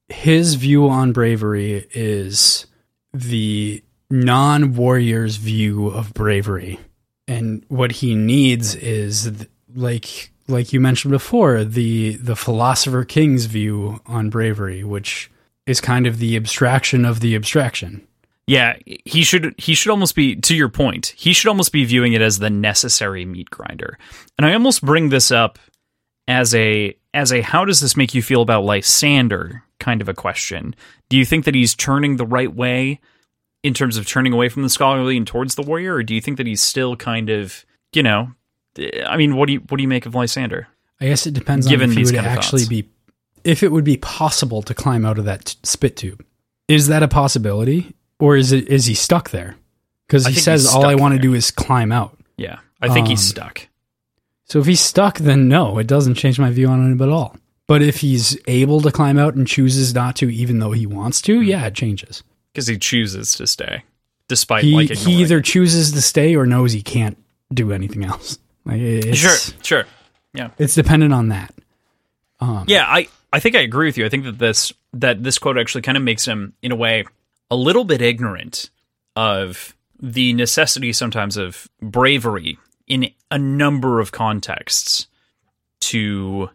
his 0.09 0.55
view 0.55 0.87
on 0.89 1.13
bravery 1.13 1.87
is 1.93 2.67
the 3.13 3.83
non-warrior's 4.11 5.37
view 5.37 5.87
of 5.87 6.13
bravery 6.13 6.79
and 7.27 7.63
what 7.69 7.91
he 7.91 8.15
needs 8.15 8.75
is 8.75 9.31
like 9.75 10.31
like 10.47 10.73
you 10.73 10.79
mentioned 10.79 11.11
before 11.11 11.63
the 11.63 12.15
the 12.17 12.35
philosopher 12.35 13.03
king's 13.03 13.45
view 13.45 14.01
on 14.05 14.29
bravery 14.29 14.83
which 14.83 15.31
is 15.65 15.79
kind 15.79 16.05
of 16.05 16.19
the 16.19 16.35
abstraction 16.35 17.05
of 17.05 17.19
the 17.21 17.35
abstraction 17.35 18.05
Yeah, 18.45 18.75
he 18.85 19.23
should 19.23 19.55
he 19.57 19.73
should 19.73 19.91
almost 19.91 20.15
be 20.15 20.35
to 20.35 20.53
your 20.53 20.67
point. 20.67 21.13
He 21.15 21.31
should 21.31 21.47
almost 21.47 21.71
be 21.71 21.85
viewing 21.85 22.11
it 22.11 22.21
as 22.21 22.39
the 22.39 22.49
necessary 22.49 23.23
meat 23.23 23.49
grinder. 23.49 23.97
And 24.37 24.45
I 24.45 24.53
almost 24.53 24.83
bring 24.83 25.09
this 25.09 25.31
up 25.31 25.59
as 26.27 26.53
a 26.53 26.93
as 27.13 27.31
a 27.31 27.41
how 27.41 27.63
does 27.63 27.79
this 27.79 27.95
make 27.95 28.13
you 28.13 28.21
feel 28.21 28.41
about 28.41 28.65
Lysander 28.65 29.63
kind 29.79 30.01
of 30.01 30.09
a 30.09 30.13
question. 30.13 30.75
Do 31.07 31.17
you 31.17 31.25
think 31.25 31.45
that 31.45 31.55
he's 31.55 31.73
turning 31.73 32.17
the 32.17 32.25
right 32.25 32.53
way 32.53 32.99
in 33.63 33.73
terms 33.73 33.97
of 33.97 34.05
turning 34.05 34.33
away 34.33 34.49
from 34.49 34.61
the 34.61 34.69
scholarly 34.69 35.17
and 35.17 35.25
towards 35.25 35.55
the 35.55 35.61
warrior 35.61 35.95
or 35.95 36.03
do 36.03 36.13
you 36.13 36.21
think 36.21 36.37
that 36.37 36.45
he's 36.47 36.61
still 36.61 36.95
kind 36.95 37.29
of, 37.29 37.65
you 37.93 38.03
know, 38.03 38.31
I 39.07 39.17
mean, 39.17 39.35
what 39.35 39.47
do 39.47 39.53
you 39.53 39.59
what 39.59 39.77
do 39.77 39.81
you 39.83 39.87
make 39.87 40.05
of 40.05 40.13
Lysander? 40.15 40.67
I 40.99 41.05
guess 41.05 41.25
it 41.27 41.33
depends 41.33 41.67
Given 41.67 41.89
on 41.91 41.97
if 41.97 41.97
he 42.09 42.15
would 42.15 42.25
actually 42.25 42.61
thoughts. 42.61 42.69
be, 42.69 42.89
if 43.43 43.63
it 43.63 43.71
would 43.71 43.83
be 43.83 43.97
possible 43.97 44.61
to 44.63 44.73
climb 44.73 45.05
out 45.05 45.17
of 45.17 45.25
that 45.25 45.45
t- 45.45 45.57
spit 45.63 45.97
tube. 45.97 46.25
Is 46.67 46.87
that 46.87 47.03
a 47.03 47.07
possibility, 47.07 47.93
or 48.19 48.35
is 48.37 48.51
it 48.51 48.67
is 48.69 48.85
he 48.85 48.93
stuck 48.93 49.29
there? 49.31 49.57
Because 50.07 50.25
he 50.25 50.33
says 50.35 50.67
all 50.73 50.85
I 50.85 50.95
want 50.95 51.13
to 51.13 51.19
do 51.19 51.33
is 51.33 51.51
climb 51.51 51.91
out. 51.91 52.17
Yeah, 52.37 52.59
I 52.81 52.89
think 52.89 53.07
he's 53.07 53.19
Um, 53.21 53.29
stuck. 53.29 53.67
So 54.45 54.59
if 54.59 54.65
he's 54.65 54.81
stuck, 54.81 55.17
then 55.19 55.47
no, 55.47 55.77
it 55.77 55.87
doesn't 55.87 56.15
change 56.15 56.39
my 56.39 56.51
view 56.51 56.67
on 56.67 56.91
him 56.91 57.01
at 57.01 57.09
all. 57.09 57.35
But 57.67 57.81
if 57.81 57.97
he's 58.01 58.37
able 58.47 58.81
to 58.81 58.91
climb 58.91 59.17
out 59.17 59.35
and 59.35 59.47
chooses 59.47 59.93
not 59.93 60.15
to, 60.17 60.29
even 60.33 60.59
though 60.59 60.71
he 60.71 60.85
wants 60.85 61.21
to, 61.23 61.37
Hmm. 61.39 61.43
yeah, 61.43 61.65
it 61.67 61.73
changes. 61.75 62.23
Because 62.53 62.67
he 62.67 62.77
chooses 62.77 63.33
to 63.33 63.47
stay, 63.47 63.83
despite 64.27 64.63
He 64.63 64.73
like 64.73 64.91
he 64.91 65.21
either 65.21 65.41
chooses 65.41 65.91
to 65.93 66.01
stay 66.01 66.35
or 66.35 66.45
knows 66.45 66.71
he 66.71 66.83
can't 66.83 67.17
do 67.51 67.71
anything 67.71 68.03
else. 68.03 68.37
Like 68.65 68.79
sure, 69.15 69.37
sure. 69.61 69.85
it's 70.57 70.75
dependent 70.75 71.13
on 71.13 71.29
that. 71.29 71.53
Um, 72.39 72.65
Yeah, 72.67 72.85
I, 72.87 73.07
I 73.31 73.39
think 73.39 73.55
I 73.55 73.59
agree 73.59 73.87
with 73.87 73.97
you. 73.97 74.05
I 74.05 74.09
think 74.09 74.23
that 74.25 74.39
this 74.39 74.71
that 74.93 75.23
this 75.23 75.39
quote 75.39 75.57
actually 75.57 75.81
kind 75.81 75.97
of 75.97 76.03
makes 76.03 76.25
him, 76.25 76.53
in 76.61 76.71
a 76.71 76.75
way, 76.75 77.05
a 77.49 77.55
little 77.55 77.83
bit 77.83 78.01
ignorant 78.01 78.69
of 79.15 79.75
the 79.99 80.33
necessity 80.33 80.93
sometimes 80.93 81.37
of 81.37 81.69
bravery 81.81 82.57
in 82.87 83.09
a 83.31 83.37
number 83.37 83.99
of 83.99 84.11
contexts 84.11 85.07
to 85.79 86.49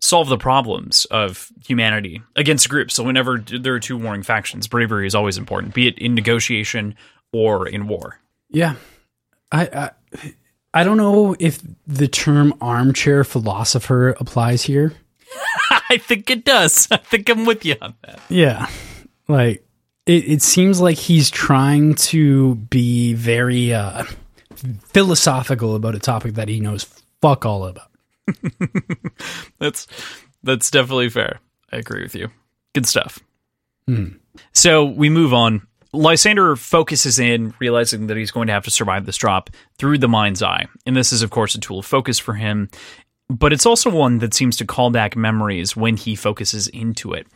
solve 0.00 0.28
the 0.28 0.38
problems 0.38 1.04
of 1.06 1.50
humanity 1.66 2.22
against 2.36 2.68
groups. 2.68 2.94
So 2.94 3.04
whenever 3.04 3.38
there 3.38 3.74
are 3.74 3.80
two 3.80 3.98
warring 3.98 4.22
factions, 4.22 4.66
bravery 4.66 5.06
is 5.06 5.14
always 5.14 5.38
important, 5.38 5.74
be 5.74 5.86
it 5.86 5.98
in 5.98 6.14
negotiation 6.14 6.94
or 7.32 7.68
in 7.68 7.86
war. 7.86 8.18
Yeah, 8.48 8.74
I, 9.52 9.66
I 9.66 9.90
I 10.72 10.84
don't 10.84 10.96
know 10.96 11.34
if 11.38 11.60
the 11.86 12.08
term 12.08 12.54
armchair 12.60 13.24
philosopher 13.24 14.10
applies 14.10 14.62
here. 14.62 14.94
I 15.90 15.98
think 15.98 16.30
it 16.30 16.44
does. 16.44 16.88
I 16.90 16.96
think 16.96 17.28
I'm 17.28 17.44
with 17.44 17.64
you 17.64 17.76
on 17.80 17.94
that. 18.02 18.20
Yeah, 18.28 18.68
like 19.28 19.64
it, 20.06 20.28
it 20.28 20.42
seems 20.42 20.80
like 20.80 20.96
he's 20.96 21.30
trying 21.30 21.94
to 21.94 22.54
be 22.54 23.14
very 23.14 23.74
uh, 23.74 24.04
philosophical 24.92 25.74
about 25.74 25.94
a 25.94 26.00
topic 26.00 26.34
that 26.34 26.48
he 26.48 26.60
knows 26.60 26.84
fuck 27.20 27.44
all 27.44 27.64
about. 27.64 27.89
That's 29.58 29.86
that's 30.42 30.70
definitely 30.70 31.10
fair. 31.10 31.40
I 31.72 31.76
agree 31.76 32.02
with 32.02 32.14
you. 32.14 32.30
Good 32.74 32.86
stuff. 32.86 33.18
Hmm. 33.86 34.08
So 34.52 34.84
we 34.84 35.10
move 35.10 35.34
on. 35.34 35.66
Lysander 35.92 36.56
focuses 36.56 37.18
in, 37.18 37.52
realizing 37.58 38.06
that 38.06 38.16
he's 38.16 38.30
going 38.30 38.46
to 38.46 38.52
have 38.52 38.64
to 38.64 38.70
survive 38.70 39.06
this 39.06 39.16
drop 39.16 39.50
through 39.76 39.98
the 39.98 40.08
mind's 40.08 40.42
eye. 40.42 40.66
And 40.86 40.96
this 40.96 41.12
is, 41.12 41.22
of 41.22 41.30
course, 41.30 41.54
a 41.54 41.60
tool 41.60 41.80
of 41.80 41.86
focus 41.86 42.18
for 42.18 42.34
him, 42.34 42.70
but 43.28 43.52
it's 43.52 43.66
also 43.66 43.90
one 43.90 44.18
that 44.18 44.34
seems 44.34 44.56
to 44.58 44.64
call 44.64 44.90
back 44.90 45.16
memories 45.16 45.76
when 45.76 45.96
he 45.96 46.14
focuses 46.16 46.68
into 46.68 47.12
it. 47.12 47.26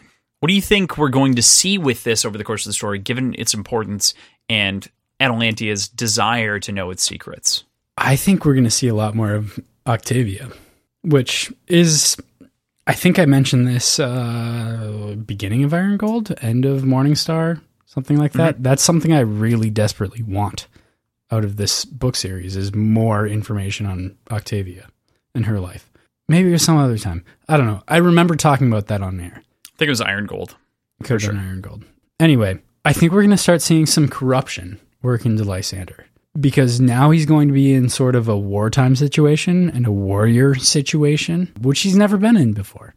What 0.41 0.49
do 0.49 0.55
you 0.55 0.63
think 0.63 0.99
we're 0.99 1.09
going 1.09 1.37
to 1.37 1.43
see 1.43 1.79
with 1.79 2.05
this 2.05 2.25
over 2.25 2.37
the 2.37 2.45
course 2.45 2.67
of 2.67 2.71
the 2.71 2.75
story, 2.75 2.99
given 2.99 3.35
its 3.39 3.55
importance 3.55 4.15
and 4.49 4.87
Atalantia's 5.21 5.89
desire 5.89 6.59
to 6.61 6.73
know 6.73 6.91
its 6.91 7.03
secrets? 7.03 7.65
I 7.97 8.17
think 8.17 8.45
we're 8.45 8.55
going 8.55 8.65
to 8.65 8.71
see 8.71 8.89
a 8.89 8.95
lot 8.95 9.15
more 9.15 9.33
of 9.33 9.59
Octavia, 9.87 10.51
which 11.05 11.53
is, 11.69 12.17
I 12.87 12.95
think 12.95 13.19
I 13.19 13.27
mentioned 13.27 13.69
this 13.69 14.01
uh, 14.01 15.15
beginning 15.25 15.65
of 15.65 15.75
Iron 15.75 15.97
Gold, 15.97 16.35
end 16.41 16.65
of 16.65 16.83
Morningstar, 16.83 17.61
something 17.87 18.19
like 18.19 18.33
that. 18.33 18.63
That's 18.63 18.83
something 18.83 19.13
I 19.13 19.21
really 19.21 19.71
desperately 19.71 20.23
want 20.23 20.67
out 21.31 21.45
of 21.45 21.57
this 21.57 21.85
book 21.85 22.17
series 22.17 22.57
is 22.57 22.75
more 22.75 23.27
information 23.27 23.87
on 23.87 24.17
Octavia 24.31 24.89
and 25.35 25.47
her 25.47 25.61
life. 25.61 25.91
Maybe 26.29 26.49
it 26.49 26.53
was 26.53 26.63
some 26.63 26.77
other 26.77 26.99
time. 26.99 27.25
I 27.49 27.57
don't 27.57 27.67
know. 27.67 27.83
I 27.89 27.99
remember 27.99 28.37
talking 28.37 28.69
about 28.69 28.87
that 28.87 29.03
on 29.03 29.21
air. 29.21 29.43
I 29.43 29.77
think 29.77 29.89
it 29.89 29.91
was 29.91 30.01
Iron 30.01 30.27
Gold. 30.27 30.57
Could 31.03 31.21
have 31.23 31.33
been 31.33 31.41
Iron 31.41 31.61
Gold. 31.61 31.85
Anyway, 32.21 32.61
I 32.85 32.93
think 32.93 33.13
we're 33.13 33.23
going 33.23 33.31
to 33.31 33.37
start 33.37 33.61
seeing 33.61 33.87
some 33.87 34.09
corruption 34.09 34.81
work 35.03 35.27
into 35.27 35.45
Lysander. 35.45 36.07
Because 36.39 36.81
now 36.81 37.11
he's 37.11 37.27
going 37.27 37.49
to 37.49 37.55
be 37.55 37.73
in 37.73 37.89
sort 37.89 38.17
of 38.17 38.29
a 38.29 38.37
wartime 38.37 38.97
situation 38.97 39.71
and 39.71 39.87
a 39.87 39.93
warrior 39.93 40.55
situation, 40.55 41.53
which 41.61 41.81
he's 41.81 41.97
never 41.97 42.17
been 42.17 42.37
in 42.37 42.53
before. 42.53 42.95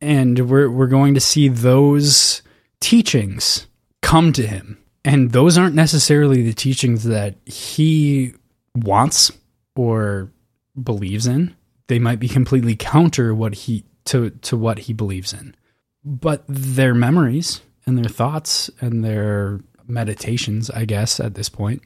And 0.00 0.50
we're 0.50 0.70
we're 0.70 0.86
going 0.86 1.14
to 1.14 1.20
see 1.20 1.48
those 1.48 2.42
teachings 2.80 3.66
come 4.02 4.32
to 4.34 4.46
him. 4.46 4.78
And 5.04 5.32
those 5.32 5.58
aren't 5.58 5.74
necessarily 5.74 6.42
the 6.42 6.54
teachings 6.54 7.04
that 7.04 7.36
he 7.46 8.34
wants 8.74 9.30
or 9.76 10.30
believes 10.82 11.26
in. 11.26 11.54
They 11.88 11.98
might 11.98 12.20
be 12.20 12.28
completely 12.28 12.76
counter 12.76 13.34
what 13.34 13.54
he 13.54 13.84
to 14.06 14.30
to 14.30 14.56
what 14.56 14.80
he 14.80 14.92
believes 14.92 15.32
in. 15.32 15.54
But 16.04 16.44
their 16.48 16.94
memories 16.94 17.62
and 17.86 17.96
their 17.96 18.10
thoughts 18.10 18.70
and 18.80 19.04
their 19.04 19.60
meditations, 19.86 20.70
I 20.70 20.84
guess, 20.84 21.20
at 21.20 21.34
this 21.34 21.48
point. 21.48 21.82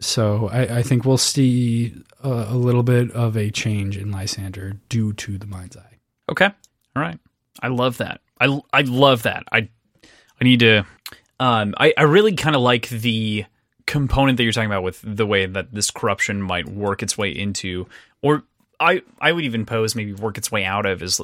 So 0.00 0.48
I, 0.48 0.78
I 0.78 0.82
think 0.82 1.04
we'll 1.04 1.16
see 1.16 1.94
a, 2.22 2.28
a, 2.28 2.54
little 2.54 2.82
bit 2.82 3.10
of 3.12 3.36
a 3.36 3.50
change 3.50 3.96
in 3.96 4.10
Lysander 4.10 4.74
due 4.88 5.12
to 5.14 5.38
the 5.38 5.46
mind's 5.46 5.76
eye. 5.76 5.98
Okay. 6.30 6.46
All 6.46 7.02
right. 7.02 7.18
I 7.62 7.68
love 7.68 7.98
that. 7.98 8.20
I, 8.38 8.60
I 8.72 8.82
love 8.82 9.22
that. 9.22 9.44
I 9.50 9.68
I 10.38 10.44
need 10.44 10.60
to 10.60 10.84
um 11.40 11.74
I, 11.78 11.94
I 11.96 12.02
really 12.02 12.34
kind 12.34 12.54
of 12.54 12.60
like 12.60 12.88
the 12.90 13.46
component 13.86 14.36
that 14.36 14.42
you're 14.42 14.52
talking 14.52 14.70
about 14.70 14.82
with 14.82 15.00
the 15.02 15.26
way 15.26 15.46
that 15.46 15.72
this 15.72 15.90
corruption 15.90 16.42
might 16.42 16.68
work 16.68 17.02
its 17.02 17.16
way 17.16 17.30
into 17.30 17.86
or 18.20 18.42
I 18.78 19.02
I 19.20 19.32
would 19.32 19.44
even 19.44 19.64
pose 19.64 19.94
maybe 19.94 20.12
work 20.12 20.36
its 20.36 20.52
way 20.52 20.64
out 20.64 20.84
of 20.84 21.02
is 21.02 21.20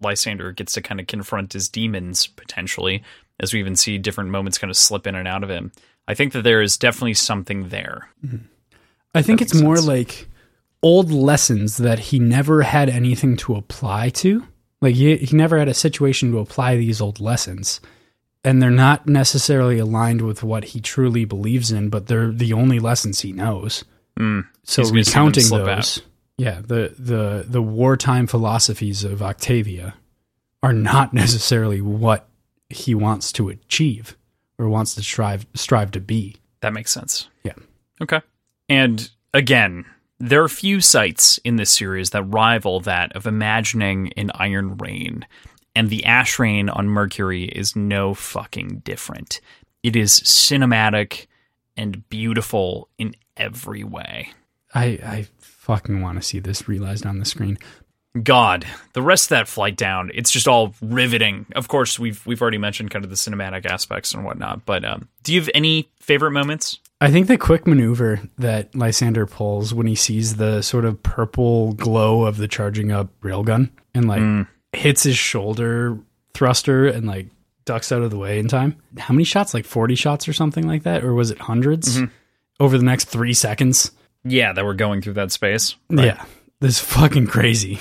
Lysander 0.00 0.52
gets 0.52 0.74
to 0.74 0.82
kind 0.82 1.00
of 1.00 1.06
confront 1.06 1.52
his 1.52 1.68
demons 1.68 2.26
potentially, 2.26 3.02
as 3.40 3.52
we 3.52 3.60
even 3.60 3.76
see 3.76 3.98
different 3.98 4.30
moments 4.30 4.58
kind 4.58 4.70
of 4.70 4.76
slip 4.76 5.06
in 5.06 5.14
and 5.14 5.28
out 5.28 5.42
of 5.42 5.50
him. 5.50 5.72
I 6.08 6.14
think 6.14 6.32
that 6.32 6.42
there 6.42 6.62
is 6.62 6.76
definitely 6.76 7.14
something 7.14 7.68
there. 7.68 8.08
Mm-hmm. 8.24 8.46
I 9.14 9.22
think 9.22 9.40
it's 9.40 9.54
more 9.54 9.76
sense. 9.76 9.88
like 9.88 10.28
old 10.82 11.10
lessons 11.10 11.78
that 11.78 11.98
he 11.98 12.18
never 12.18 12.62
had 12.62 12.88
anything 12.88 13.36
to 13.38 13.56
apply 13.56 14.10
to. 14.10 14.46
Like 14.80 14.94
he, 14.94 15.16
he 15.16 15.36
never 15.36 15.58
had 15.58 15.68
a 15.68 15.74
situation 15.74 16.30
to 16.32 16.38
apply 16.38 16.76
these 16.76 17.00
old 17.00 17.18
lessons. 17.18 17.80
And 18.44 18.62
they're 18.62 18.70
not 18.70 19.08
necessarily 19.08 19.78
aligned 19.78 20.20
with 20.20 20.42
what 20.42 20.64
he 20.64 20.80
truly 20.80 21.24
believes 21.24 21.72
in, 21.72 21.88
but 21.88 22.06
they're 22.06 22.30
the 22.30 22.52
only 22.52 22.78
lessons 22.78 23.20
he 23.20 23.32
knows. 23.32 23.84
Mm, 24.20 24.46
so 24.62 24.84
recounting 24.84 25.48
those. 25.48 25.98
Out 25.98 26.04
yeah, 26.38 26.60
the 26.60 26.94
the 26.98 27.44
the 27.48 27.62
wartime 27.62 28.26
philosophies 28.26 29.02
of 29.02 29.22
Octavia 29.22 29.94
are 30.62 30.72
not 30.72 31.12
necessarily 31.14 31.80
what 31.80 32.28
he 32.68 32.94
wants 32.94 33.32
to 33.32 33.48
achieve 33.48 34.16
or 34.58 34.68
wants 34.68 34.94
to 34.94 35.02
strive 35.02 35.46
strive 35.54 35.90
to 35.92 36.00
be. 36.00 36.36
That 36.60 36.72
makes 36.72 36.90
sense. 36.90 37.28
Yeah. 37.44 37.54
Okay. 38.00 38.20
And 38.68 39.10
again, 39.32 39.84
there 40.18 40.42
are 40.42 40.48
few 40.48 40.80
sites 40.80 41.38
in 41.38 41.56
this 41.56 41.70
series 41.70 42.10
that 42.10 42.22
rival 42.22 42.80
that 42.80 43.14
of 43.14 43.26
imagining 43.26 44.12
an 44.14 44.30
iron 44.34 44.76
rain, 44.78 45.26
and 45.74 45.90
the 45.90 46.04
ash 46.04 46.38
rain 46.38 46.68
on 46.68 46.88
Mercury 46.88 47.44
is 47.44 47.76
no 47.76 48.14
fucking 48.14 48.82
different. 48.84 49.40
It 49.82 49.94
is 49.94 50.20
cinematic 50.20 51.26
and 51.76 52.08
beautiful 52.08 52.88
in 52.98 53.14
every 53.36 53.84
way. 53.84 54.32
I 54.74 54.84
I 54.84 55.26
fucking 55.38 56.00
want 56.00 56.18
to 56.18 56.22
see 56.22 56.38
this 56.38 56.68
realized 56.68 57.06
on 57.06 57.18
the 57.18 57.24
screen. 57.24 57.58
God, 58.22 58.66
the 58.92 59.02
rest 59.02 59.26
of 59.26 59.28
that 59.30 59.48
flight 59.48 59.76
down, 59.76 60.10
it's 60.14 60.30
just 60.30 60.48
all 60.48 60.74
riveting. 60.80 61.46
Of 61.54 61.68
course, 61.68 61.98
we've 61.98 62.24
we've 62.26 62.40
already 62.40 62.58
mentioned 62.58 62.90
kind 62.90 63.04
of 63.04 63.10
the 63.10 63.16
cinematic 63.16 63.66
aspects 63.66 64.14
and 64.14 64.24
whatnot, 64.24 64.64
but 64.64 64.84
um, 64.84 65.08
do 65.22 65.34
you 65.34 65.40
have 65.40 65.50
any 65.54 65.88
favorite 66.00 66.32
moments? 66.32 66.78
I 67.00 67.10
think 67.10 67.26
the 67.26 67.36
quick 67.36 67.66
maneuver 67.66 68.20
that 68.38 68.74
Lysander 68.74 69.26
pulls 69.26 69.74
when 69.74 69.86
he 69.86 69.94
sees 69.94 70.36
the 70.36 70.62
sort 70.62 70.86
of 70.86 71.02
purple 71.02 71.74
glow 71.74 72.24
of 72.24 72.38
the 72.38 72.48
charging 72.48 72.90
up 72.90 73.08
railgun 73.20 73.70
and 73.94 74.08
like 74.08 74.22
mm. 74.22 74.48
hits 74.72 75.02
his 75.02 75.18
shoulder 75.18 75.98
thruster 76.32 76.86
and 76.86 77.06
like 77.06 77.28
ducks 77.66 77.92
out 77.92 78.00
of 78.00 78.10
the 78.10 78.16
way 78.16 78.38
in 78.38 78.48
time. 78.48 78.76
How 78.96 79.12
many 79.12 79.24
shots? 79.24 79.52
Like 79.52 79.66
40 79.66 79.94
shots 79.94 80.26
or 80.26 80.32
something 80.32 80.66
like 80.66 80.84
that? 80.84 81.04
Or 81.04 81.12
was 81.12 81.30
it 81.30 81.38
100s 81.38 81.98
mm-hmm. 81.98 82.04
over 82.60 82.78
the 82.78 82.84
next 82.84 83.06
three 83.06 83.34
seconds? 83.34 83.90
Yeah, 84.24 84.54
that 84.54 84.64
we're 84.64 84.74
going 84.74 85.02
through 85.02 85.14
that 85.14 85.32
space. 85.32 85.76
Right? 85.90 86.06
Yeah, 86.06 86.24
this 86.60 86.76
is 86.76 86.80
fucking 86.80 87.26
crazy. 87.26 87.78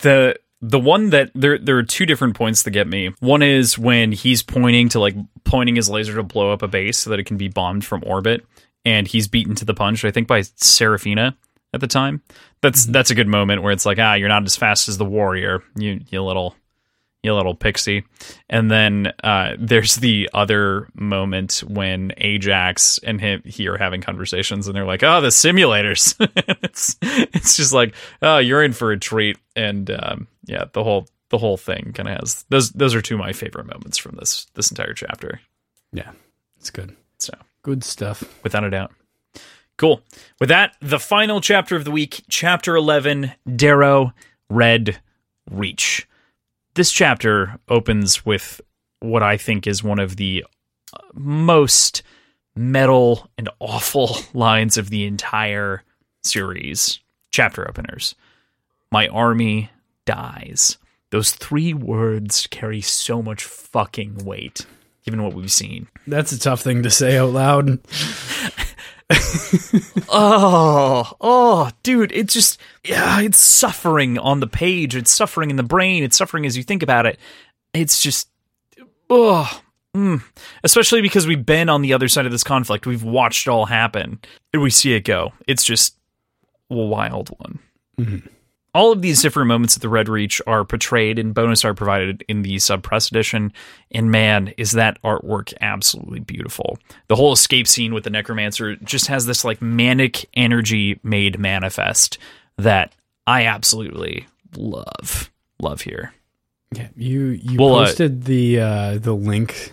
The 0.00 0.36
the 0.60 0.78
one 0.78 1.10
that 1.10 1.30
there 1.34 1.58
there 1.58 1.76
are 1.76 1.82
two 1.82 2.06
different 2.06 2.34
points 2.34 2.62
that 2.62 2.70
get 2.70 2.86
me. 2.86 3.12
One 3.20 3.42
is 3.42 3.78
when 3.78 4.12
he's 4.12 4.42
pointing 4.42 4.88
to 4.90 5.00
like 5.00 5.14
pointing 5.44 5.76
his 5.76 5.90
laser 5.90 6.14
to 6.16 6.22
blow 6.22 6.52
up 6.52 6.62
a 6.62 6.68
base 6.68 6.98
so 6.98 7.10
that 7.10 7.18
it 7.18 7.24
can 7.24 7.36
be 7.36 7.48
bombed 7.48 7.84
from 7.84 8.02
orbit, 8.06 8.46
and 8.84 9.06
he's 9.06 9.28
beaten 9.28 9.54
to 9.56 9.64
the 9.64 9.74
punch. 9.74 10.04
I 10.04 10.10
think 10.10 10.28
by 10.28 10.42
Seraphina 10.56 11.36
at 11.74 11.80
the 11.80 11.86
time. 11.86 12.22
That's 12.60 12.84
mm-hmm. 12.84 12.92
that's 12.92 13.10
a 13.10 13.14
good 13.14 13.28
moment 13.28 13.62
where 13.62 13.72
it's 13.72 13.86
like, 13.86 13.98
ah, 13.98 14.14
you're 14.14 14.28
not 14.28 14.44
as 14.44 14.56
fast 14.56 14.88
as 14.88 14.98
the 14.98 15.04
warrior, 15.04 15.62
you 15.76 16.00
you 16.08 16.22
little 16.22 16.56
you 17.22 17.34
little 17.34 17.54
pixie. 17.54 18.04
And 18.50 18.70
then 18.70 19.12
uh, 19.22 19.54
there's 19.58 19.96
the 19.96 20.28
other 20.34 20.88
moment 20.94 21.62
when 21.66 22.12
Ajax 22.16 22.98
and 22.98 23.20
him 23.20 23.42
he 23.44 23.68
are 23.68 23.78
having 23.78 24.00
conversations, 24.00 24.66
and 24.66 24.76
they're 24.76 24.84
like, 24.84 25.02
"Oh, 25.02 25.20
the 25.20 25.28
simulators." 25.28 26.14
it's 26.62 26.96
it's 27.00 27.56
just 27.56 27.72
like, 27.72 27.94
"Oh, 28.20 28.38
you're 28.38 28.62
in 28.62 28.72
for 28.72 28.92
a 28.92 28.98
treat." 28.98 29.38
And 29.54 29.90
um, 29.90 30.26
yeah, 30.46 30.64
the 30.72 30.82
whole 30.82 31.06
the 31.28 31.38
whole 31.38 31.56
thing 31.56 31.92
kind 31.94 32.08
of 32.08 32.18
has 32.18 32.44
those. 32.48 32.70
Those 32.70 32.94
are 32.94 33.02
two 33.02 33.14
of 33.14 33.20
my 33.20 33.32
favorite 33.32 33.66
moments 33.66 33.98
from 33.98 34.16
this 34.16 34.46
this 34.54 34.70
entire 34.70 34.94
chapter. 34.94 35.40
Yeah, 35.92 36.10
it's 36.58 36.70
good. 36.70 36.96
So 37.18 37.34
good 37.62 37.84
stuff, 37.84 38.24
without 38.42 38.64
a 38.64 38.70
doubt. 38.70 38.92
Cool. 39.76 40.02
With 40.38 40.48
that, 40.48 40.76
the 40.80 41.00
final 41.00 41.40
chapter 41.40 41.76
of 41.76 41.84
the 41.84 41.90
week, 41.90 42.24
chapter 42.28 42.76
eleven, 42.76 43.32
Darrow 43.56 44.12
Red 44.50 45.00
Reach 45.50 46.06
this 46.74 46.90
chapter 46.92 47.58
opens 47.68 48.24
with 48.24 48.60
what 49.00 49.22
I 49.22 49.36
think 49.36 49.66
is 49.66 49.82
one 49.82 49.98
of 49.98 50.16
the 50.16 50.44
most 51.14 52.02
metal 52.54 53.28
and 53.38 53.48
awful 53.58 54.16
lines 54.34 54.76
of 54.76 54.90
the 54.90 55.04
entire 55.04 55.82
series 56.22 57.00
chapter 57.30 57.68
openers. 57.68 58.14
My 58.90 59.08
army 59.08 59.70
dies. 60.04 60.78
Those 61.10 61.32
three 61.32 61.74
words 61.74 62.46
carry 62.50 62.80
so 62.80 63.22
much 63.22 63.44
fucking 63.44 64.24
weight, 64.24 64.66
given 65.04 65.22
what 65.22 65.34
we've 65.34 65.52
seen. 65.52 65.88
That's 66.06 66.32
a 66.32 66.38
tough 66.38 66.62
thing 66.62 66.82
to 66.82 66.90
say 66.90 67.18
out 67.18 67.30
loud. 67.30 67.80
oh, 70.08 71.12
oh, 71.20 71.70
dude, 71.82 72.12
it's 72.12 72.34
just 72.34 72.60
yeah, 72.84 73.20
it's 73.20 73.38
suffering 73.38 74.18
on 74.18 74.40
the 74.40 74.46
page, 74.46 74.96
it's 74.96 75.12
suffering 75.12 75.50
in 75.50 75.56
the 75.56 75.62
brain, 75.62 76.04
it's 76.04 76.16
suffering 76.16 76.46
as 76.46 76.56
you 76.56 76.62
think 76.62 76.82
about 76.82 77.06
it. 77.06 77.18
It's 77.72 78.02
just 78.02 78.28
oh, 79.10 79.60
mm. 79.96 80.22
especially 80.64 81.02
because 81.02 81.26
we've 81.26 81.46
been 81.46 81.68
on 81.68 81.82
the 81.82 81.92
other 81.92 82.08
side 82.08 82.26
of 82.26 82.32
this 82.32 82.44
conflict. 82.44 82.86
We've 82.86 83.04
watched 83.04 83.46
it 83.46 83.50
all 83.50 83.66
happen, 83.66 84.20
we 84.52 84.70
see 84.70 84.94
it 84.94 85.04
go. 85.04 85.32
It's 85.46 85.64
just 85.64 85.96
a 86.70 86.74
wild 86.74 87.28
one. 87.38 87.58
Mm-hmm 87.98 88.26
all 88.74 88.92
of 88.92 89.02
these 89.02 89.20
different 89.20 89.48
moments 89.48 89.76
at 89.76 89.82
the 89.82 89.88
Red 89.88 90.08
Reach 90.08 90.40
are 90.46 90.64
portrayed 90.64 91.18
and 91.18 91.34
bonus 91.34 91.64
art 91.64 91.76
provided 91.76 92.24
in 92.26 92.42
the 92.42 92.56
subpress 92.56 93.10
edition. 93.10 93.52
And 93.90 94.10
man, 94.10 94.54
is 94.56 94.72
that 94.72 95.00
artwork 95.02 95.52
absolutely 95.60 96.20
beautiful. 96.20 96.78
The 97.08 97.16
whole 97.16 97.32
escape 97.32 97.68
scene 97.68 97.92
with 97.92 98.04
the 98.04 98.10
necromancer 98.10 98.76
just 98.76 99.08
has 99.08 99.26
this 99.26 99.44
like 99.44 99.60
manic 99.60 100.28
energy 100.34 100.98
made 101.02 101.38
manifest 101.38 102.18
that 102.56 102.94
I 103.26 103.44
absolutely 103.44 104.26
love. 104.56 105.30
Love 105.60 105.82
here. 105.82 106.14
Yeah, 106.74 106.88
you 106.96 107.26
you 107.26 107.58
well, 107.58 107.76
uh, 107.76 107.84
posted 107.84 108.22
uh, 108.22 108.26
the 108.26 108.60
uh 108.60 108.98
the 108.98 109.12
link 109.12 109.72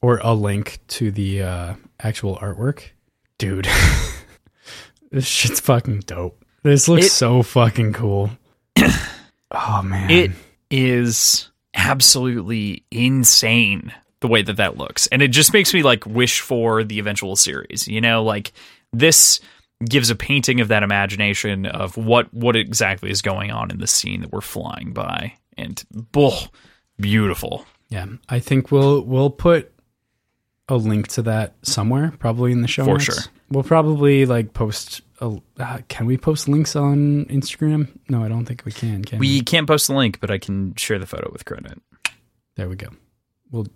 or 0.00 0.18
a 0.22 0.34
link 0.34 0.78
to 0.88 1.10
the 1.10 1.42
uh 1.42 1.74
actual 1.98 2.36
artwork. 2.36 2.84
Dude. 3.38 3.68
this 5.10 5.26
shit's 5.26 5.58
fucking 5.58 6.00
dope. 6.00 6.37
This 6.62 6.88
looks 6.88 7.06
it, 7.06 7.10
so 7.10 7.42
fucking 7.42 7.92
cool. 7.92 8.30
oh 9.50 9.82
man. 9.82 10.10
It 10.10 10.32
is 10.70 11.50
absolutely 11.74 12.84
insane 12.90 13.92
the 14.20 14.28
way 14.28 14.42
that 14.42 14.56
that 14.56 14.76
looks. 14.76 15.06
And 15.08 15.22
it 15.22 15.28
just 15.28 15.52
makes 15.52 15.72
me 15.72 15.82
like 15.82 16.04
wish 16.06 16.40
for 16.40 16.84
the 16.84 16.98
eventual 16.98 17.36
series. 17.36 17.86
You 17.86 18.00
know, 18.00 18.22
like 18.22 18.52
this 18.92 19.40
gives 19.84 20.10
a 20.10 20.16
painting 20.16 20.60
of 20.60 20.68
that 20.68 20.82
imagination 20.82 21.66
of 21.66 21.96
what 21.96 22.32
what 22.34 22.56
exactly 22.56 23.10
is 23.10 23.22
going 23.22 23.50
on 23.50 23.70
in 23.70 23.78
the 23.78 23.86
scene 23.86 24.22
that 24.22 24.32
we're 24.32 24.40
flying 24.40 24.92
by. 24.92 25.34
And 25.56 25.82
oh, 26.16 26.46
beautiful. 26.98 27.64
Yeah. 27.88 28.06
I 28.28 28.40
think 28.40 28.70
we'll 28.70 29.02
we'll 29.02 29.30
put 29.30 29.72
a 30.68 30.76
link 30.76 31.08
to 31.08 31.22
that 31.22 31.54
somewhere, 31.62 32.12
probably 32.18 32.52
in 32.52 32.62
the 32.62 32.68
show. 32.68 32.84
For 32.84 32.92
notes. 32.92 33.04
sure. 33.04 33.32
We'll 33.50 33.64
probably 33.64 34.26
like 34.26 34.52
post 34.52 35.00
a, 35.20 35.38
uh, 35.58 35.78
can 35.88 36.06
we 36.06 36.16
post 36.16 36.48
links 36.48 36.76
on 36.76 37.24
Instagram? 37.26 37.88
No, 38.08 38.22
I 38.22 38.28
don't 38.28 38.44
think 38.44 38.64
we 38.64 38.72
can. 38.72 39.04
Can 39.04 39.18
we, 39.18 39.28
we 39.28 39.40
can't 39.42 39.66
post 39.66 39.88
the 39.88 39.94
link, 39.94 40.20
but 40.20 40.30
I 40.30 40.38
can 40.38 40.74
share 40.74 40.98
the 40.98 41.06
photo 41.06 41.30
with 41.32 41.44
credit. 41.44 41.80
There 42.56 42.68
we 42.68 42.76
go. 42.76 42.88
We'll 43.50 43.68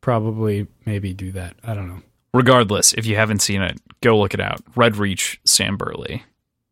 probably 0.00 0.66
maybe 0.86 1.12
do 1.12 1.32
that. 1.32 1.56
I 1.64 1.74
don't 1.74 1.88
know. 1.88 2.02
Regardless, 2.32 2.92
if 2.94 3.06
you 3.06 3.16
haven't 3.16 3.40
seen 3.40 3.62
it, 3.62 3.80
go 4.02 4.18
look 4.18 4.34
it 4.34 4.40
out. 4.40 4.60
Red 4.76 4.96
Reach, 4.96 5.40
Sam 5.44 5.76
Burley. 5.76 6.22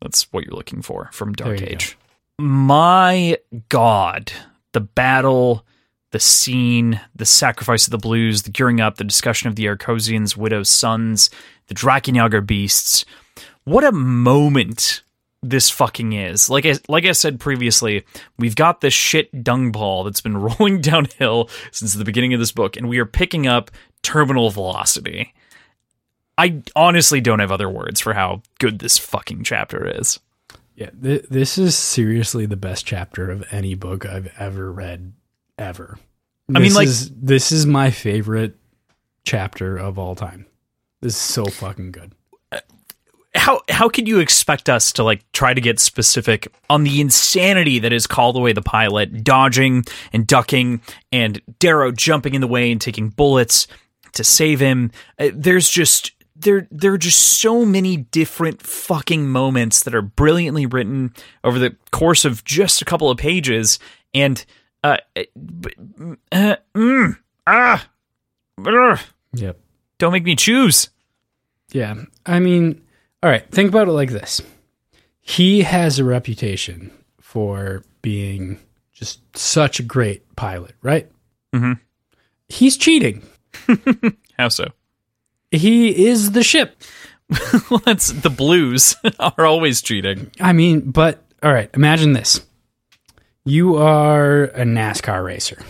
That's 0.01 0.31
what 0.31 0.45
you're 0.45 0.55
looking 0.55 0.81
for 0.81 1.09
from 1.11 1.33
Dark 1.33 1.61
Age. 1.61 1.97
My 2.39 3.37
God, 3.69 4.31
the 4.73 4.81
battle, 4.81 5.65
the 6.11 6.19
scene, 6.19 7.01
the 7.15 7.25
sacrifice 7.25 7.87
of 7.87 7.91
the 7.91 7.97
blues, 7.97 8.43
the 8.43 8.51
gearing 8.51 8.79
up, 8.79 8.97
the 8.97 9.03
discussion 9.03 9.47
of 9.47 9.55
the 9.55 9.65
Arcosians, 9.65 10.37
Widow's 10.37 10.69
sons, 10.69 11.31
the 11.67 11.75
Drachenjager 11.75 12.45
beasts. 12.45 13.05
What 13.63 13.83
a 13.83 13.91
moment 13.91 15.01
this 15.43 15.69
fucking 15.69 16.13
is. 16.13 16.49
Like 16.49 16.65
I, 16.65 16.75
like 16.87 17.05
I 17.05 17.11
said 17.11 17.39
previously, 17.39 18.05
we've 18.37 18.55
got 18.55 18.81
this 18.81 18.93
shit 18.93 19.43
dung 19.43 19.71
ball 19.71 20.03
that's 20.03 20.21
been 20.21 20.37
rolling 20.59 20.81
downhill 20.81 21.49
since 21.71 21.93
the 21.93 22.05
beginning 22.05 22.33
of 22.33 22.39
this 22.39 22.51
book, 22.51 22.77
and 22.77 22.89
we 22.89 22.99
are 22.99 23.05
picking 23.05 23.47
up 23.47 23.71
terminal 24.01 24.49
velocity. 24.49 25.33
I 26.37 26.61
honestly 26.75 27.19
don't 27.19 27.39
have 27.39 27.51
other 27.51 27.69
words 27.69 27.99
for 27.99 28.13
how 28.13 28.43
good 28.59 28.79
this 28.79 28.97
fucking 28.97 29.43
chapter 29.43 29.87
is. 29.99 30.19
Yeah, 30.75 30.91
th- 31.01 31.25
this 31.29 31.57
is 31.57 31.75
seriously 31.75 32.45
the 32.45 32.55
best 32.55 32.85
chapter 32.85 33.31
of 33.31 33.43
any 33.51 33.73
book 33.73 34.05
I've 34.05 34.31
ever 34.37 34.71
read 34.71 35.13
ever. 35.57 35.97
I 36.53 36.59
mean, 36.59 36.73
like- 36.73 36.87
is, 36.87 37.09
this 37.09 37.51
is 37.51 37.65
my 37.65 37.89
favorite 37.89 38.55
chapter 39.25 39.77
of 39.77 39.97
all 39.97 40.15
time. 40.15 40.45
This 41.01 41.13
is 41.13 41.21
so 41.21 41.45
fucking 41.45 41.91
good. 41.91 42.13
how 43.35 43.61
how 43.69 43.87
could 43.87 44.07
you 44.07 44.19
expect 44.19 44.69
us 44.69 44.91
to 44.93 45.03
like 45.03 45.23
try 45.31 45.53
to 45.53 45.61
get 45.61 45.79
specific 45.79 46.47
on 46.69 46.83
the 46.83 46.99
insanity 47.01 47.79
that 47.79 47.93
is 47.93 48.07
Colloway 48.07 48.53
the 48.53 48.61
pilot 48.61 49.23
dodging 49.23 49.83
and 50.11 50.25
ducking 50.25 50.81
and 51.11 51.41
darrow 51.59 51.91
jumping 51.91 52.33
in 52.33 52.41
the 52.41 52.47
way 52.47 52.71
and 52.71 52.81
taking 52.81 53.09
bullets 53.09 53.67
to 54.13 54.23
save 54.23 54.59
him 54.59 54.91
Uh, 55.19 55.29
there's 55.33 55.69
just 55.69 56.13
there 56.35 56.67
there 56.71 56.93
are 56.93 56.97
just 56.97 57.19
so 57.19 57.65
many 57.65 57.97
different 57.97 58.61
fucking 58.61 59.27
moments 59.27 59.83
that 59.83 59.93
are 59.93 60.01
brilliantly 60.01 60.65
written 60.65 61.13
over 61.43 61.59
the 61.59 61.75
course 61.91 62.25
of 62.25 62.43
just 62.43 62.81
a 62.81 62.85
couple 62.85 63.09
of 63.09 63.17
pages 63.17 63.77
and 64.13 64.45
uh, 64.83 64.97
uh 65.15 66.55
mm, 66.75 67.17
ah 67.45 67.87
Yep. 69.33 69.59
Don't 69.99 70.11
make 70.11 70.23
me 70.23 70.35
choose 70.35 70.89
Yeah. 71.71 71.95
I 72.25 72.39
mean, 72.39 72.81
all 73.23 73.29
right, 73.29 73.49
think 73.51 73.69
about 73.69 73.87
it 73.87 73.91
like 73.93 74.11
this. 74.11 74.41
He 75.21 75.61
has 75.63 75.99
a 75.99 76.03
reputation 76.05 76.91
for 77.19 77.83
being 78.01 78.59
just 78.93 79.19
such 79.37 79.79
a 79.79 79.83
great 79.83 80.35
pilot, 80.35 80.75
right? 80.81 81.09
Mhm. 81.53 81.79
He's 82.47 82.77
cheating. 82.77 83.21
how 84.37 84.47
so 84.49 84.65
He 85.51 86.05
is 86.07 86.31
the 86.31 86.43
ship. 86.43 86.81
well, 87.69 87.81
that's 87.85 88.11
the 88.13 88.29
blues 88.29 88.95
are 89.19 89.45
always 89.45 89.81
cheating. 89.81 90.31
I 90.39 90.53
mean, 90.53 90.91
but 90.91 91.23
all 91.43 91.51
right, 91.51 91.69
imagine 91.73 92.13
this. 92.13 92.41
You 93.43 93.75
are 93.77 94.43
a 94.45 94.63
NASCAR 94.63 95.23
racer. 95.23 95.61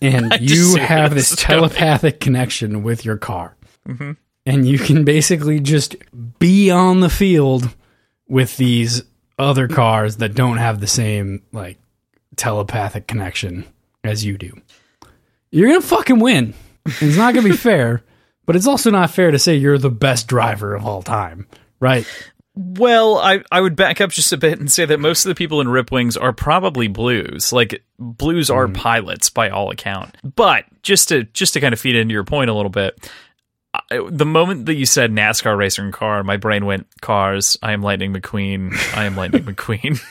And 0.00 0.32
you 0.40 0.76
have 0.76 1.14
this 1.14 1.34
telepathic 1.36 2.20
connection 2.20 2.82
with 2.82 3.04
your 3.04 3.16
car. 3.16 3.56
Mm-hmm. 3.88 4.12
And 4.44 4.68
you 4.68 4.78
can 4.78 5.04
basically 5.04 5.58
just 5.60 5.96
be 6.38 6.70
on 6.70 7.00
the 7.00 7.10
field 7.10 7.74
with 8.28 8.56
these 8.56 9.02
other 9.38 9.68
cars 9.68 10.16
that 10.16 10.34
don't 10.34 10.56
have 10.58 10.80
the 10.80 10.86
same 10.86 11.42
like 11.52 11.78
telepathic 12.36 13.06
connection 13.06 13.64
as 14.04 14.24
you 14.24 14.38
do. 14.38 14.52
You're 15.50 15.68
going 15.68 15.80
to 15.80 15.86
fucking 15.86 16.20
win. 16.20 16.54
It's 16.84 17.16
not 17.16 17.34
going 17.34 17.44
to 17.44 17.52
be 17.52 17.56
fair, 17.56 18.02
but 18.44 18.56
it's 18.56 18.66
also 18.66 18.90
not 18.90 19.10
fair 19.10 19.30
to 19.30 19.38
say 19.38 19.56
you're 19.56 19.78
the 19.78 19.90
best 19.90 20.28
driver 20.28 20.74
of 20.74 20.86
all 20.86 21.02
time, 21.02 21.46
right? 21.80 22.06
Well, 22.58 23.18
I, 23.18 23.42
I 23.52 23.60
would 23.60 23.76
back 23.76 24.00
up 24.00 24.10
just 24.10 24.32
a 24.32 24.36
bit 24.38 24.58
and 24.58 24.72
say 24.72 24.86
that 24.86 24.98
most 24.98 25.26
of 25.26 25.28
the 25.28 25.34
people 25.34 25.60
in 25.60 25.68
Rip 25.68 25.92
Wings 25.92 26.16
are 26.16 26.32
probably 26.32 26.88
blues. 26.88 27.52
Like 27.52 27.84
blues 27.98 28.48
are 28.48 28.66
pilots 28.66 29.28
by 29.28 29.50
all 29.50 29.70
account. 29.70 30.16
But 30.24 30.64
just 30.82 31.08
to 31.10 31.24
just 31.24 31.52
to 31.52 31.60
kind 31.60 31.74
of 31.74 31.80
feed 31.80 31.96
into 31.96 32.12
your 32.12 32.24
point 32.24 32.48
a 32.48 32.54
little 32.54 32.70
bit, 32.70 33.10
I, 33.74 34.00
the 34.08 34.24
moment 34.24 34.66
that 34.66 34.74
you 34.74 34.86
said 34.86 35.12
NASCAR 35.12 35.54
racer 35.56 35.82
and 35.82 35.92
car, 35.92 36.22
my 36.24 36.38
brain 36.38 36.64
went 36.64 36.86
cars. 37.02 37.58
I 37.62 37.72
am 37.72 37.82
Lightning 37.82 38.14
McQueen. 38.14 38.72
I 38.96 39.04
am 39.04 39.16
Lightning 39.16 39.42
McQueen. 39.44 40.02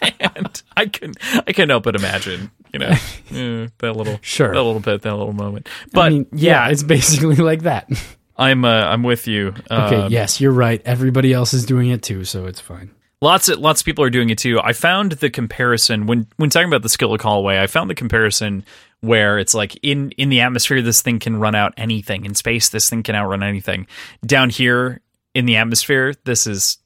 and 0.20 0.62
I 0.76 0.86
can 0.86 1.12
I 1.46 1.52
can 1.52 1.68
help 1.68 1.84
but 1.84 1.96
imagine, 1.96 2.50
you 2.72 2.78
know, 2.78 2.86
eh, 3.30 3.68
that 3.78 3.92
little 3.94 4.18
Sure. 4.22 4.48
that 4.54 4.62
little 4.62 4.80
bit, 4.80 5.02
that 5.02 5.14
little 5.16 5.34
moment. 5.34 5.68
But 5.92 6.00
I 6.00 6.08
mean, 6.08 6.26
yeah, 6.32 6.68
it's 6.68 6.82
basically 6.82 7.36
like 7.36 7.62
that. 7.62 7.90
I'm 8.36 8.64
uh, 8.64 8.68
I'm 8.68 9.02
with 9.02 9.26
you. 9.26 9.48
Okay, 9.70 9.96
Um, 9.96 10.12
yes, 10.12 10.40
you're 10.40 10.52
right. 10.52 10.80
Everybody 10.84 11.32
else 11.32 11.52
is 11.54 11.64
doing 11.66 11.90
it 11.90 12.02
too, 12.02 12.24
so 12.24 12.46
it's 12.46 12.60
fine. 12.60 12.90
Lots 13.20 13.48
of 13.48 13.58
lots 13.60 13.82
of 13.82 13.84
people 13.84 14.04
are 14.04 14.10
doing 14.10 14.30
it 14.30 14.38
too. 14.38 14.58
I 14.60 14.72
found 14.72 15.12
the 15.12 15.30
comparison 15.30 16.06
when 16.06 16.26
when 16.36 16.50
talking 16.50 16.68
about 16.68 16.82
the 16.82 16.88
skill 16.88 17.14
of 17.14 17.20
Colloway. 17.20 17.60
I 17.60 17.66
found 17.68 17.88
the 17.88 17.94
comparison 17.94 18.64
where 19.00 19.38
it's 19.38 19.54
like 19.54 19.76
in 19.82 20.10
in 20.12 20.28
the 20.28 20.40
atmosphere, 20.40 20.82
this 20.82 21.02
thing 21.02 21.18
can 21.20 21.36
run 21.38 21.54
out 21.54 21.72
anything. 21.76 22.24
In 22.24 22.34
space, 22.34 22.68
this 22.70 22.90
thing 22.90 23.02
can 23.02 23.14
outrun 23.14 23.42
anything. 23.42 23.86
Down 24.26 24.50
here 24.50 25.00
in 25.34 25.46
the 25.46 25.56
atmosphere, 25.56 26.14
this 26.24 26.46
is 26.48 26.78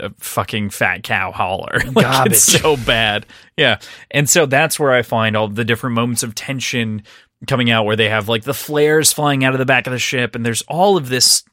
a 0.00 0.10
fucking 0.18 0.70
fat 0.70 1.04
cow 1.04 1.30
hauler. 1.30 1.78
like 1.94 2.06
Garbage. 2.06 2.32
it's 2.32 2.42
so 2.42 2.76
bad. 2.76 3.26
Yeah, 3.56 3.78
and 4.10 4.28
so 4.28 4.46
that's 4.46 4.80
where 4.80 4.90
I 4.92 5.02
find 5.02 5.36
all 5.36 5.46
the 5.46 5.64
different 5.64 5.94
moments 5.94 6.24
of 6.24 6.34
tension 6.34 7.04
coming 7.46 7.70
out, 7.70 7.84
where 7.84 7.96
they 7.96 8.08
have 8.08 8.28
like 8.28 8.44
the 8.44 8.54
flares 8.54 9.12
flying 9.12 9.44
out 9.44 9.54
of 9.54 9.58
the 9.58 9.66
back 9.66 9.86
of 9.86 9.92
the 9.92 9.98
ship, 9.98 10.34
and 10.34 10.44
there's 10.44 10.62
all 10.62 10.96
of 10.96 11.08
this. 11.08 11.44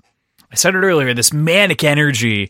I 0.52 0.56
said 0.56 0.76
it 0.76 0.80
earlier. 0.80 1.14
This 1.14 1.34
manic 1.34 1.84
energy 1.84 2.50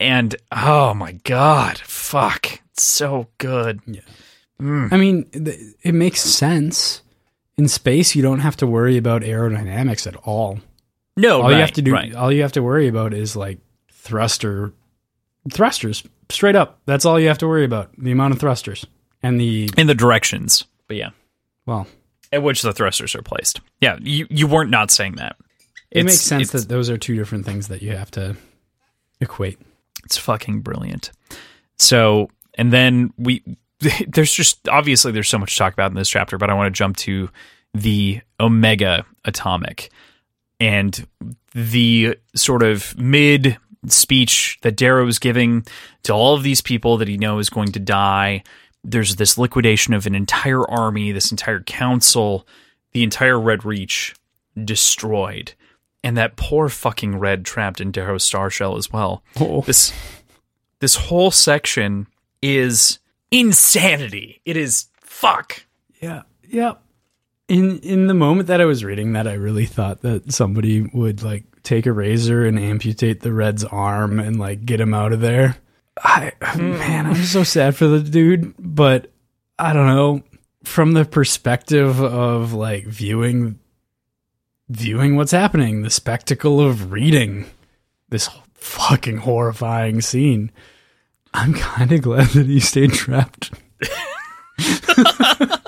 and 0.00 0.34
oh 0.52 0.94
my 0.94 1.12
god, 1.12 1.78
fuck, 1.78 2.60
it's 2.72 2.82
so 2.82 3.28
good. 3.38 3.80
Mm. 4.60 4.92
I 4.92 4.96
mean, 4.96 5.24
th- 5.30 5.58
it 5.82 5.94
makes 5.94 6.20
sense. 6.20 7.02
In 7.56 7.68
space, 7.68 8.16
you 8.16 8.22
don't 8.22 8.40
have 8.40 8.56
to 8.56 8.66
worry 8.66 8.96
about 8.96 9.22
aerodynamics 9.22 10.08
at 10.08 10.16
all. 10.16 10.58
No, 11.16 11.36
all 11.36 11.42
right, 11.44 11.54
you 11.54 11.60
have 11.60 11.72
to 11.72 11.82
do, 11.82 11.92
right. 11.92 12.12
all 12.14 12.32
you 12.32 12.42
have 12.42 12.52
to 12.52 12.62
worry 12.62 12.88
about 12.88 13.14
is 13.14 13.36
like 13.36 13.58
thruster, 13.92 14.72
thrusters, 15.52 16.02
straight 16.30 16.56
up. 16.56 16.80
That's 16.86 17.04
all 17.04 17.20
you 17.20 17.28
have 17.28 17.38
to 17.38 17.46
worry 17.46 17.64
about. 17.64 17.92
The 17.96 18.10
amount 18.10 18.34
of 18.34 18.40
thrusters 18.40 18.84
and 19.22 19.40
the 19.40 19.70
in 19.76 19.86
the 19.86 19.94
directions, 19.94 20.64
but 20.88 20.96
yeah, 20.96 21.10
well, 21.64 21.86
at 22.34 22.42
which 22.42 22.62
the 22.62 22.72
thrusters 22.72 23.14
are 23.14 23.22
placed. 23.22 23.60
Yeah, 23.80 23.96
you 24.00 24.26
you 24.30 24.46
weren't 24.46 24.70
not 24.70 24.90
saying 24.90 25.16
that. 25.16 25.36
it 25.90 26.00
It's- 26.00 26.04
makes 26.14 26.20
sense 26.20 26.50
that 26.50 26.68
those 26.68 26.90
are 26.90 26.98
two 26.98 27.16
different 27.16 27.44
things 27.46 27.68
that 27.68 27.80
you 27.82 27.96
have 27.96 28.10
to 28.12 28.36
equate. 29.20 29.58
It's 30.04 30.16
fucking 30.18 30.60
brilliant. 30.60 31.10
So, 31.78 32.28
and 32.58 32.72
then 32.72 33.12
we, 33.16 33.42
there's 34.08 34.32
just 34.32 34.68
obviously 34.68 35.12
there's 35.12 35.28
so 35.28 35.38
much 35.38 35.52
to 35.54 35.58
talk 35.58 35.72
about 35.72 35.90
in 35.90 35.96
this 35.96 36.08
chapter, 36.10 36.36
but 36.38 36.50
I 36.50 36.54
want 36.54 36.74
to 36.74 36.76
jump 36.78 36.96
to 36.98 37.30
the 37.72 38.20
Omega 38.40 39.04
Atomic 39.24 39.90
and 40.60 41.06
the 41.54 42.16
sort 42.34 42.62
of 42.62 42.96
mid 42.98 43.56
speech 43.86 44.58
that 44.62 44.76
Darrow 44.76 45.06
is 45.06 45.18
giving 45.18 45.64
to 46.04 46.12
all 46.12 46.34
of 46.34 46.42
these 46.42 46.60
people 46.60 46.96
that 46.98 47.08
he 47.08 47.16
knows 47.18 47.46
is 47.46 47.50
going 47.50 47.72
to 47.72 47.80
die. 47.80 48.42
There's 48.84 49.16
this 49.16 49.38
liquidation 49.38 49.94
of 49.94 50.06
an 50.06 50.14
entire 50.14 50.68
army, 50.68 51.10
this 51.10 51.30
entire 51.30 51.60
council, 51.60 52.46
the 52.92 53.02
entire 53.02 53.40
Red 53.40 53.64
Reach 53.64 54.14
destroyed. 54.62 55.54
And 56.02 56.16
that 56.18 56.36
poor 56.36 56.68
fucking 56.68 57.18
Red 57.18 57.44
trapped 57.46 57.80
in 57.80 57.90
Darrow's 57.90 58.24
Starshell 58.24 58.76
as 58.76 58.92
well 58.92 59.24
Oh, 59.40 59.62
this 59.62 59.92
this 60.80 60.96
whole 60.96 61.30
section 61.30 62.06
is 62.42 62.98
insanity. 63.30 64.42
It 64.44 64.56
is 64.58 64.86
fuck. 65.00 65.64
Yeah, 66.00 66.22
yeah. 66.46 66.74
In 67.48 67.78
in 67.78 68.06
the 68.06 68.14
moment 68.14 68.48
that 68.48 68.60
I 68.60 68.66
was 68.66 68.84
reading 68.84 69.14
that, 69.14 69.26
I 69.26 69.32
really 69.32 69.64
thought 69.66 70.02
that 70.02 70.32
somebody 70.32 70.82
would 70.82 71.22
like 71.22 71.44
take 71.62 71.86
a 71.86 71.92
razor 71.92 72.44
and 72.44 72.58
amputate 72.58 73.20
the 73.20 73.32
red's 73.32 73.64
arm 73.64 74.20
and 74.20 74.38
like 74.38 74.66
get 74.66 74.80
him 74.80 74.92
out 74.92 75.14
of 75.14 75.20
there. 75.20 75.56
I 76.02 76.32
hmm. 76.42 76.78
man, 76.78 77.06
I'm 77.06 77.14
so 77.24 77.42
sad 77.42 77.76
for 77.76 77.86
the 77.86 78.00
dude, 78.00 78.54
but 78.58 79.10
I 79.58 79.72
don't 79.72 79.86
know. 79.86 80.22
From 80.64 80.92
the 80.92 81.04
perspective 81.04 82.00
of 82.02 82.54
like 82.54 82.86
viewing 82.86 83.58
viewing 84.68 85.16
what's 85.16 85.32
happening, 85.32 85.82
the 85.82 85.90
spectacle 85.90 86.60
of 86.60 86.90
reading 86.90 87.44
this 88.08 88.30
fucking 88.54 89.18
horrifying 89.18 90.00
scene. 90.00 90.50
I'm 91.34 91.52
kind 91.52 91.92
of 91.92 92.02
glad 92.02 92.28
that 92.28 92.46
he 92.46 92.60
stayed 92.60 92.92
trapped. 92.92 93.52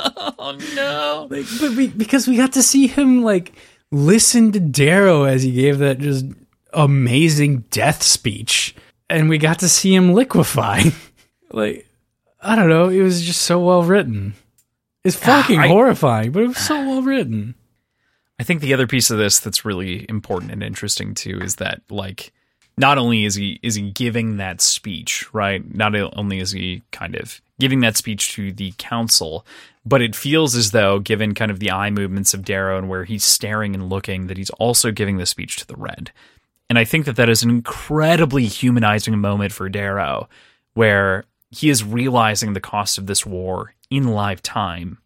Oh 0.48 0.56
no. 0.76 1.26
like 1.28 1.46
but 1.60 1.72
we, 1.72 1.88
because 1.88 2.28
we 2.28 2.36
got 2.36 2.52
to 2.52 2.62
see 2.62 2.86
him 2.86 3.24
like 3.24 3.52
listen 3.90 4.52
to 4.52 4.60
Darrow 4.60 5.24
as 5.24 5.42
he 5.42 5.50
gave 5.50 5.78
that 5.78 5.98
just 5.98 6.24
amazing 6.72 7.64
death 7.70 8.02
speech 8.04 8.76
and 9.08 9.28
we 9.28 9.38
got 9.38 9.60
to 9.60 9.68
see 9.68 9.94
him 9.94 10.12
liquefy 10.12 10.90
like 11.52 11.86
i 12.40 12.56
don't 12.56 12.68
know 12.68 12.88
it 12.88 13.02
was 13.02 13.22
just 13.22 13.42
so 13.42 13.60
well 13.60 13.82
written 13.82 14.34
it's 15.04 15.16
ah, 15.22 15.42
fucking 15.42 15.60
I- 15.60 15.68
horrifying 15.68 16.32
but 16.32 16.42
it 16.42 16.48
was 16.48 16.58
so 16.58 16.74
well 16.74 17.02
written 17.02 17.54
I 18.38 18.42
think 18.42 18.60
the 18.60 18.74
other 18.74 18.86
piece 18.86 19.10
of 19.10 19.18
this 19.18 19.40
that's 19.40 19.64
really 19.64 20.04
important 20.08 20.52
and 20.52 20.62
interesting 20.62 21.14
too 21.14 21.38
is 21.40 21.56
that 21.56 21.80
like 21.90 22.32
not 22.76 22.98
only 22.98 23.24
is 23.24 23.34
he 23.34 23.58
is 23.62 23.74
he 23.76 23.90
giving 23.90 24.36
that 24.36 24.60
speech, 24.60 25.32
right? 25.32 25.62
Not 25.74 25.94
only 25.94 26.40
is 26.40 26.52
he 26.52 26.82
kind 26.92 27.14
of 27.14 27.40
giving 27.58 27.80
that 27.80 27.96
speech 27.96 28.32
to 28.34 28.52
the 28.52 28.74
council, 28.76 29.46
but 29.86 30.02
it 30.02 30.14
feels 30.14 30.54
as 30.54 30.72
though, 30.72 30.98
given 30.98 31.34
kind 31.34 31.50
of 31.50 31.58
the 31.58 31.70
eye 31.70 31.90
movements 31.90 32.34
of 32.34 32.44
Darrow 32.44 32.76
and 32.76 32.88
where 32.88 33.04
he's 33.04 33.24
staring 33.24 33.74
and 33.74 33.88
looking, 33.88 34.26
that 34.26 34.36
he's 34.36 34.50
also 34.50 34.90
giving 34.90 35.16
the 35.16 35.24
speech 35.26 35.56
to 35.56 35.66
the 35.66 35.76
Red. 35.76 36.10
And 36.68 36.78
I 36.78 36.84
think 36.84 37.06
that 37.06 37.16
that 37.16 37.28
is 37.28 37.42
an 37.42 37.50
incredibly 37.50 38.46
humanizing 38.46 39.18
moment 39.18 39.52
for 39.52 39.68
Darrow, 39.68 40.28
where 40.74 41.24
he 41.50 41.70
is 41.70 41.84
realizing 41.84 42.52
the 42.52 42.60
cost 42.60 42.98
of 42.98 43.06
this 43.06 43.24
war 43.24 43.74
in 43.90 44.08
live 44.08 44.42
time 44.42 44.98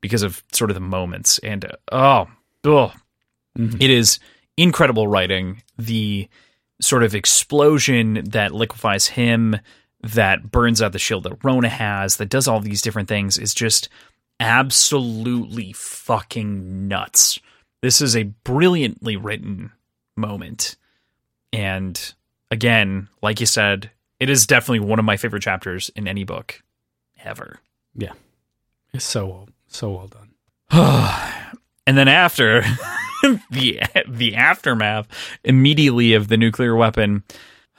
because 0.00 0.22
of 0.22 0.42
sort 0.52 0.70
of 0.70 0.74
the 0.74 0.80
moments. 0.80 1.38
And 1.38 1.64
uh, 1.64 1.76
oh, 1.92 2.26
oh 2.64 2.92
mm-hmm. 3.58 3.80
it 3.80 3.90
is 3.90 4.18
incredible 4.56 5.06
writing. 5.06 5.62
The 5.78 6.28
sort 6.80 7.02
of 7.02 7.14
explosion 7.14 8.22
that 8.30 8.54
liquefies 8.54 9.06
him, 9.06 9.56
that 10.02 10.50
burns 10.50 10.82
out 10.82 10.92
the 10.92 10.98
shield 10.98 11.24
that 11.24 11.42
Rona 11.44 11.68
has, 11.68 12.16
that 12.16 12.28
does 12.28 12.48
all 12.48 12.60
these 12.60 12.82
different 12.82 13.08
things 13.08 13.38
is 13.38 13.54
just 13.54 13.88
absolutely 14.40 15.72
fucking 15.72 16.88
nuts. 16.88 17.38
This 17.82 18.00
is 18.00 18.16
a 18.16 18.24
brilliantly 18.24 19.16
written 19.16 19.72
moment. 20.16 20.76
And 21.54 22.14
again, 22.50 23.08
like 23.22 23.38
you 23.38 23.46
said, 23.46 23.90
it 24.18 24.28
is 24.28 24.46
definitely 24.46 24.80
one 24.80 24.98
of 24.98 25.04
my 25.04 25.16
favorite 25.16 25.42
chapters 25.42 25.88
in 25.94 26.08
any 26.08 26.24
book 26.24 26.62
ever. 27.24 27.60
Yeah. 27.94 28.12
It's 28.92 29.04
so 29.04 29.46
so 29.68 29.90
well 29.90 30.08
done. 30.08 30.30
and 31.86 31.96
then 31.96 32.08
after 32.08 32.62
the 33.50 33.80
the 34.08 34.34
aftermath 34.34 35.06
immediately 35.44 36.14
of 36.14 36.26
the 36.28 36.36
nuclear 36.36 36.74
weapon, 36.74 37.22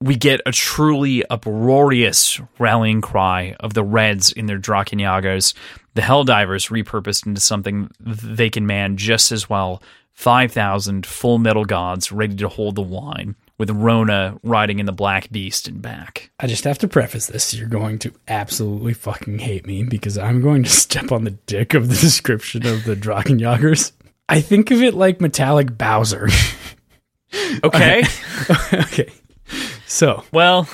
we 0.00 0.16
get 0.16 0.40
a 0.44 0.52
truly 0.52 1.24
uproarious 1.26 2.40
rallying 2.58 3.00
cry 3.00 3.56
of 3.60 3.74
the 3.74 3.84
Reds 3.84 4.32
in 4.32 4.46
their 4.46 4.58
Drachenjagers, 4.58 5.54
the 5.94 6.02
Helldivers 6.02 6.70
repurposed 6.70 7.26
into 7.26 7.40
something 7.40 7.90
they 8.00 8.50
can 8.50 8.66
man 8.66 8.96
just 8.96 9.32
as 9.32 9.48
well. 9.48 9.82
5,000 10.12 11.04
full 11.04 11.38
metal 11.38 11.64
gods 11.64 12.10
ready 12.10 12.36
to 12.36 12.48
hold 12.48 12.74
the 12.74 12.82
wine, 12.82 13.36
with 13.58 13.70
Rona 13.70 14.38
riding 14.42 14.78
in 14.78 14.86
the 14.86 14.92
Black 14.92 15.30
Beast 15.30 15.68
and 15.68 15.80
back. 15.80 16.30
I 16.40 16.46
just 16.46 16.64
have 16.64 16.78
to 16.78 16.88
preface 16.88 17.26
this. 17.26 17.54
You're 17.54 17.68
going 17.68 17.98
to 18.00 18.12
absolutely 18.28 18.94
fucking 18.94 19.38
hate 19.38 19.66
me 19.66 19.82
because 19.84 20.18
I'm 20.18 20.40
going 20.40 20.62
to 20.62 20.70
step 20.84 21.12
on 21.12 21.24
the 21.24 21.30
dick 21.30 21.74
of 21.74 21.88
the 21.88 21.94
description 22.00 22.66
of 22.66 22.84
the 22.84 22.96
Drachenjagers. 22.96 23.92
I 24.28 24.40
think 24.40 24.70
of 24.70 24.82
it 24.82 24.94
like 24.94 25.20
metallic 25.20 25.78
Bowser. 25.78 26.28
okay. 27.64 28.02
okay. 28.72 29.10
So, 29.86 30.24
well, 30.32 30.68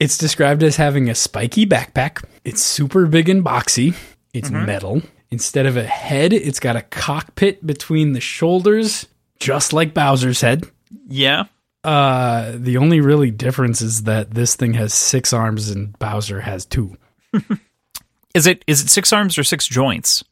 it's 0.00 0.16
described 0.16 0.62
as 0.62 0.76
having 0.76 1.10
a 1.10 1.14
spiky 1.14 1.66
backpack. 1.66 2.24
It's 2.44 2.62
super 2.62 3.06
big 3.06 3.28
and 3.28 3.44
boxy. 3.44 3.96
It's 4.32 4.48
mm-hmm. 4.48 4.66
metal. 4.66 5.02
Instead 5.30 5.66
of 5.66 5.76
a 5.76 5.84
head, 5.84 6.32
it's 6.32 6.60
got 6.60 6.76
a 6.76 6.82
cockpit 6.82 7.66
between 7.66 8.12
the 8.12 8.20
shoulders, 8.20 9.06
just 9.38 9.72
like 9.72 9.92
Bowser's 9.92 10.40
head. 10.40 10.64
Yeah. 11.06 11.44
Uh, 11.84 12.52
the 12.54 12.76
only 12.76 13.00
really 13.00 13.30
difference 13.30 13.80
is 13.80 14.04
that 14.04 14.32
this 14.32 14.56
thing 14.56 14.74
has 14.74 14.94
six 14.94 15.32
arms 15.32 15.68
and 15.68 15.98
Bowser 15.98 16.40
has 16.40 16.64
two. 16.64 16.96
is 18.34 18.46
it 18.46 18.64
is 18.66 18.82
it 18.82 18.88
six 18.88 19.12
arms 19.12 19.36
or 19.36 19.44
six 19.44 19.66
joints? 19.66 20.24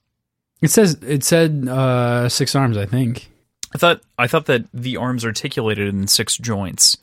It 0.62 0.70
says 0.70 0.94
it 1.02 1.24
said 1.24 1.68
uh, 1.68 2.28
six 2.28 2.54
arms. 2.54 2.76
I 2.76 2.86
think. 2.86 3.30
I 3.74 3.78
thought 3.78 4.00
I 4.18 4.26
thought 4.26 4.46
that 4.46 4.64
the 4.72 4.96
arms 4.96 5.24
articulated 5.24 5.88
in 5.88 6.06
six 6.06 6.36
joints, 6.36 6.96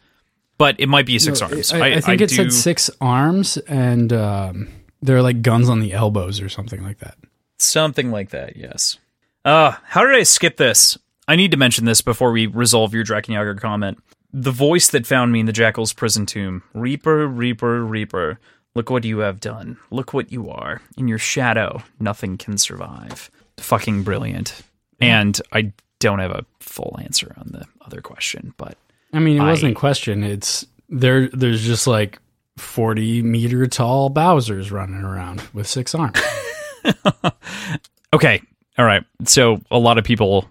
but 0.57 0.79
it 0.79 0.87
might 0.87 1.05
be 1.05 1.19
six 1.19 1.41
no, 1.41 1.47
arms. 1.47 1.73
I, 1.73 1.79
I, 1.79 1.87
I 1.95 2.01
think 2.01 2.21
I 2.21 2.25
it 2.25 2.29
do... 2.29 2.35
said 2.35 2.53
six 2.53 2.89
arms, 3.01 3.57
and 3.57 4.11
um, 4.13 4.69
they're 5.01 5.21
like 5.21 5.41
guns 5.41 5.69
on 5.69 5.79
the 5.79 5.93
elbows 5.93 6.41
or 6.41 6.49
something 6.49 6.83
like 6.83 6.99
that. 6.99 7.17
Something 7.57 8.11
like 8.11 8.29
that. 8.31 8.55
Yes. 8.55 8.97
Uh, 9.45 9.71
how 9.85 10.05
did 10.05 10.15
I 10.15 10.23
skip 10.23 10.57
this? 10.57 10.97
I 11.27 11.35
need 11.35 11.51
to 11.51 11.57
mention 11.57 11.85
this 11.85 12.01
before 12.01 12.31
we 12.31 12.47
resolve 12.47 12.93
your 12.93 13.03
Drachenjager 13.03 13.59
comment. 13.59 13.97
The 14.31 14.51
voice 14.51 14.89
that 14.89 15.05
found 15.05 15.31
me 15.31 15.41
in 15.41 15.45
the 15.45 15.53
Jackal's 15.53 15.93
prison 15.93 16.25
tomb 16.25 16.63
Reaper, 16.73 17.27
Reaper, 17.27 17.83
Reaper. 17.83 18.39
Look 18.75 18.89
what 18.89 19.03
you 19.03 19.19
have 19.19 19.39
done. 19.39 19.77
Look 19.91 20.13
what 20.13 20.31
you 20.31 20.49
are. 20.49 20.81
In 20.97 21.07
your 21.07 21.19
shadow, 21.19 21.83
nothing 21.99 22.37
can 22.37 22.57
survive 22.57 23.29
fucking 23.57 24.03
brilliant. 24.03 24.61
And 24.99 25.39
I 25.51 25.73
don't 25.99 26.19
have 26.19 26.31
a 26.31 26.45
full 26.59 26.97
answer 27.01 27.33
on 27.37 27.49
the 27.51 27.65
other 27.85 28.01
question, 28.01 28.53
but 28.57 28.77
I 29.13 29.19
mean, 29.19 29.37
it 29.37 29.45
wasn't 29.45 29.73
a 29.73 29.79
question. 29.79 30.23
It's 30.23 30.65
there. 30.89 31.29
There's 31.29 31.63
just 31.63 31.87
like 31.87 32.19
forty 32.57 33.21
meter 33.21 33.67
tall 33.67 34.09
Bowser's 34.09 34.71
running 34.71 35.03
around 35.03 35.41
with 35.53 35.67
six 35.67 35.93
arms. 35.93 36.19
okay, 38.13 38.41
all 38.77 38.85
right. 38.85 39.03
So 39.25 39.61
a 39.71 39.79
lot 39.79 39.97
of 39.97 40.03
people 40.03 40.49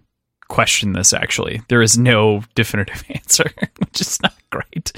question 0.48 0.92
this. 0.92 1.12
Actually, 1.12 1.60
there 1.68 1.82
is 1.82 1.98
no 1.98 2.44
definitive 2.54 3.02
answer, 3.10 3.50
which 3.78 4.00
is 4.00 4.22
not 4.22 4.34
great. 4.50 4.92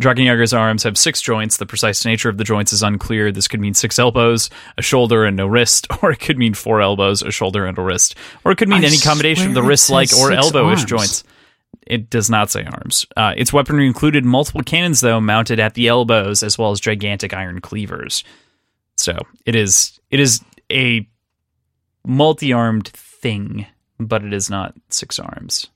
Drachenjager's 0.00 0.54
arms 0.54 0.84
have 0.84 0.96
six 0.96 1.20
joints. 1.20 1.56
The 1.56 1.66
precise 1.66 2.04
nature 2.04 2.28
of 2.28 2.38
the 2.38 2.44
joints 2.44 2.72
is 2.72 2.84
unclear. 2.84 3.32
This 3.32 3.48
could 3.48 3.60
mean 3.60 3.74
six 3.74 3.98
elbows, 3.98 4.48
a 4.76 4.82
shoulder, 4.82 5.24
and 5.24 5.36
no 5.36 5.46
wrist, 5.46 5.88
or 6.02 6.12
it 6.12 6.20
could 6.20 6.38
mean 6.38 6.54
four 6.54 6.80
elbows, 6.80 7.22
a 7.22 7.30
shoulder, 7.30 7.66
and 7.66 7.76
a 7.78 7.82
wrist, 7.82 8.14
or 8.44 8.52
it 8.52 8.56
could 8.56 8.68
mean 8.68 8.84
I 8.84 8.86
any 8.86 8.98
combination 8.98 9.48
of 9.48 9.54
the 9.54 9.62
wrist-like 9.62 10.12
or 10.12 10.30
elbowish 10.30 10.86
joints. 10.86 11.24
It 11.88 12.10
does 12.10 12.28
not 12.30 12.50
say 12.50 12.64
arms. 12.64 13.06
Uh, 13.16 13.34
its 13.36 13.52
weaponry 13.52 13.86
included 13.86 14.24
multiple 14.24 14.62
cannons, 14.62 15.00
though, 15.00 15.20
mounted 15.20 15.58
at 15.58 15.74
the 15.74 15.88
elbows, 15.88 16.42
as 16.42 16.58
well 16.58 16.70
as 16.70 16.80
gigantic 16.80 17.34
iron 17.34 17.60
cleavers. 17.60 18.24
So 18.96 19.16
it 19.46 19.54
is 19.54 19.98
it 20.10 20.20
is 20.20 20.40
a 20.70 21.08
multi-armed 22.06 22.88
thing, 22.88 23.66
but 23.98 24.24
it 24.24 24.32
is 24.32 24.50
not 24.50 24.74
six 24.90 25.18
arms. 25.18 25.68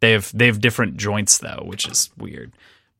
They 0.00 0.12
have 0.12 0.30
they 0.34 0.46
have 0.46 0.60
different 0.60 0.96
joints 0.96 1.38
though, 1.38 1.62
which 1.64 1.86
is 1.86 2.10
weird 2.18 2.52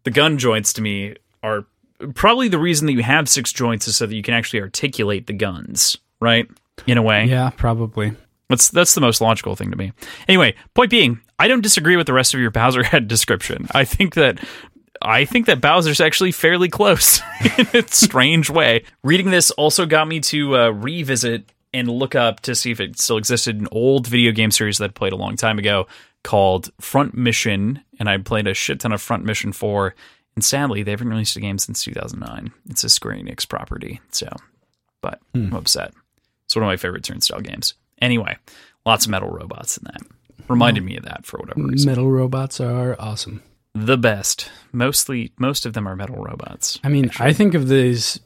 the 0.05 0.11
gun 0.11 0.39
joints 0.39 0.73
to 0.75 0.83
me 0.83 1.15
are 1.43 1.67
probably 2.15 2.49
the 2.49 2.59
reason 2.59 2.87
that 2.87 2.93
you 2.93 3.03
have 3.03 3.29
six 3.29 3.53
joints 3.53 3.87
is 3.89 3.97
so 3.97 4.07
that 4.07 4.15
you 4.15 4.23
can 4.23 4.35
actually 4.35 4.61
articulate 4.61 5.27
the 5.27 5.33
guns, 5.33 5.97
right? 6.21 6.49
In 6.87 6.99
a 6.99 7.03
way. 7.03 7.27
Yeah, 7.27 7.51
probably. 7.51 8.15
That's 8.53 8.69
that's 8.69 8.95
the 8.95 9.01
most 9.01 9.23
logical 9.23 9.57
thing 9.57 9.71
to 9.71 9.77
me. 9.79 9.93
Anyway, 10.29 10.55
point 10.75 10.91
being, 10.91 11.21
I 11.39 11.49
don't 11.49 11.63
disagree 11.63 11.97
with 11.97 12.07
the 12.07 12.13
rest 12.13 12.35
of 12.35 12.41
your 12.41 12.51
Bowser 12.51 12.83
head 12.83 13.09
description. 13.09 13.67
I 13.73 13.87
think 13.87 14.15
that 14.15 14.39
I 15.01 15.25
think 15.25 15.47
that 15.47 15.63
Bowser's 15.63 16.03
actually 16.03 16.33
fairly 16.33 16.69
close 16.69 17.23
in 17.59 17.67
a 17.73 17.89
strange 17.89 18.51
way. 18.51 18.85
Reading 19.03 19.31
this 19.31 19.51
also 19.53 19.87
got 19.87 20.07
me 20.07 20.21
to 20.21 20.57
uh, 20.57 20.69
revisit 20.69 21.51
and 21.73 21.89
look 21.89 22.15
up 22.15 22.41
to 22.41 22.55
see 22.55 22.71
if 22.71 22.79
it 22.79 23.01
still 23.01 23.17
existed 23.17 23.59
an 23.59 23.69
old 23.73 24.07
video 24.07 24.33
game 24.33 24.51
series 24.51 24.77
that 24.79 24.91
I 24.91 24.93
played 24.93 25.15
a 25.15 25.17
long 25.17 25.37
time 25.37 25.59
ago 25.59 25.87
called 26.23 26.71
Front 26.79 27.17
Mission, 27.17 27.83
and 27.99 28.09
I 28.09 28.19
played 28.19 28.47
a 28.47 28.53
shit 28.53 28.81
ton 28.81 28.93
of 28.93 29.01
Front 29.01 29.25
Mission 29.25 29.53
4. 29.53 29.95
And 30.35 30.45
sadly, 30.45 30.83
they 30.83 30.91
haven't 30.91 31.09
released 31.09 31.37
a 31.37 31.41
game 31.41 31.59
since 31.59 31.83
2009. 31.85 32.53
It's 32.69 32.85
a 32.85 32.91
Square 32.91 33.17
Enix 33.17 33.49
property, 33.49 34.01
so, 34.11 34.29
but 35.01 35.21
hmm. 35.35 35.47
I'm 35.47 35.55
upset. 35.55 35.95
It's 36.45 36.55
one 36.55 36.65
of 36.65 36.69
my 36.69 36.77
favorite 36.77 37.03
turnstile 37.03 37.41
games. 37.41 37.75
Anyway, 38.03 38.37
lots 38.85 39.07
of 39.07 39.11
metal 39.11 39.31
robots 39.31 39.79
in 39.79 39.85
that. 39.85 40.03
Reminded 40.49 40.85
me 40.85 40.97
of 40.97 41.05
that 41.05 41.25
for 41.25 41.39
whatever 41.39 41.63
reason. 41.63 41.89
Metal 41.89 42.11
robots 42.11 42.61
are 42.61 42.97
awesome. 42.99 43.43
The 43.75 43.97
best. 43.97 44.51
Mostly, 44.73 45.33
most 45.39 45.65
of 45.65 45.73
them 45.73 45.89
are 45.89 45.97
metal 45.97 46.17
robots. 46.17 46.79
I 46.85 46.89
mean, 46.89 47.07
actually. 47.07 47.27
I 47.27 47.33
think 47.33 47.55
of 47.55 47.69
these 47.69 48.21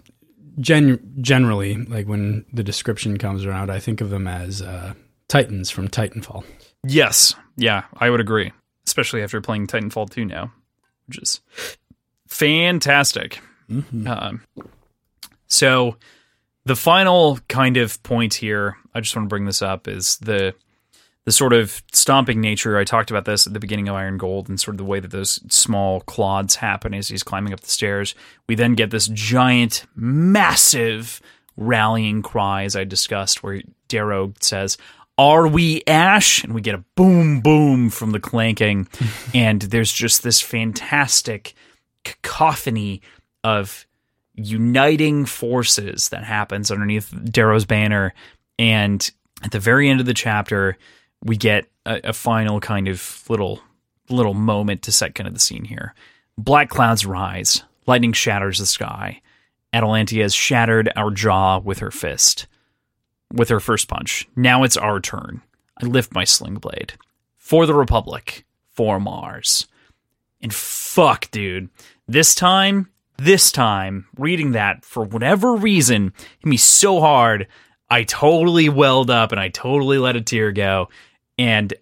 gen- 0.58 1.14
generally, 1.20 1.76
like 1.76 2.08
when 2.08 2.46
the 2.52 2.64
description 2.64 3.18
comes 3.18 3.44
around, 3.44 3.70
I 3.70 3.78
think 3.78 4.00
of 4.00 4.10
them 4.10 4.26
as 4.26 4.62
uh, 4.62 4.94
Titans 5.28 5.70
from 5.70 5.88
Titanfall. 5.88 6.44
Yes. 6.84 7.34
Yeah, 7.56 7.84
I 7.98 8.10
would 8.10 8.20
agree. 8.20 8.52
Especially 8.86 9.22
after 9.22 9.40
playing 9.40 9.66
Titanfall 9.66 10.10
2 10.10 10.24
now, 10.24 10.52
which 11.06 11.18
is 11.18 11.40
fantastic. 12.26 13.40
Mm-hmm. 13.70 14.06
Um, 14.06 14.42
so, 15.48 15.96
the 16.64 16.76
final 16.76 17.38
kind 17.48 17.76
of 17.76 18.02
point 18.02 18.34
here, 18.34 18.76
I 18.96 19.00
just 19.00 19.14
want 19.14 19.26
to 19.26 19.28
bring 19.28 19.44
this 19.44 19.62
up, 19.62 19.86
is 19.86 20.16
the 20.18 20.54
the 21.26 21.32
sort 21.32 21.52
of 21.52 21.82
stomping 21.92 22.40
nature. 22.40 22.78
I 22.78 22.84
talked 22.84 23.10
about 23.10 23.24
this 23.24 23.46
at 23.48 23.52
the 23.52 23.58
beginning 23.60 23.88
of 23.88 23.96
Iron 23.96 24.16
Gold 24.16 24.48
and 24.48 24.60
sort 24.60 24.74
of 24.74 24.78
the 24.78 24.84
way 24.84 25.00
that 25.00 25.10
those 25.10 25.40
small 25.52 26.00
clods 26.02 26.54
happen 26.54 26.94
as 26.94 27.08
he's 27.08 27.24
climbing 27.24 27.52
up 27.52 27.60
the 27.60 27.68
stairs. 27.68 28.14
We 28.48 28.54
then 28.54 28.74
get 28.74 28.90
this 28.92 29.08
giant, 29.08 29.84
massive 29.96 31.20
rallying 31.56 32.22
cry, 32.22 32.62
as 32.62 32.76
I 32.76 32.84
discussed, 32.84 33.42
where 33.42 33.60
Darrow 33.88 34.34
says, 34.40 34.78
are 35.18 35.48
we 35.48 35.82
Ash? 35.86 36.44
And 36.44 36.54
we 36.54 36.60
get 36.60 36.76
a 36.76 36.84
boom, 36.94 37.40
boom 37.40 37.90
from 37.90 38.12
the 38.12 38.20
clanking. 38.20 38.86
and 39.34 39.62
there's 39.62 39.92
just 39.92 40.22
this 40.22 40.40
fantastic 40.40 41.54
cacophony 42.04 43.02
of 43.42 43.86
uniting 44.34 45.24
forces 45.24 46.10
that 46.10 46.22
happens 46.22 46.70
underneath 46.70 47.12
Darrow's 47.24 47.64
banner. 47.64 48.12
And 48.58 49.08
at 49.42 49.50
the 49.50 49.60
very 49.60 49.88
end 49.88 50.00
of 50.00 50.06
the 50.06 50.14
chapter, 50.14 50.76
we 51.22 51.36
get 51.36 51.66
a, 51.84 52.00
a 52.04 52.12
final 52.12 52.60
kind 52.60 52.88
of 52.88 53.24
little 53.28 53.60
little 54.08 54.34
moment 54.34 54.82
to 54.82 54.92
set 54.92 55.14
kind 55.14 55.26
of 55.26 55.34
the 55.34 55.40
scene 55.40 55.64
here. 55.64 55.94
Black 56.38 56.68
clouds 56.68 57.04
rise, 57.04 57.64
lightning 57.86 58.12
shatters 58.12 58.58
the 58.58 58.66
sky. 58.66 59.20
Atalantia 59.74 60.22
has 60.22 60.34
shattered 60.34 60.92
our 60.96 61.10
jaw 61.10 61.58
with 61.58 61.80
her 61.80 61.90
fist, 61.90 62.46
with 63.32 63.48
her 63.48 63.60
first 63.60 63.88
punch. 63.88 64.28
Now 64.36 64.62
it's 64.62 64.76
our 64.76 65.00
turn. 65.00 65.42
I 65.82 65.86
lift 65.86 66.14
my 66.14 66.24
sling 66.24 66.54
blade. 66.54 66.94
For 67.36 67.66
the 67.66 67.74
Republic, 67.74 68.44
for 68.70 68.98
Mars. 69.00 69.66
And 70.40 70.54
fuck, 70.54 71.30
dude. 71.30 71.68
This 72.06 72.34
time, 72.34 72.90
this 73.18 73.50
time, 73.50 74.06
reading 74.16 74.52
that 74.52 74.84
for 74.84 75.04
whatever 75.04 75.54
reason 75.54 76.12
hit 76.38 76.46
me 76.46 76.56
so 76.56 77.00
hard, 77.00 77.46
I 77.88 78.04
totally 78.04 78.68
welled 78.68 79.10
up 79.10 79.32
and 79.32 79.40
I 79.40 79.48
totally 79.48 79.98
let 79.98 80.16
a 80.16 80.20
tear 80.20 80.52
go. 80.52 80.88
And 81.38 81.72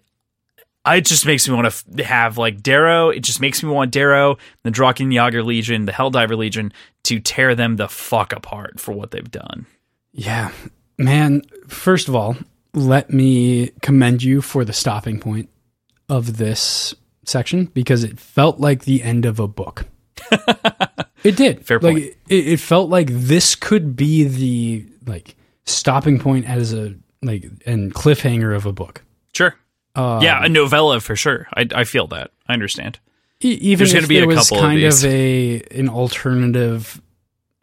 it 0.87 1.05
just 1.05 1.25
makes 1.25 1.47
me 1.47 1.55
want 1.55 1.73
to 1.73 2.03
have 2.03 2.37
like 2.37 2.61
Darrow. 2.61 3.09
It 3.09 3.21
just 3.21 3.41
makes 3.41 3.63
me 3.63 3.69
want 3.69 3.91
Darrow, 3.91 4.37
the 4.63 4.71
Drachenjager 4.71 5.43
Legion, 5.43 5.85
the 5.85 5.91
Helldiver 5.91 6.37
Legion 6.37 6.73
to 7.03 7.19
tear 7.19 7.55
them 7.55 7.77
the 7.77 7.87
fuck 7.87 8.33
apart 8.33 8.79
for 8.79 8.91
what 8.91 9.11
they've 9.11 9.31
done. 9.31 9.65
Yeah, 10.11 10.51
man. 10.97 11.41
First 11.67 12.07
of 12.07 12.15
all, 12.15 12.37
let 12.73 13.11
me 13.11 13.71
commend 13.81 14.21
you 14.21 14.41
for 14.41 14.63
the 14.63 14.73
stopping 14.73 15.19
point 15.19 15.49
of 16.07 16.37
this 16.37 16.93
section 17.23 17.65
because 17.65 18.03
it 18.03 18.19
felt 18.19 18.59
like 18.59 18.83
the 18.83 19.01
end 19.01 19.25
of 19.25 19.39
a 19.39 19.47
book. 19.47 19.85
it 21.23 21.35
did. 21.35 21.65
Fair 21.65 21.79
like, 21.79 21.95
point. 21.95 22.05
It, 22.29 22.47
it 22.47 22.59
felt 22.59 22.89
like 22.89 23.07
this 23.09 23.55
could 23.55 23.95
be 23.95 24.23
the 24.23 24.85
like 25.05 25.35
stopping 25.65 26.19
point 26.19 26.47
as 26.47 26.73
a 26.73 26.95
like 27.21 27.45
and 27.65 27.93
cliffhanger 27.93 28.55
of 28.55 28.65
a 28.65 28.71
book. 28.71 29.03
Sure. 29.33 29.55
Um, 29.95 30.21
yeah, 30.21 30.43
a 30.43 30.49
novella 30.49 30.99
for 30.99 31.15
sure. 31.15 31.47
I, 31.53 31.67
I 31.73 31.83
feel 31.85 32.07
that. 32.07 32.31
I 32.47 32.53
understand. 32.53 32.99
E- 33.41 33.49
even 33.61 33.79
There's 33.79 33.93
if 33.93 33.99
gonna 34.01 34.07
be 34.07 34.15
there 34.15 34.23
a 34.25 34.27
was 34.27 34.49
couple 34.49 34.57
of 34.57 34.63
kind 34.69 34.77
these. 34.81 35.03
of, 35.03 35.11
a 35.11 35.61
an 35.71 35.89
alternative 35.89 37.01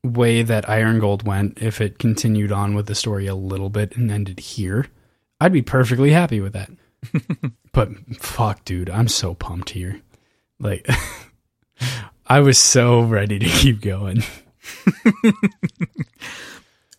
way 0.05 0.43
that 0.43 0.69
Iron 0.69 0.99
Gold 0.99 1.27
went, 1.27 1.59
if 1.63 1.81
it 1.81 1.99
continued 1.99 2.51
on 2.53 2.75
with 2.75 2.87
the 2.87 2.95
story 2.95 3.27
a 3.27 3.35
little 3.35 3.69
bit 3.71 3.97
and 3.97 4.11
ended 4.11 4.41
here, 4.41 4.87
I'd 5.41 5.53
be 5.53 5.63
perfectly 5.63 6.11
happy 6.11 6.41
with 6.41 6.55
that. 6.55 6.71
but 7.73 7.91
fuck, 8.17 8.65
dude, 8.65 8.91
I'm 8.91 9.09
so 9.09 9.35
pumped 9.35 9.71
here. 9.71 10.01
Like, 10.59 10.89
I 12.27 12.41
was 12.41 12.59
so 12.59 13.03
ready 13.03 13.39
to 13.39 13.47
keep 13.47 13.81
going. 13.81 14.23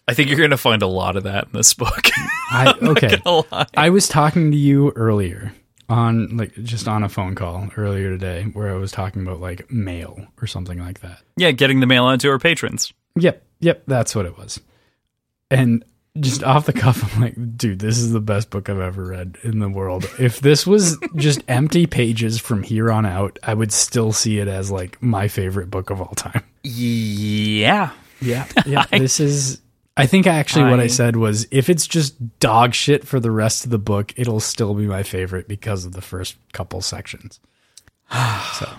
I 0.08 0.14
think 0.14 0.30
you're 0.30 0.38
going 0.38 0.52
to 0.52 0.58
find 0.58 0.82
a 0.82 0.88
lot 0.88 1.16
of 1.16 1.24
that 1.24 1.46
in 1.46 1.52
this 1.54 1.74
book. 1.74 2.10
I 2.52 2.74
okay. 2.82 3.22
I 3.74 3.90
was 3.90 4.08
talking 4.08 4.52
to 4.52 4.58
you 4.58 4.92
earlier 4.92 5.54
on 5.90 6.38
like 6.38 6.54
just 6.64 6.88
on 6.88 7.04
a 7.04 7.10
phone 7.10 7.36
call 7.36 7.70
earlier 7.78 8.10
today 8.10 8.44
where 8.54 8.74
I 8.74 8.78
was 8.78 8.92
talking 8.92 9.22
about 9.22 9.40
like 9.40 9.72
mail 9.72 10.28
or 10.42 10.48
something 10.48 10.80
like 10.80 11.02
that. 11.02 11.22
yeah, 11.38 11.52
getting 11.52 11.80
the 11.80 11.88
mail 11.88 12.06
out 12.06 12.20
to 12.22 12.30
our 12.30 12.40
patrons. 12.40 12.94
Yep, 13.16 13.44
yep, 13.60 13.84
that's 13.88 14.16
what 14.16 14.26
it 14.26 14.38
was. 14.38 14.60
And 15.52 15.86
just 16.20 16.44
off 16.44 16.66
the 16.66 16.74
cuff, 16.74 17.16
I'm 17.16 17.22
like, 17.22 17.58
dude, 17.58 17.80
this 17.80 17.98
is 17.98 18.12
the 18.12 18.22
best 18.22 18.50
book 18.50 18.70
I've 18.70 18.80
ever 18.80 19.06
read 19.06 19.38
in 19.44 19.60
the 19.60 19.70
world. 19.70 20.06
If 20.20 20.40
this 20.42 20.68
was 20.68 20.98
just 21.16 21.44
empty 21.48 21.86
pages 21.86 22.40
from 22.40 22.64
here 22.64 22.92
on 22.92 23.06
out, 23.06 23.40
I 23.44 23.54
would 23.54 23.72
still 23.72 24.14
see 24.14 24.40
it 24.40 24.48
as 24.48 24.72
like 24.72 25.02
my 25.02 25.28
favorite 25.28 25.70
book 25.70 25.90
of 25.90 26.02
all 26.02 26.14
time. 26.16 26.44
Yeah. 26.64 27.92
Yeah, 28.22 28.48
yeah. 28.66 28.86
this 28.86 29.20
is. 29.20 29.60
I 29.96 30.08
think 30.08 30.26
actually 30.26 30.70
what 30.72 30.80
I 30.80 30.84
I- 30.84 30.88
said 30.88 31.16
was 31.16 31.48
if 31.52 31.70
it's 31.70 31.86
just 31.86 32.40
dog 32.40 32.74
shit 32.74 33.06
for 33.06 33.20
the 33.20 33.32
rest 33.32 33.64
of 33.66 33.70
the 33.72 33.78
book, 33.78 34.14
it'll 34.18 34.40
still 34.40 34.74
be 34.74 34.88
my 34.88 35.04
favorite 35.04 35.48
because 35.48 35.86
of 35.86 35.92
the 35.94 36.02
first 36.02 36.36
couple 36.52 36.82
sections. 36.82 37.40
So 38.60 38.70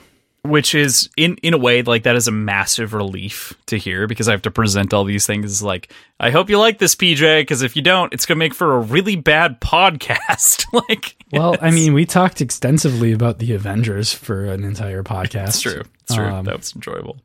Which 0.42 0.74
is 0.74 1.08
in 1.16 1.36
in 1.42 1.54
a 1.54 1.58
way 1.58 1.82
like 1.82 2.02
that 2.02 2.16
is 2.16 2.28
a 2.28 2.32
massive 2.32 2.92
relief 2.94 3.54
to 3.66 3.76
hear 3.78 4.06
because 4.06 4.28
I 4.28 4.32
have 4.32 4.42
to 4.42 4.50
present 4.50 4.92
all 4.92 5.04
these 5.04 5.24
things 5.26 5.62
like 5.62 5.90
I 6.20 6.30
hope 6.30 6.50
you 6.50 6.58
like 6.58 6.78
this 6.78 6.94
PJ 6.94 7.40
because 7.42 7.62
if 7.62 7.76
you 7.76 7.82
don't 7.82 8.12
it's 8.12 8.26
going 8.26 8.36
to 8.36 8.40
make 8.40 8.52
for 8.54 8.74
a 8.74 8.80
really 8.80 9.16
bad 9.16 9.60
podcast. 9.62 10.66
like 10.88 11.16
Well, 11.32 11.56
I 11.62 11.70
mean, 11.70 11.94
we 11.94 12.04
talked 12.04 12.40
extensively 12.40 13.12
about 13.12 13.38
the 13.38 13.54
Avengers 13.54 14.12
for 14.12 14.44
an 14.44 14.64
entire 14.64 15.02
podcast. 15.02 15.48
it's 15.48 15.60
true. 15.60 15.82
It's 16.02 16.14
true. 16.14 16.26
Um, 16.26 16.44
that 16.44 16.56
was 16.58 16.74
enjoyable. 16.74 17.18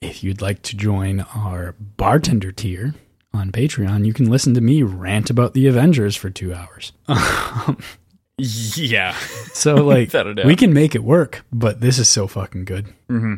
If 0.00 0.24
you'd 0.24 0.40
like 0.40 0.62
to 0.62 0.76
join 0.76 1.20
our 1.20 1.74
bartender 1.78 2.52
tier 2.52 2.94
on 3.34 3.52
Patreon, 3.52 4.06
you 4.06 4.14
can 4.14 4.30
listen 4.30 4.54
to 4.54 4.60
me 4.60 4.82
rant 4.82 5.28
about 5.28 5.52
the 5.52 5.66
Avengers 5.66 6.16
for 6.16 6.30
two 6.30 6.54
hours. 6.54 6.92
Um, 7.66 7.78
yeah. 8.38 9.12
So, 9.52 9.74
like, 9.84 10.06
Without 10.08 10.26
a 10.28 10.34
doubt. 10.34 10.46
we 10.46 10.56
can 10.56 10.72
make 10.72 10.94
it 10.94 11.04
work, 11.04 11.44
but 11.52 11.80
this 11.82 11.98
is 11.98 12.08
so 12.08 12.26
fucking 12.26 12.64
good. 12.64 12.86
Mm-hmm. 13.10 13.34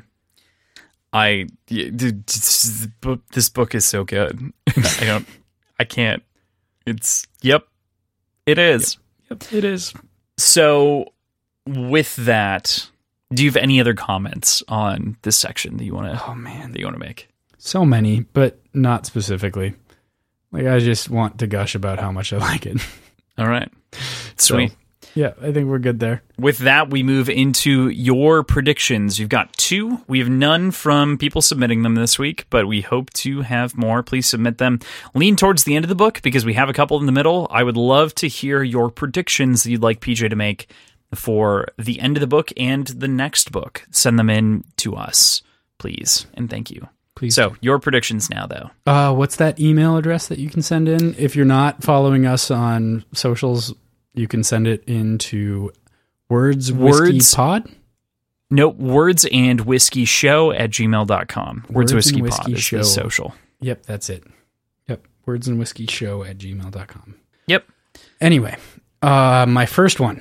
I 1.12 1.47
yeah, 1.68 1.90
dude, 1.90 2.24
this 2.26 2.86
book, 3.01 3.20
this 3.32 3.48
book 3.48 3.74
is 3.74 3.84
so 3.84 4.05
good. 4.05 4.52
I 4.76 5.05
don't 5.05 5.26
I 5.80 5.84
can't. 5.84 6.22
It's 6.86 7.26
yep. 7.40 7.66
It 8.47 8.59
is. 8.59 8.98
Yep, 9.30 9.52
it 9.52 9.64
is. 9.64 9.93
So, 10.39 11.12
with 11.66 12.14
that, 12.16 12.89
do 13.34 13.44
you 13.44 13.50
have 13.50 13.56
any 13.56 13.80
other 13.80 13.94
comments 13.94 14.62
on 14.68 15.16
this 15.22 15.36
section 15.36 15.76
that 15.78 15.84
you 15.84 15.94
want 15.94 16.12
to 16.12 16.24
Oh, 16.28 16.34
man. 16.34 16.72
that 16.72 16.78
you 16.78 16.84
want 16.86 16.96
to 16.96 17.04
make? 17.04 17.28
So 17.59 17.84
many, 17.84 18.20
but 18.32 18.60
not 18.74 19.06
specifically. 19.06 19.74
Like, 20.50 20.66
I 20.66 20.78
just 20.80 21.09
want 21.10 21.38
to 21.38 21.46
gush 21.46 21.74
about 21.74 21.98
how 21.98 22.12
much 22.12 22.32
I 22.32 22.38
like 22.38 22.66
it. 22.66 22.78
All 23.38 23.46
right, 23.48 23.70
sweet. 24.36 24.74
yeah, 25.14 25.32
I 25.40 25.52
think 25.52 25.68
we're 25.68 25.78
good 25.78 26.00
there. 26.00 26.22
With 26.38 26.59
that, 26.59 26.90
we 26.90 27.02
move 27.02 27.30
into 27.30 27.88
your 27.88 28.42
predictions. 28.42 29.18
You've 29.18 29.30
got 29.30 29.52
two. 29.56 30.02
We 30.09 30.18
have 30.18 30.28
none 30.28 30.70
from 30.70 31.16
people 31.16 31.40
submitting 31.40 31.82
them 31.82 31.94
this 31.94 32.18
week, 32.18 32.44
but 32.50 32.66
we 32.66 32.82
hope 32.82 33.09
to 33.14 33.40
have 33.40 33.74
more. 33.76 34.02
Please 34.02 34.26
submit 34.26 34.59
them. 34.59 34.80
Lean 35.14 35.36
towards 35.36 35.64
the 35.64 35.76
end 35.76 35.84
of 35.84 35.88
the 35.88 35.94
book 35.94 36.20
because 36.22 36.44
we 36.44 36.52
have 36.54 36.68
a 36.68 36.74
couple 36.74 36.98
in 37.00 37.06
the 37.06 37.12
middle. 37.12 37.46
I 37.50 37.62
would 37.62 37.76
love 37.78 38.14
to 38.16 38.28
hear 38.28 38.62
your 38.62 38.90
predictions 38.90 39.62
that 39.62 39.70
you'd 39.70 39.82
like 39.82 40.00
PJ 40.00 40.28
to 40.28 40.36
make 40.36 40.68
for 41.14 41.66
the 41.78 42.01
end 42.01 42.16
of 42.16 42.20
the 42.20 42.26
book 42.26 42.51
and 42.56 42.86
the 42.86 43.09
next 43.09 43.52
book. 43.52 43.84
Send 43.90 44.18
them 44.18 44.30
in 44.30 44.64
to 44.78 44.94
us, 44.97 45.43
please. 45.78 46.26
And 46.34 46.48
thank 46.51 46.70
you. 46.70 46.89
Please. 47.14 47.34
So, 47.34 47.55
your 47.60 47.78
predictions 47.78 48.30
now, 48.30 48.47
though. 48.47 48.70
Uh, 48.90 49.14
what's 49.14 49.36
that 49.36 49.60
email 49.60 49.97
address 49.97 50.26
that 50.28 50.39
you 50.39 50.48
can 50.51 50.62
send 50.62 50.89
in? 50.89 51.14
If 51.18 51.36
you're 51.36 51.44
not 51.44 51.82
following 51.82 52.26
us 52.26 52.51
on 52.51 53.05
socials, 53.12 53.72
you 54.14 54.26
can 54.26 54.43
send 54.43 54.66
it 54.66 54.82
into 54.84 55.70
Words 56.28 56.72
Words- 56.72 57.34
Pod. 57.34 57.70
Nope, 58.51 58.76
words 58.76 59.24
and 59.32 59.62
whiskey 59.62 60.05
show 60.05 60.52
at 60.52 60.68
gmail.com. 60.70 61.64
Words, 61.70 61.74
Words 61.74 61.94
whiskey, 61.94 62.20
and 62.20 62.28
pod 62.28 62.39
Whiskey 62.48 62.52
is 62.52 62.60
Show. 62.62 62.78
the 62.78 62.84
social. 62.84 63.34
Yep, 63.60 63.86
that's 63.86 64.10
it. 64.10 64.24
Yep, 64.89 65.06
Words 65.24 65.48
and 65.48 65.59
Whiskey 65.59 65.86
Show 65.86 66.22
at 66.22 66.36
gmail.com. 66.36 67.14
Yep. 67.47 67.66
Anyway, 68.20 68.56
uh, 69.01 69.47
my 69.48 69.64
first 69.64 70.01
one. 70.01 70.20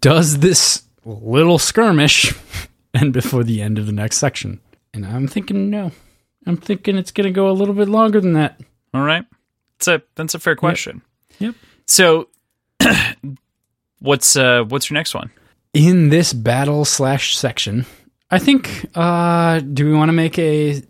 Does 0.00 0.38
this 0.38 0.82
little 1.04 1.58
skirmish 1.58 2.34
end 2.94 3.12
before 3.12 3.44
the 3.44 3.62
end 3.62 3.78
of 3.78 3.86
the 3.86 3.92
next 3.92 4.18
section? 4.18 4.60
And 4.94 5.04
I'm 5.06 5.28
thinking 5.28 5.70
no. 5.70 5.92
I'm 6.46 6.56
thinking 6.56 6.96
it's 6.96 7.10
going 7.10 7.26
to 7.26 7.32
go 7.32 7.50
a 7.50 7.52
little 7.52 7.74
bit 7.74 7.88
longer 7.88 8.20
than 8.20 8.32
that. 8.34 8.60
All 8.94 9.02
right. 9.02 9.24
That's 9.78 9.88
a 9.88 10.02
that's 10.14 10.34
a 10.34 10.38
fair 10.38 10.56
question. 10.56 11.02
Yep. 11.38 11.54
So 11.86 12.28
what's 14.00 14.36
uh 14.36 14.64
what's 14.64 14.90
your 14.90 14.94
next 14.94 15.14
one? 15.14 15.30
in 15.74 16.08
this 16.08 16.32
battle 16.32 16.86
slash 16.86 17.36
section, 17.36 17.84
I 18.30 18.38
think. 18.38 18.86
Uh, 18.94 19.60
do 19.60 19.84
we 19.84 19.92
want 19.92 20.08
to 20.08 20.14
make 20.14 20.38
a 20.38 20.82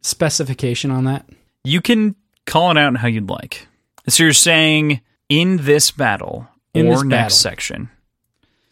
specification 0.00 0.90
on 0.90 1.04
that? 1.04 1.28
You 1.62 1.82
can 1.82 2.14
call 2.46 2.70
it 2.70 2.78
out 2.78 2.96
how 2.96 3.08
you'd 3.08 3.28
like. 3.28 3.66
So 4.08 4.22
you're 4.22 4.32
saying 4.32 5.02
in 5.28 5.58
this 5.58 5.90
battle 5.90 6.48
In 6.72 6.86
or 6.86 6.94
this 6.94 7.02
next 7.04 7.10
battle. 7.10 7.36
section, 7.36 7.90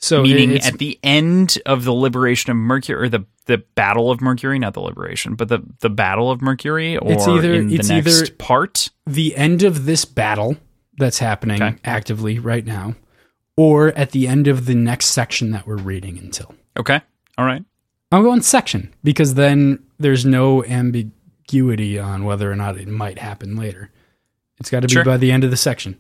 So 0.01 0.23
meaning 0.23 0.59
at 0.61 0.79
the 0.79 0.99
end 1.03 1.59
of 1.67 1.85
the 1.85 1.93
liberation 1.93 2.51
of 2.53 2.57
Mercury 2.57 3.05
or 3.05 3.09
the 3.09 3.25
the 3.47 3.59
battle 3.59 4.11
of 4.11 4.21
Mercury, 4.21 4.59
not 4.59 4.75
the 4.75 4.81
liberation, 4.81 5.35
but 5.35 5.49
the 5.49 5.61
the 5.81 5.91
battle 5.91 6.31
of 6.31 6.41
Mercury 6.41 6.97
or 6.97 7.11
It's 7.13 7.27
either- 7.27 7.55
in 7.55 7.73
it's 7.73 7.89
the 7.89 7.95
next 7.95 8.23
either- 8.23 8.33
part. 8.35 8.91
the 9.07 9.35
end 9.37 9.63
of 9.63 9.87
this 9.87 10.05
battle 10.05 10.57
that's 10.99 11.19
happening 11.19 11.63
Okay. 11.63 11.77
actively 11.85 12.39
right 12.39 12.65
now, 12.65 12.95
or 13.57 13.89
at 13.97 14.11
the 14.13 14.29
end 14.29 14.47
of 14.49 14.67
the 14.67 14.75
next 14.75 15.07
section 15.07 15.51
that 15.53 15.67
we're 15.67 15.77
reading 15.77 16.19
until. 16.19 16.55
Okay. 16.79 17.01
All 17.37 17.45
right. 17.45 17.65
I'm 18.13 18.23
going 18.23 18.43
section 18.43 18.95
because 19.03 19.35
then 19.35 19.81
there's 19.99 20.25
no 20.25 20.65
ambiguity 20.65 21.99
on 21.99 22.25
whether 22.25 22.51
or 22.51 22.57
not 22.57 22.79
it 22.79 22.89
might 22.89 23.19
happen 23.19 23.57
later. 23.57 23.91
It's 24.61 24.71
got 24.71 24.81
to 24.81 24.89
be 24.89 24.93
Sure. 24.95 25.05
by 25.05 25.17
the 25.17 25.31
end 25.33 25.45
of 25.45 25.51
the 25.51 25.57
section. 25.57 25.97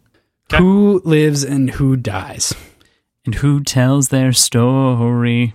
Okay. 0.52 0.62
Who 0.62 1.00
lives 1.04 1.44
and 1.44 1.70
who 1.70 1.96
dies? 1.96 2.54
And 3.24 3.34
who 3.36 3.62
tells 3.62 4.08
their 4.08 4.32
story? 4.32 5.54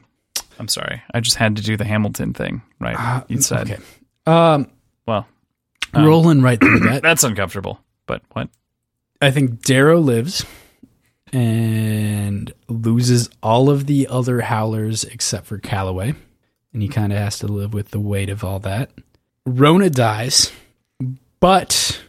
I'm 0.60 0.68
sorry. 0.68 1.02
I 1.14 1.20
just 1.20 1.38
had 1.38 1.56
to 1.56 1.62
do 1.64 1.76
the 1.78 1.86
Hamilton 1.86 2.34
thing, 2.34 2.62
right? 2.80 2.96
Uh, 2.98 3.24
you 3.28 3.42
said. 3.42 3.72
Okay. 3.72 3.82
Um, 4.26 4.70
Well, 5.08 5.28
Um, 5.94 6.06
rolling 6.06 6.42
right 6.42 6.60
through 6.60 6.80
that. 6.82 7.02
that's 7.04 7.24
uncomfortable. 7.24 7.80
But 8.06 8.22
what? 8.34 8.50
I 9.22 9.32
think 9.32 9.62
Darrow 9.64 10.00
lives 10.00 10.46
and 11.32 12.54
loses 12.68 13.30
all 13.42 13.70
of 13.70 13.88
the 13.88 14.08
other 14.08 14.42
howlers 14.42 15.04
except 15.04 15.48
for 15.48 15.58
Colloway. 15.58 16.16
And 16.74 16.82
he 16.82 16.88
kind 16.88 17.12
of 17.14 17.20
has 17.20 17.40
to 17.40 17.48
live 17.48 17.74
with 17.74 17.90
the 17.90 18.00
weight 18.00 18.30
of 18.30 18.44
all 18.44 18.60
that. 18.60 18.92
Rona 19.46 19.90
dies, 19.90 20.52
but 21.40 22.02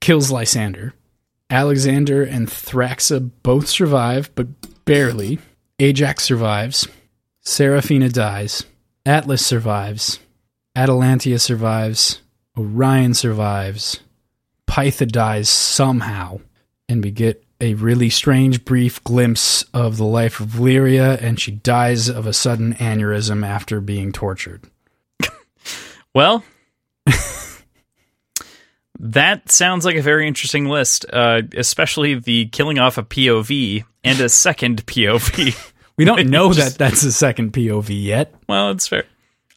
kills 0.00 0.30
Lysander. 0.30 0.94
Alexandar 1.50 2.22
and 2.22 2.48
Thraxa 2.48 3.30
both 3.42 3.68
survive, 3.68 4.30
but 4.34 4.46
barely. 4.84 5.38
Ajax 5.78 6.24
survives. 6.24 6.86
Seraphina 7.40 8.08
dies. 8.08 8.64
Atlas 9.04 9.44
survives. 9.44 10.18
Atalantia 10.76 11.40
survives. 11.40 12.22
Orion 12.56 13.14
survives. 13.14 14.00
Pytha 14.66 15.06
dies 15.06 15.48
somehow. 15.48 16.40
And 16.88 17.02
we 17.02 17.10
get 17.10 17.44
a 17.60 17.74
really 17.74 18.10
strange, 18.10 18.64
brief 18.64 19.02
glimpse 19.04 19.64
of 19.72 19.96
the 19.96 20.04
life 20.04 20.40
of 20.40 20.48
Lyria, 20.48 21.20
and 21.22 21.38
she 21.38 21.52
dies 21.52 22.08
of 22.08 22.26
a 22.26 22.32
sudden 22.32 22.74
aneurysm 22.74 23.46
after 23.46 23.80
being 23.80 24.12
tortured. 24.12 24.64
Well, 26.14 26.44
that 29.02 29.50
sounds 29.50 29.84
like 29.84 29.96
a 29.96 30.02
very 30.02 30.28
interesting 30.28 30.66
list, 30.66 31.04
uh, 31.12 31.42
especially 31.56 32.14
the 32.14 32.46
killing 32.46 32.78
off 32.78 32.98
a 32.98 33.02
POV 33.02 33.84
and 34.04 34.20
a 34.20 34.28
second 34.28 34.86
POV. 34.86 35.68
We 35.94 36.06
don't 36.06 36.26
know 36.30 36.54
that 36.54 36.78
that's 36.78 37.02
a 37.02 37.12
second 37.12 37.52
POV 37.52 37.90
yet. 37.90 38.34
well, 38.48 38.70
it's 38.70 38.88
fair. 38.88 39.04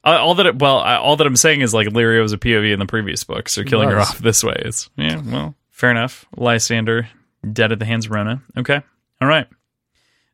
Uh, 0.03 0.17
all 0.19 0.35
that, 0.35 0.45
it, 0.45 0.59
well, 0.59 0.79
uh, 0.79 0.99
all 0.99 1.15
that 1.15 1.25
I'm 1.25 1.37
saying 1.37 1.61
is 1.61 1.73
like 1.73 1.87
Lyria 1.87 2.21
was 2.21 2.33
a 2.33 2.37
POV 2.37 2.73
in 2.73 2.77
the 2.77 2.85
previous 2.85 3.23
book, 3.23 3.47
so 3.47 3.63
killing 3.63 3.89
her 3.89 3.97
off 3.97 4.19
this 4.19 4.43
way 4.43 4.61
is 4.65 4.89
yeah. 4.97 5.21
Well, 5.25 5.55
fair 5.71 5.91
enough. 5.91 6.25
Lysander 6.35 7.07
dead 7.51 7.71
at 7.71 7.79
the 7.79 7.85
hands 7.85 8.05
of 8.05 8.11
Rona. 8.11 8.43
Okay, 8.57 8.81
all 9.21 9.27
right. 9.29 9.47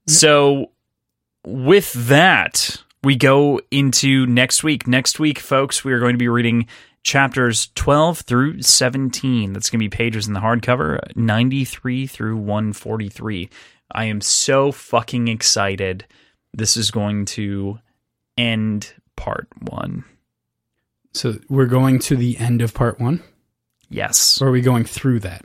So 0.07 0.71
with 1.45 1.93
that, 1.93 2.77
we 3.03 3.15
go 3.15 3.61
into 3.69 4.25
next 4.25 4.63
week. 4.63 4.87
Next 4.87 5.19
week, 5.19 5.37
folks, 5.37 5.85
we 5.85 5.93
are 5.93 5.99
going 5.99 6.15
to 6.15 6.19
be 6.19 6.27
reading 6.29 6.67
chapters 7.03 7.69
12 7.75 8.19
through 8.19 8.61
17. 8.61 9.53
That's 9.53 9.69
going 9.69 9.79
to 9.79 9.83
be 9.83 9.89
pages 9.89 10.27
in 10.27 10.33
the 10.33 10.39
hardcover, 10.39 10.99
93 11.15 12.07
through 12.07 12.37
143. 12.37 13.49
I 13.93 14.05
am 14.05 14.21
so 14.21 14.71
fucking 14.71 15.27
excited. 15.27 16.05
This 16.53 16.77
is 16.77 16.91
going 16.91 17.25
to 17.25 17.79
end 18.37 18.93
part 19.15 19.47
one. 19.59 20.05
So 21.13 21.35
we're 21.49 21.65
going 21.65 21.99
to 21.99 22.15
the 22.15 22.37
end 22.37 22.61
of 22.61 22.73
part 22.73 22.99
one, 22.99 23.21
Yes. 23.89 24.41
or 24.41 24.47
are 24.47 24.51
we 24.51 24.61
going 24.61 24.85
through 24.85 25.19
that? 25.21 25.43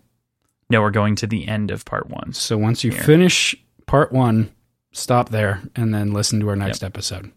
No, 0.71 0.81
we're 0.83 0.91
going 0.91 1.17
to 1.17 1.27
the 1.27 1.49
end 1.49 1.71
of 1.73 1.85
part 1.85 2.09
one. 2.09 2.33
So 2.33 2.57
once 2.57 2.85
you 2.85 2.93
Here. 2.93 3.03
finish 3.03 3.55
part 3.87 4.13
one, 4.13 4.53
stop 4.93 5.31
there 5.31 5.63
and 5.75 5.93
then 5.93 6.13
listen 6.13 6.39
to 6.41 6.49
our 6.49 6.57
next 6.57 6.85
episode. 6.85 7.33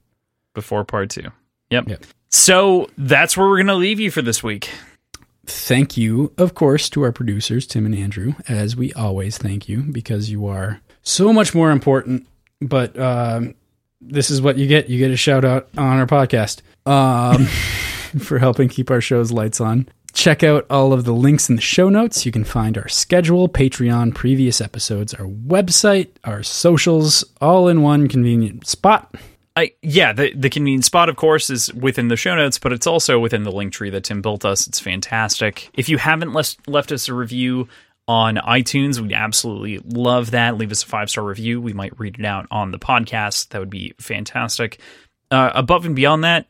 before 0.53 0.83
part 0.83 1.09
two. 1.09 1.29
Yep. 1.71 1.87
Yep. 1.89 2.05
So 2.30 2.89
that's 2.97 3.35
where 3.35 3.47
we're 3.47 3.57
going 3.57 3.68
to 3.68 3.76
leave 3.76 3.99
you 3.99 4.11
for 4.11 4.22
this 4.22 4.43
week. 4.43 4.69
Thank 5.45 5.97
you, 5.97 6.31
of 6.38 6.53
course, 6.53 6.89
to 6.91 7.01
our 7.01 7.11
producers, 7.11 7.65
Tim 7.65 7.85
and 7.88 7.95
Andrew, 7.95 8.34
as 8.47 8.76
we 8.76 8.93
always 8.93 9.38
thank 9.38 9.68
you 9.68 9.81
because 9.81 10.30
you 10.30 10.45
are 10.45 10.80
so 11.01 11.34
much 11.34 11.56
more 11.56 11.72
important. 11.72 12.27
But 12.61 12.97
um, 12.99 13.56
this 13.99 14.30
is 14.30 14.41
what 14.41 14.57
you 14.57 14.68
get. 14.68 14.89
You 14.89 14.99
get 14.99 15.11
a 15.11 15.18
shout 15.18 15.43
out 15.43 15.69
on 15.76 15.97
our 15.97 16.06
podcast 16.06 16.61
um, 16.85 17.45
for 18.19 18.38
helping 18.38 18.69
keep 18.69 18.91
our 18.91 19.01
shows 19.01 19.31
lights 19.31 19.60
on. 19.60 19.88
Check 20.14 20.43
out 20.43 20.65
all 20.69 20.91
of 20.93 21.06
the 21.06 21.14
links 21.14 21.49
in 21.49 21.56
the 21.56 21.61
show 21.61 21.89
notes. 21.89 22.26
You 22.26 22.31
can 22.31 22.43
find 22.43 22.77
our 22.77 22.88
schedule, 22.88 23.47
Patreon, 23.47 24.14
previous 24.14 24.60
episodes, 24.60 25.14
our 25.14 25.26
website, 25.27 26.10
our 26.23 26.43
socials, 26.43 27.23
all 27.41 27.68
in 27.68 27.81
one 27.81 28.07
convenient 28.07 28.68
spot. 28.68 29.15
I, 29.60 29.72
yeah, 29.81 30.14
the 30.14 30.34
the 30.34 30.49
convenient 30.49 30.86
spot, 30.86 31.10
of 31.10 31.15
course, 31.15 31.49
is 31.49 31.73
within 31.73 32.07
the 32.07 32.15
show 32.15 32.36
notes, 32.36 32.57
but 32.57 32.72
it's 32.72 32.88
also 32.88 33.19
within 33.19 33.44
the 33.44 33.52
link 33.52 33.73
tree 33.73 33.90
that 33.90 34.06
Tim 34.06 34.22
built 34.22 34.45
us. 34.45 34.68
It's 34.68 34.80
fantastic. 34.80 35.69
If 35.73 35.90
you 35.90 35.98
haven't 35.98 36.34
left 36.34 36.68
left 36.68 36.91
us 36.91 37.10
a 37.10 37.14
review 37.14 37.68
on 38.07 38.38
iTunes, 38.38 38.99
we'd 38.99 39.14
absolutely 39.14 39.80
love 39.80 40.31
that. 40.31 40.57
Leave 40.57 40.72
us 40.72 40.84
a 40.84 40.86
five 40.88 41.10
star 41.10 41.23
review. 41.23 41.60
We 41.60 41.73
might 41.73 41.99
read 41.99 42.19
it 42.19 42.26
out 42.26 42.48
on 42.52 42.72
the 42.72 42.80
podcast. 42.80 43.49
That 43.49 43.60
would 43.60 43.69
be 43.69 43.94
fantastic. 43.99 44.80
Uh, 45.30 45.52
above 45.53 45.86
and 45.86 45.95
beyond 45.95 46.23
that, 46.23 46.48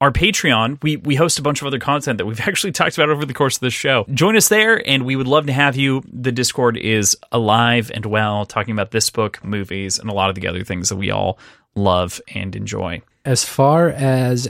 our 0.00 0.12
Patreon, 0.12 0.82
we 0.82 0.96
we 0.96 1.14
host 1.14 1.38
a 1.38 1.42
bunch 1.42 1.60
of 1.60 1.66
other 1.66 1.78
content 1.78 2.18
that 2.18 2.26
we've 2.26 2.40
actually 2.48 2.72
talked 2.72 2.98
about 2.98 3.08
over 3.08 3.24
the 3.24 3.34
course 3.34 3.56
of 3.56 3.60
this 3.60 3.74
show. 3.74 4.04
Join 4.12 4.36
us 4.36 4.48
there, 4.48 4.86
and 4.88 5.04
we 5.04 5.16
would 5.16 5.28
love 5.28 5.46
to 5.46 5.52
have 5.52 5.76
you. 5.76 6.02
The 6.12 6.32
Discord 6.32 6.76
is 6.76 7.16
alive 7.32 7.90
and 7.94 8.06
well, 8.06 8.46
talking 8.46 8.72
about 8.72 8.90
this 8.90 9.10
book, 9.10 9.42
movies, 9.44 9.98
and 9.98 10.10
a 10.10 10.12
lot 10.12 10.28
of 10.28 10.34
the 10.34 10.46
other 10.46 10.64
things 10.64 10.88
that 10.88 10.96
we 10.96 11.10
all 11.10 11.38
love 11.78 12.20
and 12.34 12.54
enjoy. 12.56 13.02
as 13.24 13.44
far 13.44 13.88
as 13.88 14.48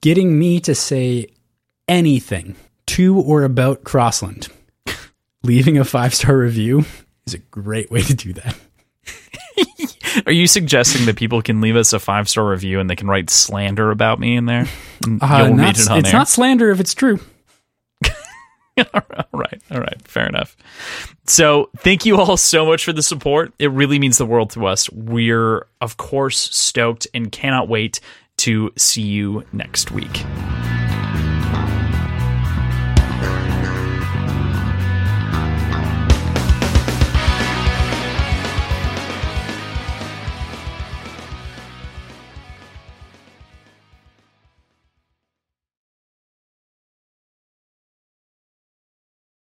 getting 0.00 0.38
me 0.38 0.60
to 0.60 0.74
say 0.74 1.26
anything 1.88 2.56
to 2.86 3.18
or 3.20 3.42
about 3.44 3.84
Crossland, 3.84 4.48
leaving 5.42 5.78
a 5.78 5.84
five 5.84 6.14
star 6.14 6.36
review 6.36 6.84
is 7.26 7.34
a 7.34 7.38
great 7.38 7.90
way 7.90 8.02
to 8.02 8.14
do 8.14 8.32
that. 8.34 8.56
Are 10.26 10.32
you 10.32 10.46
suggesting 10.46 11.06
that 11.06 11.16
people 11.16 11.42
can 11.42 11.60
leave 11.60 11.76
us 11.76 11.92
a 11.92 11.98
five 11.98 12.28
star 12.28 12.48
review 12.48 12.80
and 12.80 12.88
they 12.88 12.96
can 12.96 13.08
write 13.08 13.30
slander 13.30 13.90
about 13.90 14.18
me 14.18 14.36
in 14.36 14.46
there? 14.46 14.66
Uh, 15.04 15.48
not- 15.48 15.76
it 15.76 15.78
it's 15.78 15.88
there. 15.88 16.12
not 16.12 16.28
slander 16.28 16.70
if 16.70 16.80
it's 16.80 16.94
true. 16.94 17.20
all 18.94 19.02
right, 19.32 19.62
all 19.70 19.80
right, 19.80 20.00
fair 20.04 20.26
enough. 20.26 20.56
So, 21.28 21.68
thank 21.76 22.06
you 22.06 22.16
all 22.16 22.38
so 22.38 22.64
much 22.64 22.84
for 22.84 22.92
the 22.94 23.02
support. 23.02 23.52
It 23.58 23.70
really 23.70 23.98
means 23.98 24.16
the 24.16 24.26
world 24.26 24.50
to 24.50 24.66
us. 24.66 24.90
We're, 24.90 25.66
of 25.80 25.98
course, 25.98 26.38
stoked 26.56 27.06
and 27.12 27.30
cannot 27.30 27.68
wait 27.68 28.00
to 28.38 28.72
see 28.76 29.02
you 29.02 29.44
next 29.52 29.90
week. 29.90 30.24